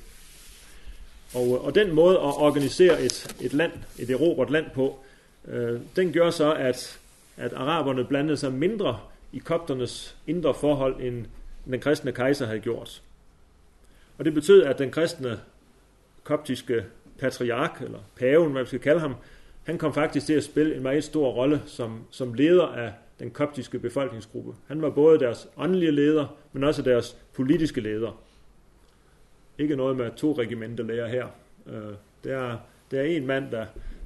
Og, 1.33 1.65
og 1.65 1.75
den 1.75 1.95
måde 1.95 2.15
at 2.15 2.21
organisere 2.23 3.01
et, 3.01 3.35
et 3.41 3.53
land, 3.53 3.71
et 3.99 4.09
erobret 4.09 4.49
land 4.49 4.65
på, 4.75 4.99
øh, 5.47 5.79
den 5.95 6.13
gør 6.13 6.29
så, 6.29 6.53
at, 6.53 6.99
at 7.37 7.53
araberne 7.53 8.05
blandede 8.05 8.37
sig 8.37 8.53
mindre 8.53 8.99
i 9.31 9.37
kopternes 9.37 10.17
indre 10.27 10.53
forhold, 10.53 11.01
end 11.01 11.25
den 11.65 11.79
kristne 11.79 12.11
kejser 12.11 12.45
havde 12.45 12.59
gjort. 12.59 13.01
Og 14.17 14.25
det 14.25 14.33
betød, 14.33 14.63
at 14.63 14.79
den 14.79 14.91
kristne 14.91 15.39
koptiske 16.23 16.85
patriark, 17.19 17.81
eller 17.81 17.99
paven, 18.15 18.51
hvad 18.51 18.61
vi 18.63 18.67
skal 18.67 18.79
kalde 18.79 18.99
ham, 18.99 19.15
han 19.63 19.77
kom 19.77 19.93
faktisk 19.93 20.25
til 20.25 20.33
at 20.33 20.43
spille 20.43 20.75
en 20.75 20.83
meget 20.83 21.03
stor 21.03 21.31
rolle 21.31 21.61
som, 21.65 22.03
som 22.11 22.33
leder 22.33 22.67
af 22.67 22.93
den 23.19 23.31
koptiske 23.31 23.79
befolkningsgruppe. 23.79 24.53
Han 24.67 24.81
var 24.81 24.89
både 24.89 25.19
deres 25.19 25.47
åndelige 25.57 25.91
leder, 25.91 26.37
men 26.53 26.63
også 26.63 26.81
deres 26.81 27.17
politiske 27.33 27.81
leder. 27.81 28.21
Ikke 29.57 29.75
noget 29.75 29.97
med 29.97 30.11
to 30.15 30.33
regimenter 30.33 30.83
lærer 30.83 31.07
her. 31.07 31.27
Øh, 31.67 31.93
det 32.23 32.31
er, 32.31 32.57
det 32.91 32.99
er 32.99 33.03
en 33.03 33.25
mand, 33.25 33.51
der, 33.51 33.65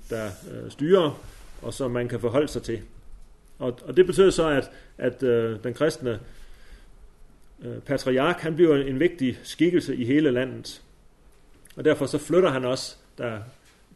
der 0.09 0.25
øh, 0.25 0.71
styrer, 0.71 1.23
og 1.61 1.73
som 1.73 1.91
man 1.91 2.07
kan 2.07 2.19
forholde 2.19 2.47
sig 2.47 2.63
til. 2.63 2.81
Og, 3.61 3.79
og 3.85 3.97
det 3.97 4.05
betyder 4.05 4.29
så, 4.29 4.49
at, 4.49 4.71
at 4.97 5.23
øh, 5.23 5.63
den 5.63 5.73
kristne 5.73 6.19
øh, 7.63 7.79
patriark, 7.79 8.39
han 8.39 8.55
bliver 8.55 8.75
en 8.75 8.99
vigtig 8.99 9.39
skikkelse 9.43 9.95
i 9.95 10.05
hele 10.05 10.31
landet. 10.31 10.81
Og 11.75 11.85
derfor 11.85 12.05
så 12.05 12.17
flytter 12.17 12.49
han 12.49 12.65
også, 12.65 12.95
da, 13.17 13.37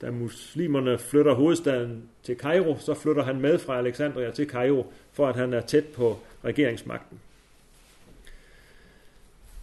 da 0.01 0.11
muslimerne 0.11 0.97
flytter 0.97 1.33
hovedstaden 1.33 2.03
til 2.23 2.35
Kairo, 2.35 2.77
så 2.79 2.93
flytter 2.93 3.23
han 3.23 3.41
med 3.41 3.59
fra 3.59 3.77
Alexandria 3.77 4.31
til 4.31 4.47
Kairo, 4.47 4.93
for 5.13 5.27
at 5.27 5.35
han 5.35 5.53
er 5.53 5.61
tæt 5.61 5.85
på 5.85 6.19
regeringsmagten. 6.43 7.19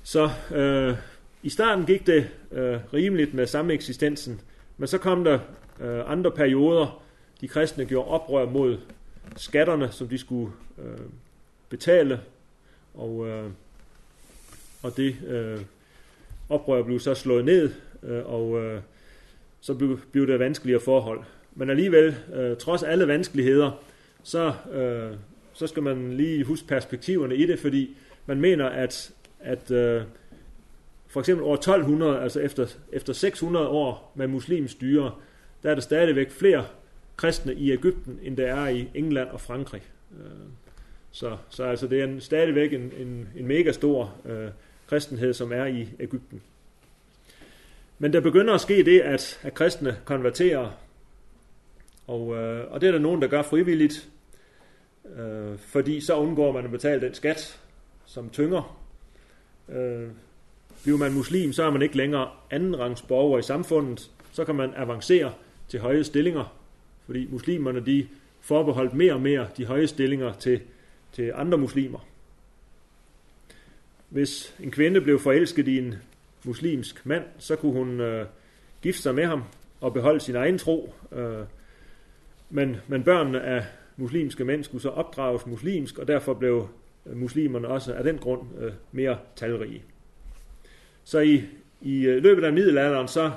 Så 0.02 0.30
øh, 0.54 0.96
i 1.42 1.50
starten 1.50 1.86
gik 1.86 2.06
det 2.06 2.28
øh, 2.52 2.78
rimeligt 2.94 3.34
med 3.34 3.46
samme 3.46 3.72
eksistensen, 3.72 4.40
men 4.78 4.88
så 4.88 4.98
kom 4.98 5.24
der 5.24 5.38
øh, 5.80 6.10
andre 6.10 6.30
perioder. 6.30 7.02
De 7.40 7.48
kristne 7.48 7.84
gjorde 7.84 8.08
oprør 8.08 8.46
mod 8.46 8.78
skatterne, 9.36 9.92
som 9.92 10.08
de 10.08 10.18
skulle 10.18 10.52
øh, 10.78 11.06
betale, 11.68 12.20
og, 12.94 13.28
øh, 13.28 13.50
og 14.82 14.96
det 14.96 15.16
øh, 15.26 15.60
oprør 16.48 16.82
blev 16.82 17.00
så 17.00 17.14
slået 17.14 17.44
ned, 17.44 17.70
øh, 18.02 18.26
og 18.26 18.64
øh, 18.64 18.80
så 19.60 19.74
blev, 19.74 20.00
blev 20.12 20.26
det 20.26 20.38
vanskeligere 20.38 20.80
forhold. 20.80 21.20
Men 21.54 21.70
alligevel, 21.70 22.16
øh, 22.34 22.56
trods 22.56 22.82
alle 22.82 23.08
vanskeligheder, 23.08 23.82
så, 24.22 24.52
øh, 24.72 25.16
så 25.52 25.66
skal 25.66 25.82
man 25.82 26.12
lige 26.12 26.44
huske 26.44 26.66
perspektiverne 26.66 27.36
i 27.36 27.46
det, 27.46 27.58
fordi 27.58 27.96
man 28.26 28.40
mener, 28.40 28.66
at, 28.66 29.12
at 29.40 29.70
øh, 29.70 30.02
for 31.06 31.20
eksempel 31.20 31.44
år 31.44 31.54
1200, 31.54 32.20
altså 32.20 32.40
efter, 32.40 32.66
efter 32.92 33.12
600 33.12 33.68
år 33.68 34.12
med 34.14 34.26
muslimsk 34.26 34.72
styre, 34.72 35.12
der 35.62 35.70
er 35.70 35.74
der 35.74 35.82
stadigvæk 35.82 36.30
flere 36.30 36.64
kristne 37.16 37.54
i 37.54 37.72
Ægypten, 37.72 38.18
end 38.22 38.36
der 38.36 38.54
er 38.54 38.68
i 38.68 38.88
England 38.94 39.28
og 39.28 39.40
Frankrig. 39.40 39.82
Øh, 40.12 40.26
så, 41.10 41.36
så 41.48 41.64
altså 41.64 41.86
det 41.86 42.00
er 42.00 42.04
en, 42.04 42.20
stadigvæk 42.20 42.72
en, 42.72 42.92
en, 42.98 43.28
en 43.36 43.46
mega 43.46 43.72
stor 43.72 44.14
øh, 44.24 44.48
kristenhed, 44.86 45.32
som 45.32 45.52
er 45.52 45.64
i 45.64 45.88
Ægypten. 46.00 46.42
Men 47.98 48.12
der 48.12 48.20
begynder 48.20 48.54
at 48.54 48.60
ske 48.60 48.84
det, 48.84 49.00
at, 49.00 49.40
at 49.42 49.54
kristne 49.54 49.96
konverterer, 50.04 50.70
og, 52.06 52.36
øh, 52.36 52.72
og 52.72 52.80
det 52.80 52.86
er 52.86 52.92
der 52.92 52.98
nogen, 52.98 53.22
der 53.22 53.28
gør 53.28 53.42
frivilligt, 53.42 54.08
øh, 55.16 55.58
fordi 55.58 56.00
så 56.00 56.16
undgår 56.16 56.52
man 56.52 56.64
at 56.64 56.70
betale 56.70 57.00
den 57.00 57.14
skat, 57.14 57.60
som 58.06 58.30
tynger. 58.30 58.78
Øh, 59.68 60.08
bliver 60.82 60.98
man 60.98 61.12
muslim, 61.12 61.52
så 61.52 61.62
er 61.62 61.70
man 61.70 61.82
ikke 61.82 61.96
længere 61.96 62.30
andenrangs 62.50 63.02
borger 63.02 63.38
i 63.38 63.42
samfundet, 63.42 64.10
så 64.32 64.44
kan 64.44 64.54
man 64.54 64.72
avancere 64.76 65.32
til 65.68 65.80
høje 65.80 66.04
stillinger, 66.04 66.61
fordi 67.06 67.28
muslimerne 67.30 67.86
de 67.86 68.06
forbeholdt 68.40 68.94
mere 68.94 69.12
og 69.12 69.20
mere 69.20 69.48
de 69.56 69.64
høje 69.64 69.86
stillinger 69.86 70.32
til, 70.32 70.60
til 71.12 71.32
andre 71.34 71.58
muslimer. 71.58 71.98
Hvis 74.08 74.54
en 74.60 74.70
kvinde 74.70 75.00
blev 75.00 75.18
forelsket 75.18 75.68
i 75.68 75.78
en 75.78 75.94
muslimsk 76.44 77.06
mand, 77.06 77.24
så 77.38 77.56
kunne 77.56 77.72
hun 77.72 78.00
øh, 78.00 78.26
gifte 78.82 79.02
sig 79.02 79.14
med 79.14 79.26
ham 79.26 79.42
og 79.80 79.92
beholde 79.92 80.20
sin 80.20 80.36
egen 80.36 80.58
tro. 80.58 80.94
Øh, 81.12 81.44
men, 82.50 82.76
men 82.88 83.02
børnene 83.02 83.40
af 83.40 83.64
muslimske 83.96 84.44
mænd 84.44 84.64
skulle 84.64 84.82
så 84.82 84.88
opdrages 84.88 85.46
muslimsk, 85.46 85.98
og 85.98 86.08
derfor 86.08 86.34
blev 86.34 86.68
øh, 87.06 87.16
muslimerne 87.16 87.68
også 87.68 87.94
af 87.94 88.04
den 88.04 88.18
grund 88.18 88.42
øh, 88.60 88.72
mere 88.92 89.18
talrige. 89.36 89.82
Så 91.04 91.18
i, 91.20 91.42
i 91.80 92.06
øh, 92.06 92.22
løbet 92.22 92.44
af 92.44 92.52
middelalderen, 92.52 93.08
så, 93.08 93.30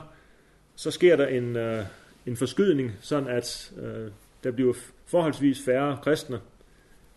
så 0.76 0.92
sker 0.92 1.16
der 1.16 1.28
en, 1.28 1.56
øh, 1.56 1.84
en 2.26 2.38
forskydning, 2.38 2.92
sådan 3.02 3.30
at 3.30 3.74
øh, 3.78 4.12
der 4.44 4.52
bliver 4.52 4.74
forholdsvis 5.06 5.66
færre 5.66 5.98
kristne. 6.04 6.40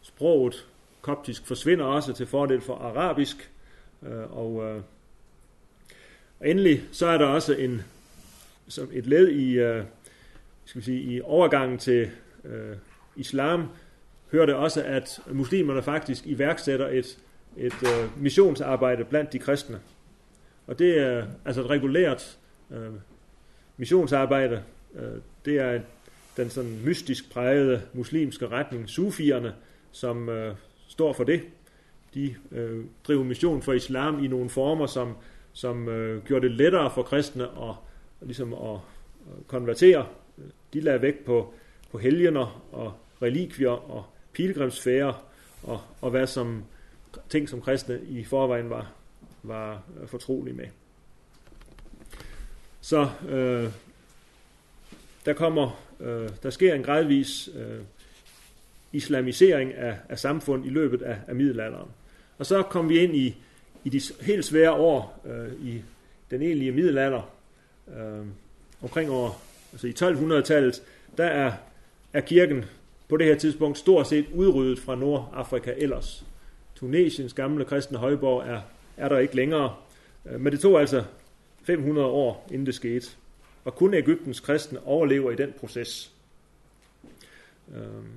Sproget 0.00 0.66
koptisk 1.00 1.46
forsvinder 1.46 1.84
også 1.84 2.12
til 2.12 2.26
fordel 2.26 2.60
for 2.60 2.74
arabisk, 2.74 3.50
øh, 4.02 4.36
og, 4.38 4.64
øh, 4.64 4.82
og 6.40 6.48
endelig 6.48 6.82
så 6.92 7.06
er 7.06 7.18
der 7.18 7.26
også 7.26 7.54
en, 7.54 7.82
som 8.68 8.88
et 8.92 9.06
led 9.06 9.28
i, 9.28 9.52
øh, 9.52 9.84
skal 10.64 10.80
vi 10.80 10.84
sige, 10.84 11.00
i 11.00 11.20
overgangen 11.20 11.78
til 11.78 12.10
øh, 12.44 12.76
islam, 13.16 13.68
hører 14.32 14.46
det 14.46 14.54
også, 14.54 14.82
at 14.82 15.20
muslimerne 15.32 15.82
faktisk 15.82 16.26
iværksætter 16.26 16.88
et, 16.88 17.18
et 17.56 17.82
øh, 17.82 18.22
missionsarbejde 18.22 19.04
blandt 19.04 19.32
de 19.32 19.38
kristne. 19.38 19.80
Og 20.66 20.78
det 20.78 20.98
er 20.98 21.18
øh, 21.18 21.24
altså 21.44 21.60
et 21.60 21.70
regulært 21.70 22.38
øh, 22.70 22.92
missionsarbejde. 23.76 24.62
Øh, 24.94 25.20
det 25.44 25.58
er 25.58 25.80
den 26.36 26.50
sådan 26.50 26.80
mystisk 26.84 27.32
prægede 27.32 27.82
muslimske 27.92 28.48
retning, 28.48 28.88
sufierne, 28.88 29.54
som 29.92 30.28
øh, 30.28 30.54
står 30.88 31.12
for 31.12 31.24
det. 31.24 31.42
De 32.14 32.34
øh, 32.52 32.84
driver 33.04 33.24
mission 33.24 33.62
for 33.62 33.72
islam 33.72 34.24
i 34.24 34.28
nogle 34.28 34.50
former, 34.50 34.86
som, 34.86 35.16
som 35.52 35.88
øh, 35.88 36.24
gjorde 36.24 36.48
det 36.48 36.56
lettere 36.56 36.90
for 36.90 37.02
kristne 37.02 37.44
at, 37.44 37.74
ligesom 38.20 38.54
at 38.54 38.74
øh, 39.26 39.44
konvertere. 39.46 40.06
De 40.72 40.80
lagde 40.80 41.02
vægt 41.02 41.24
på, 41.24 41.54
på 41.90 41.98
helgener 41.98 42.62
og 42.72 42.92
relikvier 43.22 43.90
og 43.90 44.04
pilgrimsfærer 44.32 45.24
og, 45.62 45.80
og 46.00 46.10
hvad 46.10 46.26
som 46.26 46.64
ting, 47.28 47.48
som 47.48 47.60
kristne 47.60 48.00
i 48.08 48.24
forvejen 48.24 48.70
var 48.70 48.92
var 49.42 49.82
øh, 50.00 50.08
fortrolige 50.08 50.56
med. 50.56 50.66
Så 52.80 53.08
øh, 53.28 53.70
der 55.26 55.32
kommer, 55.32 55.82
øh, 56.00 56.28
der 56.42 56.50
sker 56.50 56.74
en 56.74 56.82
gradvis 56.82 57.50
øh, 57.54 57.80
islamisering 58.92 59.74
af, 59.74 59.96
af 60.08 60.18
samfund 60.18 60.66
i 60.66 60.68
løbet 60.68 61.02
af, 61.02 61.16
af 61.26 61.34
middelalderen. 61.34 61.88
Og 62.38 62.46
så 62.46 62.62
kom 62.62 62.88
vi 62.88 62.98
ind 62.98 63.16
i, 63.16 63.36
i 63.84 63.88
de 63.88 64.00
helt 64.20 64.44
svære 64.44 64.72
år 64.72 65.20
øh, 65.26 65.68
i 65.68 65.82
den 66.30 66.42
egentlige 66.42 66.72
middelalder, 66.72 67.30
øh, 67.88 68.26
omkring 68.82 69.10
år, 69.10 69.42
altså 69.72 69.86
i 69.86 69.94
1200-tallet, 70.00 70.82
der 71.18 71.24
er, 71.24 71.52
er 72.12 72.20
kirken 72.20 72.64
på 73.08 73.16
det 73.16 73.26
her 73.26 73.34
tidspunkt 73.34 73.78
stort 73.78 74.08
set 74.08 74.26
udryddet 74.34 74.78
fra 74.78 74.94
Nordafrika 74.94 75.74
ellers. 75.76 76.24
Tunesiens 76.76 77.34
gamle 77.34 77.64
kristne 77.64 77.98
højborg 77.98 78.48
er 78.48 78.60
er 78.98 79.08
der 79.08 79.18
ikke 79.18 79.36
længere. 79.36 79.74
Øh, 80.26 80.40
men 80.40 80.52
det 80.52 80.60
tog 80.60 80.80
altså 80.80 81.04
500 81.62 82.06
år, 82.06 82.46
inden 82.50 82.66
det 82.66 82.74
skete. 82.74 83.10
Og 83.68 83.74
kun 83.74 83.94
Ægyptens 83.94 84.40
kristne 84.40 84.86
overlever 84.86 85.30
i 85.30 85.36
den 85.36 85.52
proces. 85.60 86.12
Øhm, 87.74 88.12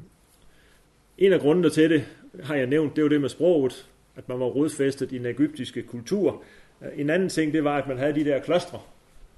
en 1.17 1.33
af 1.33 1.39
grundene 1.39 1.69
til 1.69 1.89
det, 1.89 2.05
har 2.43 2.55
jeg 2.55 2.67
nævnt, 2.67 2.95
det 2.95 3.03
var 3.03 3.09
det 3.09 3.21
med 3.21 3.29
sproget, 3.29 3.89
at 4.15 4.29
man 4.29 4.39
var 4.39 4.45
rodfæstet 4.45 5.11
i 5.11 5.17
den 5.17 5.25
ægyptiske 5.25 5.83
kultur. 5.83 6.43
En 6.95 7.09
anden 7.09 7.29
ting, 7.29 7.53
det 7.53 7.63
var, 7.63 7.77
at 7.77 7.87
man 7.87 7.97
havde 7.97 8.15
de 8.15 8.25
der 8.25 8.39
klostre, 8.39 8.79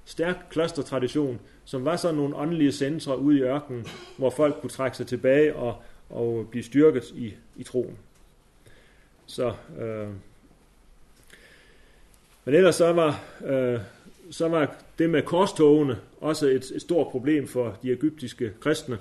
stærk 0.04 0.36
klostertradition, 0.50 1.40
som 1.64 1.84
var 1.84 1.96
sådan 1.96 2.16
nogle 2.16 2.36
åndelige 2.36 2.72
centre 2.72 3.18
ude 3.18 3.38
i 3.38 3.42
ørkenen, 3.42 3.86
hvor 4.16 4.30
folk 4.30 4.60
kunne 4.60 4.70
trække 4.70 4.96
sig 4.96 5.06
tilbage 5.06 5.56
og, 5.56 5.82
og 6.10 6.48
blive 6.50 6.64
styrket 6.64 7.04
i, 7.14 7.34
i 7.56 7.62
troen. 7.62 7.98
Så 9.26 9.52
øh, 9.80 10.08
men 12.44 12.54
ellers 12.54 12.74
så 12.74 12.92
var, 12.92 13.24
øh, 13.44 13.80
så 14.34 14.48
var 14.48 14.76
det 14.98 15.10
med 15.10 15.22
korstogene 15.22 15.98
også 16.20 16.46
et, 16.46 16.70
et 16.74 16.82
stort 16.82 17.06
problem 17.06 17.48
for 17.48 17.78
de 17.82 17.92
egyptiske 17.92 18.52
kristne. 18.60 18.98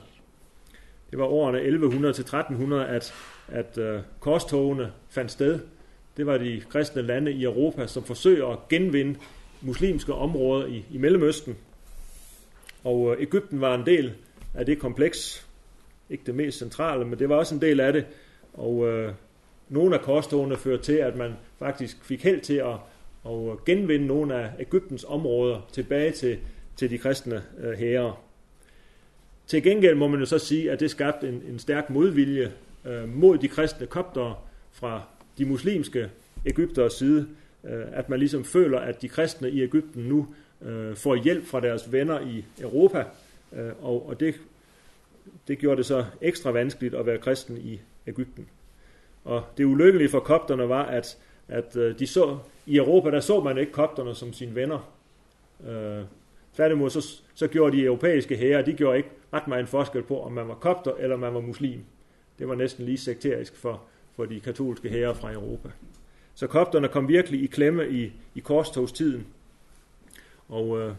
Det 1.11 1.19
var 1.19 1.25
årene 1.25 1.57
1100 1.57 2.13
til 2.13 2.21
1300, 2.21 2.87
at, 2.87 3.13
at 3.47 3.77
øh, 3.77 4.01
korstogene 4.19 4.91
fandt 5.09 5.31
sted. 5.31 5.59
Det 6.17 6.25
var 6.25 6.37
de 6.37 6.61
kristne 6.69 7.01
lande 7.01 7.31
i 7.31 7.43
Europa, 7.43 7.87
som 7.87 8.03
forsøger 8.03 8.47
at 8.47 8.67
genvinde 8.69 9.19
muslimske 9.61 10.13
områder 10.13 10.65
i, 10.65 10.85
i 10.91 10.97
Mellemøsten. 10.97 11.57
Og 12.83 13.11
øh, 13.11 13.21
Ægypten 13.21 13.61
var 13.61 13.75
en 13.75 13.85
del 13.85 14.13
af 14.53 14.65
det 14.65 14.79
kompleks. 14.79 15.47
Ikke 16.09 16.23
det 16.25 16.35
mest 16.35 16.57
centrale, 16.57 17.05
men 17.05 17.19
det 17.19 17.29
var 17.29 17.35
også 17.35 17.55
en 17.55 17.61
del 17.61 17.79
af 17.79 17.93
det. 17.93 18.05
Og 18.53 18.87
øh, 18.87 19.13
nogle 19.69 19.95
af 19.95 20.01
korstogene 20.01 20.57
førte 20.57 20.83
til, 20.83 20.93
at 20.93 21.15
man 21.15 21.33
faktisk 21.59 22.05
fik 22.05 22.23
held 22.23 22.41
til 22.41 22.55
at 22.55 22.75
og 23.23 23.59
genvinde 23.65 24.07
nogle 24.07 24.35
af 24.35 24.49
Ægyptens 24.59 25.05
områder 25.07 25.69
tilbage 25.71 26.11
til, 26.11 26.37
til 26.75 26.89
de 26.89 26.97
kristne 26.97 27.43
øh, 27.59 27.71
herrer. 27.71 28.23
Til 29.47 29.63
gengæld 29.63 29.95
må 29.95 30.07
man 30.07 30.19
jo 30.19 30.25
så 30.25 30.39
sige, 30.39 30.71
at 30.71 30.79
det 30.79 30.91
skabte 30.91 31.27
en, 31.27 31.43
en 31.49 31.59
stærk 31.59 31.89
modvilje 31.89 32.51
øh, 32.85 33.09
mod 33.09 33.37
de 33.37 33.47
kristne 33.47 33.87
koptere 33.87 34.35
fra 34.71 35.01
de 35.37 35.45
muslimske 35.45 36.09
Ægypteres 36.45 36.93
side, 36.93 37.27
øh, 37.63 37.85
at 37.91 38.09
man 38.09 38.19
ligesom 38.19 38.45
føler, 38.45 38.79
at 38.79 39.01
de 39.01 39.07
kristne 39.07 39.51
i 39.51 39.61
Ægypten 39.61 40.03
nu 40.03 40.27
øh, 40.61 40.95
får 40.95 41.15
hjælp 41.15 41.45
fra 41.45 41.59
deres 41.59 41.91
venner 41.91 42.19
i 42.19 42.45
Europa, 42.61 43.03
øh, 43.53 43.71
og, 43.81 44.09
og 44.09 44.19
det, 44.19 44.35
det 45.47 45.57
gjorde 45.57 45.77
det 45.77 45.85
så 45.85 46.05
ekstra 46.21 46.51
vanskeligt 46.51 46.95
at 46.95 47.05
være 47.05 47.17
kristen 47.17 47.57
i 47.57 47.81
Ægypten. 48.07 48.47
Og 49.23 49.43
det 49.57 49.65
ulykkelige 49.65 50.09
for 50.09 50.19
kopterne 50.19 50.69
var, 50.69 50.85
at, 50.85 51.17
at 51.47 51.75
øh, 51.75 51.99
de 51.99 52.07
så, 52.07 52.37
i 52.65 52.77
Europa 52.77 53.11
der 53.11 53.19
så 53.19 53.39
man 53.39 53.57
ikke 53.57 53.71
kopterne 53.71 54.15
som 54.15 54.33
sine 54.33 54.55
venner. 54.55 54.93
Øh, 55.67 56.03
tværtimod 56.55 56.89
så, 56.89 57.21
så 57.33 57.47
gjorde 57.47 57.77
de 57.77 57.83
europæiske 57.83 58.37
hære, 58.37 58.65
de 58.65 58.73
gjorde 58.73 58.97
ikke 58.97 59.09
ret 59.33 59.47
meget 59.47 59.61
en 59.61 59.67
forskel 59.67 60.03
på, 60.03 60.21
om 60.21 60.31
man 60.31 60.47
var 60.47 60.55
kopter 60.55 60.91
eller 60.99 61.17
man 61.17 61.33
var 61.33 61.39
muslim. 61.39 61.79
Det 62.39 62.47
var 62.47 62.55
næsten 62.55 62.85
lige 62.85 62.97
sekterisk 62.97 63.55
for, 63.55 63.81
for 64.15 64.25
de 64.25 64.39
katolske 64.39 64.89
hære 64.89 65.15
fra 65.15 65.33
Europa. 65.33 65.69
Så 66.35 66.47
kopterne 66.47 66.87
kom 66.87 67.07
virkelig 67.07 67.43
i 67.43 67.45
klemme 67.45 67.89
i, 67.89 68.11
i 68.35 68.39
korstogstiden. 68.39 69.27
Og 70.49 70.79
øh, 70.79 70.93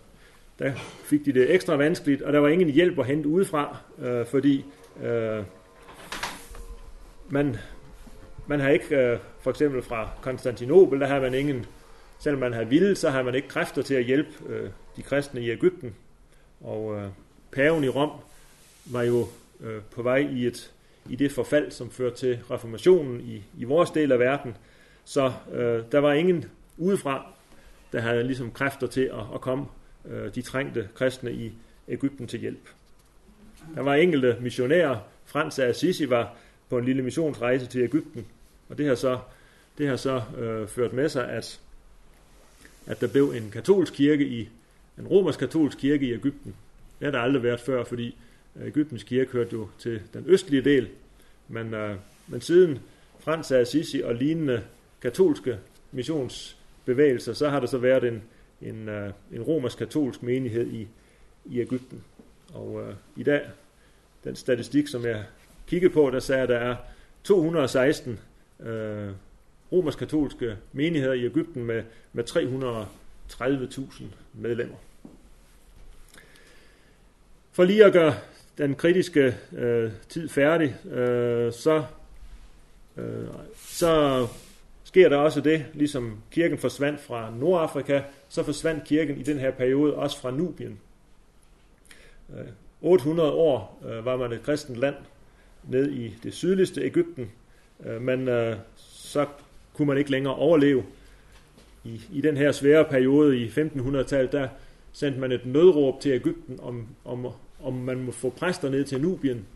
der 0.58 0.72
fik 1.04 1.24
de 1.24 1.32
det 1.32 1.54
ekstra 1.54 1.76
vanskeligt, 1.76 2.22
og 2.22 2.32
der 2.32 2.38
var 2.38 2.48
ingen 2.48 2.70
hjælp 2.70 2.98
at 2.98 3.06
hente 3.06 3.28
udefra, 3.28 3.76
øh, 3.98 4.26
fordi 4.26 4.64
øh, 5.02 5.44
man, 7.28 7.56
man 8.46 8.60
har 8.60 8.68
ikke, 8.68 8.96
øh, 8.96 9.18
for 9.40 9.50
eksempel 9.50 9.82
fra 9.82 10.10
Konstantinopel, 10.22 11.00
der 11.00 11.06
har 11.06 11.20
man 11.20 11.34
ingen, 11.34 11.66
selvom 12.18 12.40
man 12.40 12.52
har 12.52 12.64
ville, 12.64 12.96
så 12.96 13.10
har 13.10 13.22
man 13.22 13.34
ikke 13.34 13.48
kræfter 13.48 13.82
til 13.82 13.94
at 13.94 14.04
hjælpe 14.04 14.30
øh, 14.48 14.70
de 14.96 15.02
kristne 15.02 15.40
i 15.40 15.50
Ægypten. 15.50 15.94
Og 16.60 16.96
øh, 16.96 17.08
paven 17.52 17.84
i 17.84 17.88
Rom 17.88 18.10
var 18.86 19.02
jo 19.02 19.26
øh, 19.60 19.82
på 19.90 20.02
vej 20.02 20.16
i, 20.16 20.46
et, 20.46 20.72
i 21.10 21.16
det 21.16 21.32
forfald, 21.32 21.70
som 21.70 21.90
førte 21.90 22.16
til 22.16 22.38
reformationen 22.50 23.20
i, 23.20 23.42
i 23.58 23.64
vores 23.64 23.90
del 23.90 24.12
af 24.12 24.18
verden. 24.18 24.56
Så 25.04 25.32
øh, 25.52 25.82
der 25.92 25.98
var 25.98 26.12
ingen 26.12 26.44
udefra, 26.78 27.26
der 27.92 28.00
havde 28.00 28.24
ligesom 28.24 28.50
kræfter 28.50 28.86
til 28.86 29.00
at, 29.00 29.34
at 29.34 29.40
komme 29.40 29.66
øh, 30.10 30.34
de 30.34 30.42
trængte 30.42 30.88
kristne 30.94 31.32
i 31.32 31.52
Ægypten 31.88 32.26
til 32.26 32.40
hjælp. 32.40 32.68
Der 33.74 33.82
var 33.82 33.94
enkelte 33.94 34.36
missionærer. 34.40 34.96
Frans 35.24 35.58
af 35.58 35.68
Assisi 35.68 36.10
var 36.10 36.36
på 36.68 36.78
en 36.78 36.84
lille 36.84 37.02
missionsrejse 37.02 37.66
til 37.66 37.80
Ægypten, 37.80 38.26
og 38.68 38.78
det 38.78 38.86
har 38.86 38.94
så, 38.94 39.18
det 39.78 39.88
har 39.88 39.96
så 39.96 40.22
øh, 40.38 40.68
ført 40.68 40.92
med 40.92 41.08
sig, 41.08 41.30
at, 41.30 41.60
at 42.86 43.00
der 43.00 43.08
blev 43.08 43.32
en 43.36 43.50
katolsk 43.50 43.92
kirke 43.92 44.26
i 44.26 44.48
en 44.98 45.06
romersk 45.06 45.38
katolsk 45.38 45.78
kirke 45.78 46.06
i 46.06 46.12
Ægypten. 46.12 46.54
Det 46.98 47.04
har 47.04 47.10
der 47.10 47.18
aldrig 47.18 47.42
været 47.42 47.60
før, 47.60 47.84
fordi 47.84 48.16
øh, 48.56 48.66
Ægyptens 48.66 49.02
kirke 49.02 49.32
hørte 49.32 49.52
jo 49.52 49.68
til 49.78 50.02
den 50.14 50.24
østlige 50.26 50.62
del, 50.62 50.88
men, 51.48 51.74
øh, 51.74 51.96
men 52.28 52.40
siden 52.40 52.78
Frans 53.18 53.52
af 53.52 53.60
Assisi 53.60 54.00
og 54.00 54.14
lignende 54.14 54.62
katolske 55.02 55.58
missionsbevægelser, 55.92 57.32
så 57.32 57.48
har 57.48 57.60
der 57.60 57.66
så 57.66 57.78
været 57.78 58.04
en, 58.04 58.22
en, 58.62 58.88
øh, 58.88 59.12
en 59.32 59.42
romersk-katolsk 59.42 60.22
menighed 60.22 60.66
i, 60.66 60.88
i 61.44 61.60
Ægypten. 61.60 62.04
Og 62.54 62.82
øh, 62.82 62.94
i 63.16 63.22
dag, 63.22 63.42
den 64.24 64.36
statistik, 64.36 64.88
som 64.88 65.04
jeg 65.04 65.24
kiggede 65.66 65.92
på, 65.92 66.10
der 66.10 66.20
sagde, 66.20 66.42
at 66.42 66.48
der 66.48 66.58
er 66.58 66.76
216 67.24 68.20
øh, 68.60 69.10
romersk-katolske 69.72 70.56
menigheder 70.72 71.14
i 71.14 71.24
Ægypten 71.24 71.64
med, 71.64 71.82
med 72.12 72.24
330.000 72.24 74.04
medlemmer. 74.32 74.76
For 77.52 77.64
lige 77.64 77.84
at 77.84 77.92
gøre 77.92 78.14
den 78.58 78.74
kritiske 78.74 79.36
øh, 79.52 79.92
tid 80.08 80.28
færdig, 80.28 80.76
øh, 80.90 81.52
så, 81.52 81.84
øh, 82.96 83.26
så 83.56 84.26
sker 84.84 85.08
der 85.08 85.16
også 85.16 85.40
det, 85.40 85.66
ligesom 85.72 86.18
kirken 86.30 86.58
forsvandt 86.58 87.00
fra 87.00 87.30
Nordafrika, 87.30 88.02
så 88.28 88.42
forsvandt 88.42 88.84
kirken 88.84 89.18
i 89.18 89.22
den 89.22 89.38
her 89.38 89.50
periode 89.50 89.94
også 89.94 90.20
fra 90.20 90.30
Nubien. 90.30 90.80
Øh, 92.38 92.46
800 92.82 93.32
år 93.32 93.82
øh, 93.88 94.04
var 94.04 94.16
man 94.16 94.32
et 94.32 94.42
kristent 94.42 94.76
land 94.76 94.94
ned 95.68 95.90
i 95.90 96.14
det 96.22 96.34
sydligste 96.34 96.82
Ægypten, 96.82 97.30
øh, 97.86 98.02
men 98.02 98.28
øh, 98.28 98.56
så 98.76 99.26
kunne 99.74 99.88
man 99.88 99.98
ikke 99.98 100.10
længere 100.10 100.34
overleve. 100.34 100.84
I, 101.84 102.00
i 102.12 102.20
den 102.20 102.36
her 102.36 102.52
svære 102.52 102.84
periode 102.84 103.38
i 103.38 103.48
1500-tallet, 103.48 104.32
der 104.32 104.48
sendte 104.92 105.20
man 105.20 105.32
et 105.32 105.46
nødråb 105.46 106.00
til 106.00 106.12
Ægypten, 106.12 106.60
om, 106.62 106.86
om, 107.04 107.26
om 107.62 107.74
man 107.74 107.98
må 107.98 108.12
få 108.12 108.30
præster 108.30 108.70
ned 108.70 108.84
til 108.84 109.00
Nubien, 109.00 109.46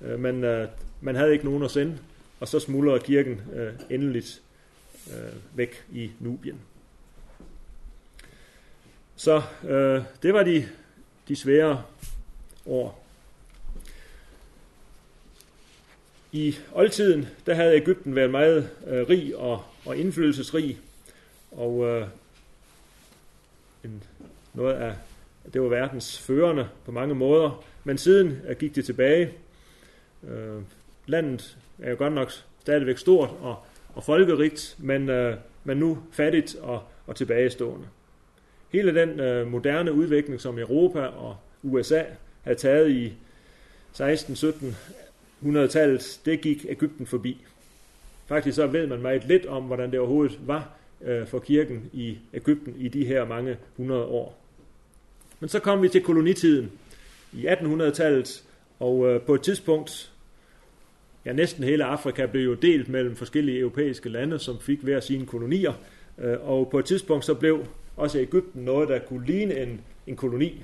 øh, 0.00 0.20
men 0.20 0.44
øh, 0.44 0.68
man 1.00 1.14
havde 1.14 1.32
ikke 1.32 1.44
nogen 1.44 1.62
at 1.62 1.70
sende, 1.70 1.98
og 2.40 2.48
så 2.48 2.60
smuldrede 2.60 3.00
kirken 3.00 3.40
endeligt 3.90 4.42
øh, 5.10 5.56
væk 5.56 5.84
i 5.92 6.10
Nubien. 6.20 6.60
Så 9.16 9.42
øh, 9.64 10.02
det 10.22 10.34
var 10.34 10.42
de, 10.42 10.68
de 11.28 11.36
svære 11.36 11.82
år. 12.66 13.03
I 16.34 16.54
oldtiden, 16.72 17.28
der 17.46 17.54
havde 17.54 17.76
Ægypten 17.76 18.14
været 18.14 18.30
meget 18.30 18.70
øh, 18.86 19.08
rig 19.08 19.36
og, 19.36 19.62
og 19.86 19.96
indflydelsesrig, 19.96 20.78
og 21.50 21.86
øh, 21.86 22.06
en, 23.84 24.02
noget 24.54 24.74
af, 24.74 24.94
det 25.52 25.62
var 25.62 25.68
verdens 25.68 26.18
førende 26.18 26.68
på 26.84 26.92
mange 26.92 27.14
måder, 27.14 27.64
men 27.84 27.98
siden 27.98 28.38
øh, 28.48 28.56
gik 28.56 28.74
det 28.74 28.84
tilbage. 28.84 29.32
Øh, 30.28 30.62
landet 31.06 31.56
er 31.78 31.90
jo 31.90 31.96
godt 31.98 32.12
nok 32.12 32.30
stadigvæk 32.60 32.98
stort, 32.98 33.30
og 33.40 33.56
og 33.94 34.04
folkerigt, 34.04 34.76
men, 34.78 35.08
øh, 35.08 35.36
men 35.64 35.76
nu 35.76 35.98
fattigt 36.12 36.56
og, 36.56 36.82
og 37.06 37.16
tilbagestående. 37.16 37.86
Hele 38.72 38.94
den 38.94 39.20
øh, 39.20 39.46
moderne 39.46 39.92
udvikling, 39.92 40.40
som 40.40 40.58
Europa 40.58 41.00
og 41.00 41.36
USA 41.62 42.02
havde 42.42 42.58
taget 42.58 42.90
i 42.90 43.12
16, 43.92 44.36
17, 44.36 44.76
100-tallet, 45.44 46.20
det 46.24 46.40
gik 46.40 46.66
Ægypten 46.68 47.06
forbi. 47.06 47.44
Faktisk 48.26 48.56
så 48.56 48.66
ved 48.66 48.86
man 48.86 49.02
meget 49.02 49.28
lidt 49.28 49.46
om, 49.46 49.62
hvordan 49.62 49.90
det 49.90 49.98
overhovedet 49.98 50.38
var 50.46 50.70
øh, 51.04 51.26
for 51.26 51.38
kirken 51.38 51.90
i 51.92 52.18
Ægypten 52.34 52.74
i 52.78 52.88
de 52.88 53.04
her 53.04 53.24
mange 53.24 53.56
hundrede 53.76 54.04
år. 54.04 54.38
Men 55.40 55.48
så 55.48 55.60
kom 55.60 55.82
vi 55.82 55.88
til 55.88 56.02
kolonitiden 56.02 56.72
i 57.32 57.46
1800-tallet, 57.46 58.44
og 58.78 59.08
øh, 59.08 59.20
på 59.20 59.34
et 59.34 59.42
tidspunkt 59.42 60.12
ja, 61.24 61.32
næsten 61.32 61.64
hele 61.64 61.84
Afrika 61.84 62.26
blev 62.26 62.44
jo 62.44 62.54
delt 62.54 62.88
mellem 62.88 63.16
forskellige 63.16 63.58
europæiske 63.58 64.08
lande, 64.08 64.38
som 64.38 64.58
fik 64.60 64.80
hver 64.80 65.00
sine 65.00 65.26
kolonier. 65.26 65.72
Øh, 66.18 66.48
og 66.48 66.68
på 66.70 66.78
et 66.78 66.84
tidspunkt 66.84 67.24
så 67.24 67.34
blev 67.34 67.66
også 67.96 68.18
Ægypten 68.18 68.64
noget, 68.64 68.88
der 68.88 68.98
kunne 68.98 69.26
ligne 69.26 69.58
en, 69.58 69.80
en 70.06 70.16
koloni, 70.16 70.62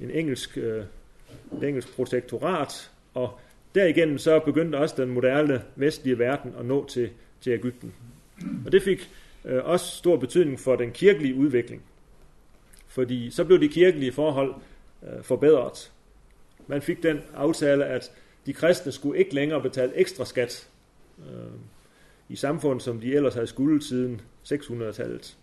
en 0.00 0.10
engelsk, 0.10 0.58
øh, 0.58 0.84
en 1.52 1.64
engelsk 1.64 1.96
protektorat, 1.96 2.90
og 3.14 3.38
derigennem 3.74 4.18
så 4.18 4.38
begyndte 4.38 4.76
også 4.76 4.94
den 4.98 5.10
moderne 5.10 5.62
vestlige 5.76 6.18
verden 6.18 6.54
at 6.58 6.66
nå 6.66 6.86
til, 6.86 7.10
til 7.40 7.52
Ægypten. 7.52 7.94
Og 8.66 8.72
det 8.72 8.82
fik 8.82 9.10
øh, 9.44 9.64
også 9.64 9.96
stor 9.96 10.16
betydning 10.16 10.60
for 10.60 10.76
den 10.76 10.90
kirkelige 10.92 11.34
udvikling, 11.34 11.82
fordi 12.88 13.30
så 13.30 13.44
blev 13.44 13.60
de 13.60 13.68
kirkelige 13.68 14.12
forhold 14.12 14.54
øh, 15.02 15.22
forbedret. 15.22 15.92
Man 16.66 16.82
fik 16.82 17.02
den 17.02 17.20
aftale, 17.34 17.84
at 17.84 18.12
de 18.46 18.52
kristne 18.52 18.92
skulle 18.92 19.18
ikke 19.18 19.34
længere 19.34 19.62
betale 19.62 19.96
ekstra 19.96 20.24
skat 20.24 20.68
øh, 21.18 21.24
i 22.28 22.36
samfundet, 22.36 22.82
som 22.82 23.00
de 23.00 23.14
ellers 23.14 23.34
havde 23.34 23.46
skulle 23.46 23.82
siden 23.84 24.20
600-tallet. 24.44 25.36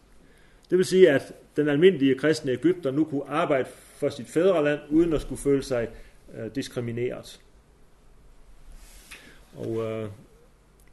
Det 0.70 0.78
vil 0.78 0.86
sige, 0.86 1.10
at 1.10 1.34
den 1.56 1.70
almindelige 1.70 2.16
kristne 2.16 2.52
Ægypter 2.52 2.92
nu 2.92 3.04
kunne 3.04 3.30
arbejde 3.30 3.70
for 3.96 4.10
sit 4.10 4.28
fædreland, 4.28 4.80
uden 4.90 5.14
at 5.14 5.22
skulle 5.22 5.42
føle 5.42 5.64
sig 5.64 5.88
øh, 6.38 6.56
diskrimineret. 6.56 7.40
Og 9.58 9.84
øh, 9.84 10.10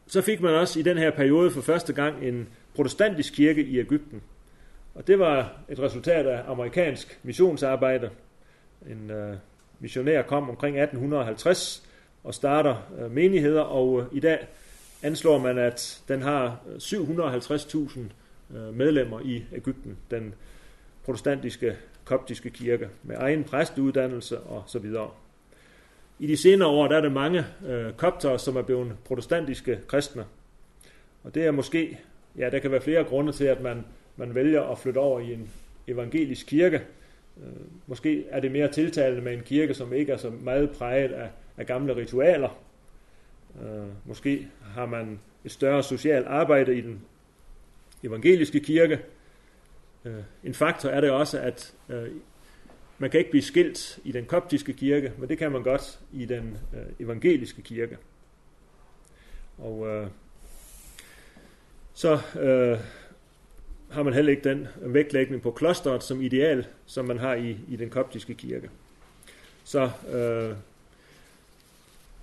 så 0.06 0.22
fik 0.22 0.40
man 0.40 0.54
også 0.54 0.80
i 0.80 0.82
den 0.82 0.98
her 0.98 1.10
periode 1.10 1.50
for 1.50 1.60
første 1.60 1.92
gang 1.92 2.24
en 2.24 2.48
protestantisk 2.74 3.32
kirke 3.34 3.64
i 3.64 3.78
Ægypten. 3.78 4.22
Og 4.94 5.06
det 5.06 5.18
var 5.18 5.52
et 5.68 5.78
resultat 5.78 6.26
af 6.26 6.42
amerikansk 6.50 7.20
missionsarbejde. 7.22 8.10
En 8.90 9.10
øh, 9.10 9.36
missionær 9.80 10.22
kom 10.22 10.50
omkring 10.50 10.76
1850 10.76 11.88
og 12.24 12.34
starter 12.34 12.76
øh, 12.98 13.10
menigheder, 13.10 13.62
og 13.62 14.00
øh, 14.00 14.06
i 14.12 14.20
dag 14.20 14.46
anslår 15.02 15.38
man, 15.38 15.58
at 15.58 16.02
den 16.08 16.22
har 16.22 16.60
øh, 16.68 16.76
750.000 16.76 18.00
øh, 18.56 18.74
medlemmer 18.74 19.20
i 19.20 19.44
Ægypten, 19.52 19.96
den 20.10 20.34
protestantiske 21.04 21.76
koptiske 22.04 22.50
kirke, 22.50 22.88
med 23.02 23.16
egen 23.18 23.44
præsteuddannelse 23.44 24.40
og 24.40 24.62
så 24.66 24.78
videre. 24.78 25.10
I 26.18 26.26
de 26.26 26.36
senere 26.36 26.68
år 26.68 26.88
der 26.88 26.96
er 26.96 27.00
der 27.00 27.10
mange 27.10 27.44
øh, 27.66 27.92
koptere, 27.92 28.38
som 28.38 28.56
er 28.56 28.62
blevet 28.62 28.92
protestantiske 29.04 29.78
kristne. 29.86 30.24
Og 31.24 31.34
det 31.34 31.44
er 31.44 31.50
måske, 31.50 31.98
ja, 32.38 32.50
der 32.50 32.58
kan 32.58 32.70
være 32.70 32.80
flere 32.80 33.04
grunde 33.04 33.32
til, 33.32 33.44
at 33.44 33.60
man, 33.60 33.84
man 34.16 34.34
vælger 34.34 34.62
at 34.62 34.78
flytte 34.78 34.98
over 34.98 35.20
i 35.20 35.32
en 35.32 35.50
evangelisk 35.88 36.46
kirke. 36.46 36.82
Øh, 37.42 37.52
måske 37.86 38.24
er 38.30 38.40
det 38.40 38.52
mere 38.52 38.72
tiltalende 38.72 39.22
med 39.22 39.32
en 39.32 39.42
kirke, 39.42 39.74
som 39.74 39.92
ikke 39.92 40.12
er 40.12 40.16
så 40.16 40.30
meget 40.30 40.70
præget 40.70 41.12
af 41.12 41.28
af 41.56 41.66
gamle 41.66 41.96
ritualer. 41.96 42.58
Øh, 43.62 43.86
måske 44.04 44.48
har 44.62 44.86
man 44.86 45.20
et 45.44 45.50
større 45.50 45.82
socialt 45.82 46.26
arbejde 46.26 46.76
i 46.76 46.80
den 46.80 47.00
evangeliske 48.02 48.60
kirke. 48.60 49.00
øh, 50.04 50.22
en 50.44 50.54
faktor 50.54 50.88
er 50.88 51.00
det 51.00 51.10
også, 51.10 51.38
at 51.40 51.74
øh, 51.88 52.08
man 53.04 53.10
kan 53.10 53.18
ikke 53.18 53.30
blive 53.30 53.42
skilt 53.42 53.98
i 54.04 54.12
den 54.12 54.24
koptiske 54.24 54.72
kirke, 54.72 55.12
men 55.18 55.28
det 55.28 55.38
kan 55.38 55.52
man 55.52 55.62
godt 55.62 55.98
i 56.12 56.24
den 56.24 56.58
øh, 56.74 57.06
evangeliske 57.06 57.62
kirke. 57.62 57.98
Og 59.58 59.88
øh, 59.88 60.06
så 61.94 62.12
øh, 62.40 62.78
har 63.90 64.02
man 64.02 64.14
heller 64.14 64.30
ikke 64.30 64.48
den 64.48 64.68
vægtlægning 64.76 65.42
på 65.42 65.50
klosteret 65.50 66.02
som 66.02 66.22
ideal, 66.22 66.66
som 66.86 67.04
man 67.04 67.18
har 67.18 67.34
i, 67.34 67.56
i 67.68 67.76
den 67.76 67.90
koptiske 67.90 68.34
kirke. 68.34 68.70
Så 69.64 69.90
øh, 70.12 70.56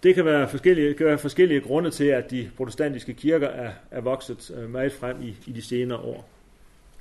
det 0.04 0.16
kan 0.16 0.26
være, 0.26 0.50
forskellige, 0.50 0.94
kan 0.94 1.06
være 1.06 1.18
forskellige 1.18 1.62
grunde 1.62 1.92
til, 1.92 2.06
at 2.06 2.32
de 2.32 2.52
protestantiske 2.58 3.14
kirker 3.14 3.48
er, 3.48 3.74
er 3.92 4.02
vokset 4.02 4.52
øh, 4.58 4.70
meget 4.70 4.94
frem 4.94 5.22
i, 5.22 5.38
i 5.46 5.52
de 5.52 5.62
senere 5.62 6.00
år. 6.00 6.30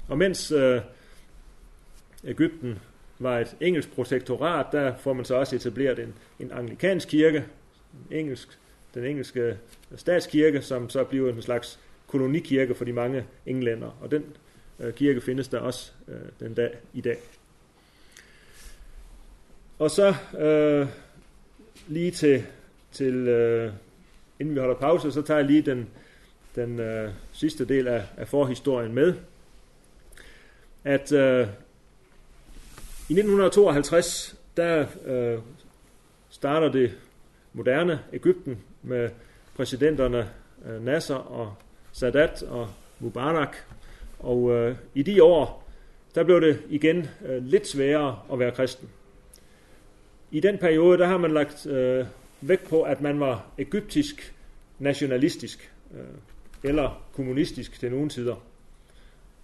Og 0.09 0.19
mens 0.19 0.53
øh, 0.53 0.81
Ægypten 2.25 2.79
var 3.21 3.39
et 3.39 3.57
engelsk 3.61 3.93
protektorat, 3.93 4.67
der 4.73 4.97
får 4.97 5.13
man 5.13 5.25
så 5.25 5.35
også 5.35 5.57
etableret 5.57 5.99
en, 5.99 6.15
en 6.39 6.53
anglikansk 6.53 7.09
kirke, 7.09 7.45
en 8.11 8.17
engelsk, 8.17 8.59
den 8.95 9.05
engelske 9.05 9.57
statskirke, 9.97 10.63
som 10.63 10.91
så 10.91 11.05
bliver 11.05 11.33
en 11.33 11.43
slags 11.43 11.81
kolonikirke 12.07 12.75
for 12.75 12.85
de 12.85 12.93
mange 12.93 13.25
englænder. 13.47 13.99
Og 14.01 14.11
den 14.11 14.25
øh, 14.81 14.95
kirke 14.95 15.21
findes 15.21 15.49
der 15.49 15.59
også 15.59 15.93
øh, 16.09 16.15
den 16.41 16.55
dag 16.55 16.71
i 16.95 17.01
dag. 17.01 17.19
Og 19.79 19.91
så 19.91 20.15
øh, 20.39 20.87
lige 21.89 22.11
til, 22.11 22.45
til 22.93 23.15
øh, 23.15 23.73
inden 24.41 24.55
vi 24.55 24.61
holder 24.61 24.75
pause, 24.75 25.13
så 25.13 25.23
tager 25.23 25.39
jeg 25.39 25.47
lige 25.47 25.63
den, 25.63 25.89
den 26.55 26.81
øh, 26.81 27.11
sidste 27.33 27.65
del 27.65 27.89
af, 27.89 28.05
af 28.17 28.29
forhistorien 28.29 28.95
med. 28.95 29.15
At 30.85 31.13
øh, 31.13 31.47
i 33.11 33.13
1952, 33.13 34.37
der 34.57 34.87
øh, 35.05 35.39
starter 36.29 36.73
det 36.73 36.99
moderne 37.53 38.01
Ægypten 38.13 38.59
med 38.83 39.11
præsidenterne 39.57 40.31
øh, 40.67 40.85
Nasser 40.85 41.15
og 41.15 41.55
Sadat 41.93 42.43
og 42.43 42.69
Mubarak. 43.01 43.57
Og 44.19 44.51
øh, 44.51 44.77
i 44.95 45.03
de 45.03 45.23
år, 45.23 45.71
der 46.15 46.25
blev 46.25 46.41
det 46.41 46.63
igen 46.69 47.09
øh, 47.25 47.45
lidt 47.45 47.67
sværere 47.67 48.19
at 48.33 48.39
være 48.39 48.51
kristen. 48.51 48.89
I 50.31 50.41
den 50.41 50.59
periode, 50.59 50.99
der 50.99 51.07
har 51.07 51.19
man 51.19 51.31
lagt 51.31 51.67
øh, 51.67 52.07
vægt 52.41 52.69
på, 52.69 52.83
at 52.83 53.01
man 53.01 53.21
var 53.21 53.47
egyptisk 53.59 54.35
nationalistisk, 54.79 55.73
øh, 55.95 56.01
eller 56.63 57.03
kommunistisk 57.13 57.81
til 57.81 57.91
nogle 57.91 58.09
tider, 58.09 58.37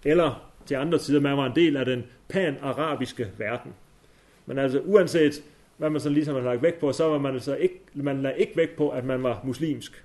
eller 0.03 0.51
til 0.67 0.75
andre 0.75 0.97
tider, 0.97 1.19
man 1.19 1.37
var 1.37 1.45
en 1.45 1.55
del 1.55 1.77
af 1.77 1.85
den 1.85 2.03
pan-arabiske 2.29 3.27
verden. 3.37 3.73
Men 4.45 4.57
altså 4.57 4.79
uanset 4.79 5.43
hvad 5.77 5.89
man 5.89 6.01
så 6.01 6.09
ligesom 6.09 6.35
har 6.35 6.41
lagt 6.41 6.61
vægt 6.61 6.79
på, 6.79 6.91
så 6.91 7.09
var 7.09 7.17
man 7.17 7.33
altså 7.33 7.55
ikke, 7.55 7.79
man 7.93 8.21
lagde 8.21 8.39
ikke 8.39 8.57
vægt 8.57 8.75
på, 8.75 8.89
at 8.89 9.05
man 9.05 9.23
var 9.23 9.41
muslimsk. 9.43 10.03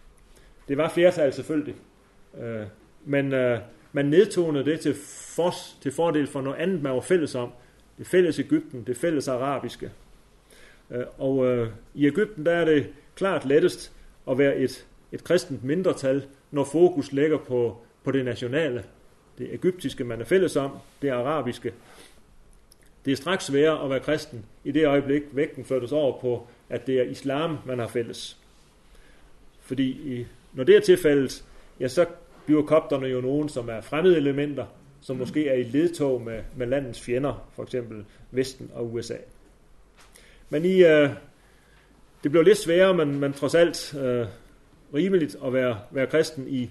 Det 0.69 0.77
var 0.77 0.89
flertal 0.89 1.33
selvfølgelig. 1.33 1.75
Øh, 2.41 2.67
men 3.05 3.33
øh, 3.33 3.59
man 3.93 4.05
nedtonede 4.05 4.65
det 4.65 4.81
til, 4.81 4.95
for, 5.37 5.55
til 5.81 5.93
fordel 5.93 6.27
for 6.27 6.41
noget 6.41 6.57
andet, 6.57 6.83
man 6.83 6.93
var 6.93 7.01
fælles 7.01 7.35
om. 7.35 7.51
Det 7.99 8.07
fælles 8.07 8.39
Ægypten, 8.39 8.85
det 8.87 8.97
fælles 8.97 9.29
arabiske. 9.29 9.91
Øh, 10.91 11.05
og 11.19 11.47
øh, 11.47 11.69
i 11.95 12.07
Ægypten, 12.07 12.47
der 12.47 12.53
er 12.53 12.65
det 12.65 12.87
klart 13.15 13.45
lettest 13.45 13.93
at 14.31 14.39
være 14.39 14.57
et, 14.57 14.87
et 15.13 15.25
kristent 15.25 15.65
mindretal, 15.65 16.25
når 16.51 16.65
fokus 16.65 17.13
ligger 17.13 17.39
på, 17.39 17.79
på 18.05 18.11
det 18.11 18.25
nationale. 18.25 18.85
Det 19.39 19.55
egyptiske, 19.55 20.05
man 20.05 20.21
er 20.21 20.25
fælles 20.25 20.57
om, 20.57 20.71
det 21.03 21.09
arabiske. 21.09 21.73
Det 23.05 23.13
er 23.13 23.17
straks 23.17 23.45
sværere 23.45 23.85
at 23.85 23.91
være 23.91 24.01
kristen 24.01 24.45
i 24.65 24.73
det 24.73 24.87
øjeblik, 24.87 25.23
vægten 25.33 25.65
flyttes 25.65 25.93
over 25.93 26.21
på, 26.21 26.47
at 26.69 26.87
det 26.87 26.99
er 26.99 27.03
islam, 27.03 27.59
man 27.67 27.79
har 27.79 27.89
fælles. 27.89 28.37
Fordi 29.61 30.27
når 30.53 30.65
det 30.65 30.77
er 30.77 30.81
tilfældet, 30.81 31.45
ja, 31.81 31.89
så 31.89 32.07
bliver 32.47 32.63
kopterne 32.63 33.07
jo 33.07 33.21
nogen, 33.21 33.49
som 33.49 33.69
er 33.69 33.81
fremmede 33.81 34.17
elementer, 34.17 34.67
som 35.01 35.17
måske 35.17 35.49
er 35.49 35.55
i 35.55 35.63
ledtog 35.63 36.23
med, 36.23 36.43
med 36.57 36.67
landets 36.67 37.01
fjender, 37.01 37.49
for 37.57 37.63
eksempel 37.63 38.05
Vesten 38.31 38.71
og 38.75 38.95
USA. 38.95 39.17
Men 40.51 40.65
i, 40.65 40.85
øh, 40.85 41.11
det 42.23 42.31
blev 42.31 42.43
lidt 42.43 42.59
sværere, 42.59 42.95
men, 42.95 43.21
men 43.21 43.33
trods 43.33 43.55
alt 43.55 43.95
øh, 43.95 44.27
rimeligt 44.95 45.37
at 45.45 45.53
være, 45.53 45.79
være 45.91 46.07
kristen 46.07 46.49
i 46.49 46.71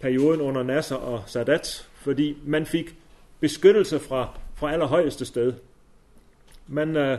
perioden 0.00 0.40
under 0.40 0.62
Nasser 0.62 0.96
og 0.96 1.22
Sadat, 1.26 1.88
fordi 1.94 2.36
man 2.44 2.66
fik 2.66 2.96
beskyttelse 3.40 3.98
fra, 3.98 4.38
fra 4.54 4.72
allerhøjeste 4.72 5.24
sted. 5.24 5.52
Man, 6.66 6.96
øh, 6.96 7.18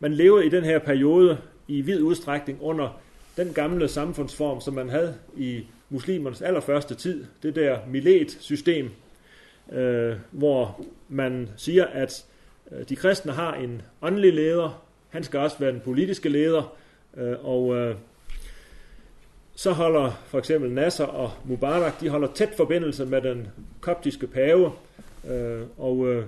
man 0.00 0.12
levede 0.12 0.46
i 0.46 0.48
den 0.48 0.64
her 0.64 0.78
periode 0.78 1.38
i 1.68 1.80
vid 1.80 2.02
udstrækning 2.02 2.58
under 2.62 3.00
den 3.36 3.52
gamle 3.52 3.88
samfundsform, 3.88 4.60
som 4.60 4.74
man 4.74 4.88
havde 4.88 5.14
i 5.36 5.66
muslimernes 5.90 6.42
allerførste 6.42 6.94
tid, 6.94 7.24
det 7.42 7.54
der 7.54 7.78
Milet-system, 7.86 8.90
øh, 9.72 10.16
hvor 10.30 10.84
man 11.08 11.48
siger, 11.56 11.84
at 11.84 12.24
øh, 12.72 12.88
de 12.88 12.96
kristne 12.96 13.32
har 13.32 13.54
en 13.54 13.82
åndelig 14.02 14.32
leder, 14.32 14.82
han 15.08 15.24
skal 15.24 15.40
også 15.40 15.58
være 15.58 15.72
den 15.72 15.80
politiske 15.80 16.28
leder, 16.28 16.76
øh, 17.16 17.44
og 17.44 17.76
øh, 17.76 17.96
så 19.56 19.72
holder 19.72 20.22
for 20.26 20.38
eksempel 20.38 20.70
Nasser 20.70 21.04
og 21.04 21.32
Mubarak, 21.44 22.00
de 22.00 22.08
holder 22.08 22.28
tæt 22.32 22.54
forbindelse 22.56 23.06
med 23.06 23.22
den 23.22 23.48
koptiske 23.80 24.26
pave, 24.26 24.72
øh, 25.28 25.62
og 25.78 26.08
øh, 26.08 26.24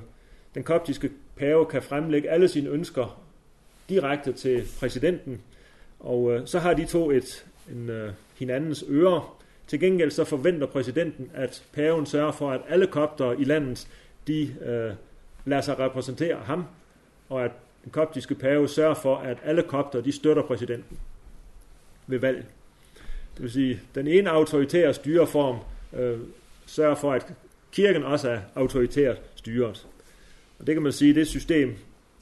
den 0.55 0.63
koptiske 0.63 1.11
pave 1.37 1.67
kan 1.67 1.83
fremlægge 1.83 2.31
alle 2.31 2.49
sine 2.49 2.71
ønsker 2.71 3.21
direkte 3.89 4.33
til 4.33 4.63
præsidenten, 4.79 5.41
og 6.01 6.33
øh, 6.33 6.47
så 6.47 6.59
har 6.59 6.75
de 6.75 6.87
to 6.87 7.11
et 7.11 7.47
en, 7.71 7.91
øh, 7.91 8.13
hinandens 8.39 8.85
ører. 8.91 9.35
Til 9.67 9.81
gengæld 9.81 10.11
så 10.11 10.25
forventer 10.25 10.67
præsidenten, 10.67 11.31
at 11.35 11.63
paven 11.73 12.07
sørger 12.07 12.33
for, 12.33 12.51
at 12.51 12.61
alle 12.69 12.87
kopter 12.87 13.33
i 13.33 13.45
landet, 13.45 13.89
de 14.27 14.43
øh, 14.43 14.93
lader 15.45 15.63
sig 15.63 15.79
repræsentere 15.79 16.37
ham, 16.37 16.65
og 17.29 17.45
at 17.45 17.51
den 17.85 17.93
koptiske 17.93 18.35
pave 18.35 18.69
sørger 18.69 18.95
for, 18.95 19.17
at 19.17 19.39
alle 19.45 19.63
kopter, 19.63 20.01
de 20.01 20.13
støtter 20.13 20.43
præsidenten 20.43 20.99
ved 22.07 22.19
valg. 22.19 22.47
Det 23.39 23.43
vil 23.45 23.53
sige, 23.53 23.81
den 23.95 24.07
ene 24.07 24.31
autoritære 24.31 24.95
styreform 24.95 25.59
øh, 25.93 26.19
sørger 26.67 26.95
for, 26.95 27.13
at 27.13 27.33
kirken 27.73 28.03
også 28.03 28.31
er 28.31 28.41
autoritært 28.55 29.21
styret. 29.35 29.87
Og 30.59 30.67
det 30.67 30.75
kan 30.75 30.83
man 30.83 30.93
sige, 30.93 31.15
det 31.15 31.29
system, 31.29 31.77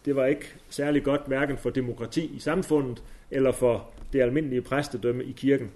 det 0.04 0.16
var 0.16 0.26
ikke 0.26 0.54
særlig 0.70 1.02
godt 1.02 1.20
hverken 1.26 1.58
for 1.58 1.70
demokrati 1.70 2.24
i 2.36 2.38
samfundet, 2.38 3.02
eller 3.30 3.52
for 3.52 3.90
det 4.12 4.20
almindelige 4.20 4.62
præstedømme 4.62 5.24
i 5.24 5.32
kirken. 5.32 5.70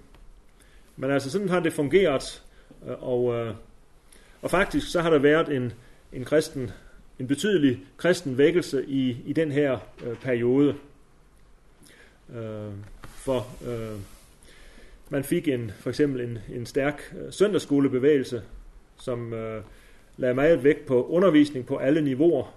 Men 0.97 1.11
altså 1.11 1.31
sådan 1.31 1.49
har 1.49 1.59
det 1.59 1.73
fungeret, 1.73 2.43
øh, 2.87 3.03
og, 3.03 3.35
øh, 3.35 3.55
og 4.41 4.51
faktisk 4.51 4.91
så 4.91 5.01
har 5.01 5.09
der 5.09 5.19
været 5.19 5.55
en, 5.55 5.73
en 6.13 6.25
kristen, 6.25 6.71
en 7.19 7.27
betydelig 7.27 7.79
kristen 7.97 8.37
vækkelse 8.37 8.85
i, 8.85 9.17
i 9.25 9.33
den 9.33 9.51
her 9.51 9.79
øh, 10.05 10.15
periode. 10.15 10.75
Øh, 12.35 12.71
for 13.03 13.47
øh, 13.67 13.99
man 15.11 15.23
fik 15.23 15.47
en, 15.47 15.71
for 15.79 15.89
eksempel 15.89 16.21
en, 16.21 16.37
en 16.55 16.65
stærk 16.65 17.15
øh, 17.19 17.33
søndagsskolebevægelse, 17.33 18.41
som 18.97 19.33
øh, 19.33 19.63
lagde 20.17 20.35
meget 20.35 20.63
vægt 20.63 20.85
på 20.85 21.07
undervisning 21.07 21.65
på 21.65 21.77
alle 21.77 22.01
niveauer, 22.01 22.55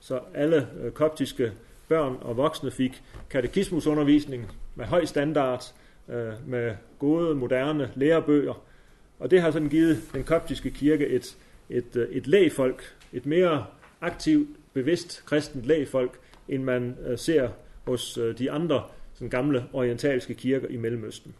så 0.00 0.20
alle 0.34 0.68
øh, 0.82 0.92
koptiske 0.92 1.52
børn 1.88 2.16
og 2.20 2.36
voksne 2.36 2.70
fik 2.70 3.02
katekismusundervisning 3.30 4.52
med 4.74 4.84
høj 4.84 5.04
standard, 5.04 5.74
øh, 6.08 6.32
med 6.46 6.74
gode, 6.98 7.34
moderne 7.34 7.90
lærebøger. 7.94 8.62
Og 9.18 9.30
det 9.30 9.40
har 9.40 9.50
sådan 9.50 9.68
givet 9.68 9.98
den 10.14 10.24
koptiske 10.24 10.70
kirke 10.70 11.06
et, 11.06 11.36
et, 11.70 11.96
øh, 11.96 12.08
et 12.08 12.26
lægfolk, 12.26 12.94
et 13.12 13.26
mere 13.26 13.66
aktivt, 14.00 14.48
bevidst 14.72 15.22
kristent 15.26 15.66
lægfolk, 15.66 16.18
end 16.48 16.62
man 16.62 16.96
øh, 17.06 17.18
ser 17.18 17.48
hos 17.84 18.18
øh, 18.18 18.38
de 18.38 18.50
andre 18.50 18.82
sådan 19.14 19.28
gamle 19.28 19.64
orientalske 19.72 20.34
kirker 20.34 20.68
i 20.68 20.76
Mellemøsten. 20.76 21.34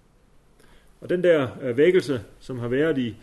Og 1.00 1.08
den 1.08 1.22
der 1.22 1.48
øh, 1.62 1.76
vækkelse, 1.76 2.22
som 2.40 2.58
har 2.58 2.68
været 2.68 2.98
i, 2.98 3.16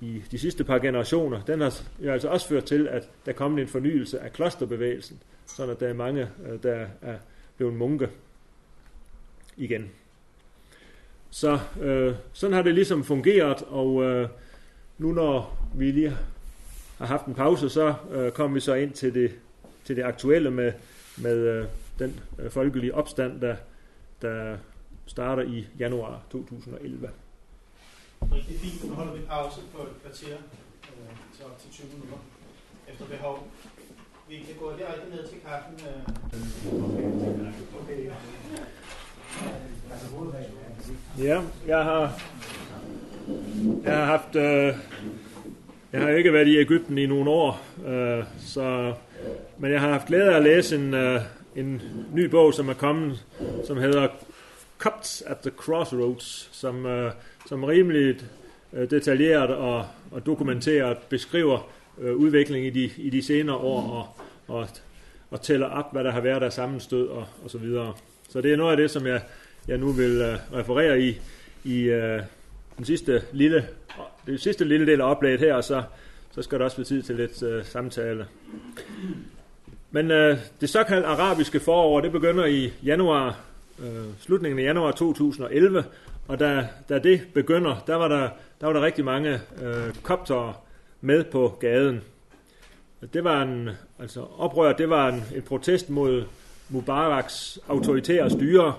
i 0.00 0.22
de 0.30 0.38
sidste 0.38 0.64
par 0.64 0.78
generationer, 0.78 1.42
den 1.42 1.60
har 1.60 1.80
jo 2.00 2.12
altså 2.12 2.28
også 2.28 2.48
ført 2.48 2.64
til, 2.64 2.88
at 2.88 3.08
der 3.26 3.32
er 3.32 3.36
kommet 3.36 3.62
en 3.62 3.68
fornyelse 3.68 4.20
af 4.20 4.32
klosterbevægelsen, 4.32 5.20
sådan 5.46 5.72
at 5.72 5.80
der 5.80 5.88
er 5.88 5.94
mange, 5.94 6.28
øh, 6.48 6.62
der 6.62 6.86
er 7.02 7.16
blevet 7.56 7.74
munke 7.74 8.08
igen. 9.56 9.90
Så 11.30 11.58
øh, 11.80 12.14
sådan 12.32 12.54
har 12.54 12.62
det 12.62 12.74
ligesom 12.74 13.04
fungeret, 13.04 13.62
og 13.62 14.02
øh, 14.02 14.28
nu 14.98 15.12
når 15.12 15.66
vi 15.74 15.90
lige 15.90 16.16
har 16.98 17.06
haft 17.06 17.26
en 17.26 17.34
pause, 17.34 17.70
så 17.70 17.94
øh, 18.12 18.32
kommer 18.32 18.54
vi 18.54 18.60
så 18.60 18.74
ind 18.74 18.92
til 18.92 19.14
det, 19.14 19.30
til 19.84 19.96
det 19.96 20.02
aktuelle 20.02 20.50
med, 20.50 20.72
med 21.16 21.36
øh, 21.36 21.66
den 21.98 22.20
øh, 22.38 22.50
folkelige 22.50 22.94
opstand, 22.94 23.40
der, 23.40 23.56
der 24.22 24.56
starter 25.06 25.42
i 25.42 25.66
januar 25.78 26.22
2011. 26.30 27.10
Rigtig 28.32 28.60
fint. 28.60 28.84
Nu 28.84 28.94
holder 28.94 29.12
vi 29.12 29.20
pause 29.20 29.60
på 29.76 29.82
et 29.82 30.02
kvarter, 30.02 30.36
øh, 30.82 31.16
så 31.32 31.44
til 31.62 31.70
20 31.70 31.86
minutter. 31.92 32.16
efter 32.88 33.04
behov. 33.06 33.48
Vi 34.28 34.36
kan 34.36 34.54
gå 34.60 34.72
direkte 34.78 35.10
ned 35.10 35.28
til 35.28 35.38
kaffen. 35.46 35.74
Okay. 37.80 38.10
Ja, 41.18 41.40
jeg 41.66 41.84
har, 41.84 42.20
jeg 43.84 43.96
har 43.96 44.04
haft, 44.04 44.36
øh, 44.36 44.74
jeg 45.92 46.00
har 46.00 46.08
ikke 46.08 46.32
været 46.32 46.48
i 46.48 46.58
Ægypten 46.58 46.98
i 46.98 47.06
nogle 47.06 47.30
år, 47.30 47.60
øh, 47.86 48.24
så, 48.38 48.94
men 49.58 49.72
jeg 49.72 49.80
har 49.80 49.88
haft 49.88 50.06
glæde 50.06 50.32
af 50.32 50.36
at 50.36 50.42
læse 50.42 50.76
en, 50.76 50.94
øh, 50.94 51.20
en 51.56 51.82
ny 52.14 52.24
bog, 52.24 52.54
som 52.54 52.68
er 52.68 52.74
kommet, 52.74 53.24
som 53.66 53.76
hedder 53.76 54.08
Copts 54.78 55.22
at 55.26 55.38
the 55.38 55.50
Crossroads, 55.50 56.48
som, 56.52 56.86
øh, 56.86 57.12
som 57.48 57.64
rimelig 57.64 58.16
øh, 58.72 58.90
detaljeret 58.90 59.50
og, 59.50 59.86
og 60.10 60.26
dokumenteret 60.26 60.98
beskriver 60.98 61.68
øh, 61.98 62.16
udviklingen 62.16 62.66
i 62.66 62.70
de, 62.70 62.90
i 62.96 63.10
de 63.10 63.22
senere 63.22 63.56
år 63.56 63.82
og, 64.48 64.56
og, 64.56 64.68
og 65.30 65.42
tæller 65.42 65.66
op, 65.66 65.92
hvad 65.92 66.04
der 66.04 66.10
har 66.10 66.20
været 66.20 66.42
af 66.42 66.52
sammenstød 66.52 67.08
og, 67.08 67.26
og 67.44 67.50
så 67.50 67.58
videre. 67.58 67.94
Så 68.28 68.40
det 68.40 68.52
er 68.52 68.56
noget 68.56 68.70
af 68.70 68.76
det, 68.76 68.90
som 68.90 69.06
jeg, 69.06 69.22
jeg 69.68 69.78
nu 69.78 69.92
vil 69.92 70.20
uh, 70.20 70.58
referere 70.58 71.00
i, 71.00 71.20
i 71.64 71.90
uh, 71.90 72.20
den 72.76 72.84
sidste 72.84 73.22
lille, 73.32 73.68
det 74.26 74.40
sidste 74.40 74.64
lille 74.64 74.86
del 74.86 75.00
af 75.00 75.10
oplægget 75.10 75.40
her, 75.40 75.54
og 75.54 75.64
så, 75.64 75.82
så 76.30 76.42
skal 76.42 76.58
der 76.58 76.64
også 76.64 76.76
være 76.76 76.84
tid 76.84 77.02
til 77.02 77.16
lidt 77.16 77.42
uh, 77.42 77.64
samtale. 77.64 78.26
Men 79.90 80.10
uh, 80.10 80.38
det 80.60 80.68
såkaldte 80.68 81.06
arabiske 81.06 81.60
forår, 81.60 82.00
det 82.00 82.12
begynder 82.12 82.44
i 82.44 82.72
januar, 82.84 83.40
øh, 83.82 84.06
slutningen 84.18 84.58
af 84.58 84.64
januar 84.64 84.90
2011, 84.90 85.84
og 86.28 86.38
da, 86.40 86.68
da 86.88 86.98
det 86.98 87.20
begynder, 87.34 87.84
der 87.86 87.94
var 87.94 88.08
der, 88.08 88.28
der 88.60 88.66
var 88.66 88.72
der 88.72 88.82
rigtig 88.82 89.04
mange 89.04 89.40
øh, 89.62 89.94
koptere 90.02 90.54
med 91.00 91.24
på 91.24 91.56
gaden. 91.60 92.00
Det 93.12 93.24
var 93.24 93.42
en, 93.42 93.70
altså 93.98 94.26
oprør, 94.38 94.72
det 94.72 94.90
var 94.90 95.08
en, 95.08 95.22
en 95.34 95.42
protest 95.42 95.90
mod 95.90 96.24
Mubaraks 96.68 97.58
autoritære 97.68 98.30
styre, 98.30 98.74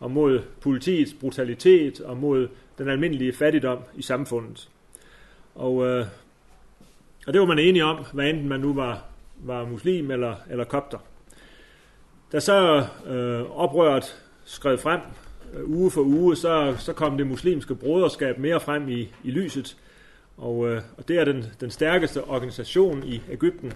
og 0.00 0.10
mod 0.10 0.42
politiets 0.60 1.14
brutalitet, 1.20 2.00
og 2.00 2.16
mod 2.16 2.48
den 2.78 2.88
almindelige 2.88 3.32
fattigdom 3.32 3.78
i 3.94 4.02
samfundet. 4.02 4.68
Og, 5.54 5.86
øh, 5.86 6.06
og 7.26 7.32
det 7.32 7.40
var 7.40 7.46
man 7.46 7.58
enige 7.58 7.84
om, 7.84 8.04
hvad 8.12 8.26
enten 8.26 8.48
man 8.48 8.60
nu 8.60 8.74
var, 8.74 9.04
var 9.36 9.64
muslim 9.64 10.10
eller, 10.10 10.34
eller 10.50 10.64
kopter. 10.64 10.98
Da 12.32 12.40
så 12.40 12.86
øh, 13.06 13.58
oprøret 13.58 14.22
skrevet 14.46 14.80
frem 14.80 15.00
øh, 15.54 15.70
uge 15.70 15.90
for 15.90 16.00
uge, 16.00 16.36
så, 16.36 16.76
så 16.78 16.92
kom 16.92 17.16
det 17.16 17.26
muslimske 17.26 17.74
broderskab 17.74 18.38
mere 18.38 18.60
frem 18.60 18.88
i, 18.88 19.08
i 19.24 19.30
lyset, 19.30 19.76
og, 20.36 20.68
øh, 20.68 20.82
og 20.98 21.08
det 21.08 21.18
er 21.18 21.24
den, 21.24 21.44
den 21.60 21.70
stærkeste 21.70 22.24
organisation 22.24 23.04
i 23.04 23.22
Ægypten. 23.30 23.72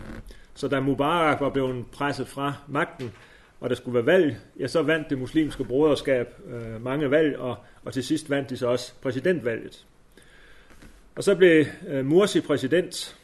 Så 0.54 0.68
da 0.68 0.80
Mubarak 0.80 1.40
var 1.40 1.50
blevet 1.50 1.86
presset 1.92 2.28
fra 2.28 2.54
magten, 2.68 3.12
og 3.60 3.70
der 3.70 3.76
skulle 3.76 3.94
være 3.94 4.06
valg, 4.06 4.36
ja, 4.60 4.66
så 4.66 4.82
vandt 4.82 5.10
det 5.10 5.18
muslimske 5.18 5.64
broderskab 5.64 6.28
øh, 6.48 6.84
mange 6.84 7.10
valg, 7.10 7.38
og, 7.38 7.56
og 7.84 7.92
til 7.92 8.04
sidst 8.04 8.30
vandt 8.30 8.50
de 8.50 8.56
så 8.56 8.66
også 8.66 8.92
præsidentvalget. 9.02 9.84
Og 11.16 11.24
så 11.24 11.34
blev 11.34 11.64
øh, 11.88 12.06
Mursi 12.06 12.40
præsident 12.40 13.16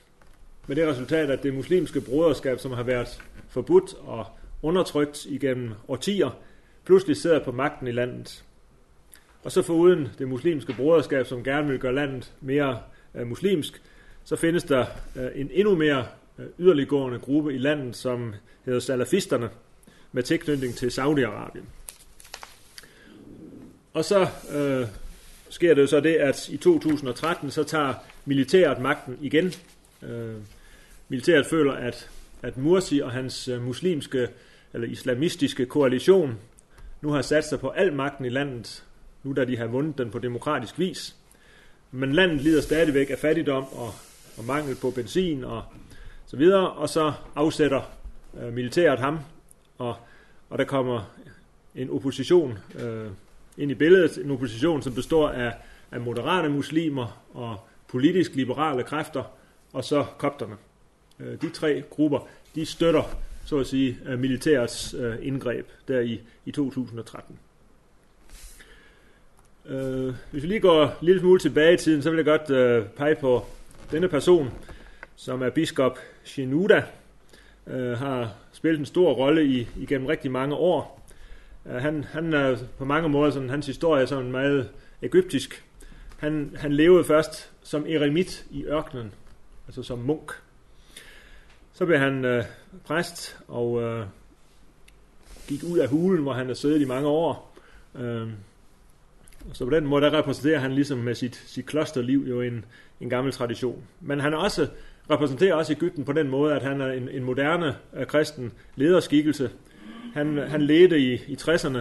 med 0.66 0.76
det 0.76 0.88
resultat, 0.88 1.30
at 1.30 1.42
det 1.42 1.54
muslimske 1.54 2.00
broderskab, 2.00 2.58
som 2.58 2.72
har 2.72 2.82
været 2.82 3.22
forbudt 3.48 3.94
og 3.94 4.26
undertrykt 4.62 5.26
igennem 5.26 5.72
årtier, 5.88 6.30
pludselig 6.86 7.16
sidder 7.16 7.44
på 7.44 7.52
magten 7.52 7.86
i 7.86 7.92
landet. 7.92 8.44
Og 9.44 9.52
så 9.52 9.62
foruden 9.62 10.08
det 10.18 10.28
muslimske 10.28 10.72
broderskab, 10.72 11.26
som 11.26 11.44
gerne 11.44 11.68
vil 11.68 11.78
gøre 11.78 11.94
landet 11.94 12.32
mere 12.40 12.80
øh, 13.14 13.26
muslimsk, 13.26 13.82
så 14.24 14.36
findes 14.36 14.64
der 14.64 14.86
øh, 15.16 15.30
en 15.34 15.50
endnu 15.52 15.74
mere 15.74 16.06
øh, 16.38 16.46
yderliggående 16.58 17.18
gruppe 17.18 17.54
i 17.54 17.58
landet, 17.58 17.96
som 17.96 18.34
hedder 18.64 18.80
salafisterne, 18.80 19.50
med 20.12 20.22
tilknytning 20.22 20.74
til 20.74 20.88
Saudi-Arabien. 20.88 21.64
Og 23.94 24.04
så 24.04 24.28
øh, 24.54 24.86
sker 25.50 25.74
det 25.74 25.82
jo 25.82 25.86
så 25.86 26.00
det, 26.00 26.14
at 26.14 26.48
i 26.48 26.56
2013 26.56 27.50
så 27.50 27.64
tager 27.64 27.94
militæret 28.24 28.78
magten 28.78 29.18
igen. 29.20 29.52
Øh, 30.02 30.34
militæret 31.08 31.46
føler, 31.46 31.72
at, 31.72 32.10
at 32.42 32.56
Mursi 32.56 33.00
og 33.00 33.12
hans 33.12 33.48
øh, 33.48 33.62
muslimske 33.62 34.28
eller 34.74 34.88
islamistiske 34.88 35.66
koalition 35.66 36.38
nu 37.00 37.10
har 37.10 37.22
sat 37.22 37.44
sig 37.44 37.60
på 37.60 37.68
al 37.68 37.92
magten 37.92 38.24
i 38.24 38.28
landet, 38.28 38.84
nu 39.22 39.32
da 39.32 39.44
de 39.44 39.56
har 39.56 39.66
vundet 39.66 39.98
den 39.98 40.10
på 40.10 40.18
demokratisk 40.18 40.78
vis. 40.78 41.16
Men 41.90 42.12
landet 42.12 42.40
lider 42.40 42.60
stadigvæk 42.60 43.10
af 43.10 43.18
fattigdom 43.18 43.64
og, 43.72 43.94
og 44.38 44.44
mangel 44.44 44.76
på 44.76 44.90
benzin 44.90 45.44
og 45.44 45.62
så 46.26 46.36
videre, 46.36 46.70
og 46.70 46.88
så 46.88 47.12
afsætter 47.34 47.80
øh, 48.40 48.52
militæret 48.52 48.98
ham 48.98 49.18
og, 49.78 49.96
og 50.50 50.58
der 50.58 50.64
kommer 50.64 51.14
en 51.74 51.90
opposition 51.90 52.58
øh, 52.78 53.10
ind 53.56 53.70
i 53.70 53.74
billedet, 53.74 54.18
en 54.24 54.30
opposition, 54.30 54.82
som 54.82 54.94
består 54.94 55.28
af, 55.28 55.54
af 55.92 56.00
moderate 56.00 56.48
muslimer 56.48 57.22
og 57.34 57.56
politisk 57.88 58.34
liberale 58.34 58.82
kræfter, 58.82 59.22
og 59.72 59.84
så 59.84 60.04
kopterne. 60.18 60.56
Øh, 61.20 61.40
de 61.42 61.50
tre 61.50 61.82
grupper, 61.90 62.28
de 62.54 62.66
støtter, 62.66 63.02
så 63.46 63.58
at 63.58 63.66
sige, 63.66 63.98
øh, 64.06 64.18
militærets 64.18 64.94
øh, 64.94 65.14
indgreb 65.22 65.66
der 65.88 66.00
i, 66.00 66.20
i 66.46 66.52
2013. 66.52 67.38
Øh, 69.66 70.14
hvis 70.30 70.42
vi 70.42 70.48
lige 70.48 70.60
går 70.60 70.82
en 70.84 70.90
lille 71.00 71.20
smule 71.20 71.40
tilbage 71.40 71.74
i 71.74 71.76
tiden, 71.76 72.02
så 72.02 72.10
vil 72.10 72.16
jeg 72.16 72.24
godt 72.24 72.50
øh, 72.50 72.86
pege 72.86 73.14
på 73.14 73.44
denne 73.90 74.08
person, 74.08 74.50
som 75.16 75.42
er 75.42 75.50
biskop 75.50 75.98
Shinuda, 76.24 76.82
øh, 77.66 77.98
har 77.98 78.34
spillet 78.52 78.78
en 78.78 78.86
stor 78.86 79.12
rolle 79.12 79.44
i, 79.44 79.68
igennem 79.76 80.06
rigtig 80.06 80.30
mange 80.30 80.54
år. 80.54 81.08
Øh, 81.66 81.74
han, 81.74 82.04
han 82.04 82.32
er 82.32 82.56
på 82.78 82.84
mange 82.84 83.08
måder, 83.08 83.30
sådan, 83.30 83.50
hans 83.50 83.66
historie 83.66 84.02
er 84.02 84.06
sådan 84.06 84.30
meget 84.30 84.68
egyptisk. 85.02 85.64
Han, 86.16 86.56
han 86.56 86.72
levede 86.72 87.04
først 87.04 87.50
som 87.62 87.86
eremit 87.88 88.46
i 88.50 88.64
ørkenen, 88.64 89.12
altså 89.66 89.82
som 89.82 89.98
munk. 89.98 90.32
Så 91.76 91.86
blev 91.86 91.98
han 91.98 92.24
øh, 92.24 92.44
præst 92.84 93.38
og 93.48 93.82
øh, 93.82 94.06
gik 95.48 95.62
ud 95.64 95.78
af 95.78 95.88
hulen, 95.88 96.22
hvor 96.22 96.32
han 96.32 96.46
har 96.46 96.54
siddet 96.54 96.80
i 96.80 96.84
mange 96.84 97.08
år. 97.08 97.56
Øh, 97.94 98.28
så 99.52 99.64
på 99.64 99.70
den 99.70 99.86
måde, 99.86 100.04
der 100.04 100.18
repræsenterer 100.18 100.58
han 100.58 100.72
ligesom 100.72 100.98
med 100.98 101.14
sit, 101.14 101.36
sit 101.46 101.66
klosterliv 101.66 102.26
jo 102.28 102.40
en, 102.40 102.64
en 103.00 103.10
gammel 103.10 103.32
tradition. 103.32 103.82
Men 104.00 104.20
han 104.20 104.32
er 104.32 104.36
også 104.36 104.68
repræsenterer 105.10 105.54
også 105.54 105.72
Ægypten 105.72 106.04
på 106.04 106.12
den 106.12 106.28
måde, 106.28 106.54
at 106.54 106.62
han 106.62 106.80
er 106.80 106.92
en, 106.92 107.08
en 107.08 107.24
moderne 107.24 107.76
øh, 107.94 108.06
kristen 108.06 108.52
lederskikkelse. 108.74 109.50
Han, 110.14 110.38
han 110.38 110.62
ledte 110.62 110.98
i, 110.98 111.14
i 111.14 111.36
60'erne 111.40 111.78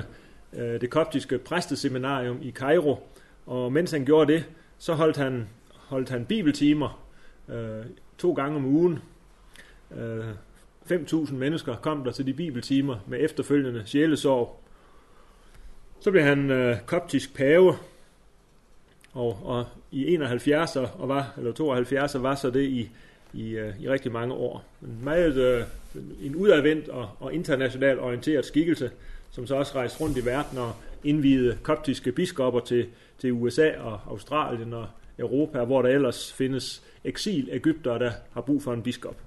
øh, 0.54 0.82
det 0.82 0.89
koptiske 0.89 1.38
præsteseminarium 1.38 2.39
i 2.41 2.50
Kairo, 2.50 3.08
og 3.46 3.72
mens 3.72 3.91
han 3.91 4.06
gjorde 4.06 4.34
det, 4.34 4.46
så 4.78 4.93
holdt 4.93 5.18
han, 5.18 5.48
holdt 5.74 6.10
han 6.10 6.26
bibeltimer 6.26 7.06
øh, 7.50 7.86
to 8.18 8.34
gange 8.34 8.56
om 8.56 8.66
ugen. 8.66 9.00
Øh, 9.98 10.26
5.000 10.92 11.34
mennesker 11.34 11.76
kom 11.76 12.04
der 12.04 12.12
til 12.12 12.26
de 12.26 12.34
bibeltimer 12.34 12.98
med 13.08 13.20
efterfølgende 13.22 13.84
sjælesorg. 13.86 14.60
Så 16.00 16.12
blev 16.12 16.24
han 16.24 16.52
øh, 16.52 16.78
koptisk 16.86 17.36
pave, 17.36 17.76
og, 19.14 19.40
og 19.44 19.66
i 19.92 20.14
71 20.14 20.76
og 20.76 21.10
var, 21.10 21.34
eller 21.38 21.52
72 21.52 22.22
var 22.22 22.36
så 22.36 22.50
det 22.50 22.64
i 22.64 22.90
i, 23.36 23.50
øh, 23.50 23.82
i 23.82 23.90
rigtig 23.90 24.12
mange 24.12 24.34
år. 24.34 24.64
En 24.82 25.00
meget 25.04 25.36
øh, 25.36 25.64
en 26.22 26.36
udadvendt 26.36 26.90
og, 26.90 27.10
og 27.20 27.34
internationalt 27.34 28.00
orienteret 28.00 28.46
skikkelse, 28.46 28.92
som 29.32 29.48
så 29.48 29.56
også 29.56 29.76
rejste 29.76 30.02
rundt 30.02 30.18
i 30.18 30.26
verden 30.26 30.58
og 30.58 30.74
indvidede 31.04 31.58
koptiske 31.64 32.12
biskopper 32.12 32.60
til, 32.60 32.88
til 33.20 33.32
USA 33.32 33.72
og 33.80 34.00
Australien 34.08 34.74
og 34.74 34.88
Europa, 35.20 35.64
hvor 35.64 35.82
der 35.82 35.90
ellers 35.90 36.34
findes 36.34 36.84
eksil 37.04 37.50
Ægypter, 37.52 37.98
der 37.98 38.12
har 38.34 38.42
brug 38.42 38.64
for 38.64 38.74
en 38.74 38.84
biskop. 38.84 39.24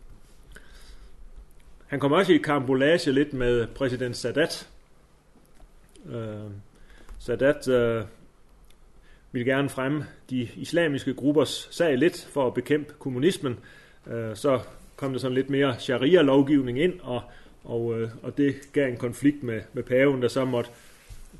Han 1.89 2.01
kom 2.01 2.12
også 2.12 2.32
i 2.32 2.36
karambolage 2.36 3.12
lidt 3.12 3.32
med 3.32 3.66
præsident 3.66 4.16
Sadat. 4.16 4.68
Øh, 6.11 6.51
Sadat 7.18 7.68
øh, 7.68 8.05
ville 9.32 9.53
gerne 9.53 9.68
fremme 9.68 10.07
de 10.30 10.49
islamiske 10.57 11.14
gruppers 11.14 11.68
sag 11.70 11.99
lidt 11.99 12.28
for 12.32 12.47
at 12.47 12.55
bekæmpe 12.55 12.95
kommunismen, 12.99 13.59
Øh, 14.11 14.36
så 14.36 14.61
kom 14.97 15.12
der 15.12 15.18
sådan 15.18 15.34
lidt 15.34 15.51
mere 15.51 15.78
sharia-lovgivning 15.78 16.80
ind, 16.80 17.01
og, 17.03 17.22
og, 17.64 18.01
øh, 18.01 18.11
og 18.22 18.39
det 18.39 18.55
gav 18.72 18.89
en 18.89 18.97
konflikt 18.97 19.43
med, 19.43 19.61
med 19.72 19.82
paven, 19.82 20.22
der 20.22 20.28
så, 20.28 20.45
måtte, 20.45 20.70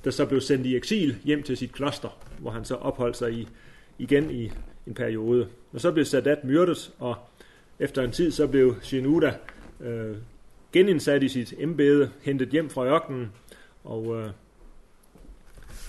der 0.05 0.11
så 0.11 0.27
blev 0.27 0.41
sendt 0.41 0.67
i 0.67 0.77
eksil 0.77 1.17
hjem 1.25 1.43
til 1.43 1.57
sit 1.57 1.73
kloster, 1.73 2.19
hvor 2.39 2.51
han 2.51 2.65
så 2.65 2.75
opholdt 2.75 3.17
sig 3.17 3.33
i, 3.33 3.49
igen 3.99 4.31
i 4.31 4.53
en 4.87 4.95
periode. 4.95 5.49
Og 5.73 5.81
så 5.81 5.93
blev 5.93 6.05
Sadat 6.05 6.45
myrdet, 6.45 6.93
og 6.99 7.17
efter 7.79 8.03
en 8.03 8.11
tid 8.11 8.31
så 8.31 8.47
blev 8.47 8.75
Shenouda 8.83 9.35
øh, 9.81 10.17
genindsat 10.73 11.23
i 11.23 11.29
sit 11.29 11.55
embede, 11.59 12.11
hentet 12.23 12.49
hjem 12.49 12.71
fra 12.71 12.87
ørkenen, 12.87 13.33
og 13.85 14.17
øh, 14.17 14.31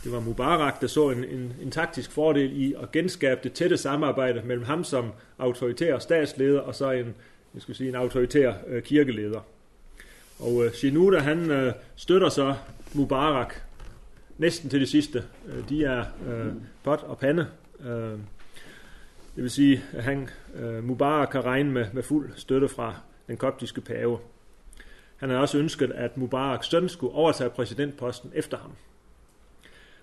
det 0.03 0.11
var 0.11 0.19
Mubarak, 0.19 0.81
der 0.81 0.87
så 0.87 1.09
en, 1.09 1.23
en, 1.23 1.53
en 1.61 1.71
taktisk 1.71 2.11
fordel 2.11 2.61
i 2.61 2.73
at 2.81 2.91
genskabe 2.91 3.39
det 3.43 3.53
tætte 3.53 3.77
samarbejde 3.77 4.41
mellem 4.45 4.65
ham 4.65 4.83
som 4.83 5.11
autoritær 5.37 5.99
statsleder 5.99 6.59
og 6.59 6.75
så 6.75 6.91
en, 6.91 7.15
jeg 7.53 7.61
skal 7.61 7.75
sige, 7.75 7.89
en 7.89 7.95
autoritær 7.95 8.53
øh, 8.67 8.83
kirkeleder. 8.83 9.39
Og 10.39 10.65
øh, 10.65 10.71
Shinuda, 10.71 11.19
han 11.19 11.51
øh, 11.51 11.73
støtter 11.95 12.29
så 12.29 12.55
Mubarak 12.93 13.53
næsten 14.37 14.69
til 14.69 14.79
det 14.79 14.89
sidste. 14.89 15.23
Øh, 15.47 15.69
de 15.69 15.83
er 15.83 16.05
øh, 16.27 16.53
pot 16.83 17.03
og 17.03 17.17
pande. 17.17 17.47
Øh, 17.85 18.17
det 19.35 19.43
vil 19.43 19.49
sige, 19.49 19.83
at 19.93 20.03
han, 20.03 20.29
øh, 20.55 20.83
Mubarak 20.83 21.29
kan 21.31 21.45
regne 21.45 21.71
med, 21.71 21.85
med 21.93 22.03
fuld 22.03 22.31
støtte 22.35 22.67
fra 22.67 22.95
den 23.27 23.37
koptiske 23.37 23.81
pave. 23.81 24.19
Han 25.19 25.29
havde 25.29 25.41
også 25.41 25.57
ønsket, 25.57 25.91
at 25.91 26.17
Mubaraks 26.17 26.67
søn 26.67 26.89
skulle 26.89 27.13
overtage 27.13 27.49
præsidentposten 27.49 28.31
efter 28.35 28.57
ham. 28.57 28.71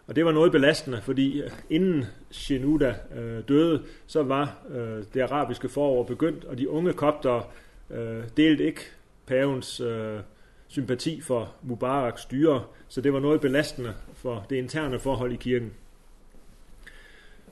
Og 0.06 0.16
det 0.16 0.24
var 0.24 0.32
noget 0.32 0.52
belastende, 0.52 1.02
fordi 1.02 1.42
inden 1.70 2.04
Shenouda 2.30 2.94
øh, 3.16 3.42
døde, 3.48 3.82
så 4.06 4.22
var 4.22 4.58
øh, 4.68 5.04
det 5.14 5.20
arabiske 5.20 5.68
forår 5.68 6.02
begyndt, 6.02 6.44
og 6.44 6.58
de 6.58 6.70
unge 6.70 6.92
kopter 6.92 7.52
øh, 7.90 8.22
delte 8.36 8.64
ikke 8.64 8.80
pavens 9.26 9.80
øh, 9.80 10.20
sympati 10.68 11.20
for 11.20 11.54
Mubaraks 11.62 12.22
styre, 12.22 12.64
så 12.88 13.00
det 13.00 13.12
var 13.12 13.20
noget 13.20 13.40
belastende 13.40 13.94
for 14.14 14.46
det 14.50 14.56
interne 14.56 14.98
forhold 14.98 15.32
i 15.32 15.36
kirken. 15.36 15.72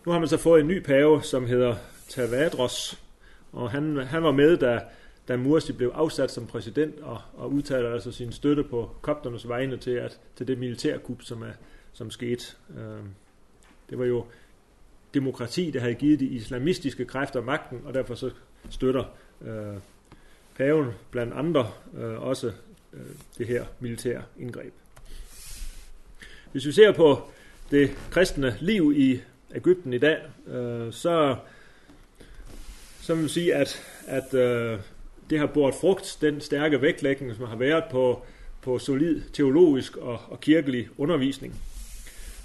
Nu 0.07 0.13
har 0.13 0.19
man 0.19 0.29
så 0.29 0.37
fået 0.37 0.61
en 0.61 0.69
ny 0.69 0.83
pave, 0.83 1.23
som 1.23 1.47
hedder 1.47 1.75
Tavadros, 2.09 3.03
og 3.53 3.71
han, 3.71 3.97
han 3.97 4.23
var 4.23 4.33
med, 4.33 4.57
da, 4.57 4.81
da 5.29 5.37
Mursi 5.37 5.73
blev 5.73 5.93
afsat 5.95 6.31
som 6.31 6.47
præsident, 6.47 7.01
og, 7.01 7.21
og 7.35 7.53
udtaler 7.53 7.93
altså 7.93 8.13
sin 8.13 8.33
støtte 8.33 8.65
på 8.65 8.91
kopternes 9.03 9.49
vegne 9.49 9.77
til, 9.77 9.91
at, 9.91 10.21
til 10.37 10.49
det 10.49 10.59
militærkup, 10.59 11.23
som, 11.23 11.43
er, 11.43 11.53
som 11.93 12.11
skete. 12.11 12.45
Øh, 12.79 13.05
det 13.91 13.99
var 13.99 14.05
jo 14.05 14.27
demokrati, 15.15 15.71
der 15.71 15.81
havde 15.81 15.95
givet 15.95 16.21
de 16.21 16.27
islamistiske 16.27 17.05
kræfter 17.05 17.43
magten, 17.43 17.81
og 17.85 17.95
derfor 17.95 18.15
så 18.15 18.31
støtter 18.71 19.05
øh, 19.43 19.77
paven 20.57 20.91
blandt 21.11 21.35
andre 21.35 21.71
øh, 21.97 22.23
også 22.23 22.53
øh, 22.93 23.01
det 23.39 23.47
her 23.47 23.65
militære 23.81 24.23
indgreb. 24.39 24.73
Hvis 26.53 26.67
vi 26.67 26.73
ser 26.73 26.93
på 26.93 27.23
det 27.71 27.91
kristne 28.11 28.57
liv 28.61 28.93
i 28.97 29.21
Ægypten 29.55 29.93
i 29.93 29.99
dag, 29.99 30.19
øh, 30.47 30.93
så, 30.93 31.37
så 33.01 33.15
vil 33.15 33.25
vi 33.25 33.29
sige, 33.29 33.55
at, 33.55 33.83
at 34.07 34.35
øh, 34.35 34.79
det 35.31 35.39
har 35.39 35.47
båret 35.47 35.75
frugt, 35.75 36.19
den 36.21 36.41
stærke 36.41 36.83
vægtlægning, 36.83 37.37
som 37.37 37.45
har 37.45 37.57
været 37.57 37.85
på, 37.91 38.23
på 38.63 38.79
solid 38.79 39.23
teologisk 39.33 39.97
og, 39.97 40.21
og 40.29 40.41
kirkelig 40.41 40.89
undervisning. 40.99 41.55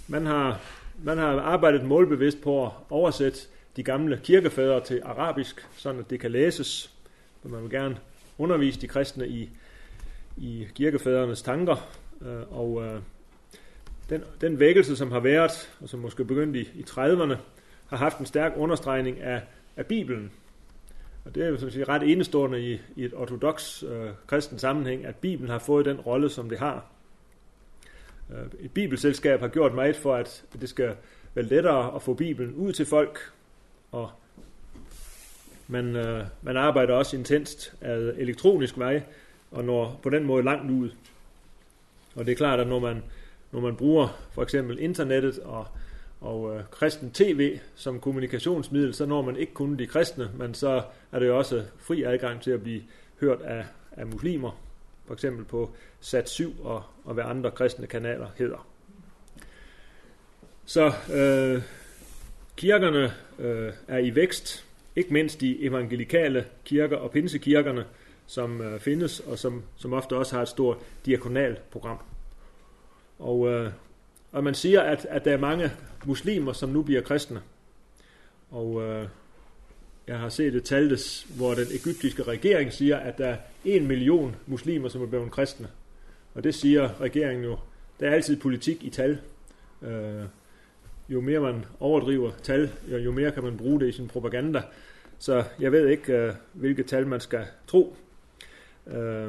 Man 0.07 0.25
har, 0.25 0.59
man 1.03 1.17
har 1.17 1.39
arbejdet 1.39 1.83
målbevidst 1.83 2.41
på 2.41 2.65
at 2.65 2.71
oversætte 2.89 3.39
de 3.75 3.83
gamle 3.83 4.19
kirkefædre 4.23 4.83
til 4.83 5.01
arabisk, 5.05 5.67
sådan 5.77 5.99
at 5.99 6.09
det 6.09 6.19
kan 6.19 6.31
læses. 6.31 6.93
Man 7.43 7.63
vil 7.63 7.69
gerne 7.69 7.97
undervise 8.37 8.81
de 8.81 8.87
kristne 8.87 9.27
i, 9.27 9.49
i 10.37 10.67
kirkefædrenes 10.75 11.41
tanker, 11.41 11.89
øh, 12.21 12.57
og 12.57 12.85
øh, 12.85 12.99
den, 14.09 14.23
den 14.41 14.59
vækkelse, 14.59 14.95
som 14.95 15.11
har 15.11 15.19
været, 15.19 15.69
og 15.81 15.89
som 15.89 15.99
måske 15.99 16.25
begyndte 16.25 16.59
i, 16.59 16.69
i 16.75 16.85
30'erne, 16.89 17.35
har 17.87 17.97
haft 17.97 18.17
en 18.17 18.25
stærk 18.25 18.53
understregning 18.55 19.21
af, 19.21 19.41
af 19.77 19.85
Bibelen. 19.85 20.31
Og 21.29 21.35
det 21.35 21.43
er 21.43 21.47
jo 21.47 21.57
som 21.57 21.69
sige, 21.69 21.83
ret 21.83 22.03
enestående 22.03 22.71
i, 22.71 22.81
i 22.95 23.05
et 23.05 23.13
ortodox 23.13 23.83
øh, 23.83 24.09
kristen 24.27 24.59
sammenhæng, 24.59 25.05
at 25.05 25.15
Bibelen 25.15 25.49
har 25.49 25.59
fået 25.59 25.85
den 25.85 25.99
rolle, 25.99 26.29
som 26.29 26.49
det 26.49 26.59
har. 26.59 26.85
Øh, 28.31 28.45
et 28.59 28.71
bibelselskab 28.71 29.39
har 29.39 29.47
gjort 29.47 29.73
meget 29.73 29.95
for, 29.95 30.15
at 30.15 30.43
det 30.61 30.69
skal 30.69 30.95
være 31.33 31.45
lettere 31.45 31.95
at 31.95 32.01
få 32.01 32.13
Bibelen 32.13 32.53
ud 32.53 32.73
til 32.73 32.85
folk, 32.85 33.19
og 33.91 34.09
man, 35.67 35.95
øh, 35.95 36.25
man 36.41 36.57
arbejder 36.57 36.93
også 36.93 37.17
intenst 37.17 37.73
af 37.81 37.97
elektronisk 37.97 38.77
vej, 38.77 39.03
og 39.51 39.63
når 39.63 39.99
på 40.03 40.09
den 40.09 40.23
måde 40.23 40.43
langt 40.43 40.71
ud. 40.71 40.89
Og 42.15 42.25
det 42.25 42.31
er 42.31 42.35
klart, 42.35 42.59
at 42.59 42.67
når 42.67 42.79
man 42.79 43.03
når 43.51 43.59
man 43.59 43.75
bruger 43.75 44.27
for 44.31 44.43
eksempel 44.43 44.79
internettet 44.79 45.39
og, 45.39 45.67
og 46.21 46.55
øh, 46.55 46.63
kristen 46.71 47.11
tv 47.11 47.59
som 47.75 47.99
kommunikationsmiddel, 47.99 48.93
så 48.93 49.05
når 49.05 49.21
man 49.21 49.35
ikke 49.37 49.53
kun 49.53 49.79
de 49.79 49.87
kristne, 49.87 50.29
men 50.37 50.53
så 50.53 50.83
er 51.11 51.19
det 51.19 51.27
jo 51.27 51.37
også 51.37 51.63
fri 51.77 52.03
adgang 52.03 52.41
til 52.41 52.51
at 52.51 52.63
blive 52.63 52.81
hørt 53.19 53.41
af, 53.41 53.65
af 53.91 54.07
muslimer, 54.07 54.59
for 55.05 55.13
eksempel 55.13 55.45
på 55.45 55.71
Sat7 56.01 56.63
og, 56.63 56.83
og 57.03 57.13
hvad 57.13 57.23
andre 57.23 57.51
kristne 57.51 57.87
kanaler 57.87 58.27
hedder. 58.37 58.67
Så 60.65 60.93
øh, 61.13 61.61
kirkerne 62.55 63.13
øh, 63.39 63.73
er 63.87 63.97
i 63.97 64.15
vækst, 64.15 64.65
ikke 64.95 65.13
mindst 65.13 65.41
de 65.41 65.63
evangelikale 65.63 66.45
kirker 66.65 66.97
og 66.97 67.11
pinsekirkerne, 67.11 67.85
som 68.27 68.61
øh, 68.61 68.79
findes, 68.79 69.19
og 69.19 69.39
som, 69.39 69.63
som 69.75 69.93
ofte 69.93 70.15
også 70.15 70.35
har 70.35 70.41
et 70.41 70.47
stort 70.47 70.77
diakonalt 71.05 71.69
program. 71.71 71.97
Og, 73.19 73.47
øh, 73.47 73.71
og 74.31 74.43
man 74.43 74.53
siger, 74.53 74.81
at, 74.81 75.05
at 75.09 75.25
der 75.25 75.33
er 75.33 75.37
mange 75.37 75.71
muslimer, 76.05 76.53
som 76.53 76.69
nu 76.69 76.81
bliver 76.81 77.01
kristne. 77.01 77.41
Og 78.51 78.81
øh, 78.83 79.07
jeg 80.07 80.19
har 80.19 80.29
set 80.29 80.55
et 80.55 80.63
tal, 80.63 80.97
hvor 81.37 81.53
den 81.53 81.67
egyptiske 81.73 82.23
regering 82.23 82.73
siger, 82.73 82.97
at 82.97 83.17
der 83.17 83.27
er 83.27 83.37
en 83.65 83.87
million 83.87 84.35
muslimer, 84.47 84.89
som 84.89 85.01
er 85.01 85.05
blevet 85.05 85.31
kristne. 85.31 85.67
Og 86.33 86.43
det 86.43 86.55
siger 86.55 87.01
regeringen 87.01 87.43
jo. 87.43 87.57
Der 87.99 88.09
er 88.09 88.13
altid 88.13 88.37
politik 88.37 88.83
i 88.83 88.89
tal. 88.89 89.19
Øh, 89.81 90.23
jo 91.09 91.21
mere 91.21 91.39
man 91.39 91.65
overdriver 91.79 92.31
tal, 92.43 92.71
jo 92.87 93.11
mere 93.11 93.31
kan 93.31 93.43
man 93.43 93.57
bruge 93.57 93.79
det 93.79 93.87
i 93.87 93.91
sin 93.91 94.07
propaganda. 94.07 94.61
Så 95.19 95.43
jeg 95.59 95.71
ved 95.71 95.87
ikke, 95.87 96.13
øh, 96.13 96.33
hvilket 96.53 96.85
tal 96.85 97.07
man 97.07 97.19
skal 97.19 97.45
tro. 97.67 97.95
Øh, 98.87 99.27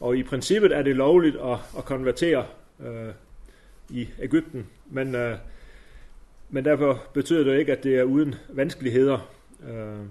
og 0.00 0.16
i 0.16 0.22
princippet 0.22 0.72
er 0.72 0.82
det 0.82 0.96
lovligt 0.96 1.36
at, 1.36 1.58
at 1.78 1.84
konvertere 1.84 2.46
øh, 2.80 3.12
i 3.90 4.08
Ægypten. 4.18 4.66
Men, 4.90 5.14
øh, 5.14 5.38
men 6.50 6.64
derfor 6.64 7.02
betyder 7.14 7.44
det 7.44 7.58
ikke, 7.58 7.72
at 7.72 7.84
det 7.84 7.98
er 7.98 8.02
uden 8.02 8.34
vanskeligheder. 8.48 9.30
Øh, 9.68 10.06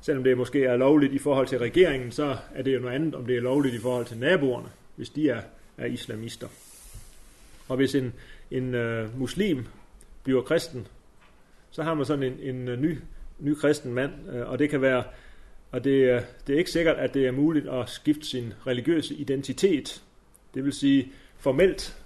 selvom 0.00 0.24
det 0.24 0.38
måske 0.38 0.64
er 0.64 0.76
lovligt 0.76 1.12
i 1.12 1.18
forhold 1.18 1.46
til 1.46 1.58
regeringen, 1.58 2.12
så 2.12 2.36
er 2.54 2.62
det 2.62 2.74
jo 2.74 2.80
noget 2.80 2.94
andet, 2.94 3.14
om 3.14 3.26
det 3.26 3.36
er 3.36 3.40
lovligt 3.40 3.74
i 3.74 3.78
forhold 3.78 4.06
til 4.06 4.18
naboerne, 4.18 4.68
hvis 4.96 5.10
de 5.10 5.30
er, 5.30 5.40
er 5.78 5.86
islamister. 5.86 6.48
Og 7.68 7.76
hvis 7.76 7.94
en, 7.94 8.12
en 8.50 8.74
øh, 8.74 9.18
muslim 9.18 9.66
bliver 10.24 10.42
kristen, 10.42 10.86
så 11.70 11.82
har 11.82 11.94
man 11.94 12.06
sådan 12.06 12.22
en, 12.22 12.56
en 12.56 12.68
øh, 12.68 12.80
ny, 12.80 12.98
ny 13.38 13.54
kristen 13.54 13.94
mand, 13.94 14.12
øh, 14.32 14.48
og 14.48 14.58
det 14.58 14.70
kan 14.70 14.82
være, 14.82 15.04
og 15.70 15.84
det, 15.84 15.90
øh, 15.90 16.22
det 16.46 16.54
er 16.54 16.58
ikke 16.58 16.70
sikkert, 16.70 16.96
at 16.96 17.14
det 17.14 17.26
er 17.26 17.32
muligt 17.32 17.68
at 17.68 17.88
skifte 17.88 18.26
sin 18.26 18.52
religiøse 18.66 19.14
identitet. 19.14 20.02
Det 20.54 20.64
vil 20.64 20.72
sige, 20.72 21.12
formelt, 21.36 21.98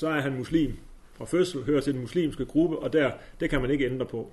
så 0.00 0.08
er 0.08 0.20
han 0.20 0.36
muslim. 0.36 0.76
Fra 1.14 1.24
fødsel 1.24 1.64
hører 1.64 1.80
til 1.80 1.92
den 1.92 2.00
muslimske 2.00 2.44
gruppe, 2.44 2.78
og 2.78 2.92
der, 2.92 3.12
det 3.40 3.50
kan 3.50 3.60
man 3.60 3.70
ikke 3.70 3.86
ændre 3.86 4.06
på. 4.06 4.32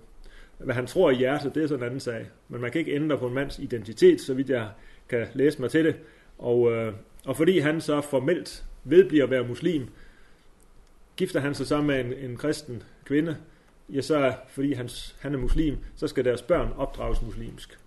Hvad 0.57 0.75
han 0.75 0.87
tror 0.87 1.11
i 1.11 1.15
hjertet, 1.15 1.55
det 1.55 1.63
er 1.63 1.67
sådan 1.67 1.79
en 1.79 1.85
anden 1.85 1.99
sag. 1.99 2.25
Men 2.47 2.61
man 2.61 2.71
kan 2.71 2.79
ikke 2.79 2.95
ændre 2.95 3.17
på 3.17 3.27
en 3.27 3.33
mands 3.33 3.59
identitet, 3.59 4.21
så 4.21 4.33
vidt 4.33 4.49
jeg 4.49 4.69
kan 5.09 5.27
læse 5.33 5.61
mig 5.61 5.71
til 5.71 5.85
det. 5.85 5.95
Og, 6.37 6.71
øh, 6.71 6.93
og 7.25 7.37
fordi 7.37 7.59
han 7.59 7.81
så 7.81 8.01
formelt 8.01 8.63
vedbliver 8.83 9.23
at 9.23 9.29
være 9.29 9.47
muslim, 9.47 9.87
gifter 11.15 11.39
han 11.39 11.55
sig 11.55 11.67
sammen 11.67 11.87
med 11.87 12.05
en, 12.05 12.29
en 12.29 12.37
kristen 12.37 12.83
kvinde, 13.05 13.37
ja, 13.89 14.01
så 14.01 14.33
fordi 14.49 14.73
han, 14.73 14.89
han 15.19 15.33
er 15.33 15.37
muslim, 15.37 15.77
så 15.95 16.07
skal 16.07 16.25
deres 16.25 16.41
børn 16.41 16.73
opdrages 16.77 17.21
muslimsk. 17.21 17.79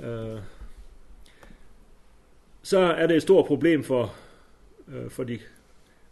Øh, 0.00 0.38
så 2.62 2.78
er 2.78 3.06
det 3.06 3.16
et 3.16 3.22
stort 3.22 3.46
problem 3.46 3.84
for, 3.84 4.14
øh, 4.88 5.10
for 5.10 5.24
de, 5.24 5.38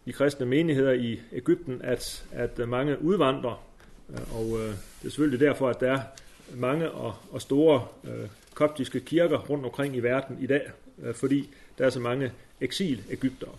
de 0.05 0.13
kristne 0.13 0.45
menigheder 0.45 0.91
i 0.91 1.19
Ægypten, 1.31 1.81
at, 1.81 2.25
at 2.31 2.69
mange 2.69 3.01
udvandrer, 3.01 3.63
øh, 4.09 4.35
og 4.35 4.59
øh, 4.59 4.67
det 4.67 5.07
er 5.07 5.09
selvfølgelig 5.09 5.39
derfor, 5.39 5.69
at 5.69 5.79
der 5.79 5.91
er 5.91 6.01
mange 6.55 6.91
og, 6.91 7.15
og 7.31 7.41
store 7.41 7.87
øh, 8.03 8.27
koptiske 8.53 8.99
kirker 8.99 9.37
rundt 9.37 9.65
omkring 9.65 9.95
i 9.95 9.99
verden 9.99 10.37
i 10.41 10.47
dag, 10.47 10.71
øh, 11.03 11.13
fordi 11.13 11.49
der 11.77 11.85
er 11.85 11.89
så 11.89 11.99
mange 11.99 12.31
eksil-ægyptere. 12.61 13.55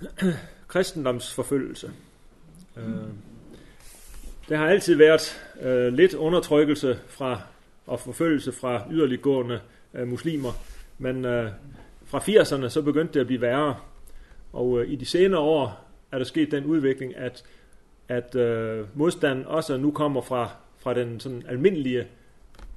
Kristendomsforfølgelse. 0.68 1.92
Øh, 2.76 2.84
der 4.48 4.56
har 4.56 4.66
altid 4.66 4.94
været 4.94 5.42
øh, 5.60 5.92
lidt 5.92 6.14
undertrykkelse 6.14 6.98
fra 7.08 7.40
og 7.86 8.00
forfølgelse 8.00 8.52
fra 8.52 8.82
yderliggående 8.90 9.60
øh, 9.94 10.08
muslimer. 10.08 10.52
Men 10.98 11.24
øh, 11.24 11.50
fra 12.04 12.18
80'erne 12.18 12.68
så 12.68 12.82
begyndte 12.82 13.14
det 13.14 13.20
at 13.20 13.26
blive 13.26 13.40
værre. 13.40 13.76
Og 14.52 14.80
øh, 14.80 14.92
i 14.92 14.96
de 14.96 15.04
senere 15.04 15.40
år 15.40 15.86
er 16.12 16.18
der 16.18 16.24
sket 16.24 16.50
den 16.50 16.64
udvikling, 16.64 17.16
at, 17.16 17.44
at 18.08 18.34
øh, 18.34 18.86
modstanden 18.94 19.46
også 19.46 19.76
nu 19.76 19.90
kommer 19.90 20.22
fra, 20.22 20.50
fra 20.78 20.94
den 20.94 21.20
sådan 21.20 21.42
almindelige 21.48 22.06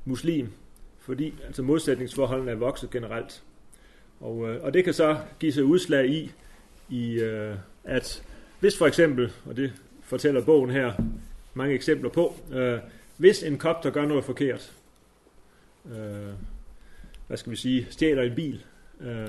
muslim, 0.05 0.49
fordi 0.99 1.33
altså 1.45 1.61
modsætningsforholdene 1.61 2.51
er 2.51 2.55
vokset 2.55 2.89
generelt. 2.89 3.43
Og, 4.19 4.49
øh, 4.49 4.63
og 4.63 4.73
det 4.73 4.83
kan 4.83 4.93
så 4.93 5.17
give 5.39 5.51
sig 5.51 5.63
udslag 5.63 6.09
i, 6.09 6.31
i 6.89 7.13
øh, 7.13 7.55
at 7.83 8.23
hvis 8.59 8.77
for 8.77 8.87
eksempel, 8.87 9.31
og 9.45 9.57
det 9.57 9.73
fortæller 10.01 10.41
bogen 10.41 10.69
her 10.69 10.93
mange 11.53 11.75
eksempler 11.75 12.09
på. 12.09 12.35
Øh, 12.51 12.79
hvis 13.17 13.43
en 13.43 13.57
kopter 13.57 13.89
gør 13.89 14.05
noget 14.05 14.23
forkert, 14.23 14.73
øh, 15.85 16.33
hvad 17.33 17.37
skal 17.37 17.51
vi 17.51 17.55
sige, 17.55 17.87
stjæler 17.89 18.23
en 18.23 18.35
bil, 18.35 18.63
øh, 19.01 19.27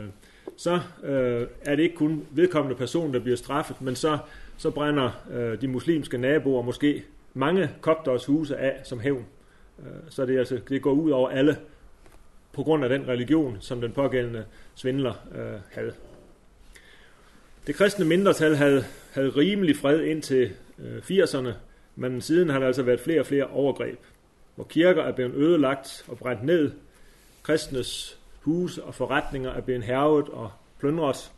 så 0.56 0.80
øh, 1.04 1.46
er 1.62 1.76
det 1.76 1.82
ikke 1.82 1.96
kun 1.96 2.26
vedkommende 2.30 2.76
person, 2.76 3.14
der 3.14 3.20
bliver 3.20 3.36
straffet, 3.36 3.82
men 3.82 3.96
så, 3.96 4.18
så 4.56 4.70
brænder 4.70 5.24
øh, 5.32 5.60
de 5.60 5.68
muslimske 5.68 6.18
naboer 6.18 6.62
måske 6.62 7.04
mange 7.34 7.70
kopters 7.80 8.24
huse 8.24 8.56
af 8.56 8.80
som 8.84 9.00
hævn. 9.00 9.26
Øh, 9.78 9.86
så 10.08 10.26
det, 10.26 10.38
altså, 10.38 10.60
det 10.68 10.82
går 10.82 10.92
ud 10.92 11.10
over 11.10 11.28
alle 11.28 11.56
på 12.52 12.62
grund 12.62 12.84
af 12.84 12.90
den 12.90 13.08
religion, 13.08 13.56
som 13.60 13.80
den 13.80 13.92
pågældende 13.92 14.44
svindler 14.74 15.14
øh, 15.34 15.60
havde. 15.72 15.92
Det 17.66 17.74
kristne 17.74 18.04
mindretal 18.04 18.56
havde, 18.56 18.84
havde 19.12 19.28
rimelig 19.28 19.76
fred 19.76 20.00
indtil 20.00 20.50
øh, 20.78 20.98
80'erne, 20.98 21.52
men 21.96 22.20
siden 22.20 22.48
har 22.48 22.58
der 22.58 22.66
altså 22.66 22.82
været 22.82 23.00
flere 23.00 23.20
og 23.20 23.26
flere 23.26 23.46
overgreb, 23.46 23.98
hvor 24.54 24.64
kirker 24.64 25.02
er 25.02 25.12
blevet 25.12 25.34
ødelagt 25.34 26.04
og 26.08 26.18
brændt 26.18 26.44
ned, 26.44 26.70
kristnes 27.44 28.18
huse 28.40 28.84
og 28.84 28.94
forretninger 28.94 29.50
er 29.50 29.60
blevet 29.60 29.82
hervet 29.82 30.28
og 30.28 30.50
plyndret. 30.78 31.32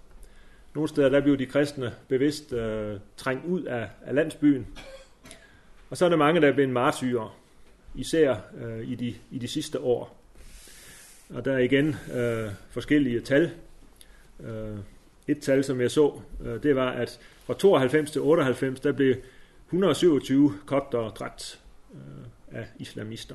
Nogle 0.74 0.88
steder 0.88 1.08
der 1.08 1.20
blev 1.20 1.38
de 1.38 1.46
kristne 1.46 1.94
bevidst 2.08 2.52
øh, 2.52 2.98
trængt 3.16 3.44
ud 3.46 3.62
af, 3.62 3.88
af 4.02 4.14
landsbyen. 4.14 4.66
Og 5.90 5.96
så 5.96 6.04
er 6.04 6.08
der 6.08 6.16
mange, 6.16 6.40
der 6.40 6.48
er 6.48 6.52
blevet 6.52 6.72
martyrer, 6.72 7.38
især 7.94 8.36
øh, 8.62 8.88
i, 8.88 8.94
de, 8.94 9.14
i 9.30 9.38
de 9.38 9.48
sidste 9.48 9.80
år. 9.80 10.22
Og 11.34 11.44
der 11.44 11.52
er 11.52 11.58
igen 11.58 11.96
øh, 12.14 12.50
forskellige 12.70 13.20
tal. 13.20 13.50
Øh, 14.40 14.78
et 15.28 15.40
tal, 15.40 15.64
som 15.64 15.80
jeg 15.80 15.90
så, 15.90 16.20
øh, 16.44 16.62
det 16.62 16.76
var, 16.76 16.90
at 16.90 17.20
fra 17.44 17.54
92 17.54 18.10
til 18.10 18.20
98, 18.20 18.80
der 18.80 18.92
blev 18.92 19.14
127 19.66 20.54
kopter 20.66 21.08
dræbt 21.08 21.60
øh, 21.94 22.58
af 22.60 22.66
islamister. 22.78 23.34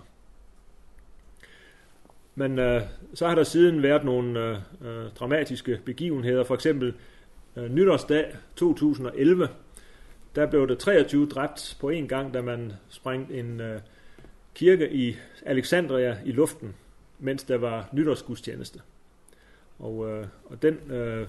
Men 2.35 2.59
øh, 2.59 2.81
så 3.13 3.27
har 3.27 3.35
der 3.35 3.43
siden 3.43 3.83
været 3.83 4.03
nogle 4.03 4.39
øh, 4.39 4.57
øh, 4.81 5.11
dramatiske 5.19 5.79
begivenheder. 5.85 6.43
For 6.43 6.55
eksempel 6.55 6.93
øh, 7.55 7.71
nytårsdag 7.71 8.35
2011, 8.55 9.49
der 10.35 10.45
blev 10.45 10.67
der 10.67 10.75
23 10.75 11.25
dræbt 11.25 11.77
på 11.79 11.89
en 11.89 12.07
gang, 12.07 12.33
da 12.33 12.41
man 12.41 12.73
sprængte 12.89 13.33
en 13.33 13.61
øh, 13.61 13.79
kirke 14.55 14.93
i 14.93 15.15
Alexandria 15.45 16.17
i 16.25 16.31
luften, 16.31 16.75
mens 17.19 17.43
der 17.43 17.57
var 17.57 17.89
nytårsgudstjeneste. 17.91 18.79
Og, 19.79 20.09
øh, 20.09 20.27
og 20.45 20.61
den 20.61 20.91
øh, 20.91 21.27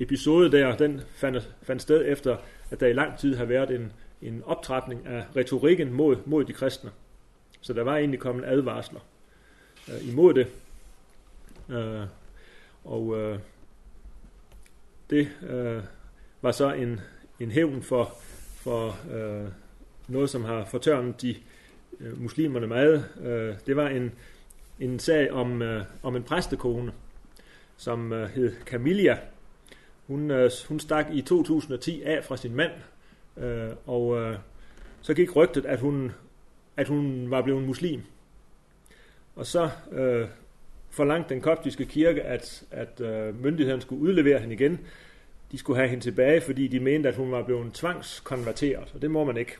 episode 0.00 0.52
der, 0.52 0.76
den 0.76 1.00
fandt, 1.14 1.54
fandt 1.62 1.82
sted 1.82 2.04
efter, 2.06 2.36
at 2.70 2.80
der 2.80 2.86
i 2.86 2.92
lang 2.92 3.18
tid 3.18 3.36
har 3.36 3.44
været 3.44 3.70
en, 3.70 3.92
en 4.22 4.42
optrapning 4.46 5.06
af 5.06 5.24
retorikken 5.36 5.92
mod, 5.92 6.16
mod 6.26 6.44
de 6.44 6.52
kristne. 6.52 6.90
Så 7.60 7.72
der 7.72 7.82
var 7.82 7.96
egentlig 7.96 8.20
kommet 8.20 8.44
advarsler 8.44 9.00
øh, 9.88 10.08
imod 10.08 10.34
det. 10.34 10.46
Øh, 11.68 12.06
og 12.84 13.18
øh, 13.18 13.38
det 15.10 15.28
øh, 15.48 15.82
var 16.42 16.52
så 16.52 16.72
en, 16.72 17.00
en 17.40 17.50
hævn 17.50 17.82
for, 17.82 18.14
for 18.56 18.96
øh, 19.12 19.48
noget, 20.08 20.30
som 20.30 20.44
har 20.44 20.64
fortørnet 20.64 21.22
de 21.22 21.36
øh, 22.00 22.22
muslimerne 22.22 22.66
meget. 22.66 23.08
Øh, 23.20 23.54
det 23.66 23.76
var 23.76 23.88
en, 23.88 24.12
en 24.80 24.98
sag 24.98 25.32
om, 25.32 25.62
øh, 25.62 25.84
om 26.02 26.16
en 26.16 26.22
præstekone, 26.22 26.92
som 27.76 28.12
øh, 28.12 28.28
hed 28.28 28.54
Camilla. 28.64 29.18
Hun, 30.06 30.30
øh, 30.30 30.50
hun 30.68 30.80
stak 30.80 31.06
i 31.12 31.22
2010 31.22 32.02
af 32.02 32.24
fra 32.24 32.36
sin 32.36 32.54
mand, 32.54 32.72
øh, 33.36 33.70
og 33.86 34.16
øh, 34.16 34.36
så 35.00 35.14
gik 35.14 35.36
rygtet, 35.36 35.66
at 35.66 35.80
hun, 35.80 36.12
at 36.76 36.88
hun 36.88 37.30
var 37.30 37.42
blevet 37.42 37.62
muslim. 37.62 38.02
Og 39.36 39.46
så 39.46 39.70
øh, 39.92 40.26
forlangte 40.90 41.34
den 41.34 41.42
koptiske 41.42 41.84
kirke, 41.84 42.22
at, 42.22 42.62
at 42.70 43.00
øh, 43.00 43.42
myndighederne 43.42 43.82
skulle 43.82 44.02
udlevere 44.02 44.38
hende 44.38 44.54
igen. 44.54 44.80
De 45.52 45.58
skulle 45.58 45.76
have 45.76 45.88
hende 45.88 46.04
tilbage, 46.04 46.40
fordi 46.40 46.68
de 46.68 46.80
mente, 46.80 47.08
at 47.08 47.16
hun 47.16 47.32
var 47.32 47.42
blevet 47.42 47.72
tvangskonverteret, 47.72 48.90
og 48.94 49.02
det 49.02 49.10
må 49.10 49.24
man 49.24 49.36
ikke. 49.36 49.56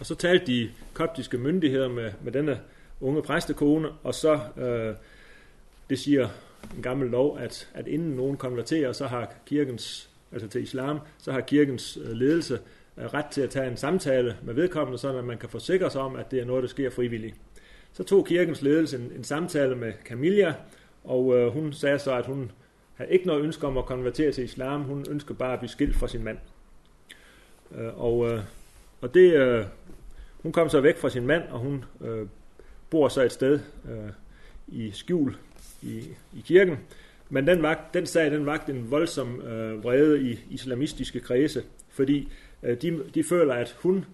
Og 0.00 0.06
så 0.06 0.14
talte 0.14 0.46
de 0.46 0.70
koptiske 0.94 1.38
myndigheder 1.38 1.88
med, 1.88 2.12
med 2.22 2.32
denne 2.32 2.60
unge 3.00 3.22
præstekone, 3.22 3.88
og 4.02 4.14
så, 4.14 4.40
øh, 4.56 4.94
det 5.90 5.98
siger 5.98 6.28
en 6.76 6.82
gammel 6.82 7.10
lov, 7.10 7.38
at, 7.38 7.68
at 7.74 7.86
inden 7.86 8.10
nogen 8.10 8.36
konverterer, 8.36 8.92
så 8.92 9.06
har 9.06 9.34
kirkens, 9.46 10.10
altså 10.32 10.48
til 10.48 10.62
islam, 10.62 10.98
så 11.18 11.32
har 11.32 11.40
kirkens 11.40 11.98
øh, 12.04 12.10
ledelse 12.10 12.58
øh, 12.96 13.04
ret 13.04 13.26
til 13.26 13.40
at 13.40 13.50
tage 13.50 13.70
en 13.70 13.76
samtale 13.76 14.36
med 14.42 14.54
vedkommende, 14.54 14.98
så 14.98 15.22
man 15.22 15.38
kan 15.38 15.48
forsikre 15.48 15.90
sig 15.90 16.00
om, 16.00 16.16
at 16.16 16.30
det 16.30 16.40
er 16.40 16.44
noget, 16.44 16.62
der 16.62 16.68
sker 16.68 16.90
frivilligt. 16.90 17.34
Så 17.96 18.04
tog 18.04 18.26
kirkens 18.26 18.62
ledelse 18.62 18.96
en, 18.96 19.12
en 19.16 19.24
samtale 19.24 19.76
med 19.76 19.92
Camilla, 20.04 20.54
og 21.04 21.36
øh, 21.36 21.48
hun 21.52 21.72
sagde 21.72 21.98
så, 21.98 22.14
at 22.14 22.26
hun 22.26 22.52
havde 22.94 23.12
ikke 23.12 23.26
noget 23.26 23.44
ønske 23.44 23.66
om 23.66 23.78
at 23.78 23.86
konvertere 23.86 24.32
til 24.32 24.44
islam. 24.44 24.82
Hun 24.82 25.06
ønsker 25.10 25.34
bare 25.34 25.52
at 25.52 25.58
blive 25.58 25.70
skilt 25.70 25.96
fra 25.96 26.08
sin 26.08 26.24
mand. 26.24 26.38
Øh, 27.78 28.00
og, 28.04 28.30
øh, 28.30 28.40
og 29.00 29.14
det, 29.14 29.34
øh, 29.34 29.64
hun 30.42 30.52
kom 30.52 30.68
så 30.68 30.80
væk 30.80 30.96
fra 30.96 31.10
sin 31.10 31.26
mand, 31.26 31.42
og 31.50 31.58
hun 31.58 31.84
øh, 32.00 32.26
bor 32.90 33.08
så 33.08 33.22
et 33.22 33.32
sted 33.32 33.60
øh, 33.90 34.10
i 34.68 34.90
skjul 34.90 35.36
i, 35.82 35.98
i 36.34 36.40
kirken. 36.44 36.78
Men 37.30 37.46
den, 37.46 37.62
vagt, 37.62 37.94
den 37.94 38.06
sag 38.06 38.30
den 38.30 38.46
vagt 38.46 38.68
en 38.68 38.90
voldsom 38.90 39.40
øh, 39.40 39.84
vrede 39.84 40.22
i 40.22 40.38
islamistiske 40.50 41.20
kredse, 41.20 41.62
fordi 41.90 42.28
øh, 42.62 42.82
de, 42.82 43.02
de 43.14 43.24
føler, 43.24 43.54
at 43.54 43.76
hun 43.78 44.04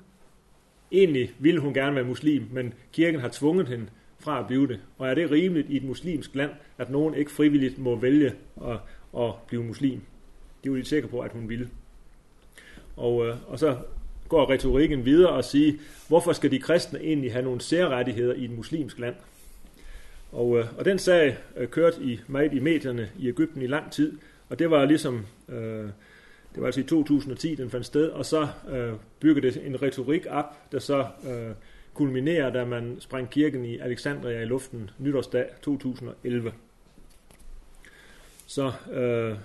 Egentlig 0.93 1.32
ville 1.38 1.61
hun 1.61 1.74
gerne 1.74 1.97
være 1.97 2.05
muslim, 2.05 2.45
men 2.53 2.74
kirken 2.93 3.20
har 3.20 3.28
tvunget 3.32 3.68
hende 3.68 3.86
fra 4.18 4.40
at 4.40 4.47
blive 4.47 4.68
det. 4.68 4.80
Og 4.99 5.09
er 5.09 5.14
det 5.14 5.30
rimeligt 5.30 5.70
i 5.70 5.76
et 5.76 5.84
muslimsk 5.84 6.34
land, 6.34 6.51
at 6.78 6.90
nogen 6.90 7.14
ikke 7.14 7.30
frivilligt 7.30 7.78
må 7.78 7.97
vælge 7.97 8.32
at, 8.64 8.76
at 9.18 9.32
blive 9.47 9.64
muslim? 9.64 10.01
Det 10.62 10.68
er 10.68 10.70
jo 10.70 10.74
lidt 10.74 10.88
sikre 10.88 11.09
på, 11.09 11.20
at 11.20 11.32
hun 11.32 11.49
ville. 11.49 11.68
Og, 12.97 13.26
øh, 13.26 13.36
og 13.47 13.59
så 13.59 13.76
går 14.28 14.51
retorikken 14.51 15.05
videre 15.05 15.30
og 15.30 15.45
siger, 15.45 15.72
hvorfor 16.09 16.32
skal 16.32 16.51
de 16.51 16.59
kristne 16.59 17.01
egentlig 17.01 17.32
have 17.32 17.45
nogle 17.45 17.61
særrettigheder 17.61 18.34
i 18.34 18.45
et 18.45 18.51
muslimsk 18.51 18.99
land? 18.99 19.14
Og, 20.32 20.59
øh, 20.59 20.78
og 20.78 20.84
den 20.84 20.99
sag 20.99 21.36
øh, 21.57 21.68
kørte 21.68 22.03
i, 22.03 22.20
meget 22.26 22.53
i 22.53 22.59
medierne 22.59 23.11
i 23.18 23.28
Ægypten 23.28 23.62
i 23.62 23.66
lang 23.66 23.93
tid, 23.93 24.18
og 24.49 24.59
det 24.59 24.70
var 24.70 24.84
ligesom 24.84 25.26
øh, 25.49 25.88
det 26.55 26.61
var 26.61 26.67
altså 26.67 26.81
i 26.81 26.85
2010, 26.85 27.55
den 27.55 27.71
fandt 27.71 27.87
sted, 27.87 28.09
og 28.09 28.27
så 28.27 28.49
øh, 28.70 28.93
byggede 29.20 29.51
det 29.51 29.66
en 29.66 29.83
retorik 29.83 30.27
op, 30.31 30.73
der 30.73 30.79
så 30.79 31.07
øh, 31.27 31.55
kulminerer, 31.95 32.51
da 32.51 32.65
man 32.65 32.97
sprang 33.01 33.31
kirken 33.31 33.65
i 33.65 33.79
Alexandria 33.79 34.41
i 34.41 34.45
luften 34.45 34.91
nytårsdag 34.99 35.47
2011. 35.62 36.53
Så 38.47 38.73
øh, 38.93 39.37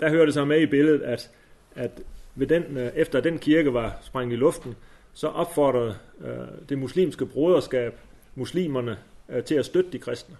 der 0.00 0.08
hører 0.08 0.24
det 0.24 0.34
så 0.34 0.44
med 0.44 0.60
i 0.60 0.66
billedet, 0.66 1.02
at, 1.02 1.30
at 1.74 1.90
ved 2.34 2.46
den, 2.46 2.76
øh, 2.76 2.92
efter 2.94 3.20
den 3.20 3.38
kirke 3.38 3.74
var 3.74 3.98
sprængt 4.02 4.32
i 4.32 4.36
luften, 4.36 4.76
så 5.14 5.28
opfordrede 5.28 5.96
øh, 6.20 6.68
det 6.68 6.78
muslimske 6.78 7.26
broderskab 7.26 7.98
muslimerne 8.34 8.98
øh, 9.28 9.44
til 9.44 9.54
at 9.54 9.64
støtte 9.64 9.92
de 9.92 9.98
kristne. 9.98 10.36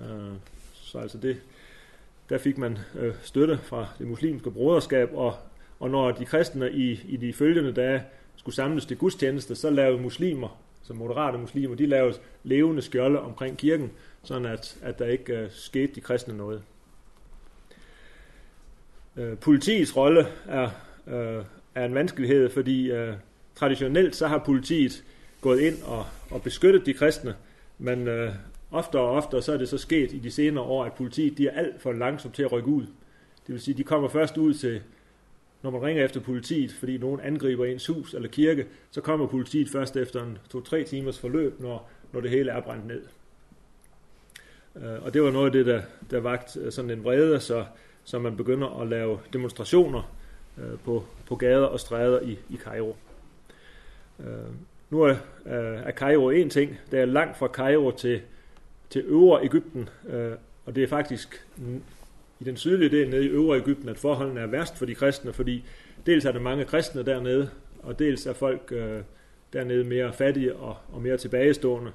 Øh, 0.00 0.32
så 0.74 0.98
altså 0.98 1.18
det, 1.18 1.36
der 2.28 2.38
fik 2.38 2.58
man 2.58 2.78
øh, 2.98 3.14
støtte 3.22 3.58
fra 3.62 3.86
det 3.98 4.06
muslimske 4.06 4.50
broderskab, 4.50 5.10
og, 5.14 5.34
og 5.80 5.90
når 5.90 6.10
de 6.10 6.24
kristne 6.24 6.72
i, 6.72 7.00
i 7.08 7.16
de 7.16 7.32
følgende 7.32 7.72
dage 7.72 8.02
skulle 8.36 8.54
samles 8.54 8.86
til 8.86 8.96
gudstjeneste, 8.96 9.54
så 9.54 9.70
lavede 9.70 10.02
muslimer, 10.02 10.60
som 10.82 10.96
moderate 10.96 11.38
muslimer, 11.38 11.74
de 11.76 11.86
lavede 11.86 12.18
levende 12.44 12.82
skjolde 12.82 13.20
omkring 13.20 13.58
kirken, 13.58 13.90
sådan 14.22 14.46
at, 14.46 14.78
at 14.82 14.98
der 14.98 15.06
ikke 15.06 15.32
øh, 15.32 15.50
skete 15.50 15.94
de 15.94 16.00
kristne 16.00 16.36
noget. 16.36 16.62
Øh, 19.16 19.38
politiets 19.38 19.96
rolle 19.96 20.26
er, 20.48 20.70
øh, 21.06 21.44
er 21.74 21.84
en 21.84 21.94
vanskelighed, 21.94 22.50
fordi 22.50 22.90
øh, 22.90 23.14
traditionelt 23.54 24.16
så 24.16 24.28
har 24.28 24.38
politiet 24.38 25.04
gået 25.40 25.60
ind 25.60 25.82
og, 25.82 26.06
og 26.30 26.42
beskyttet 26.42 26.86
de 26.86 26.94
kristne, 26.94 27.34
men 27.78 28.08
øh, 28.08 28.32
Oftere 28.70 29.02
og 29.02 29.10
oftere 29.10 29.42
så 29.42 29.52
er 29.52 29.56
det 29.56 29.68
så 29.68 29.78
sket 29.78 30.12
i 30.12 30.18
de 30.18 30.30
senere 30.30 30.64
år, 30.64 30.84
at 30.84 30.92
politiet 30.92 31.38
de 31.38 31.48
er 31.48 31.58
alt 31.58 31.80
for 31.80 31.92
langsomt 31.92 32.34
til 32.34 32.42
at 32.42 32.52
rykke 32.52 32.68
ud. 32.68 32.86
Det 33.46 33.52
vil 33.54 33.60
sige, 33.60 33.74
de 33.74 33.84
kommer 33.84 34.08
først 34.08 34.36
ud 34.36 34.54
til, 34.54 34.82
når 35.62 35.70
man 35.70 35.82
ringer 35.82 36.04
efter 36.04 36.20
politiet, 36.20 36.72
fordi 36.72 36.98
nogen 36.98 37.20
angriber 37.20 37.64
ens 37.64 37.86
hus 37.86 38.14
eller 38.14 38.28
kirke, 38.28 38.66
så 38.90 39.00
kommer 39.00 39.26
politiet 39.26 39.68
først 39.68 39.96
efter 39.96 40.22
en 40.22 40.38
to-tre 40.50 40.84
timers 40.84 41.18
forløb, 41.18 41.60
når, 41.60 41.90
når 42.12 42.20
det 42.20 42.30
hele 42.30 42.50
er 42.50 42.60
brændt 42.60 42.86
ned. 42.86 43.02
Øh, 44.76 45.02
og 45.02 45.14
det 45.14 45.22
var 45.22 45.30
noget 45.30 45.46
af 45.46 45.52
det, 45.52 45.66
der, 45.66 45.82
der 46.10 46.20
vagt 46.20 46.56
øh, 46.56 46.72
sådan 46.72 46.90
en 46.90 47.04
vrede, 47.04 47.40
så, 47.40 47.64
så 48.04 48.18
man 48.18 48.36
begynder 48.36 48.80
at 48.80 48.88
lave 48.88 49.18
demonstrationer 49.32 50.12
øh, 50.58 50.78
på, 50.84 51.04
på 51.26 51.36
gader 51.36 51.66
og 51.66 51.80
stræder 51.80 52.20
i, 52.20 52.38
i 52.50 52.56
Cairo. 52.56 52.96
Nu 54.90 55.02
er, 55.02 55.16
er 55.44 55.92
Cairo 55.92 56.30
en 56.30 56.50
ting. 56.50 56.78
Det 56.90 57.00
er 57.00 57.04
langt 57.04 57.38
fra 57.38 57.46
Cairo 57.46 57.90
til 57.90 58.20
til 58.90 59.04
øvre 59.06 59.44
Ægypten, 59.44 59.88
øh, 60.08 60.32
og 60.64 60.74
det 60.74 60.82
er 60.82 60.88
faktisk 60.88 61.46
i 62.40 62.44
den 62.44 62.56
sydlige 62.56 62.90
del 62.90 63.10
nede 63.10 63.24
i 63.24 63.28
Øvre 63.28 63.58
Ægypten, 63.58 63.88
at 63.88 63.98
forholdene 63.98 64.40
er 64.40 64.46
værst 64.46 64.78
for 64.78 64.86
de 64.86 64.94
kristne, 64.94 65.32
fordi 65.32 65.64
dels 66.06 66.24
er 66.24 66.32
der 66.32 66.40
mange 66.40 66.64
kristne 66.64 67.02
dernede, 67.02 67.50
og 67.82 67.98
dels 67.98 68.26
er 68.26 68.32
folk 68.32 68.72
øh, 68.72 69.00
dernede 69.52 69.84
mere 69.84 70.12
fattige 70.12 70.56
og, 70.56 70.76
og 70.92 71.02
mere 71.02 71.16
tilbagestående. 71.16 71.92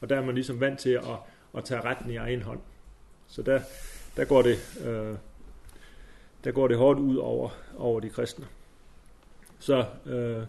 Og 0.00 0.08
der 0.08 0.16
er 0.16 0.24
man 0.24 0.34
ligesom 0.34 0.60
vant 0.60 0.78
til 0.78 0.90
at, 0.90 1.02
at 1.56 1.64
tage 1.64 1.80
retten 1.80 2.10
i 2.10 2.16
egen 2.16 2.42
hånd. 2.42 2.60
Så 3.26 3.42
der, 3.42 3.60
der, 4.16 4.24
går, 4.24 4.42
det, 4.42 4.80
øh, 4.86 5.14
der 6.44 6.50
går 6.50 6.68
det 6.68 6.76
hårdt 6.76 6.98
ud 6.98 7.16
over, 7.16 7.50
over 7.78 8.00
de 8.00 8.08
kristne. 8.08 8.46
Så 9.58 9.84
øh, 10.06 10.42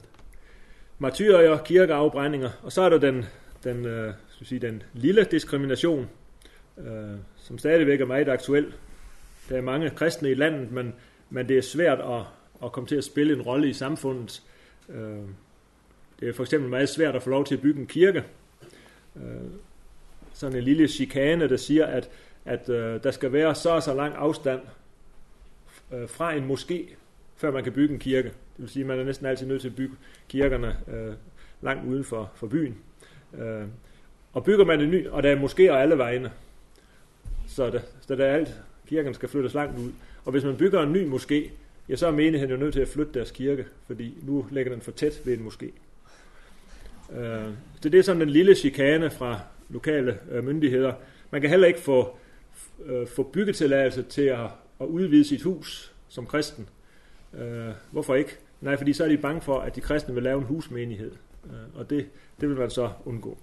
martyrer, 1.00 1.64
kirkeafbrændinger, 1.64 2.50
og 2.64 2.72
så 2.72 2.82
er 2.82 2.90
der 2.90 2.98
den, 2.98 3.26
den, 3.64 3.86
øh, 3.86 4.14
skal 4.36 4.48
sige, 4.48 4.60
den 4.60 4.84
lille 4.94 5.24
diskrimination, 5.32 6.10
øh, 6.78 7.18
som 7.38 7.58
stadigvæk 7.58 8.02
er 8.02 8.06
meget 8.06 8.30
aktuel. 8.30 8.74
Der 9.50 9.58
er 9.58 9.62
mange 9.62 9.90
kristne 9.90 10.32
i 10.32 10.34
landet, 10.34 10.72
men, 10.72 10.94
men 11.30 11.50
det 11.50 11.58
er 11.58 11.62
svært 11.62 12.00
at, 12.00 12.22
at 12.64 12.72
komme 12.72 12.88
til 12.88 12.96
at 12.96 13.04
spille 13.04 13.34
en 13.34 13.42
rolle 13.42 13.70
i 13.70 13.74
samfundet. 13.74 14.44
Øh, 14.90 15.20
det 16.20 16.30
er 16.30 16.34
for 16.34 16.44
eksempel 16.44 16.70
meget 16.70 16.90
svært 16.90 17.16
at 17.16 17.24
få 17.24 17.30
lov 17.30 17.46
til 17.46 17.56
at 17.56 17.62
bygge 17.62 17.80
en 17.80 17.88
kirke. 17.88 18.24
Øh, 19.16 19.22
sådan 20.34 20.58
en 20.58 20.64
lille 20.64 20.88
chikane, 20.88 21.50
der 21.50 21.58
siger, 21.58 21.86
at, 21.86 22.10
at 22.46 22.70
øh, 22.70 23.04
der 23.04 23.12
skal 23.12 23.34
være 23.34 23.56
så 23.56 23.70
og 23.70 23.84
så 23.84 23.94
lang 23.94 24.16
afstand 24.16 24.62
øh, 25.94 26.10
fra 26.10 26.34
en 26.34 26.52
moské, 26.52 26.96
før 27.36 27.52
man 27.52 27.64
kan 27.64 27.74
bygge 27.74 27.94
en 27.94 28.00
kirke. 28.00 28.28
Det 28.28 28.36
vil 28.58 28.70
sige, 28.70 28.84
at 28.84 28.88
man 28.88 29.00
er 29.00 29.04
næsten 29.04 29.26
altid 29.26 29.48
nødt 29.48 29.62
til 29.62 29.70
at 29.70 29.76
bygge 29.76 29.96
kirkerne 30.30 30.78
øh, 30.88 31.14
langt 31.62 31.86
uden 31.86 32.04
for, 32.04 32.32
for 32.36 32.48
byen. 32.48 32.78
Øh, 33.38 33.68
og 34.36 34.44
bygger 34.44 34.66
man 34.66 34.82
en 34.82 34.92
ny, 34.92 35.08
og 35.08 35.24
der 35.24 35.32
er 35.32 35.36
moskéer 35.36 35.74
alle 35.74 35.98
vegne, 35.98 36.32
så 37.48 37.70
der, 37.70 37.80
så 38.02 38.16
der 38.16 38.26
er 38.26 38.36
alt, 38.36 38.56
kirken 38.88 39.14
skal 39.14 39.30
flyttes 39.30 39.54
langt 39.54 39.80
ud. 39.80 39.92
Og 40.26 40.32
hvis 40.32 40.44
man 40.44 40.58
bygger 40.58 40.82
en 40.82 40.94
ny 40.94 41.14
moské, 41.14 41.50
ja, 41.90 41.96
så 41.96 42.08
er 42.08 42.12
menigheden 42.12 42.52
jo 42.52 42.58
nødt 42.58 42.74
til 42.74 42.82
at 42.82 42.88
flytte 42.88 43.14
deres 43.14 43.32
kirke, 43.32 43.66
fordi 43.88 44.18
nu 44.22 44.46
ligger 44.52 44.72
den 44.72 44.82
for 44.82 44.92
tæt 44.92 45.22
ved 45.26 45.38
en 45.38 45.48
moské. 45.48 45.66
Øh, 47.20 47.50
så 47.82 47.90
det 47.90 48.00
er 48.00 48.02
sådan 48.02 48.22
den 48.22 48.30
lille 48.30 48.56
chikane 48.56 49.10
fra 49.10 49.40
lokale 49.70 50.20
øh, 50.32 50.44
myndigheder. 50.44 50.94
Man 51.32 51.42
kan 51.42 51.50
heller 51.50 51.68
ikke 51.68 51.80
få, 51.80 52.18
øh, 52.86 53.08
få 53.08 53.24
byggetilladelse 53.24 54.04
til 54.04 54.22
at, 54.22 54.48
at 54.82 54.86
udvide 54.86 55.28
sit 55.28 55.42
hus 55.42 55.94
som 56.08 56.26
kristen. 56.26 56.70
Øh, 57.40 57.70
hvorfor 57.92 58.16
ikke? 58.16 58.38
Nej, 58.62 58.78
fordi 58.78 58.94
så 58.94 59.04
er 59.04 59.08
de 59.08 59.18
bange 59.18 59.42
for, 59.42 59.60
at 59.60 59.76
de 59.76 59.82
kristne 59.82 60.14
vil 60.14 60.24
lave 60.24 60.38
en 60.38 60.46
husmenighed. 60.46 61.12
Øh, 61.46 61.80
og 61.80 61.90
det, 61.90 62.06
det 62.42 62.50
vil 62.50 62.58
man 62.58 62.70
så 62.70 62.90
undgå. 63.06 63.38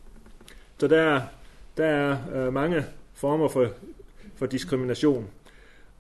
Så 0.83 0.89
der 0.89 1.01
er, 1.01 1.21
der 1.77 1.85
er 1.85 2.17
øh, 2.35 2.53
mange 2.53 2.85
former 3.15 3.49
for, 3.49 3.69
for 4.35 4.47
diskrimination. 4.47 5.31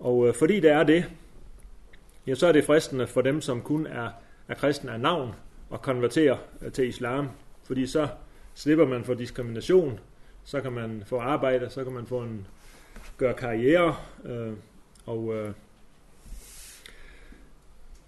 Og 0.00 0.28
øh, 0.28 0.34
fordi 0.34 0.60
der 0.60 0.76
er 0.76 0.82
det, 0.82 1.04
ja, 2.26 2.34
så 2.34 2.46
er 2.46 2.52
det 2.52 2.64
fristende 2.64 3.06
for 3.06 3.20
dem, 3.20 3.40
som 3.40 3.62
kun 3.62 3.86
er, 3.86 4.08
er 4.48 4.54
kristne 4.54 4.92
af 4.92 5.00
navn, 5.00 5.34
at 5.72 5.82
konvertere 5.82 6.38
øh, 6.62 6.72
til 6.72 6.88
islam. 6.88 7.28
Fordi 7.64 7.86
så 7.86 8.08
slipper 8.54 8.86
man 8.86 9.04
for 9.04 9.14
diskrimination, 9.14 10.00
så 10.44 10.60
kan 10.60 10.72
man 10.72 11.02
få 11.06 11.18
arbejde, 11.18 11.70
så 11.70 11.84
kan 11.84 11.92
man 11.92 12.06
få 12.06 12.20
en 12.22 12.46
gøre 13.18 13.34
karriere, 13.34 13.96
øh, 14.24 14.52
og 15.06 15.34
øh, 15.34 15.52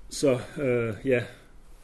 så 0.09 0.39
øh, 0.59 0.95
ja, 1.05 1.25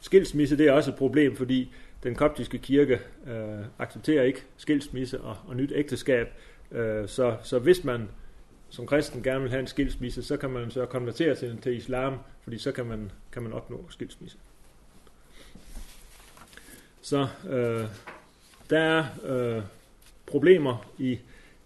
skilsmisse 0.01 0.57
det 0.57 0.67
er 0.67 0.71
også 0.71 0.91
et 0.91 0.97
problem, 0.97 1.35
fordi 1.35 1.73
den 2.03 2.15
koptiske 2.15 2.57
kirke 2.57 2.99
øh, 3.27 3.65
accepterer 3.79 4.23
ikke 4.23 4.43
skilsmisse 4.57 5.21
og, 5.21 5.37
og 5.47 5.55
nyt 5.55 5.71
ægteskab. 5.75 6.27
Øh, 6.71 7.07
så, 7.07 7.37
så 7.43 7.59
hvis 7.59 7.83
man 7.83 8.09
som 8.69 8.87
kristen 8.87 9.23
gerne 9.23 9.41
vil 9.41 9.49
have 9.49 9.59
en 9.59 9.67
skilsmisse, 9.67 10.23
så 10.23 10.37
kan 10.37 10.49
man 10.49 10.71
så 10.71 10.85
konvertere 10.85 11.35
til, 11.35 11.57
til 11.61 11.77
islam, 11.77 12.17
fordi 12.43 12.57
så 12.57 12.71
kan 12.71 12.85
man, 12.85 13.11
kan 13.31 13.43
man 13.43 13.53
opnå 13.53 13.85
skilsmisse. 13.89 14.37
Så 17.01 17.27
øh, 17.49 17.85
der 18.69 18.79
er 18.79 19.05
øh, 19.23 19.63
problemer 20.25 20.91
i, 20.97 21.19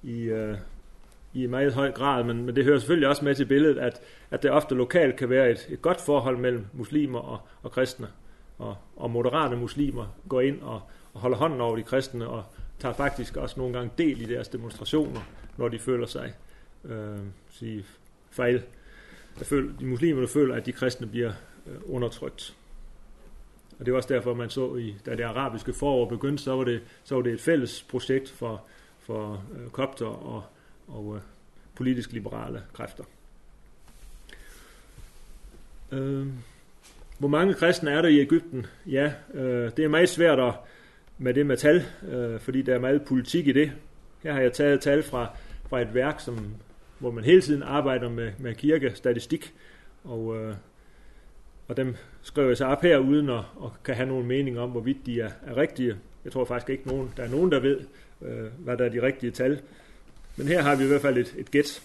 i, 0.03 0.21
øh, 0.21 0.57
i 1.33 1.47
meget 1.47 1.73
høj 1.73 1.91
grad, 1.91 2.23
men, 2.23 2.45
men 2.45 2.55
det 2.55 2.63
hører 2.63 2.79
selvfølgelig 2.79 3.07
også 3.07 3.25
med 3.25 3.35
til 3.35 3.45
billedet, 3.45 3.77
at, 3.77 4.01
at 4.31 4.43
der 4.43 4.51
ofte 4.51 4.75
lokalt 4.75 5.15
kan 5.15 5.29
være 5.29 5.51
et, 5.51 5.67
et 5.69 5.81
godt 5.81 6.01
forhold 6.01 6.37
mellem 6.37 6.65
muslimer 6.73 7.19
og, 7.19 7.39
og 7.63 7.71
kristne. 7.71 8.07
Og, 8.57 8.77
og 8.95 9.11
moderate 9.11 9.55
muslimer 9.55 10.07
går 10.29 10.41
ind 10.41 10.61
og, 10.61 10.81
og 11.13 11.21
holder 11.21 11.37
hånden 11.37 11.61
over 11.61 11.75
de 11.75 11.83
kristne 11.83 12.27
og 12.27 12.43
tager 12.79 12.93
faktisk 12.93 13.37
også 13.37 13.59
nogle 13.59 13.73
gange 13.73 13.91
del 13.97 14.21
i 14.21 14.25
deres 14.25 14.47
demonstrationer, 14.47 15.21
når 15.57 15.67
de 15.67 15.79
føler 15.79 16.07
sig 16.07 16.33
øh, 16.85 17.19
sige, 17.49 17.85
fejl. 18.29 18.63
Jeg 19.39 19.47
føler, 19.47 19.77
de 19.79 19.85
muslimer 19.85 20.27
føler, 20.27 20.55
at 20.55 20.65
de 20.65 20.71
kristne 20.71 21.07
bliver 21.07 21.33
øh, 21.67 21.77
undertrykt. 21.85 22.55
Og 23.79 23.85
det 23.85 23.93
var 23.93 23.97
også 23.97 24.13
derfor, 24.13 24.33
man 24.33 24.49
så, 24.49 24.75
i, 24.75 24.95
da 25.05 25.15
det 25.15 25.23
arabiske 25.23 25.73
forår 25.73 26.09
begyndte, 26.09 26.43
så 26.43 26.55
var 26.55 26.63
det, 26.63 26.81
så 27.03 27.15
var 27.15 27.21
det 27.21 27.33
et 27.33 27.41
fælles 27.41 27.83
projekt 27.89 28.29
for, 28.29 28.63
for 28.99 29.43
øh, 29.53 29.69
kopter 29.69 30.05
og, 30.05 30.43
og 30.87 31.15
øh, 31.15 31.21
politisk 31.75 32.11
liberale 32.11 32.63
kræfter. 32.73 33.03
Øh, 35.91 36.27
hvor 37.17 37.27
mange 37.27 37.53
kristne 37.53 37.91
er 37.91 38.01
der 38.01 38.09
i 38.09 38.19
Ægypten? 38.19 38.65
Ja, 38.85 39.11
øh, 39.33 39.71
det 39.77 39.85
er 39.85 39.89
meget 39.89 40.09
svært 40.09 40.39
at, 40.39 40.53
med 41.17 41.33
det 41.33 41.45
med 41.45 41.57
tal, 41.57 41.85
øh, 42.11 42.39
fordi 42.39 42.61
der 42.61 42.75
er 42.75 42.79
meget 42.79 43.05
politik 43.05 43.47
i 43.47 43.51
det. 43.51 43.71
Her 44.23 44.33
har 44.33 44.41
jeg 44.41 44.53
taget 44.53 44.81
tal 44.81 45.03
fra, 45.03 45.27
fra 45.69 45.81
et 45.81 45.93
værk, 45.93 46.19
som, 46.19 46.47
hvor 46.99 47.11
man 47.11 47.23
hele 47.23 47.41
tiden 47.41 47.63
arbejder 47.63 48.09
med, 48.09 48.31
med 48.39 48.55
kirkestatistik, 48.55 49.53
og, 50.03 50.37
øh, 50.37 50.55
og 51.67 51.77
dem 51.77 51.95
skriver 52.21 52.47
jeg 52.47 52.57
så 52.57 52.65
op 52.65 52.81
her, 52.81 52.97
uden 52.97 53.29
at, 53.29 53.39
at 53.63 53.83
kan 53.83 53.95
have 53.95 54.09
nogen 54.09 54.27
mening 54.27 54.59
om, 54.59 54.69
hvorvidt 54.69 55.05
de 55.05 55.21
er, 55.21 55.29
er 55.47 55.57
rigtige. 55.57 55.95
Jeg 56.23 56.31
tror 56.31 56.45
faktisk 56.45 56.69
ikke, 56.69 56.87
nogen, 56.87 57.13
der 57.17 57.23
er 57.23 57.29
nogen, 57.29 57.51
der 57.51 57.59
ved, 57.59 57.79
øh, 58.21 58.45
hvad 58.57 58.77
der 58.77 58.85
er 58.85 58.89
de 58.89 59.01
rigtige 59.01 59.31
tal. 59.31 59.61
Men 60.37 60.47
her 60.47 60.61
har 60.61 60.75
vi 60.75 60.83
i 60.83 60.87
hvert 60.87 61.01
fald 61.01 61.17
et, 61.17 61.35
et 61.37 61.51
gæt. 61.51 61.81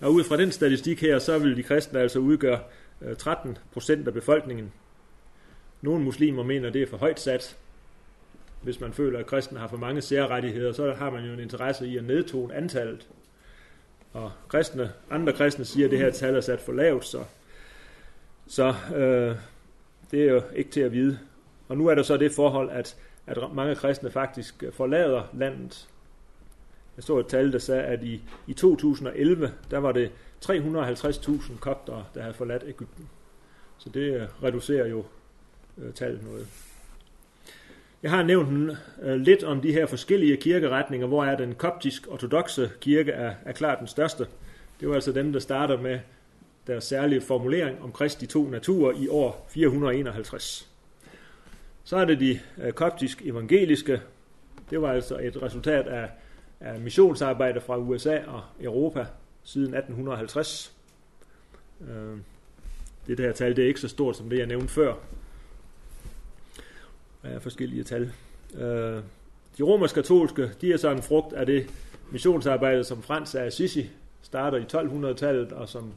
Og 0.00 0.12
ud 0.12 0.24
fra 0.24 0.36
den 0.36 0.52
statistik 0.52 1.00
her, 1.00 1.18
så 1.18 1.38
vil 1.38 1.56
de 1.56 1.62
kristne 1.62 2.00
altså 2.00 2.18
udgøre 2.18 2.58
Øh, 3.02 3.16
13 3.16 3.58
procent 3.72 4.08
af 4.08 4.14
befolkningen. 4.14 4.72
Nogle 5.82 6.04
muslimer 6.04 6.42
mener, 6.42 6.70
det 6.70 6.82
er 6.82 6.86
for 6.86 6.96
højt 6.96 7.20
sat. 7.20 7.56
Hvis 8.62 8.80
man 8.80 8.92
føler, 8.92 9.18
at 9.18 9.26
kristne 9.26 9.58
har 9.58 9.68
for 9.68 9.76
mange 9.76 10.02
særrettigheder, 10.02 10.72
så 10.72 10.94
har 10.94 11.10
man 11.10 11.24
jo 11.24 11.32
en 11.32 11.40
interesse 11.40 11.86
i 11.86 11.96
at 11.96 12.04
nedtone 12.04 12.54
antallet. 12.54 13.08
Og 14.12 14.32
kristne, 14.48 14.92
andre 15.10 15.32
kristne 15.32 15.64
siger, 15.64 15.86
at 15.86 15.90
det 15.90 15.98
her 15.98 16.10
tal 16.10 16.36
er 16.36 16.40
sat 16.40 16.60
for 16.60 16.72
lavt, 16.72 17.04
så, 17.04 17.24
så 18.46 18.74
øh, 18.94 19.36
det 20.10 20.22
er 20.22 20.32
jo 20.32 20.42
ikke 20.56 20.70
til 20.70 20.80
at 20.80 20.92
vide. 20.92 21.18
Og 21.68 21.76
nu 21.76 21.86
er 21.86 21.94
der 21.94 22.02
så 22.02 22.16
det 22.16 22.32
forhold, 22.32 22.70
at, 22.70 22.96
at 23.26 23.38
mange 23.54 23.74
kristne 23.74 24.10
faktisk 24.10 24.64
forlader 24.72 25.22
landet 25.34 25.88
jeg 26.98 27.04
så 27.04 27.18
et 27.18 27.26
tal, 27.26 27.52
der 27.52 27.58
sagde, 27.58 27.82
at 27.82 28.02
i, 28.02 28.22
i 28.46 28.52
2011, 28.52 29.52
der 29.70 29.78
var 29.78 29.92
det 29.92 30.10
350.000 30.44 31.58
koptere, 31.58 32.04
der 32.14 32.20
havde 32.20 32.34
forladt 32.34 32.64
Ægypten. 32.66 33.08
Så 33.78 33.90
det 33.90 34.14
øh, 34.14 34.28
reducerer 34.42 34.86
jo 34.86 35.04
øh, 35.78 35.92
tallet 35.92 36.24
noget. 36.24 36.46
Jeg 38.02 38.10
har 38.10 38.22
nævnt 38.22 38.78
øh, 39.02 39.16
lidt 39.16 39.44
om 39.44 39.60
de 39.60 39.72
her 39.72 39.86
forskellige 39.86 40.36
kirkeretninger, 40.36 41.06
hvor 41.06 41.24
er 41.24 41.36
den 41.36 41.54
koptisk-ortodoxe 41.54 42.70
kirke 42.80 43.12
er, 43.12 43.34
er 43.44 43.52
klart 43.52 43.78
den 43.78 43.86
største. 43.86 44.26
Det 44.80 44.88
var 44.88 44.94
altså 44.94 45.12
dem, 45.12 45.32
der 45.32 45.40
starter 45.40 45.80
med 45.80 46.00
deres 46.66 46.84
særlige 46.84 47.20
formulering 47.20 47.82
om 47.82 47.92
Kristi 47.92 48.26
to 48.26 48.50
naturer 48.50 48.92
i 48.92 49.08
år 49.08 49.46
451. 49.48 50.68
Så 51.84 51.96
er 51.96 52.04
det 52.04 52.20
de 52.20 52.40
øh, 52.58 52.72
koptisk-evangeliske. 52.72 54.00
Det 54.70 54.82
var 54.82 54.92
altså 54.92 55.18
et 55.18 55.42
resultat 55.42 55.86
af 55.86 56.08
af 56.60 56.80
missionsarbejde 56.80 57.60
fra 57.60 57.76
USA 57.76 58.18
og 58.26 58.42
Europa 58.60 59.06
siden 59.48 59.74
1850. 59.74 60.72
Øh, 61.80 62.18
det 63.06 63.18
der 63.18 63.32
tal 63.32 63.56
det 63.56 63.64
er 63.64 63.68
ikke 63.68 63.80
så 63.80 63.88
stort 63.88 64.16
som 64.16 64.30
det, 64.30 64.38
jeg 64.38 64.46
nævnte 64.46 64.68
før. 64.68 64.94
Der 67.22 67.28
er 67.28 67.38
forskellige 67.38 67.84
tal. 67.84 68.12
Øh, 68.54 69.02
de 69.58 69.62
romersk-katolske, 69.62 70.50
de 70.60 70.72
er 70.72 70.76
så 70.76 70.90
en 70.90 71.02
frugt 71.02 71.32
af 71.32 71.46
det 71.46 71.70
missionsarbejde, 72.10 72.84
som 72.84 73.02
Frans 73.02 73.34
af 73.34 73.44
Assisi 73.44 73.90
starter 74.22 74.58
i 74.58 74.62
1200-tallet, 74.62 75.52
og 75.52 75.68
som 75.68 75.92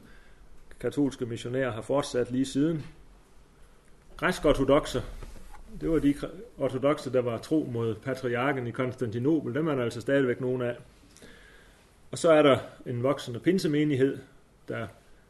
katolske 0.79 1.25
missionærer 1.25 1.71
har 1.71 1.81
fortsat 1.81 2.31
lige 2.31 2.45
siden. 2.45 2.85
Græsk-ortodoxe, 4.17 5.03
det 5.81 5.89
var 5.89 5.99
de 5.99 6.13
ortodoxe, 6.57 7.13
der 7.13 7.21
var 7.21 7.37
tro 7.37 7.69
mod 7.73 7.95
patriarken 7.95 8.67
i 8.67 8.71
Konstantinopel. 8.71 9.53
Dem 9.53 9.67
er 9.67 9.75
der 9.75 9.83
altså 9.83 10.01
stadigvæk 10.01 10.41
nogen 10.41 10.61
af. 10.61 10.75
Og 12.11 12.17
så 12.17 12.31
er 12.31 12.41
der 12.41 12.59
en 12.85 13.03
voksende 13.03 13.39
pinsemenighed, 13.39 14.17
der 14.67 14.87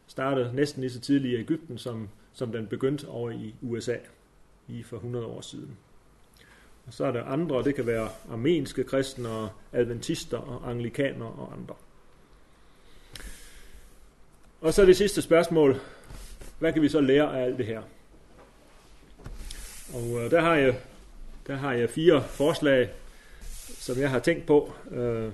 startede 0.08 0.56
næsten 0.56 0.82
lige 0.82 0.92
så 0.92 1.00
tidligt 1.00 1.40
i 1.40 1.42
Ægypten, 1.42 1.78
som, 1.78 2.10
som 2.34 2.52
den 2.52 2.68
begyndte 2.68 3.08
over 3.08 3.32
i 3.32 3.56
USA 3.62 3.96
lige 4.68 4.84
for 4.84 4.96
100 4.96 5.26
år 5.26 5.42
siden. 5.42 5.78
Og 6.88 6.94
så 6.94 7.06
er 7.06 7.12
der 7.12 7.24
andre, 7.24 7.64
det 7.64 7.76
kan 7.76 7.86
være 7.86 8.10
armenske 8.32 8.84
kristne 8.84 9.30
og 9.30 9.50
adventister 9.72 10.38
og 10.38 10.70
anglikaner 10.70 11.26
og 11.26 11.54
andre. 11.54 11.76
Og 14.62 14.74
så 14.74 14.86
det 14.86 14.98
sidste 14.98 15.22
spørgsmål. 15.22 15.80
Hvad 16.60 16.74
kan 16.74 16.82
vi 16.82 16.90
så 16.90 17.02
lære 17.02 17.40
af 17.40 17.46
alt 17.46 17.58
det 17.58 17.66
her? 17.66 17.82
Og 19.94 20.24
øh, 20.24 20.32
der, 20.32 20.42
har 20.42 20.56
jeg, 20.56 20.76
der 21.48 21.56
har 21.56 21.74
jeg 21.74 21.90
fire 21.90 22.24
forslag, 22.24 22.90
som 23.68 23.98
jeg 23.98 24.10
har 24.10 24.20
tænkt 24.20 24.46
på. 24.46 24.74
Øh, 24.92 25.32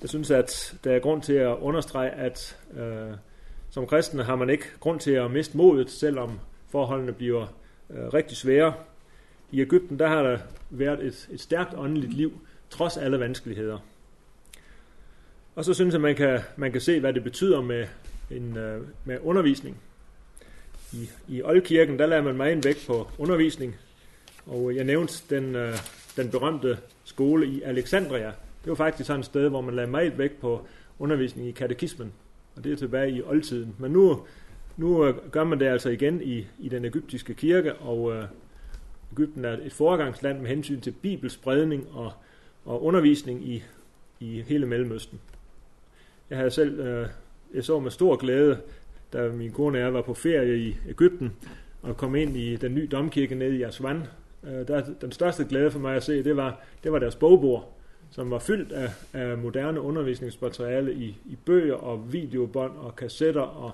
jeg 0.00 0.08
synes, 0.08 0.30
at 0.30 0.74
der 0.84 0.92
er 0.92 0.98
grund 0.98 1.22
til 1.22 1.32
at 1.32 1.56
understrege, 1.58 2.10
at 2.10 2.56
øh, 2.76 3.14
som 3.70 3.86
kristne 3.86 4.22
har 4.22 4.36
man 4.36 4.50
ikke 4.50 4.64
grund 4.80 5.00
til 5.00 5.10
at 5.10 5.30
miste 5.30 5.56
modet, 5.56 5.90
selvom 5.90 6.40
forholdene 6.68 7.12
bliver 7.12 7.46
øh, 7.90 8.14
rigtig 8.14 8.36
svære. 8.36 8.74
I 9.50 9.60
Ægypten 9.60 9.98
der 9.98 10.08
har 10.08 10.22
der 10.22 10.38
været 10.70 11.06
et, 11.06 11.28
et 11.32 11.40
stærkt 11.40 11.74
åndeligt 11.76 12.12
liv, 12.12 12.40
trods 12.70 12.96
alle 12.96 13.20
vanskeligheder. 13.20 13.78
Og 15.54 15.64
så 15.64 15.74
synes 15.74 15.92
jeg, 15.92 16.00
man 16.00 16.14
kan, 16.14 16.40
man 16.56 16.72
kan 16.72 16.80
se, 16.80 17.00
hvad 17.00 17.12
det 17.12 17.24
betyder 17.24 17.60
med, 17.60 17.86
en, 18.30 18.56
øh, 18.56 18.82
med 19.04 19.18
undervisning. 19.22 19.80
I, 20.92 21.10
I 21.28 21.42
Oldkirken, 21.42 21.98
der 21.98 22.06
lader 22.06 22.22
man 22.22 22.36
meget 22.36 22.64
vægt 22.64 22.84
på 22.86 23.10
undervisning, 23.18 23.76
og 24.46 24.76
jeg 24.76 24.84
nævnte 24.84 25.14
den, 25.30 25.54
øh, 25.54 25.74
den 26.16 26.30
berømte 26.30 26.78
skole 27.04 27.46
i 27.46 27.62
Alexandria. 27.62 28.32
Det 28.64 28.70
var 28.70 28.74
faktisk 28.74 29.06
sådan 29.06 29.20
et 29.20 29.26
sted, 29.26 29.48
hvor 29.48 29.60
man 29.60 29.74
lagde 29.74 29.90
meget 29.90 30.18
vægt 30.18 30.40
på 30.40 30.66
undervisning 30.98 31.48
i 31.48 31.50
katekismen, 31.50 32.12
og 32.56 32.64
det 32.64 32.72
er 32.72 32.76
tilbage 32.76 33.10
i 33.10 33.22
oldtiden. 33.22 33.74
Men 33.78 33.92
nu, 33.92 34.20
nu 34.76 35.04
øh, 35.04 35.14
gør 35.30 35.44
man 35.44 35.60
det 35.60 35.66
altså 35.66 35.88
igen 35.88 36.22
i, 36.22 36.46
i 36.58 36.68
den 36.68 36.84
egyptiske 36.84 37.34
kirke, 37.34 37.74
og 37.74 38.12
øh, 38.12 38.24
Ægypten 39.12 39.44
er 39.44 39.52
et 39.52 39.72
foregangsland 39.72 40.40
med 40.40 40.48
hensyn 40.48 40.80
til 40.80 40.90
bibelspredning 40.90 41.88
og, 41.92 42.12
og 42.64 42.84
undervisning 42.84 43.48
i, 43.48 43.64
i 44.20 44.42
hele 44.42 44.66
Mellemøsten. 44.66 45.20
Jeg 46.30 46.38
havde 46.38 46.50
selv, 46.50 46.80
øh, 46.80 47.08
jeg 47.54 47.64
så 47.64 47.80
med 47.80 47.90
stor 47.90 48.16
glæde, 48.16 48.60
da 49.12 49.28
min 49.28 49.52
kone 49.52 49.78
og 49.78 49.82
jeg 49.82 49.94
var 49.94 50.02
på 50.02 50.14
ferie 50.14 50.58
i 50.58 50.76
Ægypten, 50.88 51.32
og 51.82 51.96
kom 51.96 52.14
ind 52.14 52.36
i 52.36 52.56
den 52.56 52.74
nye 52.74 52.88
domkirke 52.92 53.34
nede 53.34 53.56
i 53.56 53.62
Aswan. 53.62 54.06
Øh, 54.44 54.68
der, 54.68 54.84
den 55.00 55.12
største 55.12 55.44
glæde 55.44 55.70
for 55.70 55.78
mig 55.78 55.96
at 55.96 56.02
se, 56.02 56.24
det 56.24 56.36
var, 56.36 56.60
det 56.84 56.92
var 56.92 56.98
deres 56.98 57.16
bogbord, 57.16 57.76
som 58.10 58.30
var 58.30 58.38
fyldt 58.38 58.72
af, 58.72 58.90
af 59.12 59.38
moderne 59.38 59.80
undervisningsmateriale 59.80 60.94
i, 60.94 61.18
i 61.24 61.36
bøger 61.44 61.74
og 61.74 62.12
videobånd 62.12 62.76
og 62.76 62.96
kassetter 62.96 63.40
og, 63.40 63.72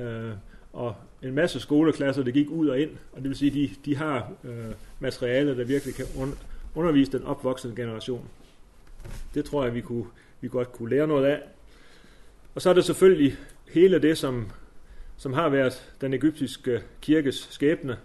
øh, 0.00 0.32
og 0.72 0.94
en 1.22 1.34
masse 1.34 1.60
skoleklasser, 1.60 2.22
der 2.22 2.30
gik 2.30 2.50
ud 2.50 2.68
og 2.68 2.80
ind. 2.80 2.90
Og 3.12 3.22
det 3.22 3.28
vil 3.28 3.36
sige, 3.36 3.50
de, 3.50 3.70
de 3.84 3.96
har 3.96 4.32
øh, 4.44 4.72
materiale, 5.00 5.58
der 5.58 5.64
virkelig 5.64 5.94
kan 5.94 6.06
un, 6.16 6.34
undervise 6.74 7.12
den 7.12 7.22
opvoksende 7.22 7.76
generation. 7.76 8.28
Det 9.34 9.44
tror 9.44 9.64
jeg, 9.64 9.74
vi, 9.74 9.80
kunne, 9.80 10.04
vi 10.40 10.48
godt 10.48 10.72
kunne 10.72 10.90
lære 10.90 11.06
noget 11.06 11.26
af. 11.26 11.42
Og 12.54 12.62
så 12.62 12.70
er 12.70 12.74
det 12.74 12.84
selvfølgelig 12.84 13.36
hele 13.70 13.98
det, 13.98 14.18
som, 14.18 14.50
som 15.16 15.32
har 15.32 15.48
været 15.48 15.92
den 16.00 16.14
egyptiske 16.14 16.82
kirkes 17.00 17.48
skæbne, 17.50 17.96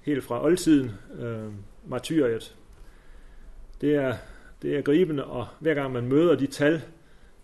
helt 0.00 0.24
fra 0.24 0.44
oldtiden, 0.44 0.90
øh, 1.18 1.52
martyriet. 1.86 2.56
Det 3.80 3.94
er, 3.94 4.14
det 4.62 4.76
er 4.76 4.82
gribende, 4.82 5.24
og 5.24 5.46
hver 5.60 5.74
gang 5.74 5.92
man 5.92 6.06
møder 6.06 6.34
de 6.34 6.46
tal 6.46 6.82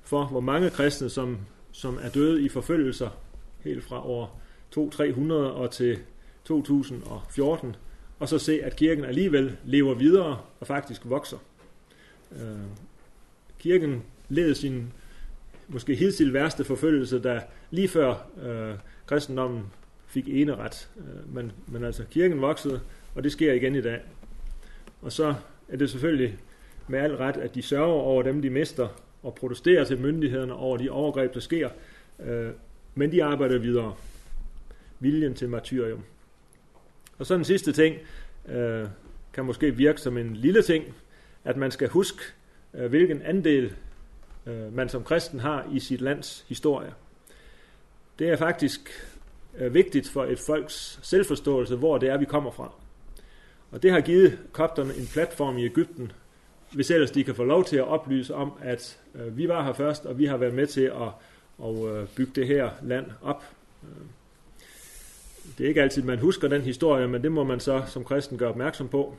for, 0.03 0.25
hvor 0.25 0.41
mange 0.41 0.71
kristne, 0.71 1.11
som, 1.11 1.39
som 1.73 1.99
er 2.03 2.09
døde 2.09 2.43
i 2.43 2.49
forfølgelser, 2.49 3.09
helt 3.61 3.85
fra 3.85 4.07
år 4.07 4.41
2300 4.71 5.53
og 5.53 5.71
til 5.71 5.99
2014, 6.45 7.77
og 8.19 8.29
så 8.29 8.39
se, 8.39 8.61
at 8.63 8.77
kirken 8.77 9.05
alligevel 9.05 9.57
lever 9.65 9.95
videre 9.95 10.41
og 10.61 10.67
faktisk 10.67 11.03
vokser. 11.05 11.39
Øh, 12.33 12.67
kirken 13.59 14.03
led 14.29 14.55
sin 14.55 14.93
måske 15.69 15.95
hidtil 15.95 16.33
værste 16.33 16.65
forfølgelse, 16.65 17.19
da 17.19 17.43
lige 17.71 17.89
før 17.89 18.15
øh, 18.43 18.75
kristendommen 19.07 19.63
fik 20.07 20.29
eneret. 20.29 20.91
Øh, 20.97 21.35
men, 21.35 21.53
men 21.67 21.85
altså 21.85 22.05
kirken 22.11 22.41
voksede, 22.41 22.81
og 23.15 23.25
det 23.25 23.33
sker 23.33 23.53
igen 23.53 23.75
i 23.75 23.81
dag. 23.81 24.01
Og 25.03 25.13
så 25.13 25.35
er 25.69 25.77
det 25.77 25.91
selvfølgelig 25.91 26.39
med 26.89 26.99
al 26.99 27.17
ret, 27.17 27.37
at 27.37 27.55
de 27.55 27.63
sørger 27.63 27.93
over 27.93 28.23
dem, 28.23 28.43
de 28.43 28.51
mister, 28.51 28.89
og 29.23 29.35
protesterer 29.35 29.85
til 29.85 30.01
myndighederne 30.01 30.55
over 30.55 30.77
de 30.77 30.91
overgreb, 30.91 31.35
der 31.35 31.41
sker. 31.41 31.69
Øh, 32.21 32.51
men 32.95 33.13
de 33.13 33.25
arbejder 33.25 33.59
videre. 33.59 33.95
Viljen 35.01 35.35
til 35.35 35.49
martyrium. 35.49 36.05
Og 37.19 37.27
så 37.27 37.35
den 37.35 37.45
sidste 37.45 37.73
ting, 37.73 37.97
øh, 38.49 38.87
kan 39.33 39.45
måske 39.45 39.77
virke 39.77 40.01
som 40.01 40.19
en 40.19 40.37
lille 40.37 40.63
ting, 40.63 40.85
at 41.45 41.57
man 41.57 41.71
skal 41.71 41.89
huske, 41.89 42.23
øh, 42.75 42.87
hvilken 42.87 43.23
andel 43.23 43.75
øh, 44.47 44.75
man 44.77 44.89
som 44.89 45.05
kristen 45.05 45.41
har 45.41 45.69
i 45.73 45.81
sit 45.81 46.01
lands 46.01 46.45
historie. 46.49 46.95
Det 48.19 48.29
er 48.29 48.37
faktisk 48.37 48.91
øh, 49.59 49.75
vigtigt 49.75 50.09
for 50.09 50.25
et 50.25 50.39
folks 50.39 50.99
selvforståelse, 51.03 51.77
hvor 51.77 51.99
det 51.99 52.09
er, 52.09 52.17
vi 52.17 52.25
kommer 52.25 52.51
fra. 52.51 52.73
Og 53.71 53.83
det 53.83 53.91
har 53.91 54.01
givet 54.01 54.39
kopterne 54.53 54.95
en 54.95 55.07
platform 55.07 55.59
i 55.59 55.65
Ægypten, 55.65 56.13
hvis 56.73 56.91
ellers 56.91 57.11
de 57.11 57.25
kan 57.25 57.35
få 57.35 57.45
lov 57.45 57.65
til 57.65 57.77
at 57.77 57.85
oplyse 57.85 58.35
om, 58.35 58.53
at 58.63 58.99
øh, 59.15 59.37
vi 59.37 59.49
var 59.49 59.65
her 59.65 59.73
først, 59.73 60.07
og 60.07 60.19
vi 60.19 60.25
har 60.25 60.37
været 60.37 60.55
med 60.55 60.67
til 60.67 60.81
at, 60.81 61.11
og, 61.59 61.89
øh, 61.89 62.07
bygge 62.17 62.33
det 62.35 62.47
her 62.47 62.71
land 62.83 63.07
op. 63.23 63.45
Øh, 63.83 64.07
det 65.59 65.65
er 65.65 65.69
ikke 65.69 65.83
altid, 65.83 66.03
man 66.03 66.19
husker 66.19 66.49
den 66.49 66.63
historie, 66.63 67.09
men 67.09 67.23
det 67.23 67.33
må 67.33 67.45
man 67.45 67.61
så 67.61 67.83
som 67.87 68.05
kristen 68.05 68.39
gøre 68.39 68.49
opmærksom 68.49 68.89
på. 68.89 69.15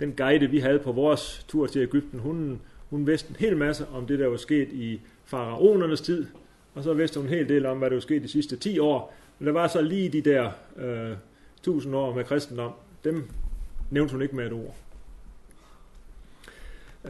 Den 0.00 0.12
guide, 0.12 0.50
vi 0.50 0.58
havde 0.58 0.78
på 0.78 0.92
vores 0.92 1.44
tur 1.48 1.66
til 1.66 1.82
Ægypten, 1.82 2.20
hun, 2.20 2.60
hun 2.90 3.06
vidste 3.06 3.30
en 3.30 3.36
hel 3.36 3.56
masse 3.56 3.86
om 3.86 4.06
det, 4.06 4.18
der 4.18 4.26
var 4.26 4.36
sket 4.36 4.68
i 4.72 5.00
faraonernes 5.24 6.00
tid, 6.00 6.26
og 6.74 6.84
så 6.84 6.94
vidste 6.94 7.20
hun 7.20 7.28
en 7.28 7.34
hel 7.34 7.48
del 7.48 7.66
om, 7.66 7.78
hvad 7.78 7.90
der 7.90 7.96
var 7.96 8.00
sket 8.00 8.22
de 8.22 8.28
sidste 8.28 8.56
10 8.56 8.78
år. 8.78 9.14
Men 9.38 9.46
der 9.46 9.52
var 9.52 9.68
så 9.68 9.82
lige 9.82 10.08
de 10.08 10.20
der 10.20 10.50
øh, 10.76 11.16
1000 11.58 11.96
år 11.96 12.14
med 12.14 12.24
kristendom, 12.24 12.72
dem 13.04 13.30
nævnte 13.90 14.12
hun 14.12 14.22
ikke 14.22 14.36
med 14.36 14.46
et 14.46 14.52
ord. 14.52 14.76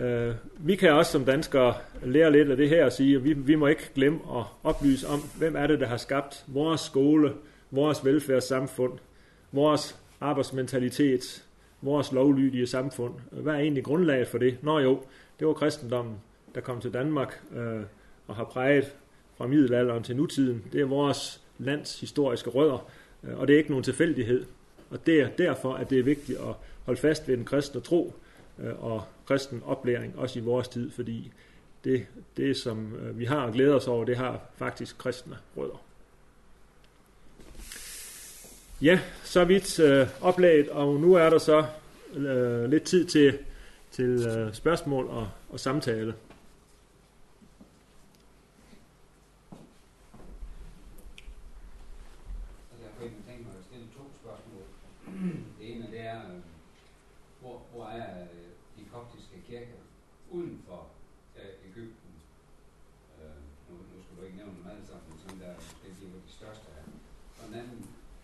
Øh, 0.00 0.34
vi 0.58 0.76
kan 0.76 0.92
også 0.92 1.12
som 1.12 1.24
danskere 1.24 1.74
lære 2.02 2.32
lidt 2.32 2.50
af 2.50 2.56
det 2.56 2.68
her 2.68 2.84
og 2.84 2.92
sige, 2.92 3.16
at 3.16 3.24
vi, 3.24 3.32
vi 3.32 3.54
må 3.54 3.66
ikke 3.66 3.90
glemme 3.94 4.18
at 4.38 4.44
oplyse 4.64 5.08
om, 5.08 5.20
hvem 5.38 5.56
er 5.56 5.66
det, 5.66 5.80
der 5.80 5.86
har 5.86 5.96
skabt 5.96 6.44
vores 6.46 6.80
skole, 6.80 7.32
vores 7.70 8.04
velfærdssamfund, 8.04 8.92
vores 9.52 10.00
arbejdsmentalitet, 10.20 11.44
vores 11.82 12.12
lovlydige 12.12 12.66
samfund. 12.66 13.14
Hvad 13.30 13.54
er 13.54 13.58
egentlig 13.58 13.84
grundlaget 13.84 14.28
for 14.28 14.38
det? 14.38 14.58
Nå 14.62 14.78
jo, 14.78 15.02
det 15.38 15.46
var 15.46 15.52
kristendommen, 15.52 16.14
der 16.54 16.60
kom 16.60 16.80
til 16.80 16.92
Danmark 16.92 17.40
øh, 17.56 17.80
og 18.26 18.36
har 18.36 18.44
præget 18.44 18.94
fra 19.36 19.46
middelalderen 19.46 20.02
til 20.02 20.16
nutiden. 20.16 20.64
Det 20.72 20.80
er 20.80 20.86
vores 20.86 21.40
lands 21.58 22.00
historiske 22.00 22.50
rødder, 22.50 22.90
øh, 23.24 23.38
og 23.38 23.48
det 23.48 23.54
er 23.54 23.58
ikke 23.58 23.70
nogen 23.70 23.84
tilfældighed. 23.84 24.44
Og 24.90 25.06
det 25.06 25.20
er 25.20 25.28
derfor, 25.28 25.74
at 25.74 25.90
det 25.90 25.98
er 25.98 26.02
vigtigt 26.02 26.38
at 26.38 26.54
holde 26.84 27.00
fast 27.00 27.28
ved 27.28 27.36
den 27.36 27.44
kristne 27.44 27.80
tro 27.80 28.14
Øh, 28.62 28.84
og 28.84 29.04
kristen 29.26 29.62
oplæring, 29.66 30.18
også 30.18 30.38
i 30.38 30.42
vores 30.42 30.68
tid, 30.68 30.90
fordi 30.90 31.32
det, 31.84 32.06
det 32.36 32.56
som 32.56 32.94
øh, 32.94 33.18
vi 33.18 33.24
har 33.24 33.46
at 33.46 33.52
glæde 33.52 33.74
os 33.74 33.88
over, 33.88 34.04
det 34.04 34.16
har 34.16 34.40
faktisk 34.56 34.98
kristne 34.98 35.36
rødder. 35.56 35.82
Ja, 38.82 39.00
så 39.24 39.44
vidt 39.44 39.80
øh, 39.80 40.08
oplaget, 40.20 40.68
og 40.68 41.00
nu 41.00 41.14
er 41.14 41.30
der 41.30 41.38
så 41.38 41.66
øh, 42.14 42.70
lidt 42.70 42.82
tid 42.82 43.04
til, 43.04 43.38
til 43.90 44.26
øh, 44.26 44.54
spørgsmål 44.54 45.06
og, 45.06 45.28
og 45.50 45.60
samtale. 45.60 46.14
Hvor 57.72 57.86
er 57.86 58.26
kirker 59.48 59.80
uden 60.30 60.62
for 60.66 60.80
øh, 61.38 61.52
Ægypten. 61.68 62.12
Øh, 63.18 63.38
nu, 63.68 63.74
nu 63.90 63.96
skulle 64.02 64.20
du 64.20 64.24
ikke 64.26 64.38
nævne 64.40 64.54
dem 64.58 64.66
alle 64.72 64.84
sammen, 64.90 65.04
men 65.08 65.18
sådan 65.24 65.40
der, 65.44 65.54
det 65.80 65.88
er 65.90 65.96
de, 66.00 66.06
de 66.28 66.32
største 66.40 66.66
her. 66.74 66.84
Og 67.38 67.42
den 67.48 67.54
anden, 67.60 67.80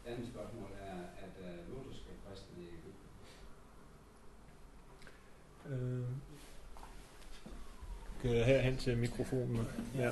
anden 0.07 0.27
spørgsmål 0.33 0.71
er, 0.91 0.97
at 1.25 1.35
øh, 1.47 1.57
lutherske 1.69 2.13
kristne 2.25 2.57
i 2.65 2.67
Ægypten. 2.79 3.09
Øh, 5.71 6.05
herhen 8.25 8.77
til 8.77 8.97
mikrofonen. 8.97 9.69
Ja. 9.99 10.11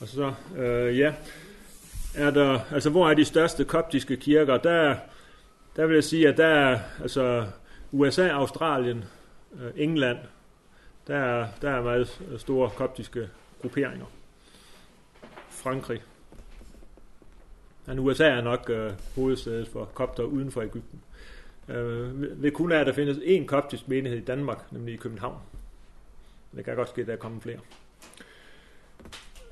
Og 0.00 0.08
så, 0.08 0.34
øh, 0.56 0.98
ja, 0.98 1.14
er 2.14 2.30
der, 2.30 2.60
altså 2.70 2.90
hvor 2.90 3.10
er 3.10 3.14
de 3.14 3.24
største 3.24 3.64
koptiske 3.64 4.16
kirker? 4.16 4.56
Der, 4.58 4.96
der 5.76 5.86
vil 5.86 5.94
jeg 5.94 6.04
sige, 6.04 6.28
at 6.28 6.36
der 6.36 6.46
er 6.46 6.80
altså 7.02 7.46
USA, 7.92 8.28
Australien, 8.28 9.04
Øh, 9.60 9.70
England, 9.76 10.18
der 11.06 11.16
er, 11.16 11.48
der 11.62 11.70
er 11.70 11.82
meget 11.82 12.22
øh, 12.30 12.38
store 12.38 12.70
koptiske 12.70 13.28
grupperinger. 13.60 14.06
Frankrig. 15.48 16.02
Men 17.86 17.98
USA 17.98 18.28
er 18.28 18.40
nok 18.40 18.70
øh, 18.70 18.92
hovedstedet 19.14 19.68
for 19.68 19.84
kopter 19.84 20.22
uden 20.22 20.50
for 20.50 20.62
Ægypten. 20.62 21.02
Øh, 21.68 22.42
ved 22.42 22.50
kun 22.50 22.72
er, 22.72 22.80
at 22.80 22.86
der 22.86 22.92
findes 22.92 23.18
én 23.18 23.46
koptisk 23.46 23.88
menighed 23.88 24.18
i 24.18 24.24
Danmark, 24.24 24.72
nemlig 24.72 24.94
i 24.94 24.96
København. 24.96 25.38
Det 26.56 26.64
kan 26.64 26.76
godt 26.76 26.88
ske, 26.88 27.00
at 27.00 27.06
der 27.06 27.16
kommer 27.16 27.40
flere. 27.40 27.58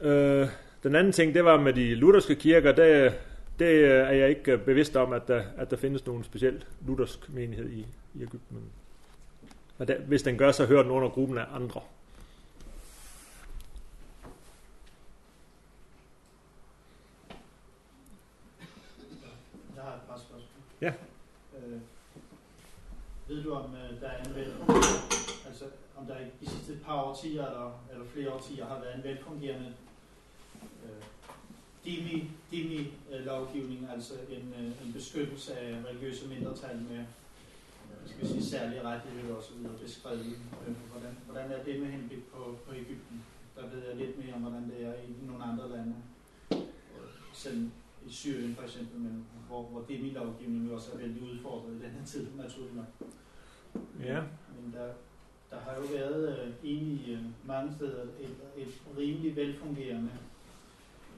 Øh, 0.01 0.49
den 0.83 0.95
anden 0.95 1.13
ting, 1.13 1.35
det 1.35 1.45
var 1.45 1.61
med 1.61 1.73
de 1.73 1.95
lutherske 1.95 2.35
kirker, 2.35 2.73
det, 2.73 3.15
det 3.59 3.67
øh, 3.67 3.91
er 3.91 4.13
jeg 4.13 4.29
ikke 4.29 4.59
bevidst 4.59 4.97
om, 4.97 5.13
at 5.13 5.29
der, 5.29 5.43
at 5.57 5.71
der 5.71 5.77
findes 5.77 6.07
nogen 6.07 6.25
speciel 6.25 6.65
luthersk 6.87 7.29
menighed 7.29 7.71
i, 7.71 7.87
i 8.15 8.23
Ægypten. 8.23 8.59
Men 9.81 9.89
der, 9.89 9.99
hvis 9.99 10.23
den 10.23 10.39
gør, 10.39 10.53
så 10.53 10.67
hører 10.67 10.83
den 10.83 10.91
under 10.91 11.09
gruppen 11.09 11.39
af 11.39 11.45
andre. 11.55 11.81
Jeg 19.77 19.83
har 19.83 19.95
et 19.95 20.01
par 20.09 20.19
spørgsmål. 20.19 20.63
Ja. 20.81 20.93
Øh, 21.59 21.81
ved 23.29 23.43
du, 23.43 23.53
om 23.53 23.75
øh, 23.75 24.01
der 24.01 24.09
er 24.09 24.25
en 24.25 24.35
vel, 24.35 24.55
altså 25.47 25.65
om 25.97 26.07
der 26.07 26.19
i 26.19 26.25
de 26.41 26.51
sidste 26.51 26.79
par 26.85 27.03
årtier 27.03 27.47
eller, 27.47 27.81
eller 27.93 28.05
flere 28.07 28.33
årtier 28.33 28.67
har 28.67 28.81
været 28.81 28.97
en 28.97 29.05
velfungerende 29.05 29.75
øh, 30.85 31.03
dimi, 31.85 32.31
dimi 32.51 32.93
øh, 33.13 33.27
lovgivning, 33.27 33.89
altså 33.93 34.15
en, 34.31 34.55
øh, 34.59 34.87
en 34.87 34.93
beskyttelse 34.93 35.59
af 35.59 35.77
religiøse 35.89 36.29
mindretal 36.29 36.77
med 36.77 37.05
skal 38.07 38.29
sige, 38.29 38.45
særlige 38.45 38.83
rettigheder 38.83 39.37
osv. 39.37 39.57
beskrevet. 39.83 40.21
Øh, 40.67 40.75
hvordan, 40.93 41.17
hvordan 41.27 41.53
er 41.53 41.65
det 41.65 41.81
med 41.81 41.89
henblik 41.89 42.25
på, 42.33 42.59
på 42.67 42.75
Ægypten? 42.75 43.23
Der 43.57 43.67
ved 43.67 43.87
jeg 43.87 43.97
lidt 43.97 44.19
mere 44.19 44.35
om, 44.35 44.41
hvordan 44.41 44.71
det 44.71 44.87
er 44.87 44.95
i 44.95 45.27
nogle 45.27 45.45
andre 45.45 45.71
lande. 45.71 45.95
Selv 47.33 47.71
i 48.07 48.13
Syrien 48.13 48.55
for 48.55 48.63
eksempel, 48.63 49.01
men 49.01 49.27
hvor, 49.49 49.63
hvor 49.63 49.81
det 49.81 50.03
min 50.03 50.13
lovgivning 50.13 50.69
jo 50.69 50.75
også 50.75 50.93
er 50.93 50.97
vældig 50.97 51.23
udfordret 51.23 51.73
i 51.73 51.83
den 51.83 51.91
her 51.91 52.05
tid, 52.05 52.27
naturligt 52.37 52.77
nok. 52.77 53.11
Ja. 54.01 54.23
Men 54.61 54.73
der, 54.73 54.93
der 55.51 55.61
har 55.61 55.75
jo 55.75 55.83
været 55.93 56.39
øh, 56.39 56.53
egentlig 56.65 57.15
øh, 57.15 57.25
mange 57.47 57.75
steder 57.75 58.03
et, 58.03 58.37
et 58.57 58.83
rimelig 58.99 59.37
velfungerende 59.37 60.11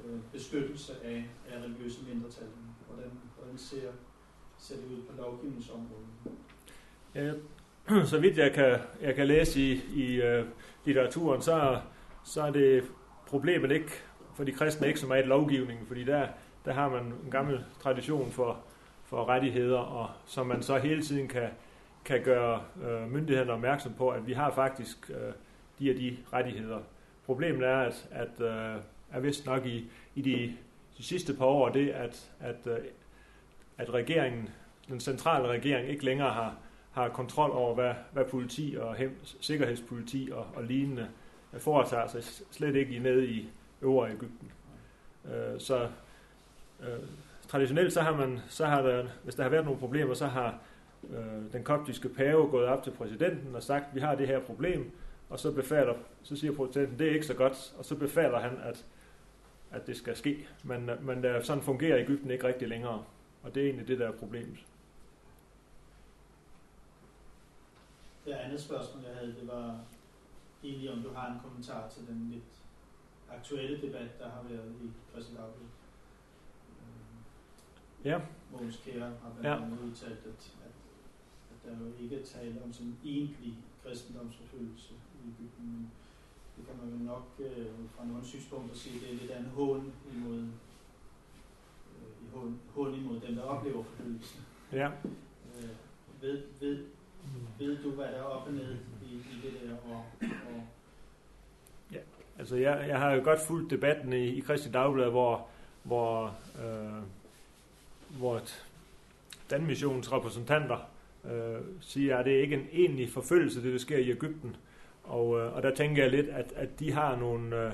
øh, 0.05 0.21
beskyttelse 0.33 1.05
af, 1.05 1.31
af 1.51 1.63
religiøse 1.63 2.05
mindretal. 2.09 2.49
Hvordan, 2.87 3.11
hvordan 3.39 3.59
ser, 3.59 3.93
ser 4.59 4.77
det 4.77 4.85
ud 4.85 5.03
på 5.03 5.17
lovgivningsområdet? 5.17 6.07
Øh, 7.15 7.33
så 8.13 8.19
vidt 8.21 8.39
jeg 8.39 8.53
kan, 8.53 8.79
jeg 9.03 9.15
kan 9.15 9.27
læse 9.27 9.61
i, 9.61 9.81
i 9.95 10.21
uh, 10.21 10.47
litteraturen, 10.85 11.43
så, 11.43 11.81
så 12.25 12.43
er 12.43 12.51
det 12.51 12.85
problemet 13.27 13.71
ikke 13.71 13.91
for 14.35 14.45
de 14.45 14.53
kristne 14.53 14.87
ikke 14.87 15.01
så 15.01 15.07
meget 15.07 15.27
lovgivningen, 15.27 15.87
fordi 15.87 16.05
der, 16.05 16.27
der 16.65 16.73
har 16.73 16.89
man 16.89 17.03
en 17.03 17.31
gammel 17.31 17.65
tradition 17.83 18.31
for, 18.31 18.59
for 19.05 19.29
rettigheder, 19.29 19.79
og 19.79 20.11
som 20.27 20.47
man 20.47 20.63
så 20.63 20.79
hele 20.79 21.03
tiden 21.03 21.29
kan, 21.29 21.49
kan 22.05 22.23
gøre 22.23 22.63
øh, 22.85 23.13
myndighederne 23.13 23.53
opmærksom 23.53 23.93
på, 23.95 24.09
at 24.09 24.27
vi 24.27 24.33
har 24.33 24.51
faktisk 24.51 25.11
øh, 25.11 25.33
de 25.79 25.91
og 25.91 25.97
de 25.97 26.17
rettigheder. 26.33 26.79
Problemet 27.27 27.69
er, 27.69 27.79
at, 27.79 28.09
at 28.11 28.41
øh, 28.41 28.83
er 29.13 29.21
vist 29.21 29.47
nok 29.47 29.67
i, 29.67 29.91
i 30.15 30.23
de, 30.23 30.57
de 30.99 31.03
sidste 31.03 31.35
par 31.35 31.45
år, 31.45 31.69
det 31.69 31.89
at, 31.91 32.31
at, 32.41 32.67
øh, 32.67 32.79
at 33.79 33.95
regeringen, 33.95 34.49
den 34.89 35.01
centrale 35.01 35.49
regering 35.49 35.89
ikke 35.89 36.05
længere 36.05 36.31
har, 36.31 36.57
har 36.93 37.09
kontrol 37.09 37.51
over, 37.51 37.75
hvad, 37.75 37.95
hvad 38.13 38.25
politi 38.25 38.77
og 38.81 38.95
hem, 38.95 39.19
sikkerhedspoliti 39.41 40.31
og, 40.33 40.47
og 40.55 40.65
lignende 40.65 41.09
foretager 41.59 42.07
sig 42.07 42.25
slet 42.51 42.77
ikke 42.77 42.99
ned 42.99 43.23
i 43.23 43.49
øvre 43.83 44.11
Ægypten. 44.11 44.53
Øh, 45.25 45.61
så 45.61 45.89
øh, 46.81 46.99
traditionelt 47.49 47.93
så 47.93 48.01
har 48.01 48.17
man, 48.17 48.41
så 48.49 48.67
har 48.67 48.83
der, 48.83 49.07
hvis 49.25 49.35
der 49.35 49.43
har 49.43 49.51
været 49.51 49.65
nogle 49.65 49.81
problemer, 49.81 50.15
så 50.15 50.27
har 50.27 50.59
øh, 51.11 51.53
den 51.53 51.65
koptiske 51.65 52.09
pave 52.09 52.49
gået 52.49 52.67
op 52.67 52.83
til 52.85 52.91
præsidenten 52.91 53.55
og 53.55 53.63
sagt, 53.63 53.95
vi 53.95 54.01
har 54.01 54.15
det 54.15 54.27
her 54.27 54.41
problem, 54.41 54.91
og 55.31 55.41
så 55.41 55.53
befaler, 55.53 55.95
så 56.23 56.37
siger 56.37 56.53
præsidenten, 56.53 56.99
det 56.99 57.09
er 57.09 57.15
ikke 57.15 57.27
så 57.27 57.35
godt, 57.35 57.75
og 57.79 57.85
så 57.85 57.95
befaler 57.97 58.39
han, 58.39 58.59
at, 58.65 58.85
at 59.71 59.87
det 59.87 59.97
skal 59.97 60.17
ske. 60.17 60.47
Men, 60.63 60.91
øh, 60.91 61.07
men 61.07 61.25
øh, 61.25 61.45
sådan 61.45 61.63
fungerer 61.63 61.99
Ægypten 61.99 62.31
ikke 62.31 62.47
rigtig 62.47 62.69
længere, 62.69 63.05
og 63.43 63.55
det 63.55 63.63
er 63.63 63.67
egentlig 63.67 63.89
det, 63.89 63.99
der 63.99 64.09
er 64.09 64.13
problemet. 64.13 64.59
Det 68.25 68.35
andet 68.53 68.65
spørgsmål, 68.65 69.05
jeg 69.05 69.17
havde, 69.17 69.35
det 69.41 69.49
var 69.49 69.81
egentlig, 70.65 70.93
om 70.93 71.03
du 71.03 71.11
har 71.15 71.33
en 71.33 71.41
kommentar 71.45 71.89
til 71.89 72.07
den 72.07 72.29
lidt 72.33 72.53
aktuelle 73.31 73.87
debat, 73.87 74.19
der 74.19 74.29
har 74.31 74.43
været 74.43 74.75
i 74.85 74.91
Christian 75.11 75.37
Dagblad. 75.37 75.69
Ja. 78.05 78.21
Mogens 78.53 78.77
Kjær 78.77 79.05
har 79.05 79.31
blandt 79.39 79.65
andet 79.65 79.79
ja. 79.79 79.87
udtalt, 79.87 80.27
at, 80.33 80.43
at, 80.67 80.75
at 81.53 81.59
der 81.65 81.85
jo 81.85 81.93
ikke 82.03 82.21
er 82.21 82.25
tale 82.25 82.63
om 82.65 82.73
sådan 82.73 82.87
en 82.87 82.99
egentlig 83.05 83.55
kristendomsforfølgelse 83.83 84.95
i 84.95 85.29
Ægypten, 85.29 85.67
men 85.73 85.91
det 86.57 86.67
kan 86.67 86.77
man 86.81 86.99
jo 86.99 87.05
nok 87.05 87.27
øh, 87.39 87.67
fra 87.97 88.05
nogle 88.05 88.25
synspunkter 88.25 88.77
sige, 88.77 88.95
at 88.97 89.03
det 89.03 89.11
er 89.11 89.21
lidt 89.21 89.31
af 89.31 89.39
en 89.39 89.47
hån 89.47 89.93
imod, 90.15 90.39
øh, 90.39 92.23
i 92.23 92.27
hån, 92.35 92.61
hån 92.75 92.95
imod 92.95 93.21
dem, 93.21 93.35
der 93.35 93.43
oplever 93.43 93.83
forfølgelsen. 93.83 94.41
Ja. 94.73 94.91
Øh, 95.57 95.77
ved, 96.21 96.43
ved, 96.61 96.87
ved 97.59 97.79
du, 97.83 97.91
hvad 97.91 98.05
der 98.05 98.19
er 98.19 98.23
op 98.23 98.47
og 98.47 98.53
ned 98.53 98.77
i, 99.03 99.15
i 99.15 99.41
det 99.43 99.53
der? 99.63 99.93
Og, 99.93 100.05
og 100.21 100.63
ja, 101.93 101.99
altså 102.39 102.57
jeg, 102.57 102.85
jeg 102.89 102.99
har 102.99 103.13
jo 103.13 103.25
godt 103.25 103.41
fulgt 103.41 103.71
debatten 103.71 104.13
i, 104.13 104.27
i 104.27 104.41
Kristi 104.41 104.71
Dagblad, 104.71 105.11
hvor, 105.11 105.47
hvor 105.83 106.37
øh, 106.65 107.03
hvor 108.19 108.41
Danmissionens 109.51 110.13
repræsentanter 110.13 110.79
øh, 111.25 111.61
siger, 111.81 112.17
at 112.17 112.25
det 112.25 112.31
ikke 112.31 112.55
er 112.55 112.61
en 112.61 112.69
egentlig 112.73 113.11
forfølgelse, 113.11 113.63
det 113.63 113.73
der 113.73 113.79
sker 113.79 113.99
i 113.99 114.11
Ægypten. 114.11 114.57
Og, 115.05 115.41
øh, 115.41 115.57
og 115.57 115.63
der 115.63 115.75
tænker 115.75 116.03
jeg 116.03 116.11
lidt, 116.11 116.29
at, 116.29 116.53
at 116.57 116.81
de 116.81 116.93
har 116.93 117.17
nogle, 117.17 117.65
øh, 117.67 117.73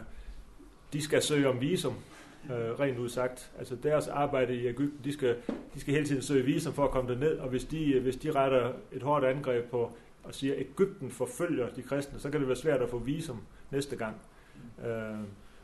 de 0.92 1.02
skal 1.02 1.22
søge 1.22 1.48
om 1.48 1.60
visum, 1.60 1.94
øh, 2.44 2.80
rent 2.80 2.98
udsagt. 2.98 3.52
Altså 3.58 3.76
deres 3.76 4.08
arbejde 4.08 4.54
i 4.54 4.66
Ægypten, 4.66 5.04
de 5.04 5.12
skal, 5.12 5.36
de 5.74 5.80
skal 5.80 5.94
hele 5.94 6.06
tiden 6.06 6.22
søge 6.22 6.44
visum 6.44 6.72
for 6.72 6.84
at 6.84 6.90
komme 6.90 7.12
derned, 7.12 7.38
og 7.38 7.48
hvis 7.48 7.64
de, 7.64 7.92
øh, 7.92 8.02
hvis 8.02 8.16
de 8.16 8.30
retter 8.30 8.72
et 8.92 9.02
hårdt 9.02 9.24
angreb 9.24 9.70
på 9.70 9.92
og 10.24 10.34
siger, 10.34 10.54
at 10.54 10.60
Ægypten 10.60 11.10
forfølger 11.10 11.68
de 11.68 11.82
kristne, 11.82 12.20
så 12.20 12.30
kan 12.30 12.40
det 12.40 12.48
være 12.48 12.56
svært 12.56 12.82
at 12.82 12.90
få 12.90 12.98
visum 12.98 13.40
næste 13.70 13.96
gang. 13.96 14.16
Øh, 14.86 15.18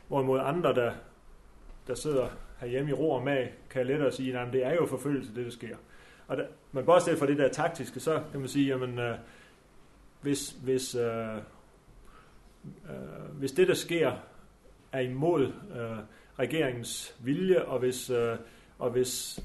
hvorimod 0.07 0.39
andre, 0.39 0.73
der, 0.73 0.91
der 1.87 1.95
sidder 1.95 2.27
herhjemme 2.59 2.89
i 2.89 2.93
ro 2.93 3.11
og 3.11 3.23
mag, 3.23 3.53
kan 3.69 3.85
lettere 3.85 4.11
sige, 4.11 4.39
at 4.39 4.53
det 4.53 4.65
er 4.65 4.73
jo 4.73 4.85
forfølgelse, 4.85 5.35
det 5.35 5.45
der 5.45 5.51
sker. 5.51 5.75
Og 6.27 6.37
der, 6.37 6.45
man 6.71 6.85
bortset 6.85 7.19
fra 7.19 7.27
det 7.27 7.37
der 7.37 7.47
taktiske, 7.47 7.99
så 7.99 8.21
kan 8.31 8.39
man 8.39 8.49
sige, 8.49 8.67
jamen, 8.67 8.99
øh, 8.99 9.17
hvis, 10.21 10.49
hvis, 10.63 10.95
øh, 10.95 11.35
øh, 12.65 13.37
hvis 13.37 13.51
det, 13.51 13.67
der 13.67 13.73
sker, 13.73 14.11
er 14.91 14.99
imod 14.99 15.45
øh, 15.75 15.97
regeringens 16.39 17.15
vilje, 17.19 17.63
og 17.63 17.79
hvis, 17.79 18.09
øh, 18.09 18.37
og 18.79 18.89
hvis 18.89 19.39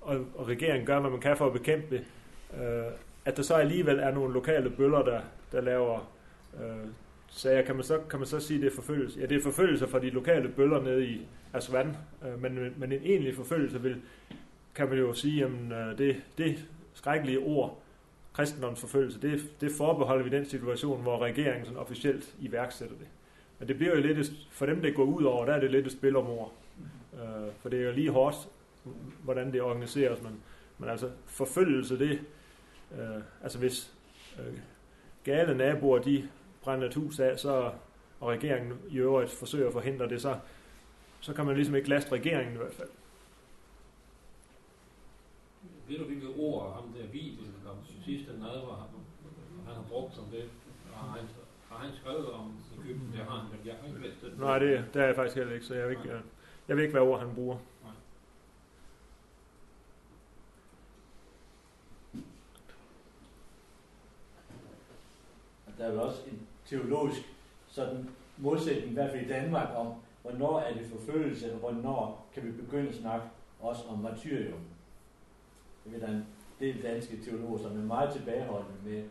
og, 0.00 0.26
og 0.34 0.48
regeringen 0.48 0.86
gør, 0.86 1.00
hvad 1.00 1.10
man 1.10 1.20
kan 1.20 1.36
for 1.36 1.46
at 1.46 1.52
bekæmpe 1.52 1.96
det, 1.96 2.04
øh, 2.60 2.92
at 3.24 3.36
der 3.36 3.42
så 3.42 3.54
alligevel 3.54 3.98
er 3.98 4.10
nogle 4.10 4.34
lokale 4.34 4.70
bøller, 4.70 5.02
der, 5.02 5.20
der 5.52 5.60
laver 5.60 6.12
øh, 6.60 6.88
sager, 7.28 7.62
kan 7.62 7.74
man, 7.74 7.84
så, 7.84 8.00
kan 8.10 8.18
man 8.18 8.26
så 8.26 8.40
sige, 8.40 8.56
at 8.56 8.62
det 8.62 8.70
er 8.70 8.74
forfølgelse? 8.74 9.20
Ja, 9.20 9.26
det 9.26 9.36
er 9.36 9.42
forfølgelse 9.42 9.86
fra 9.86 9.98
de 9.98 10.10
lokale 10.10 10.48
bøller 10.48 10.82
nede 10.82 11.06
i 11.06 11.26
Aswan, 11.52 11.96
øh, 12.24 12.42
men, 12.42 12.74
men 12.76 12.92
en 12.92 13.02
egentlig 13.04 13.34
forfølgelse 13.34 13.82
vil, 13.82 13.96
kan 14.74 14.88
man 14.88 14.98
jo 14.98 15.12
sige, 15.12 15.44
at 15.44 15.50
øh, 15.50 15.98
det, 15.98 16.22
det 16.38 16.64
skrækkelige 16.94 17.38
ord, 17.38 17.82
kristendomsforfølgelse, 18.32 19.22
det, 19.22 19.60
det 19.60 19.72
forbeholder 19.72 20.24
vi 20.24 20.30
den 20.30 20.44
situation, 20.44 21.02
hvor 21.02 21.18
regeringen 21.18 21.64
sådan 21.64 21.80
officielt 21.80 22.34
iværksætter 22.38 22.96
det. 22.96 23.06
Men 23.58 23.68
det 23.68 23.76
bliver 23.76 23.96
jo 23.96 24.00
lidt, 24.00 24.32
for 24.50 24.66
dem 24.66 24.82
det 24.82 24.94
går 24.94 25.04
ud 25.04 25.24
over, 25.24 25.44
der 25.44 25.52
er 25.52 25.60
det 25.60 25.70
lidt 25.70 25.86
et 25.86 25.92
spil 25.92 26.16
om 26.16 26.26
ord. 26.26 26.52
Øh, 27.14 27.52
for 27.58 27.68
det 27.68 27.80
er 27.80 27.86
jo 27.86 27.92
lige 27.92 28.10
hårdt, 28.10 28.48
hvordan 29.22 29.52
det 29.52 29.62
organiseres, 29.62 30.22
men, 30.22 30.42
men 30.78 30.88
altså 30.88 31.10
forfølgelse, 31.26 31.98
det, 31.98 32.20
øh, 32.92 33.22
altså 33.42 33.58
hvis 33.58 33.94
øh, 34.38 34.58
gale 35.24 35.56
naboer, 35.56 35.98
de 35.98 36.28
brænder 36.62 36.86
et 36.86 36.94
hus 36.94 37.20
af, 37.20 37.38
så, 37.38 37.72
og 38.20 38.28
regeringen 38.28 38.72
i 38.88 38.98
øvrigt 38.98 39.30
forsøger 39.30 39.66
at 39.66 39.72
forhindre 39.72 40.08
det, 40.08 40.22
så, 40.22 40.38
så 41.20 41.32
kan 41.32 41.46
man 41.46 41.56
ligesom 41.56 41.74
ikke 41.74 41.88
laste 41.88 42.12
regeringen 42.12 42.54
i 42.54 42.58
hvert 42.58 42.74
fald. 42.74 42.88
Ved 45.88 45.98
du, 45.98 46.04
hvilke 46.04 46.28
ord 46.28 46.74
ham 46.74 46.92
der 46.92 47.06
kom 47.64 47.78
om 47.78 47.84
sidste 48.04 48.32
nadver, 48.32 48.88
han 49.66 49.74
har 49.74 49.84
brugt 49.90 50.14
som 50.14 50.24
det? 50.24 50.44
Har 50.94 51.08
han, 51.08 51.28
har 51.68 51.78
han 51.78 51.96
skrevet 51.96 52.30
om 52.30 52.54
Ægypten? 52.86 53.12
Det 53.12 53.20
har 53.20 53.38
han, 53.38 53.50
men 53.50 53.66
jeg 53.66 53.74
har 53.80 53.88
ikke 53.88 54.00
læst 54.00 54.20
det. 54.22 54.38
Nej, 54.38 54.58
det, 54.58 54.84
det 54.94 55.02
er 55.02 55.06
jeg 55.06 55.16
faktisk 55.16 55.36
heller 55.36 55.54
ikke, 55.54 55.66
så 55.66 55.74
jeg 55.74 55.84
ved 55.84 55.90
ikke, 55.90 56.08
jeg, 56.08 56.20
jeg 56.68 56.76
ved 56.76 56.82
ikke, 56.82 56.92
hvad 56.92 57.08
ord 57.08 57.20
han 57.20 57.34
bruger. 57.34 57.58
Der 65.78 65.84
er 65.84 65.92
jo 65.92 66.02
også 66.02 66.22
en 66.26 66.46
teologisk 66.66 67.20
sådan 67.68 68.10
modsætning, 68.36 68.90
i 68.90 68.94
hvert 68.94 69.10
fald 69.10 69.24
i 69.24 69.28
Danmark, 69.28 69.68
om 69.76 69.94
hvornår 70.22 70.60
er 70.60 70.74
det 70.74 70.86
forfølgelse, 70.86 71.52
og 71.52 71.58
hvornår 71.58 72.26
kan 72.34 72.46
vi 72.46 72.50
begynde 72.50 72.88
at 72.88 72.94
snakke 72.94 73.26
også 73.60 73.82
om 73.88 73.98
martyrium. 73.98 74.60
Jeg 75.84 75.92
ved, 75.92 76.00
der 76.00 76.06
er 76.06 76.12
en 76.12 76.26
del 76.60 76.82
danske 76.82 77.16
teologer, 77.24 77.58
som 77.58 77.78
er 77.78 77.84
meget 77.84 78.12
tilbageholdende 78.12 78.74
med 78.84 79.04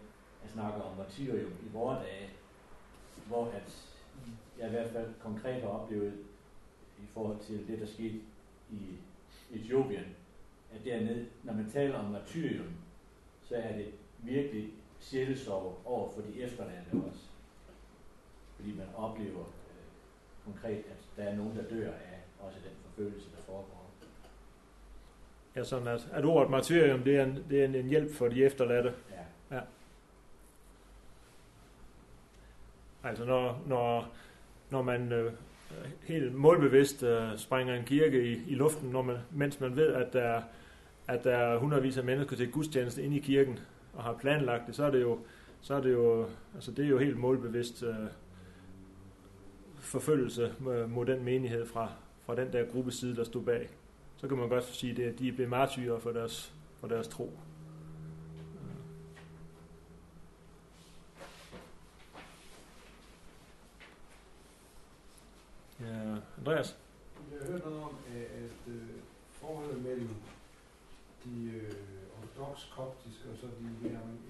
at 0.43 0.49
snakke 0.53 0.83
om 0.83 0.97
martyrium 0.97 1.51
i 1.51 1.69
vores 1.73 1.99
dage, 1.99 2.29
hvor 3.27 3.45
at 3.45 3.87
jeg 4.59 4.67
i 4.67 4.71
hvert 4.71 4.89
fald 4.89 5.07
konkret 5.19 5.61
har 5.61 5.69
oplevet 5.69 6.13
i 6.99 7.05
forhold 7.13 7.39
til 7.39 7.67
det, 7.67 7.79
der 7.79 7.85
skete 7.85 8.19
i 8.71 8.79
Etiopien, 9.53 10.05
at 10.73 10.85
dernede, 10.85 11.25
når 11.43 11.53
man 11.53 11.69
taler 11.69 11.99
om 11.99 12.11
martyrium, 12.11 12.73
så 13.43 13.55
er 13.55 13.77
det 13.77 13.87
virkelig 14.19 14.69
sjælesorg 14.99 15.81
over 15.85 16.11
for 16.11 16.21
de 16.21 16.41
efterladte 16.41 16.91
også. 17.09 17.25
Fordi 18.55 18.71
man 18.71 18.87
oplever 18.95 19.39
øh, 19.39 19.85
konkret, 20.45 20.77
at 20.77 21.17
der 21.17 21.23
er 21.23 21.35
nogen, 21.35 21.57
der 21.57 21.63
dør 21.63 21.91
af 21.91 22.19
også 22.39 22.57
den 22.63 22.75
forfølgelse, 22.85 23.29
der 23.31 23.41
foregår. 23.45 23.91
Ja, 25.55 25.63
sådan 25.63 25.87
at, 25.87 26.07
at 26.11 26.25
ordet 26.25 26.49
martyrium, 26.51 27.03
det 27.03 27.15
er, 27.15 27.23
en, 27.23 27.45
det 27.49 27.61
er 27.61 27.65
en, 27.65 27.75
en 27.75 27.87
hjælp 27.87 28.13
for 28.13 28.27
de 28.27 28.45
efterladte. 28.45 28.93
Ja. 29.51 29.59
Altså 33.05 33.25
når, 33.25 33.61
når, 33.65 34.11
når 34.69 34.81
man 34.81 35.11
øh, 35.11 35.31
helt 36.03 36.35
målbevidst 36.35 37.03
øh, 37.03 37.37
springer 37.37 37.75
en 37.75 37.85
kirke 37.85 38.31
i, 38.31 38.41
i 38.47 38.55
luften, 38.55 38.89
når 38.89 39.01
man, 39.01 39.17
mens 39.31 39.59
man 39.59 39.75
ved, 39.75 39.93
at 39.93 40.13
der, 40.13 40.41
at 41.07 41.23
der 41.23 41.35
er 41.35 41.57
hundredvis 41.57 41.97
af 41.97 42.03
mennesker 42.03 42.35
til 42.35 42.51
gudstjeneste 42.51 43.03
inde 43.03 43.17
i 43.17 43.19
kirken, 43.19 43.59
og 43.93 44.03
har 44.03 44.13
planlagt 44.13 44.67
det, 44.67 44.75
så 44.75 44.83
er 44.85 44.91
det 44.91 45.01
jo, 45.01 45.19
så 45.61 45.73
er 45.73 45.81
det 45.81 45.91
jo, 45.91 46.27
altså 46.55 46.71
det 46.71 46.85
er 46.85 46.89
jo 46.89 46.97
helt 46.97 47.17
målbevidst 47.17 47.83
øh, 47.83 47.95
forfølgelse 49.79 50.53
mod 50.87 51.05
den 51.05 51.23
menighed 51.23 51.65
fra, 51.65 51.91
fra 52.25 52.35
den 52.35 52.53
der 52.53 52.65
gruppeside, 52.65 53.15
der 53.15 53.23
stod 53.23 53.43
bag. 53.43 53.69
Så 54.17 54.27
kan 54.27 54.37
man 54.37 54.49
godt 54.49 54.63
sige, 54.63 55.05
at 55.05 55.19
de 55.19 55.27
er 55.27 55.33
blevet 55.33 55.49
martyrer 55.49 55.99
for 55.99 56.11
deres, 56.11 56.53
for 56.79 56.87
deres 56.87 57.07
tro. 57.07 57.31
Ja, 65.95 66.15
Andreas? 66.39 66.69
Jeg 67.31 67.39
har 67.41 67.51
hørt 67.51 67.65
noget 67.65 67.81
om, 67.89 67.95
at, 68.43 68.59
øh, 68.75 68.89
forholdet 69.39 69.79
mellem 69.87 70.15
de 71.23 71.35
øh, 71.57 72.19
ortodox 72.19 72.57
koptiske 72.77 73.25
og 73.31 73.37
så 73.41 73.47
de 73.59 73.67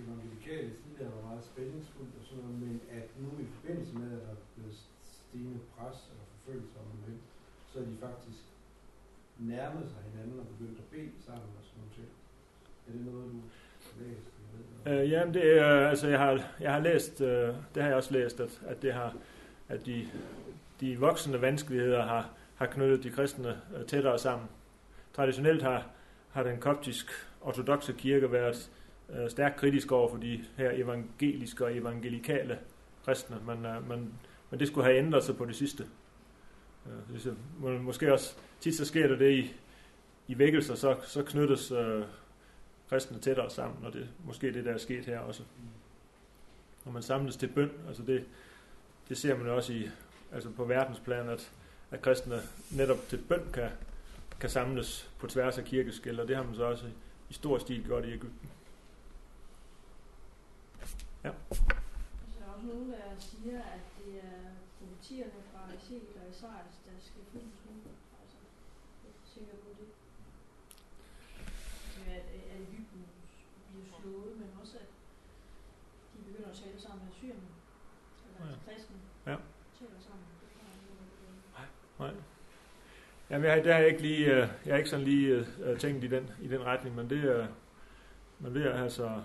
evangelikale 0.03 0.69
tidligere 0.81 1.15
var 1.17 1.23
meget 1.29 1.43
spændingsfuldt 1.51 2.13
og 2.19 2.23
sådan 2.27 2.43
noget, 2.43 2.59
men 2.65 2.75
at 2.97 3.07
nu 3.23 3.29
i 3.45 3.47
forbindelse 3.55 3.93
med, 4.01 4.09
at 4.17 4.21
der 4.25 4.31
er 4.37 4.41
blevet 4.55 4.75
stigende 5.13 5.59
pres 5.73 5.97
eller 6.11 6.25
forfølgelse 6.33 6.75
om 6.83 6.87
det, 7.07 7.17
så 7.69 7.75
er 7.81 7.85
de 7.91 7.95
faktisk 8.07 8.43
nærmet 9.51 9.85
sig 9.91 10.01
hinanden 10.09 10.39
og 10.43 10.47
begyndt 10.53 10.79
at 10.83 10.87
bede 10.93 11.15
sammen 11.27 11.51
og 11.59 11.63
sådan 11.67 11.81
noget. 11.83 12.11
Er 12.87 12.91
det 12.95 13.01
noget, 13.09 13.27
du 13.33 13.39
læst? 14.01 14.31
Øh, 14.87 15.11
jamen, 15.11 15.33
det 15.33 15.45
er, 15.59 15.89
altså, 15.91 16.07
jeg 16.07 16.19
har, 16.19 16.31
jeg 16.59 16.73
har 16.73 16.79
læst, 16.79 17.21
øh, 17.21 17.47
det 17.73 17.83
har 17.83 17.89
jeg 17.89 17.97
også 18.01 18.13
læst, 18.13 18.39
at, 18.39 18.61
at 18.67 18.81
det 18.81 18.93
har, 18.93 19.15
at 19.69 19.85
de, 19.85 20.07
de 20.79 20.99
voksende 20.99 21.41
vanskeligheder 21.41 22.05
har, 22.05 22.29
har 22.55 22.65
knyttet 22.65 23.03
de 23.03 23.09
kristne 23.09 23.61
øh, 23.77 23.85
tættere 23.85 24.19
sammen. 24.19 24.47
Traditionelt 25.13 25.61
har, 25.61 25.87
har 26.29 26.43
den 26.43 26.59
koptisk 26.59 27.11
ortodoxe 27.41 27.93
kirke 27.93 28.31
været 28.31 28.71
øh, 29.09 29.29
stærkt 29.29 29.55
kritisk 29.55 29.91
over 29.91 30.09
for 30.09 30.17
de 30.17 30.43
her 30.57 30.71
evangeliske 30.73 31.65
og 31.65 31.77
evangelikale 31.77 32.59
kristne, 33.05 33.37
men, 33.45 33.65
øh, 33.65 33.89
men, 33.89 34.13
men 34.49 34.59
det 34.59 34.67
skulle 34.67 34.85
have 34.85 34.97
ændret 34.97 35.23
sig 35.23 35.37
på 35.37 35.45
det 35.45 35.55
sidste. 35.55 35.87
Øh, 37.65 37.83
måske 37.83 38.13
også 38.13 38.35
tit 38.59 38.75
så 38.75 38.85
sker 38.85 39.07
der 39.07 39.15
det 39.15 39.31
i, 39.31 39.53
i 40.27 40.37
vækkelser, 40.37 40.75
så, 40.75 40.95
så 41.03 41.23
knyttes 41.23 41.71
øh, 41.71 42.03
kristne 42.89 43.19
tættere 43.19 43.49
sammen, 43.49 43.85
og 43.85 43.93
det 43.93 44.09
måske 44.25 44.53
det, 44.53 44.65
der 44.65 44.73
er 44.73 44.77
sket 44.77 45.05
her 45.05 45.19
også. 45.19 45.43
Når 46.85 46.91
man 46.91 47.01
samles 47.01 47.37
til 47.37 47.47
bøn, 47.47 47.71
altså 47.87 48.03
det, 48.03 48.25
det 49.09 49.17
ser 49.17 49.37
man 49.37 49.47
også 49.47 49.73
i, 49.73 49.89
altså 50.31 50.49
på 50.49 50.65
verdensplan, 50.65 51.29
at, 51.29 51.51
at 51.91 52.01
kristne 52.01 52.41
netop 52.71 52.97
til 53.09 53.23
bøn 53.29 53.51
kan, 53.53 53.69
kan 54.39 54.49
samles 54.49 55.11
på 55.19 55.27
tværs 55.27 55.57
af 55.57 55.65
kirkeskæld, 55.65 56.19
og 56.19 56.27
det 56.27 56.35
har 56.35 56.43
man 56.43 56.55
så 56.55 56.63
også 56.63 56.87
i, 56.87 56.93
i 57.29 57.33
stor 57.33 57.57
stil 57.57 57.83
gjort 57.83 58.05
i 58.05 58.13
Ægypten. 58.13 58.49
Ja. 61.23 61.31
Altså, 61.49 61.63
der 62.39 62.45
er 62.45 62.53
også 62.55 62.65
nogen, 62.65 62.89
der 62.91 63.19
siger, 63.19 63.59
at 63.75 63.85
det 63.97 64.17
er 64.17 64.41
profetierne 64.79 65.41
fra 65.51 65.61
Ezekiel 65.75 66.21
og 66.21 66.29
Isaias, 66.29 66.75
der 66.85 66.95
skal 66.99 67.21
findes 67.31 67.57
nu. 67.65 67.73
Altså, 68.21 68.37
jeg 69.05 69.13
tænker 69.33 69.55
på 69.65 69.69
det. 69.79 69.87
At, 72.07 72.25
at 72.53 72.61
Ægypten 72.67 73.01
bliver 73.69 73.87
slået, 74.01 74.37
men 74.37 74.49
også 74.61 74.77
at 74.77 74.89
de 76.13 76.19
begynder 76.27 76.49
at 76.49 76.57
tale 76.63 76.81
sammen 76.81 77.05
med 77.05 77.13
syrerne. 77.13 77.49
Eller 78.25 78.51
ja. 78.51 78.55
kristne. 78.65 78.97
Ja. 79.25 79.37
Taler 79.79 79.99
sammen. 80.07 80.25
Nej. 81.99 82.13
Jamen, 83.29 83.49
jeg, 83.49 83.63
der 83.63 83.73
har 83.73 83.79
jeg 83.79 83.89
ikke 83.89 84.01
lige, 84.01 84.31
øh, 84.31 84.49
jeg 84.65 84.73
har 84.73 84.77
ikke 84.77 84.89
sådan 84.89 85.05
lige 85.05 85.27
øh, 85.27 85.47
øh, 85.59 85.79
tænkt 85.79 86.03
i 86.03 86.07
den, 86.07 86.29
i 86.41 86.47
den 86.47 86.65
retning, 86.65 86.95
men 86.95 87.09
det 87.09 87.23
er, 87.23 87.47
men 88.39 88.55
det 88.55 88.65
er 88.65 88.83
altså, 88.83 89.21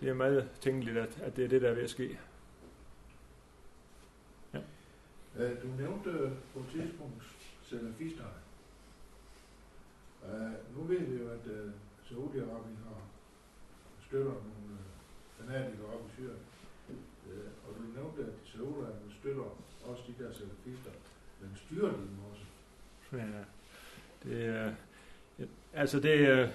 det 0.00 0.08
er 0.08 0.14
meget 0.14 0.50
tænkeligt, 0.60 0.98
at, 0.98 1.20
at 1.22 1.36
det 1.36 1.44
er 1.44 1.48
det, 1.48 1.62
der 1.62 1.70
er 1.70 1.74
ved 1.74 1.82
at 1.82 1.90
ske. 1.90 2.18
Ja. 4.54 4.58
Du 5.38 5.66
nævnte 5.78 6.32
på 6.54 6.60
et 6.60 6.66
tidspunkt 6.72 7.24
salafister. 7.62 8.24
Nu 10.76 10.82
ved 10.82 11.00
vi 11.00 11.22
jo, 11.22 11.30
at 11.30 11.46
Saudi-Arabien 12.04 12.88
har 12.88 13.00
støtter 14.06 14.32
nogle 14.32 14.78
fanatikere 15.38 15.86
op 15.86 16.06
i 16.08 16.10
Syrien. 16.14 16.38
Og 17.68 17.74
du 17.76 17.82
nævnte, 18.00 18.22
at 18.22 18.34
Saudi-Arabien 18.54 19.18
støtter 19.20 19.42
også 19.84 20.02
de 20.06 20.24
der 20.24 20.32
salafister. 20.32 20.90
Hvem 21.40 21.56
styrer 21.56 21.90
dem 21.90 22.08
også? 22.30 22.42
Ja, 23.12 23.42
det 24.24 24.46
er... 24.46 24.72
Altså 25.72 26.00
det 26.00 26.28
er... 26.28 26.48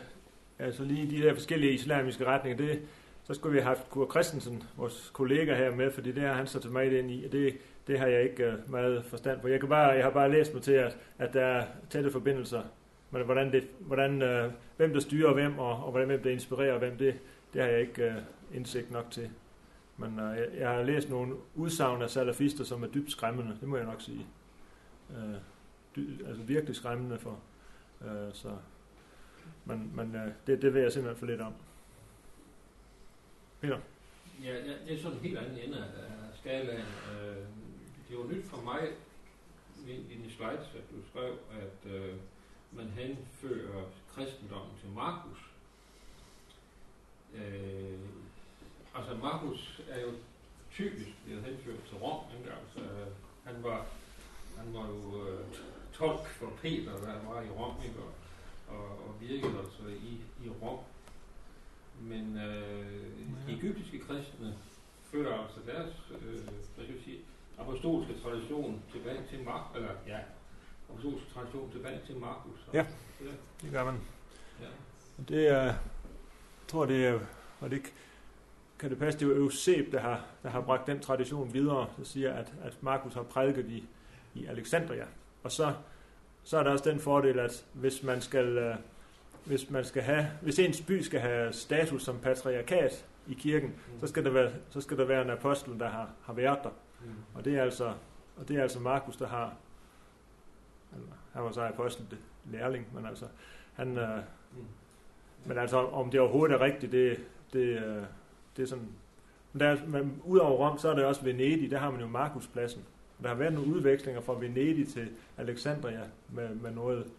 Altså 0.60 0.84
lige 0.84 1.10
de 1.10 1.24
der 1.24 1.34
forskellige 1.34 1.74
islamiske 1.74 2.26
retninger, 2.26 2.58
det, 2.58 2.82
så 3.24 3.34
skulle 3.34 3.54
vi 3.54 3.60
have 3.60 3.76
haft 3.76 3.90
Kurt 3.90 4.10
Christensen, 4.10 4.64
vores 4.78 5.10
kollega 5.14 5.56
her 5.56 5.76
med, 5.76 5.92
fordi 5.92 6.12
det 6.12 6.24
har 6.24 6.34
han 6.34 6.48
så 6.48 6.60
til 6.60 6.72
mig 6.72 7.00
ind 7.00 7.12
i, 7.12 7.26
og 7.26 7.32
det, 7.32 7.58
det 7.88 8.00
har 8.00 8.08
jeg 8.08 8.24
ikke 8.24 8.48
uh, 8.48 8.72
meget 8.72 9.06
forstand 9.06 9.40
på. 9.42 9.48
Jeg, 9.48 9.60
kan 9.60 9.70
bare, 9.70 9.90
jeg 9.90 10.04
har 10.04 10.12
bare 10.12 10.32
læst 10.32 10.54
mig 10.54 10.64
til, 10.64 10.72
at, 10.72 10.98
at 11.18 11.34
der 11.34 11.42
er 11.46 11.66
tætte 11.90 12.12
forbindelser, 12.12 12.62
men 13.12 13.26
hvordan, 13.26 13.52
det, 13.52 13.68
hvordan 13.80 14.12
uh, 14.22 14.52
hvem 14.78 14.94
der 14.94 15.00
styrer 15.00 15.34
hvem, 15.34 15.60
og, 15.60 15.86
og 15.86 15.92
hvordan, 15.92 16.08
hvem 16.08 16.22
der 16.22 16.30
inspirerer 16.30 16.80
hvem, 16.80 16.98
det, 16.98 17.20
det 17.54 17.62
har 17.62 17.70
jeg 17.70 17.82
ikke 17.82 18.08
uh, 18.08 18.56
indsigt 18.58 18.92
nok 18.92 19.12
til. 19.12 19.30
Men 19.98 20.20
uh, 20.20 20.38
jeg, 20.38 20.48
jeg 20.58 20.70
har 20.70 20.84
læst 20.84 21.10
nogle 21.10 21.36
udsagn 21.56 22.02
af 22.02 22.10
salafister, 22.10 22.64
som 22.64 22.84
er 22.84 22.88
dybt 22.88 23.12
skræmmende, 23.12 23.58
det 23.60 23.68
må 23.68 23.78
jeg 23.78 23.86
nok 23.86 24.02
sige 24.02 24.26
øh, 25.10 25.36
dy, 25.96 26.26
altså 26.28 26.44
virkelig 26.44 26.76
skræmmende 26.76 27.20
for. 27.20 27.40
Øh, 28.02 28.34
så, 28.34 28.58
man, 29.66 29.92
man, 29.94 30.16
øh, 30.16 30.32
det, 30.48 30.62
det 30.62 30.74
vil 30.74 30.82
jeg 30.82 30.92
simpelthen 30.92 31.20
for 31.20 31.26
lidt 31.26 31.42
om. 31.42 31.54
Peter? 33.62 33.80
Ja, 34.44 34.54
ja, 34.54 34.74
det 34.88 34.94
er 34.94 35.02
sådan 35.02 35.18
en 35.18 35.24
helt 35.24 35.38
anden 35.38 35.58
ende 35.58 35.78
af 35.78 36.38
skalaen. 36.40 36.86
Øh, 37.12 37.46
det 38.10 38.18
var 38.18 38.34
nyt 38.34 38.46
for 38.46 38.62
mig 38.62 38.90
i, 39.88 39.92
i 39.92 40.18
din 40.22 40.30
slides, 40.30 40.68
at 40.76 40.92
du 40.92 41.10
skrev, 41.10 41.38
at 41.52 41.92
øh, 41.92 42.16
man 42.72 42.86
henfører 42.86 43.84
kristendommen 44.16 44.78
til 44.82 44.90
Markus. 44.90 45.40
Øh, 47.36 48.00
altså 48.96 49.16
Markus 49.16 49.82
er 49.90 50.02
jo 50.02 50.12
typisk 50.72 51.10
blevet 51.26 51.44
henført 51.44 51.84
til 51.90 51.98
Rom, 51.98 52.26
ikke? 52.38 52.52
Altså, 52.52 52.80
øh, 52.80 53.08
han 53.44 53.64
var 53.64 53.86
han 54.58 54.74
var 54.74 54.88
jo 54.88 55.28
øh, 55.28 55.46
tolk 55.94 56.28
for 56.28 56.52
Peter, 56.62 56.92
der 56.92 57.34
var 57.34 57.42
i 57.42 57.50
Rom, 57.50 57.76
ikke? 57.86 58.00
Og, 58.00 58.12
og, 58.76 58.86
og 58.90 59.16
virkede 59.22 59.58
altså 59.60 59.88
i, 59.88 60.22
i 60.46 60.50
Rom. 60.62 60.80
Men 62.02 62.38
øh, 62.38 63.06
de 63.48 63.54
egyptiske 63.54 64.00
kristne 64.00 64.54
fører 65.04 65.40
altså 65.40 65.60
deres 65.68 65.94
øh, 66.22 66.44
hvad 66.76 66.86
skal 66.86 66.96
jeg 66.96 67.04
sige, 67.04 67.20
apostolske 67.58 68.14
tradition 68.24 68.82
tilbage 68.92 69.22
til 69.30 69.44
Mark, 69.44 69.76
eller 69.76 69.90
ja, 70.08 70.20
apostolske 70.90 71.34
tradition 71.34 71.72
tilbage 71.72 72.00
til 72.06 72.18
Markus. 72.18 72.60
Ja, 72.74 72.86
det 73.62 73.72
gør 73.72 73.86
man. 73.86 74.02
Ja. 74.62 74.68
Det 75.28 75.48
er, 75.48 75.64
jeg 75.64 75.76
tror 76.68 76.86
det 76.86 77.06
er, 77.06 77.20
og 77.60 77.72
det 77.72 77.82
kan 78.80 78.90
det 78.90 79.00
passe, 79.00 79.20
det 79.20 79.32
er 79.32 79.36
Euseb, 79.36 79.92
der 79.92 80.00
har, 80.00 80.26
der 80.44 80.50
har 80.50 80.62
bragt 80.62 80.88
den 80.88 81.00
tradition 81.00 81.54
videre, 81.54 81.90
der 81.98 82.04
siger, 82.04 82.34
at, 82.34 82.54
at 82.64 82.84
Markus 82.84 83.14
har 83.14 83.24
prædiket 83.24 83.70
i, 83.70 83.88
i 84.36 84.46
Alexandria. 84.46 85.06
Og 85.44 85.52
så, 85.52 85.74
så 86.44 86.58
er 86.58 86.64
der 86.64 86.72
også 86.72 86.90
den 86.90 87.00
fordel, 87.00 87.40
at 87.40 87.66
hvis 87.74 88.04
man 88.04 88.22
skal, 88.22 88.58
øh, 88.58 88.76
hvis 89.46 89.70
man 89.70 89.86
skal 89.86 90.02
have, 90.02 90.28
hvis 90.42 90.60
ens 90.60 90.82
by 90.82 91.02
skal 91.02 91.20
have 91.20 91.54
status 91.54 92.04
som 92.04 92.20
patriarkat 92.20 93.06
i 93.28 93.34
kirken, 93.34 93.70
mm. 93.70 94.00
så, 94.00 94.08
skal 94.08 94.26
der 94.26 94.32
være, 94.32 94.52
så 94.70 94.82
skal 94.82 94.98
der 94.98 95.06
være 95.06 95.22
en 95.22 95.30
apostel, 95.30 95.80
der 95.80 95.90
har, 95.90 96.10
har 96.24 96.34
været 96.34 96.60
der. 96.64 96.70
Mm. 97.02 97.12
Og 97.34 97.46
det 97.46 97.58
er 97.58 97.64
altså, 97.64 97.94
og 98.38 98.48
det 98.48 98.58
er 98.58 98.62
altså 98.62 98.80
Markus, 98.80 99.18
der 99.18 99.28
har, 99.28 99.54
han 101.34 101.44
var 101.44 101.52
så 101.52 101.62
apostel 101.62 102.06
lærling, 102.52 102.88
men 102.94 103.06
altså, 103.06 103.26
han, 103.74 103.98
øh, 103.98 104.18
mm. 104.52 104.66
men 105.46 105.58
altså, 105.58 105.78
om 105.78 106.12
det 106.12 106.20
overhovedet 106.20 106.56
er 106.56 106.62
rigtigt, 106.62 106.92
det, 106.92 107.20
det, 107.54 107.60
øh, 107.60 108.04
det 108.58 108.64
er 108.64 108.68
sådan, 108.68 108.90
men, 109.54 109.60
der, 109.60 109.78
men 109.88 110.22
udover 110.24 110.70
Rom, 110.70 110.78
så 110.78 110.90
er 110.90 110.96
det 110.96 111.06
også 111.06 111.24
Venedig, 111.24 111.72
der 111.72 111.78
har 111.78 111.92
man 111.92 112.02
jo 112.02 112.08
Markuspladsen. 112.08 112.86
Der 113.22 113.28
har 113.28 113.36
været 113.36 113.54
nogle 113.54 113.76
udvekslinger 113.76 114.22
fra 114.22 114.34
Venedig 114.34 114.88
til 114.88 115.10
Alexandria 115.38 116.10
med, 116.30 116.56
med 116.56 116.72
noget 116.72 117.12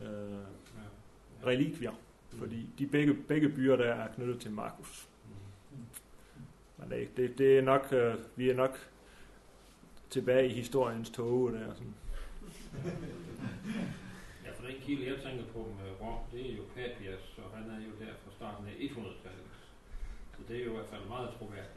øh, 0.00 0.06
Ja. 0.06 1.46
relikvier, 1.46 1.92
fordi 2.38 2.68
de 2.78 2.86
begge, 2.86 3.14
begge 3.14 3.48
byer 3.48 3.76
der 3.76 3.94
er 3.94 4.08
knyttet 4.14 4.40
til 4.40 4.50
Markus. 4.50 5.08
Men 6.78 6.90
det, 6.90 7.16
det, 7.16 7.38
det 7.38 7.58
er 7.58 7.62
nok, 7.62 7.88
øh, 7.92 8.14
vi 8.36 8.50
er 8.50 8.54
nok 8.54 8.78
tilbage 10.10 10.46
i 10.48 10.52
historiens 10.52 11.10
tåge 11.10 11.52
der. 11.52 11.74
Sådan. 11.74 11.94
Ja, 14.44 14.50
for 14.58 14.66
den 14.66 14.76
kilde, 14.80 15.06
jeg 15.12 15.22
tænker 15.22 15.44
på 15.52 15.58
med 15.58 15.90
Rom, 16.00 16.18
det 16.32 16.50
er 16.52 16.56
jo 16.56 16.62
Papias, 16.74 17.38
og 17.38 17.58
han 17.58 17.70
er 17.70 17.76
jo 17.86 17.90
der 18.00 18.12
fra 18.24 18.30
starten 18.36 18.66
af 18.66 18.72
100-tallet. 18.72 19.46
Så 20.36 20.42
det 20.48 20.56
er 20.60 20.64
jo 20.64 20.70
i 20.70 20.74
hvert 20.74 20.86
fald 20.92 21.08
meget 21.08 21.28
troværdigt. 21.38 21.75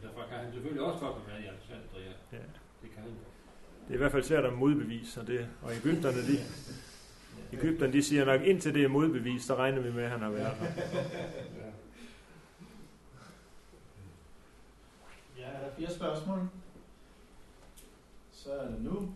Men 0.00 0.08
derfor 0.08 0.28
kan 0.28 0.38
han 0.38 0.52
selvfølgelig 0.52 0.82
også 0.82 0.98
godt 1.06 1.16
have 1.16 1.26
været 1.28 1.44
i 1.44 1.46
Alexandria. 1.46 2.12
Ja. 2.32 2.38
Det 2.82 2.90
kan 2.94 3.02
han. 3.02 3.10
Det 3.10 3.90
er 3.90 3.94
i 3.94 3.96
hvert 3.96 4.12
fald 4.12 4.22
svært 4.22 4.44
at 4.44 4.52
modbevise, 4.52 5.20
og, 5.20 5.26
det, 5.26 5.48
og 5.62 5.72
Ægypterne, 5.76 6.18
de, 6.18 6.38
Ægypterne, 7.52 7.92
de 7.92 8.02
siger 8.02 8.24
nok, 8.24 8.40
indtil 8.42 8.74
det 8.74 8.84
er 8.84 8.88
modbevist, 8.88 9.46
så 9.46 9.54
regner 9.54 9.80
vi 9.80 9.92
med, 9.92 10.02
at 10.02 10.10
han 10.10 10.20
har 10.20 10.30
været 10.30 10.54
her. 10.56 10.66
Ja. 10.66 11.72
Ja, 15.38 15.46
er 15.46 15.60
der 15.68 15.74
flere 15.76 15.90
spørgsmål? 15.90 16.38
Så 18.32 18.52
er 18.52 18.68
det 18.68 18.80
nu. 18.80 19.14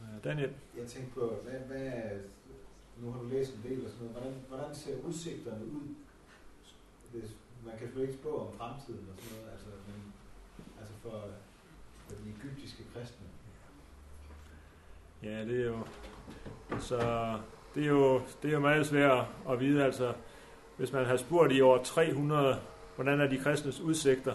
Ja, 0.00 0.28
Daniel, 0.30 0.50
Jeg 0.78 0.86
tænkte 0.86 1.14
på, 1.14 1.36
hvad, 1.44 1.60
hvad, 1.60 1.92
nu 3.02 3.12
har 3.12 3.20
du 3.20 3.26
læst 3.28 3.54
en 3.54 3.70
del 3.70 3.84
og 3.84 3.90
sådan 3.90 4.06
noget, 4.06 4.16
hvordan, 4.16 4.34
hvordan 4.48 4.74
ser 4.74 4.94
udsigterne 5.06 5.64
ud? 5.66 5.94
Hvis, 7.12 7.30
man 7.64 7.72
kan 7.78 7.86
selvfølgelig 7.86 8.12
ikke 8.12 8.22
spå 8.22 8.38
om 8.46 8.52
fremtiden 8.58 9.06
og 9.12 9.22
sådan 9.22 9.38
noget, 9.38 9.52
altså, 9.52 9.70
men, 9.86 10.12
altså 10.80 10.94
for, 11.02 11.24
for 12.06 12.14
de 12.14 12.30
egyptiske 12.38 12.82
kristne. 12.94 13.26
Ja, 15.22 15.44
det 15.44 15.60
er 15.60 15.66
jo 15.66 15.78
så 16.80 16.98
det 17.74 17.82
er 17.82 17.88
jo 17.88 18.20
det 18.42 18.48
er 18.48 18.52
jo 18.52 18.60
meget 18.60 18.86
svært 18.86 19.26
at 19.48 19.60
vide 19.60 19.84
altså 19.84 20.14
hvis 20.76 20.92
man 20.92 21.04
har 21.06 21.16
spurgt 21.16 21.52
i 21.52 21.60
år 21.60 21.82
300 21.82 22.60
hvordan 22.94 23.20
er 23.20 23.26
de 23.26 23.38
kristnes 23.38 23.80
udsigter 23.80 24.34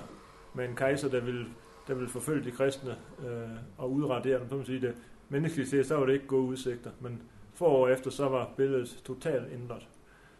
med 0.53 0.69
en 0.69 0.75
kejser 0.75 1.09
der 1.09 1.19
vil 1.19 1.47
der 1.87 1.93
vil 1.93 2.09
forfølge 2.09 2.45
de 2.45 2.51
kristne 2.51 2.97
øh, 3.19 3.49
og 3.77 3.91
udradere 3.91 4.39
dem, 4.39 4.49
så 4.49 4.55
man 4.55 4.65
sige 4.65 4.81
det. 4.81 4.95
Menneskeligt 5.29 5.69
set, 5.69 5.85
så 5.85 5.95
var 5.95 6.05
det 6.05 6.13
ikke 6.13 6.27
gode 6.27 6.43
udsigter, 6.43 6.91
men 6.99 7.21
få 7.63 7.67
år 7.67 7.87
efter, 7.87 8.11
så 8.11 8.29
var 8.29 8.49
billedet 8.57 9.01
totalt 9.05 9.53
ændret. 9.53 9.87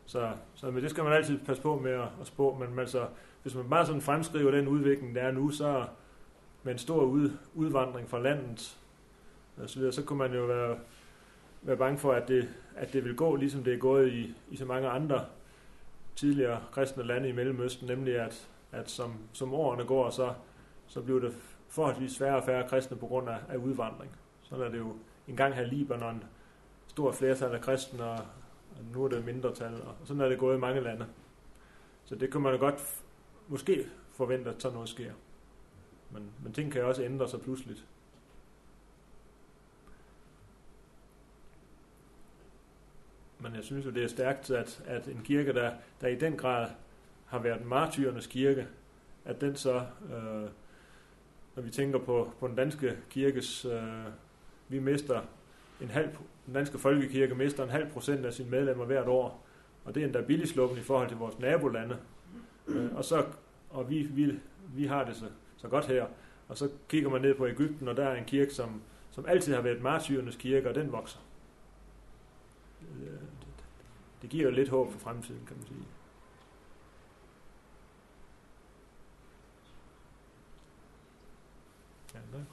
Så, 0.06 0.32
så 0.56 0.72
men 0.72 0.84
det 0.84 0.90
skal 0.90 1.04
man 1.04 1.14
altid 1.14 1.40
passe 1.40 1.64
på 1.64 1.80
med 1.80 1.92
at, 1.92 2.08
at 2.22 2.28
spå, 2.28 2.58
men 2.60 2.80
altså, 2.80 3.08
hvis 3.42 3.56
man 3.56 3.70
bare 3.70 3.86
sådan 3.86 4.02
fremskriver 4.02 4.52
den 4.52 4.68
udvikling, 4.68 5.16
der 5.16 5.22
er 5.22 5.32
nu, 5.32 5.50
så 5.50 5.86
med 6.64 6.74
en 6.74 6.80
stor 6.80 7.02
ud, 7.02 7.32
udvandring 7.54 8.10
fra 8.10 8.20
landet, 8.20 8.78
og 9.58 9.70
så, 9.70 9.80
videre, 9.80 9.94
så 9.94 10.04
kunne 10.04 10.20
man 10.20 10.34
jo 10.34 10.46
være, 10.46 10.78
være 11.62 11.78
bange 11.78 11.98
for, 11.98 12.12
at 12.12 12.28
det, 12.28 12.50
at 12.76 12.94
det 12.94 13.04
vil 13.04 13.16
gå, 13.16 13.36
ligesom 13.36 13.64
det 13.64 13.74
er 13.74 13.78
gået 13.78 14.12
i, 14.12 14.36
i 14.50 14.56
så 14.56 14.66
mange 14.66 14.90
andre 14.90 15.26
tidligere 16.16 16.62
kristne 16.72 17.04
lande 17.04 17.30
i 17.30 17.32
Mellemøsten, 17.32 17.88
nemlig 17.88 18.20
at, 18.20 18.50
at 18.72 18.90
som, 18.90 19.14
som 19.34 19.54
årene 19.54 19.86
går, 19.86 20.10
så, 20.10 20.34
så 20.88 21.02
bliver 21.02 21.20
det 21.20 21.34
forholdsvis 21.70 22.18
færre 22.18 22.36
og 22.36 22.44
færre 22.44 22.68
kristne 22.70 22.98
på 22.98 23.08
grund 23.08 23.30
af, 23.30 23.38
af 23.50 23.58
udvandring. 23.58 24.12
Sådan 24.42 24.66
er 24.66 24.70
det 24.70 24.78
jo 24.78 24.96
engang 25.28 25.56
her 25.56 25.62
i 25.62 25.70
Libanon, 25.70 26.24
stort 26.94 27.16
flertal 27.16 27.56
af 27.56 27.62
kristne, 27.62 28.04
og 28.04 28.20
nu 28.94 29.04
er 29.04 29.10
det 29.10 29.26
mindretal, 29.26 29.82
og 29.82 29.96
sådan 30.04 30.22
er 30.22 30.30
det 30.30 30.40
gået 30.40 30.58
i 30.58 30.60
mange 30.60 30.82
lande. 30.82 31.06
Så 32.06 32.16
det 32.16 32.32
kan 32.32 32.42
man 32.42 32.54
jo 32.54 32.60
godt 32.60 32.76
f- 32.76 33.02
måske 33.48 33.88
forvente, 34.12 34.50
at 34.50 34.62
sådan 34.62 34.74
noget 34.74 34.90
sker. 34.90 35.12
Men, 36.12 36.32
men 36.44 36.54
ting 36.54 36.72
kan 36.72 36.82
jo 36.82 36.88
også 36.88 37.04
ændre 37.04 37.30
sig 37.30 37.42
pludseligt. 37.42 37.86
Men 43.40 43.56
jeg 43.56 43.64
synes 43.64 43.86
jo, 43.86 43.92
det 43.92 44.04
er 44.04 44.08
stærkt, 44.08 44.52
at, 44.52 44.84
at 44.86 45.08
en 45.08 45.22
kirke, 45.24 45.54
der, 45.54 45.74
der 46.02 46.08
i 46.08 46.16
den 46.16 46.38
grad 46.38 46.70
har 47.26 47.40
været 47.40 47.66
martyrernes 47.66 48.28
kirke, 48.28 48.68
at 49.26 49.42
den 49.42 49.56
så, 49.56 49.86
øh, 50.06 50.50
når 51.56 51.62
vi 51.64 51.70
tænker 51.70 52.00
på, 52.00 52.32
på 52.40 52.48
den 52.48 52.56
danske 52.56 52.98
kirkes, 53.10 53.66
øh, 53.66 54.06
vi 54.68 54.80
mister 54.80 55.22
en 55.82 55.90
halv, 55.90 56.10
den 56.46 56.54
danske 56.54 56.78
folkekirke 56.78 57.36
mister 57.36 57.64
en 57.64 57.70
halv 57.70 57.92
procent 57.92 58.26
af 58.26 58.34
sine 58.34 58.50
medlemmer 58.50 58.86
hvert 58.86 59.08
år, 59.08 59.46
og 59.86 59.96
det 59.96 60.02
er 60.02 60.06
endda 60.06 60.22
billig 60.22 60.48
sluppen 60.48 60.78
i 60.78 60.82
forhold 60.82 61.08
til 61.08 61.18
vores 61.18 61.40
nabolande. 61.40 61.98
Øh, 62.68 62.96
og 62.96 63.06
så, 63.06 63.26
og 63.70 63.90
vi, 63.90 64.02
vi, 64.04 64.40
vi 64.76 64.86
har 64.86 65.06
det 65.06 65.16
så, 65.16 65.26
så 65.58 65.68
godt 65.68 65.86
her, 65.86 66.06
og 66.48 66.58
så 66.58 66.70
kigger 66.90 67.10
man 67.10 67.22
ned 67.22 67.36
på 67.36 67.48
Ægypten, 67.48 67.88
og 67.88 67.98
der 67.98 68.06
er 68.06 68.16
en 68.16 68.26
kirke, 68.26 68.54
som, 68.54 68.82
som 69.12 69.26
altid 69.26 69.54
har 69.54 69.62
været 69.62 69.82
martyrernes 69.82 70.36
kirke, 70.36 70.70
og 70.70 70.76
den 70.76 70.92
vokser. 70.92 71.20
Øh, 72.82 73.12
det, 73.12 73.66
det 74.22 74.30
giver 74.30 74.44
jo 74.44 74.52
lidt 74.52 74.70
håb 74.70 74.92
for 74.92 75.00
fremtiden, 75.00 75.42
kan 75.48 75.58
man 75.58 75.66
sige. 75.68 75.86
Ja, 82.14 82.20
der. 82.32 82.44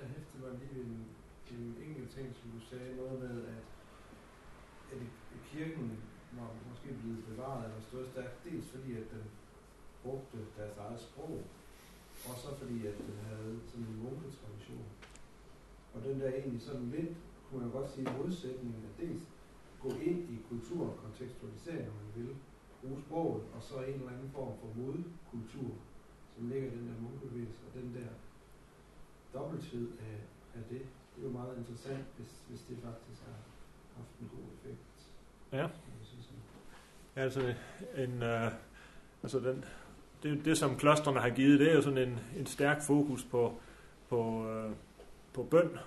Jeg 0.00 0.08
hæftede 0.08 0.42
mig 0.42 0.52
lige 0.60 0.74
ved 0.74 0.84
en, 0.84 1.06
en 1.50 1.76
enkelt 1.88 2.09
ting, 2.20 2.34
som 2.36 2.50
du 2.50 2.60
sagde, 2.70 2.96
noget 2.96 3.20
med, 3.20 3.36
at, 3.54 3.64
at 4.92 4.98
i- 5.02 5.42
kirken 5.52 6.02
var 6.32 6.48
måske 6.70 6.88
blevet 7.00 7.24
bevaret 7.24 7.64
eller 7.64 7.80
stået 7.80 8.08
stærkt, 8.12 8.44
dels 8.44 8.66
fordi, 8.74 8.92
at 8.92 9.06
den 9.14 9.24
brugte 10.02 10.38
deres 10.56 10.76
eget 10.76 11.00
sprog, 11.00 11.42
og 12.28 12.34
så 12.42 12.48
fordi, 12.60 12.86
at 12.86 12.94
den 12.98 13.16
havde 13.28 13.60
sådan 13.66 13.86
en 13.86 14.02
munketradition. 14.04 14.86
Og 15.94 15.98
den 16.04 16.20
der 16.20 16.28
egentlig 16.34 16.62
sådan 16.62 16.90
lidt, 16.90 17.12
kunne 17.46 17.60
man 17.60 17.70
godt 17.70 17.90
sige, 17.90 18.12
modsætningen 18.18 18.84
af 18.84 18.92
dels 19.04 19.22
gå 19.80 19.88
ind 20.08 20.20
i 20.34 20.36
kultur 20.48 20.82
og 20.90 20.96
kontekstualisering, 21.04 21.88
om 21.88 21.94
man 22.02 22.10
vil, 22.16 22.36
bruge 22.80 23.00
sproget, 23.00 23.42
og 23.54 23.62
så 23.62 23.74
en 23.82 23.94
eller 23.94 24.12
anden 24.12 24.30
form 24.30 24.52
for 24.60 24.68
modkultur, 24.80 25.72
som 26.34 26.48
ligger 26.48 26.72
i 26.72 26.76
den 26.76 26.88
der 26.88 27.00
munkebevægelse, 27.00 27.60
og 27.66 27.74
den 27.74 27.94
der 27.94 28.08
dobbelthed 29.34 29.88
af, 29.98 30.18
af 30.54 30.64
det. 30.70 30.82
Det 31.16 31.22
er 31.22 31.26
jo 31.26 31.32
meget 31.32 31.58
interessant, 31.58 32.04
hvis, 32.16 32.28
hvis 32.48 32.60
det 32.68 32.76
faktisk 32.84 33.20
har 33.26 33.38
haft 33.96 34.20
en 34.20 34.28
god 34.28 34.46
effekt. 34.54 34.80
Ja. 35.52 35.68
sådan. 36.04 36.42
Altså, 37.16 37.54
en, 37.96 38.22
øh, 38.22 38.52
altså 39.22 39.38
den, 39.38 39.64
det, 40.22 40.44
det, 40.44 40.58
som 40.58 40.76
klostrene 40.76 41.20
har 41.20 41.30
givet, 41.30 41.60
det 41.60 41.70
er 41.70 41.74
jo 41.74 41.82
sådan 41.82 42.08
en, 42.08 42.20
en 42.36 42.46
stærk 42.46 42.82
fokus 42.82 43.24
på, 43.24 43.54
på, 44.08 44.48
øh, 44.50 44.72
på 45.32 45.42
bøn, 45.42 45.78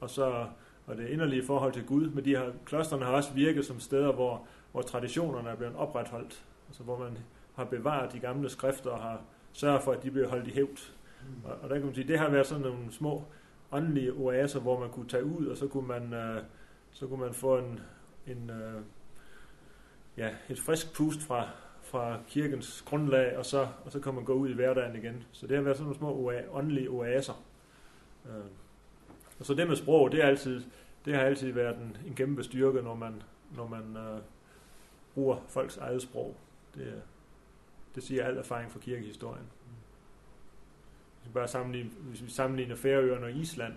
og 0.00 0.10
så 0.10 0.46
og 0.86 0.96
det 0.96 1.08
inderlige 1.08 1.44
forhold 1.46 1.72
til 1.72 1.86
Gud. 1.86 2.10
Men 2.10 2.24
de 2.24 2.36
her, 2.36 2.52
klostrene 2.66 3.04
har 3.04 3.12
også 3.12 3.32
virket 3.32 3.64
som 3.64 3.80
steder, 3.80 4.12
hvor, 4.12 4.46
hvor 4.72 4.82
traditionerne 4.82 5.48
er 5.50 5.56
blevet 5.56 5.76
opretholdt. 5.76 6.44
Altså 6.68 6.82
hvor 6.82 6.98
man 6.98 7.18
har 7.54 7.64
bevaret 7.64 8.12
de 8.12 8.18
gamle 8.18 8.48
skrifter 8.48 8.90
og 8.90 9.02
har 9.02 9.20
sørget 9.52 9.82
for, 9.82 9.92
at 9.92 10.02
de 10.02 10.10
bliver 10.10 10.28
holdt 10.28 10.48
i 10.48 10.50
hævd. 10.50 10.92
Mm. 11.22 11.44
Og, 11.44 11.56
og 11.62 11.68
der 11.68 11.76
kan 11.76 11.84
man 11.84 11.94
sige, 11.94 12.08
det 12.08 12.18
har 12.18 12.28
været 12.28 12.46
sådan 12.46 12.62
nogle 12.62 12.92
små 12.92 13.24
åndelige 13.72 14.12
oaser, 14.12 14.60
hvor 14.60 14.80
man 14.80 14.90
kunne 14.90 15.08
tage 15.08 15.24
ud, 15.24 15.46
og 15.46 15.56
så 15.56 15.68
kunne 15.68 15.88
man, 15.88 16.12
øh, 16.12 16.42
så 16.90 17.06
kunne 17.06 17.20
man 17.20 17.34
få 17.34 17.58
en, 17.58 17.80
en 18.26 18.50
øh, 18.50 18.82
ja, 20.16 20.30
et 20.48 20.60
frisk 20.60 20.94
pust 20.96 21.22
fra, 21.22 21.48
fra 21.82 22.18
kirkens 22.28 22.82
grundlag, 22.82 23.38
og 23.38 23.46
så, 23.46 23.68
og 23.84 23.92
så 23.92 24.00
kan 24.00 24.14
man 24.14 24.24
gå 24.24 24.32
ud 24.32 24.48
i 24.48 24.54
hverdagen 24.54 24.96
igen. 24.96 25.24
Så 25.32 25.46
det 25.46 25.56
har 25.56 25.62
været 25.62 25.76
sådan 25.76 25.84
nogle 25.86 25.98
små 25.98 26.30
oa- 26.30 26.56
åndelige 26.56 26.90
oaser. 26.90 27.44
Øh. 28.26 28.44
Og 29.38 29.46
så 29.46 29.54
det 29.54 29.68
med 29.68 29.76
sprog, 29.76 30.12
det, 30.12 30.24
er 30.24 30.26
altid, 30.26 30.62
det 31.04 31.14
har 31.14 31.22
altid 31.22 31.52
været 31.52 31.76
en, 31.76 31.96
en 32.06 32.14
kæmpe 32.14 32.42
styrke, 32.42 32.82
når 32.82 32.94
man, 32.94 33.22
når 33.56 33.68
man 33.68 33.96
øh, 33.96 34.20
bruger 35.14 35.36
folks 35.48 35.76
eget 35.76 36.02
sprog. 36.02 36.36
Det, 36.74 36.86
øh, 36.86 36.92
det 37.94 38.02
siger 38.02 38.24
al 38.24 38.36
erfaring 38.36 38.72
fra 38.72 38.78
kirkehistorien. 38.78 39.44
Hvis 41.22 41.28
vi 41.28 41.32
bare 41.34 41.48
sammenligner, 41.48 41.90
hvis 42.00 42.24
vi 42.24 42.30
sammenligner 42.30 42.76
Færøerne 42.76 43.26
og 43.26 43.32
Island, 43.32 43.72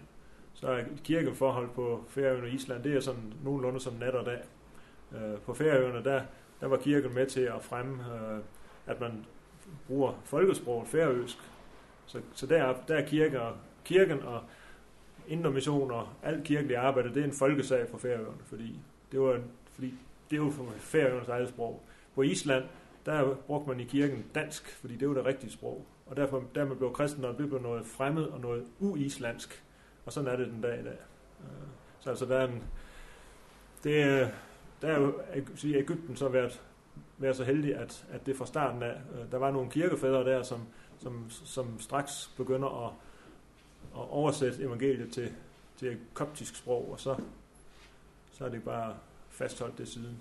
så 0.54 0.68
er 0.68 0.84
kirkeforhold 1.04 1.70
på 1.70 2.04
Færøerne 2.08 2.44
og 2.44 2.50
Island, 2.50 2.84
det 2.84 2.96
er 2.96 3.00
sådan 3.00 3.34
nogenlunde 3.44 3.80
som 3.80 3.94
nat 3.94 4.16
og 4.16 4.26
dag. 4.26 4.42
Øh, 5.12 5.40
på 5.40 5.54
Færøerne, 5.54 6.04
der, 6.04 6.22
der 6.62 6.68
var 6.68 6.78
kirken 6.78 7.14
med 7.14 7.26
til 7.28 7.42
at 7.42 7.62
fremme, 7.62 8.04
øh, 8.04 8.40
at 8.86 9.00
man 9.00 9.26
bruger 9.88 10.14
folkesproget 10.24 10.88
færøsk. 10.88 11.38
Så, 12.06 12.22
så 12.34 12.48
der, 12.48 12.76
der 12.88 12.96
er 12.96 13.06
kirken 13.06 13.38
og, 13.38 13.54
kirken 13.84 14.22
og 14.22 14.42
indre 15.28 15.52
mission 15.52 15.92
og 15.92 16.08
alt 16.24 16.44
kirkeligt 16.44 16.80
arbejde, 16.80 17.10
det 17.10 17.18
er 17.18 17.24
en 17.26 17.34
folkesag 17.34 17.90
for 17.90 17.98
Færøerne, 17.98 18.44
fordi 18.46 18.80
det 19.12 19.20
var, 19.20 19.40
fordi 19.74 19.94
det 20.32 20.42
var 20.42 20.50
for 20.50 20.66
Færøernes 20.78 21.28
eget 21.28 21.50
sprog. 21.50 21.84
På 22.16 22.22
Island, 22.22 22.64
der 23.06 23.36
brugte 23.36 23.70
man 23.70 23.80
i 23.80 23.84
kirken 23.84 24.26
dansk, 24.36 24.70
fordi 24.70 24.96
det 24.96 25.08
var 25.08 25.14
det 25.14 25.26
rigtige 25.26 25.52
sprog. 25.52 25.86
Og 26.06 26.16
derfor 26.16 26.44
dermed 26.56 26.76
blev 26.76 26.94
kristendom 26.94 27.36
det 27.36 27.48
blev 27.48 27.62
noget 27.62 27.86
fremmed 27.86 28.24
og 28.24 28.40
noget 28.40 28.66
uislandsk. 28.80 29.64
Og 30.06 30.14
sådan 30.14 30.30
er 30.30 30.36
det 30.36 30.48
den 30.48 30.62
dag 30.62 30.80
i 30.80 30.84
dag. 30.84 30.98
Øh, 31.42 31.68
så 32.00 32.10
altså 32.10 32.26
der 32.26 32.38
er 32.38 32.48
en, 32.48 32.64
det, 33.84 34.32
der 34.82 34.88
er 34.88 35.00
jo 35.00 35.22
jeg 35.36 35.44
sige, 35.56 35.78
Ægypten 35.78 36.16
så 36.16 36.30
været 36.30 36.62
være 37.18 37.34
så 37.34 37.44
heldig, 37.44 37.76
at, 37.76 38.06
at 38.12 38.26
det 38.26 38.38
fra 38.38 38.46
starten 38.46 38.84
af, 38.84 38.96
øh, 39.14 39.32
der 39.32 39.38
var 39.38 39.52
nogle 39.52 39.70
kirkefædre 39.70 40.32
der, 40.32 40.44
som, 40.44 40.62
som, 40.98 41.30
som 41.30 41.80
straks 41.80 42.34
begynder 42.38 42.86
at, 42.86 42.94
at 43.96 44.10
oversætte 44.10 44.64
evangeliet 44.64 45.14
til, 45.14 45.32
til 45.78 45.88
et 45.88 46.00
koptisk 46.14 46.56
sprog, 46.56 46.92
og 46.92 47.00
så, 47.00 47.16
så 48.32 48.46
er 48.46 48.50
det 48.50 48.64
bare 48.64 48.96
fastholdt 49.30 49.78
det 49.78 49.88
siden. 49.88 50.18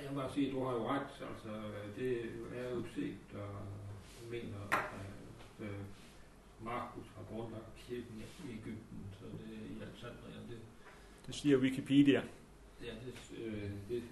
Ja, 0.00 0.04
jeg 0.04 0.12
må 0.14 0.20
bare 0.20 0.32
sige, 0.34 0.46
at 0.46 0.52
du 0.52 0.64
har 0.64 0.72
jo 0.72 0.88
ret. 0.88 1.06
Altså, 1.30 1.52
det 1.96 2.12
er 2.56 2.70
jo 2.70 2.82
set, 2.94 3.16
der 3.32 3.46
mener, 4.30 4.58
at 4.72 5.66
øh, 5.66 5.78
Markus 6.60 7.04
har 7.16 7.22
grundlagt 7.34 7.64
kirken 7.76 8.22
i 8.48 8.52
Ægypten, 8.52 8.98
så 9.20 9.24
det 9.24 9.54
er 9.56 9.64
i 9.76 9.82
Alexandria. 9.82 10.36
Det, 10.50 10.58
Det 11.26 11.34
siger 11.34 11.56
Wikipedia. 11.58 12.22
ja, 12.84 12.90
det, 13.06 13.38
øh, 13.44 13.70
det, 13.88 14.02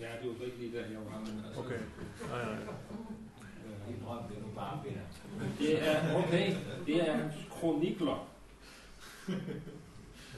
ja, 0.00 0.12
det 0.22 0.28
var 0.30 0.36
så 0.38 0.44
ikke 0.44 0.56
lige 0.58 0.78
der, 0.78 0.86
jeg 0.86 0.98
var, 1.06 1.20
men 1.20 1.44
altså... 1.46 1.60
Okay. 1.60 1.80
Nej, 2.28 2.44
nej. 2.44 2.62
Øh, 2.62 3.88
Din 3.88 4.02
drøm 4.04 4.26
bliver 4.28 4.42
nu 4.42 4.48
bare 4.54 4.80
binder. 4.84 5.00
det 5.58 5.88
er, 5.88 6.24
okay, 6.24 6.54
det 6.86 7.08
er 7.08 7.12
hans 7.16 7.34
kronikler. 7.50 8.28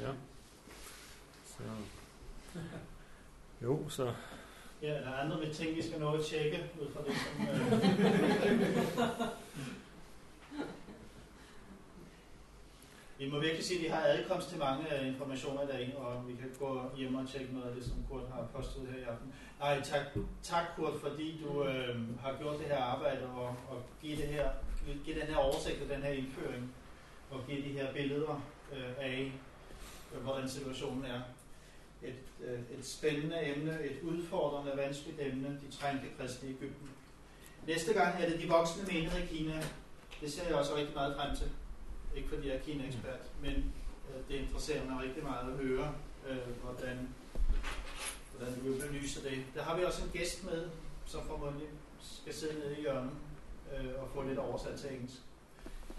Ja. 0.01 0.13
Så. 1.47 1.63
Jo, 3.63 3.89
så 3.89 4.15
Ja, 4.83 4.89
er 4.89 5.05
der 5.05 5.13
andre 5.13 5.39
med 5.39 5.55
ting, 5.55 5.77
vi 5.77 5.83
skal 5.83 6.01
nå 6.01 6.13
at 6.13 6.25
tjekke 6.25 6.71
ud 6.81 6.87
fra 6.93 7.01
det, 7.07 7.15
som... 7.17 7.49
Øh... 7.49 7.73
vi 13.19 13.31
må 13.31 13.41
virkelig 13.41 13.65
sige, 13.65 13.79
at 13.79 13.85
vi 13.85 13.89
har 13.89 14.03
adkomst 14.03 14.49
til 14.49 14.59
mange 14.59 14.89
af 14.89 15.07
informationer 15.07 15.63
i 15.63 15.67
dag, 15.67 15.95
og 15.99 16.29
vi 16.29 16.33
kan 16.35 16.51
gå 16.59 16.83
hjem 16.97 17.15
og 17.15 17.29
tjekke 17.29 17.55
noget 17.55 17.69
af 17.69 17.75
det, 17.75 17.85
som 17.85 18.05
Kurt 18.11 18.23
har 18.35 18.47
postet 18.55 18.89
her 18.93 18.99
i 18.99 19.03
aften. 19.03 19.35
Nej, 19.59 19.81
tak, 19.81 20.01
tak 20.43 20.65
Kurt, 20.77 21.01
fordi 21.01 21.41
du 21.45 21.65
øh, 21.65 22.21
har 22.21 22.37
gjort 22.41 22.59
det 22.59 22.67
her 22.67 22.83
arbejde 22.83 23.27
og, 23.27 23.47
og 23.47 23.83
give, 24.03 24.17
det 24.17 24.27
her, 24.27 24.51
give 25.05 25.21
den 25.21 25.27
her 25.27 25.37
oversigt 25.37 25.83
og 25.83 25.89
den 25.89 26.03
her 26.03 26.11
indføring, 26.11 26.75
og 27.31 27.41
give 27.49 27.63
de 27.63 27.79
her 27.79 27.93
billeder 27.93 28.43
øh, 28.73 28.91
af, 28.99 29.33
øh, 30.15 30.23
hvordan 30.23 30.49
situationen 30.49 31.05
er 31.05 31.21
et, 32.03 32.15
øh, 32.45 32.79
et 32.79 32.87
spændende 32.87 33.47
emne, 33.47 33.85
et 33.85 34.03
udfordrende, 34.03 34.73
vanskeligt 34.77 35.21
emne, 35.21 35.49
de 35.49 35.77
trængte 35.77 36.07
kristne 36.19 36.49
i 36.49 36.53
Ægypten. 36.53 36.91
Næste 37.67 37.93
gang 37.93 38.23
er 38.23 38.29
det 38.29 38.41
de 38.41 38.49
voksne 38.49 38.83
menigheder 38.87 39.25
i 39.25 39.27
Kina. 39.27 39.63
Det 40.21 40.33
ser 40.33 40.47
jeg 40.47 40.55
også 40.55 40.77
rigtig 40.77 40.95
meget 40.95 41.17
frem 41.17 41.37
til. 41.37 41.51
Ikke 42.17 42.29
fordi 42.29 42.49
jeg 42.49 42.57
er 42.57 42.61
Kina-ekspert, 42.61 43.21
men 43.43 43.55
øh, 44.09 44.29
det 44.29 44.35
interesserer 44.35 44.85
mig 44.85 45.03
rigtig 45.05 45.23
meget 45.23 45.53
at 45.53 45.59
høre, 45.67 45.95
øh, 46.29 46.63
hvordan, 46.63 47.09
hvordan 48.37 48.55
du 48.55 48.73
vil 48.73 48.83
belyse 48.89 49.25
det. 49.25 49.45
Der 49.55 49.63
har 49.63 49.77
vi 49.77 49.85
også 49.85 50.05
en 50.05 50.11
gæst 50.11 50.45
med, 50.45 50.69
som 51.07 51.27
formodentlig 51.27 51.69
skal 52.01 52.35
sidde 52.35 52.59
nede 52.59 52.79
i 52.79 52.81
hjørnet 52.81 53.13
øh, 53.75 54.03
og 54.03 54.09
få 54.15 54.23
lidt 54.23 54.39
oversat 54.39 54.79
til 54.79 54.93
engelsk. 54.93 55.17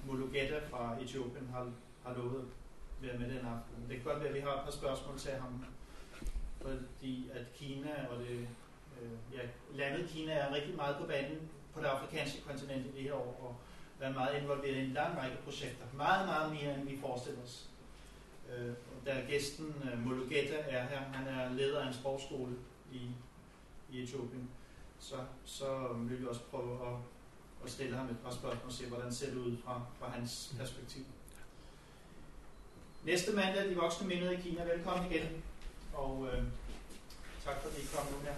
Mulugeta 0.03 0.59
fra 0.69 0.97
Etiopien 1.01 1.49
har, 1.53 1.71
har 2.05 2.13
lovet 2.17 2.41
at 2.41 3.07
være 3.07 3.19
med 3.19 3.29
den 3.29 3.45
aften. 3.45 3.89
Det 3.89 3.95
kan 3.95 4.05
godt 4.05 4.19
være, 4.19 4.29
at 4.29 4.35
vi 4.35 4.39
har 4.39 4.53
et 4.53 4.63
par 4.63 4.71
spørgsmål 4.71 5.17
til 5.17 5.31
ham 5.31 5.65
fordi 6.61 7.29
at 7.33 7.53
Kina 7.55 8.07
og 8.11 8.19
det, 8.19 8.47
øh, 9.01 9.11
ja, 9.33 9.41
landet 9.73 10.09
Kina 10.09 10.33
er 10.33 10.53
rigtig 10.53 10.75
meget 10.75 10.95
på 10.99 11.05
banen 11.07 11.49
på 11.73 11.79
det 11.79 11.85
afrikanske 11.85 12.41
kontinent 12.41 12.85
i 12.85 12.91
det 12.95 13.03
her 13.03 13.13
år, 13.13 13.39
og 13.41 13.55
er 14.01 14.13
meget 14.13 14.41
involveret 14.41 14.75
i 14.75 14.79
en 14.79 14.93
lang 14.93 15.17
række 15.17 15.37
projekter. 15.43 15.85
Meget, 15.93 16.27
meget 16.27 16.51
mere, 16.51 16.75
end 16.75 16.89
vi 16.89 16.97
forestiller 17.01 17.41
os. 17.43 17.69
Øh, 18.49 18.69
og 18.69 19.05
da 19.05 19.23
gæsten 19.27 19.75
øh, 19.93 20.05
Mulugeta 20.05 20.55
er 20.55 20.87
her, 20.87 20.99
han 20.99 21.27
er 21.27 21.53
leder 21.53 21.81
af 21.81 21.87
en 21.87 21.93
sprogskole 21.93 22.55
i, 22.91 23.01
i 23.91 24.03
Etiopien, 24.03 24.49
så, 24.99 25.15
så 25.45 25.87
vil 25.93 26.21
vi 26.21 26.27
også 26.27 26.41
prøve 26.41 26.87
at, 26.87 26.95
at 27.65 27.71
stille 27.71 27.97
ham 27.97 28.09
et 28.09 28.17
par 28.23 28.31
spørgsmål 28.31 28.65
og 28.65 28.71
se, 28.71 28.87
hvordan 28.87 29.13
ser 29.13 29.29
det 29.29 29.37
ud 29.37 29.57
fra, 29.65 29.81
fra 29.99 30.09
hans 30.09 30.55
perspektiv. 30.57 31.03
Næste 33.03 33.35
mandag, 33.35 33.69
de 33.69 33.75
voksne 33.75 34.07
mindede 34.07 34.33
i 34.33 34.41
Kina. 34.41 34.63
Velkommen 34.63 35.11
igen 35.11 35.43
og 35.93 36.27
øh, 36.33 36.43
tak 37.45 37.55
fordi 37.61 37.81
I 37.81 37.87
kom 37.95 38.05
nu 38.11 38.17
her. 38.23 38.35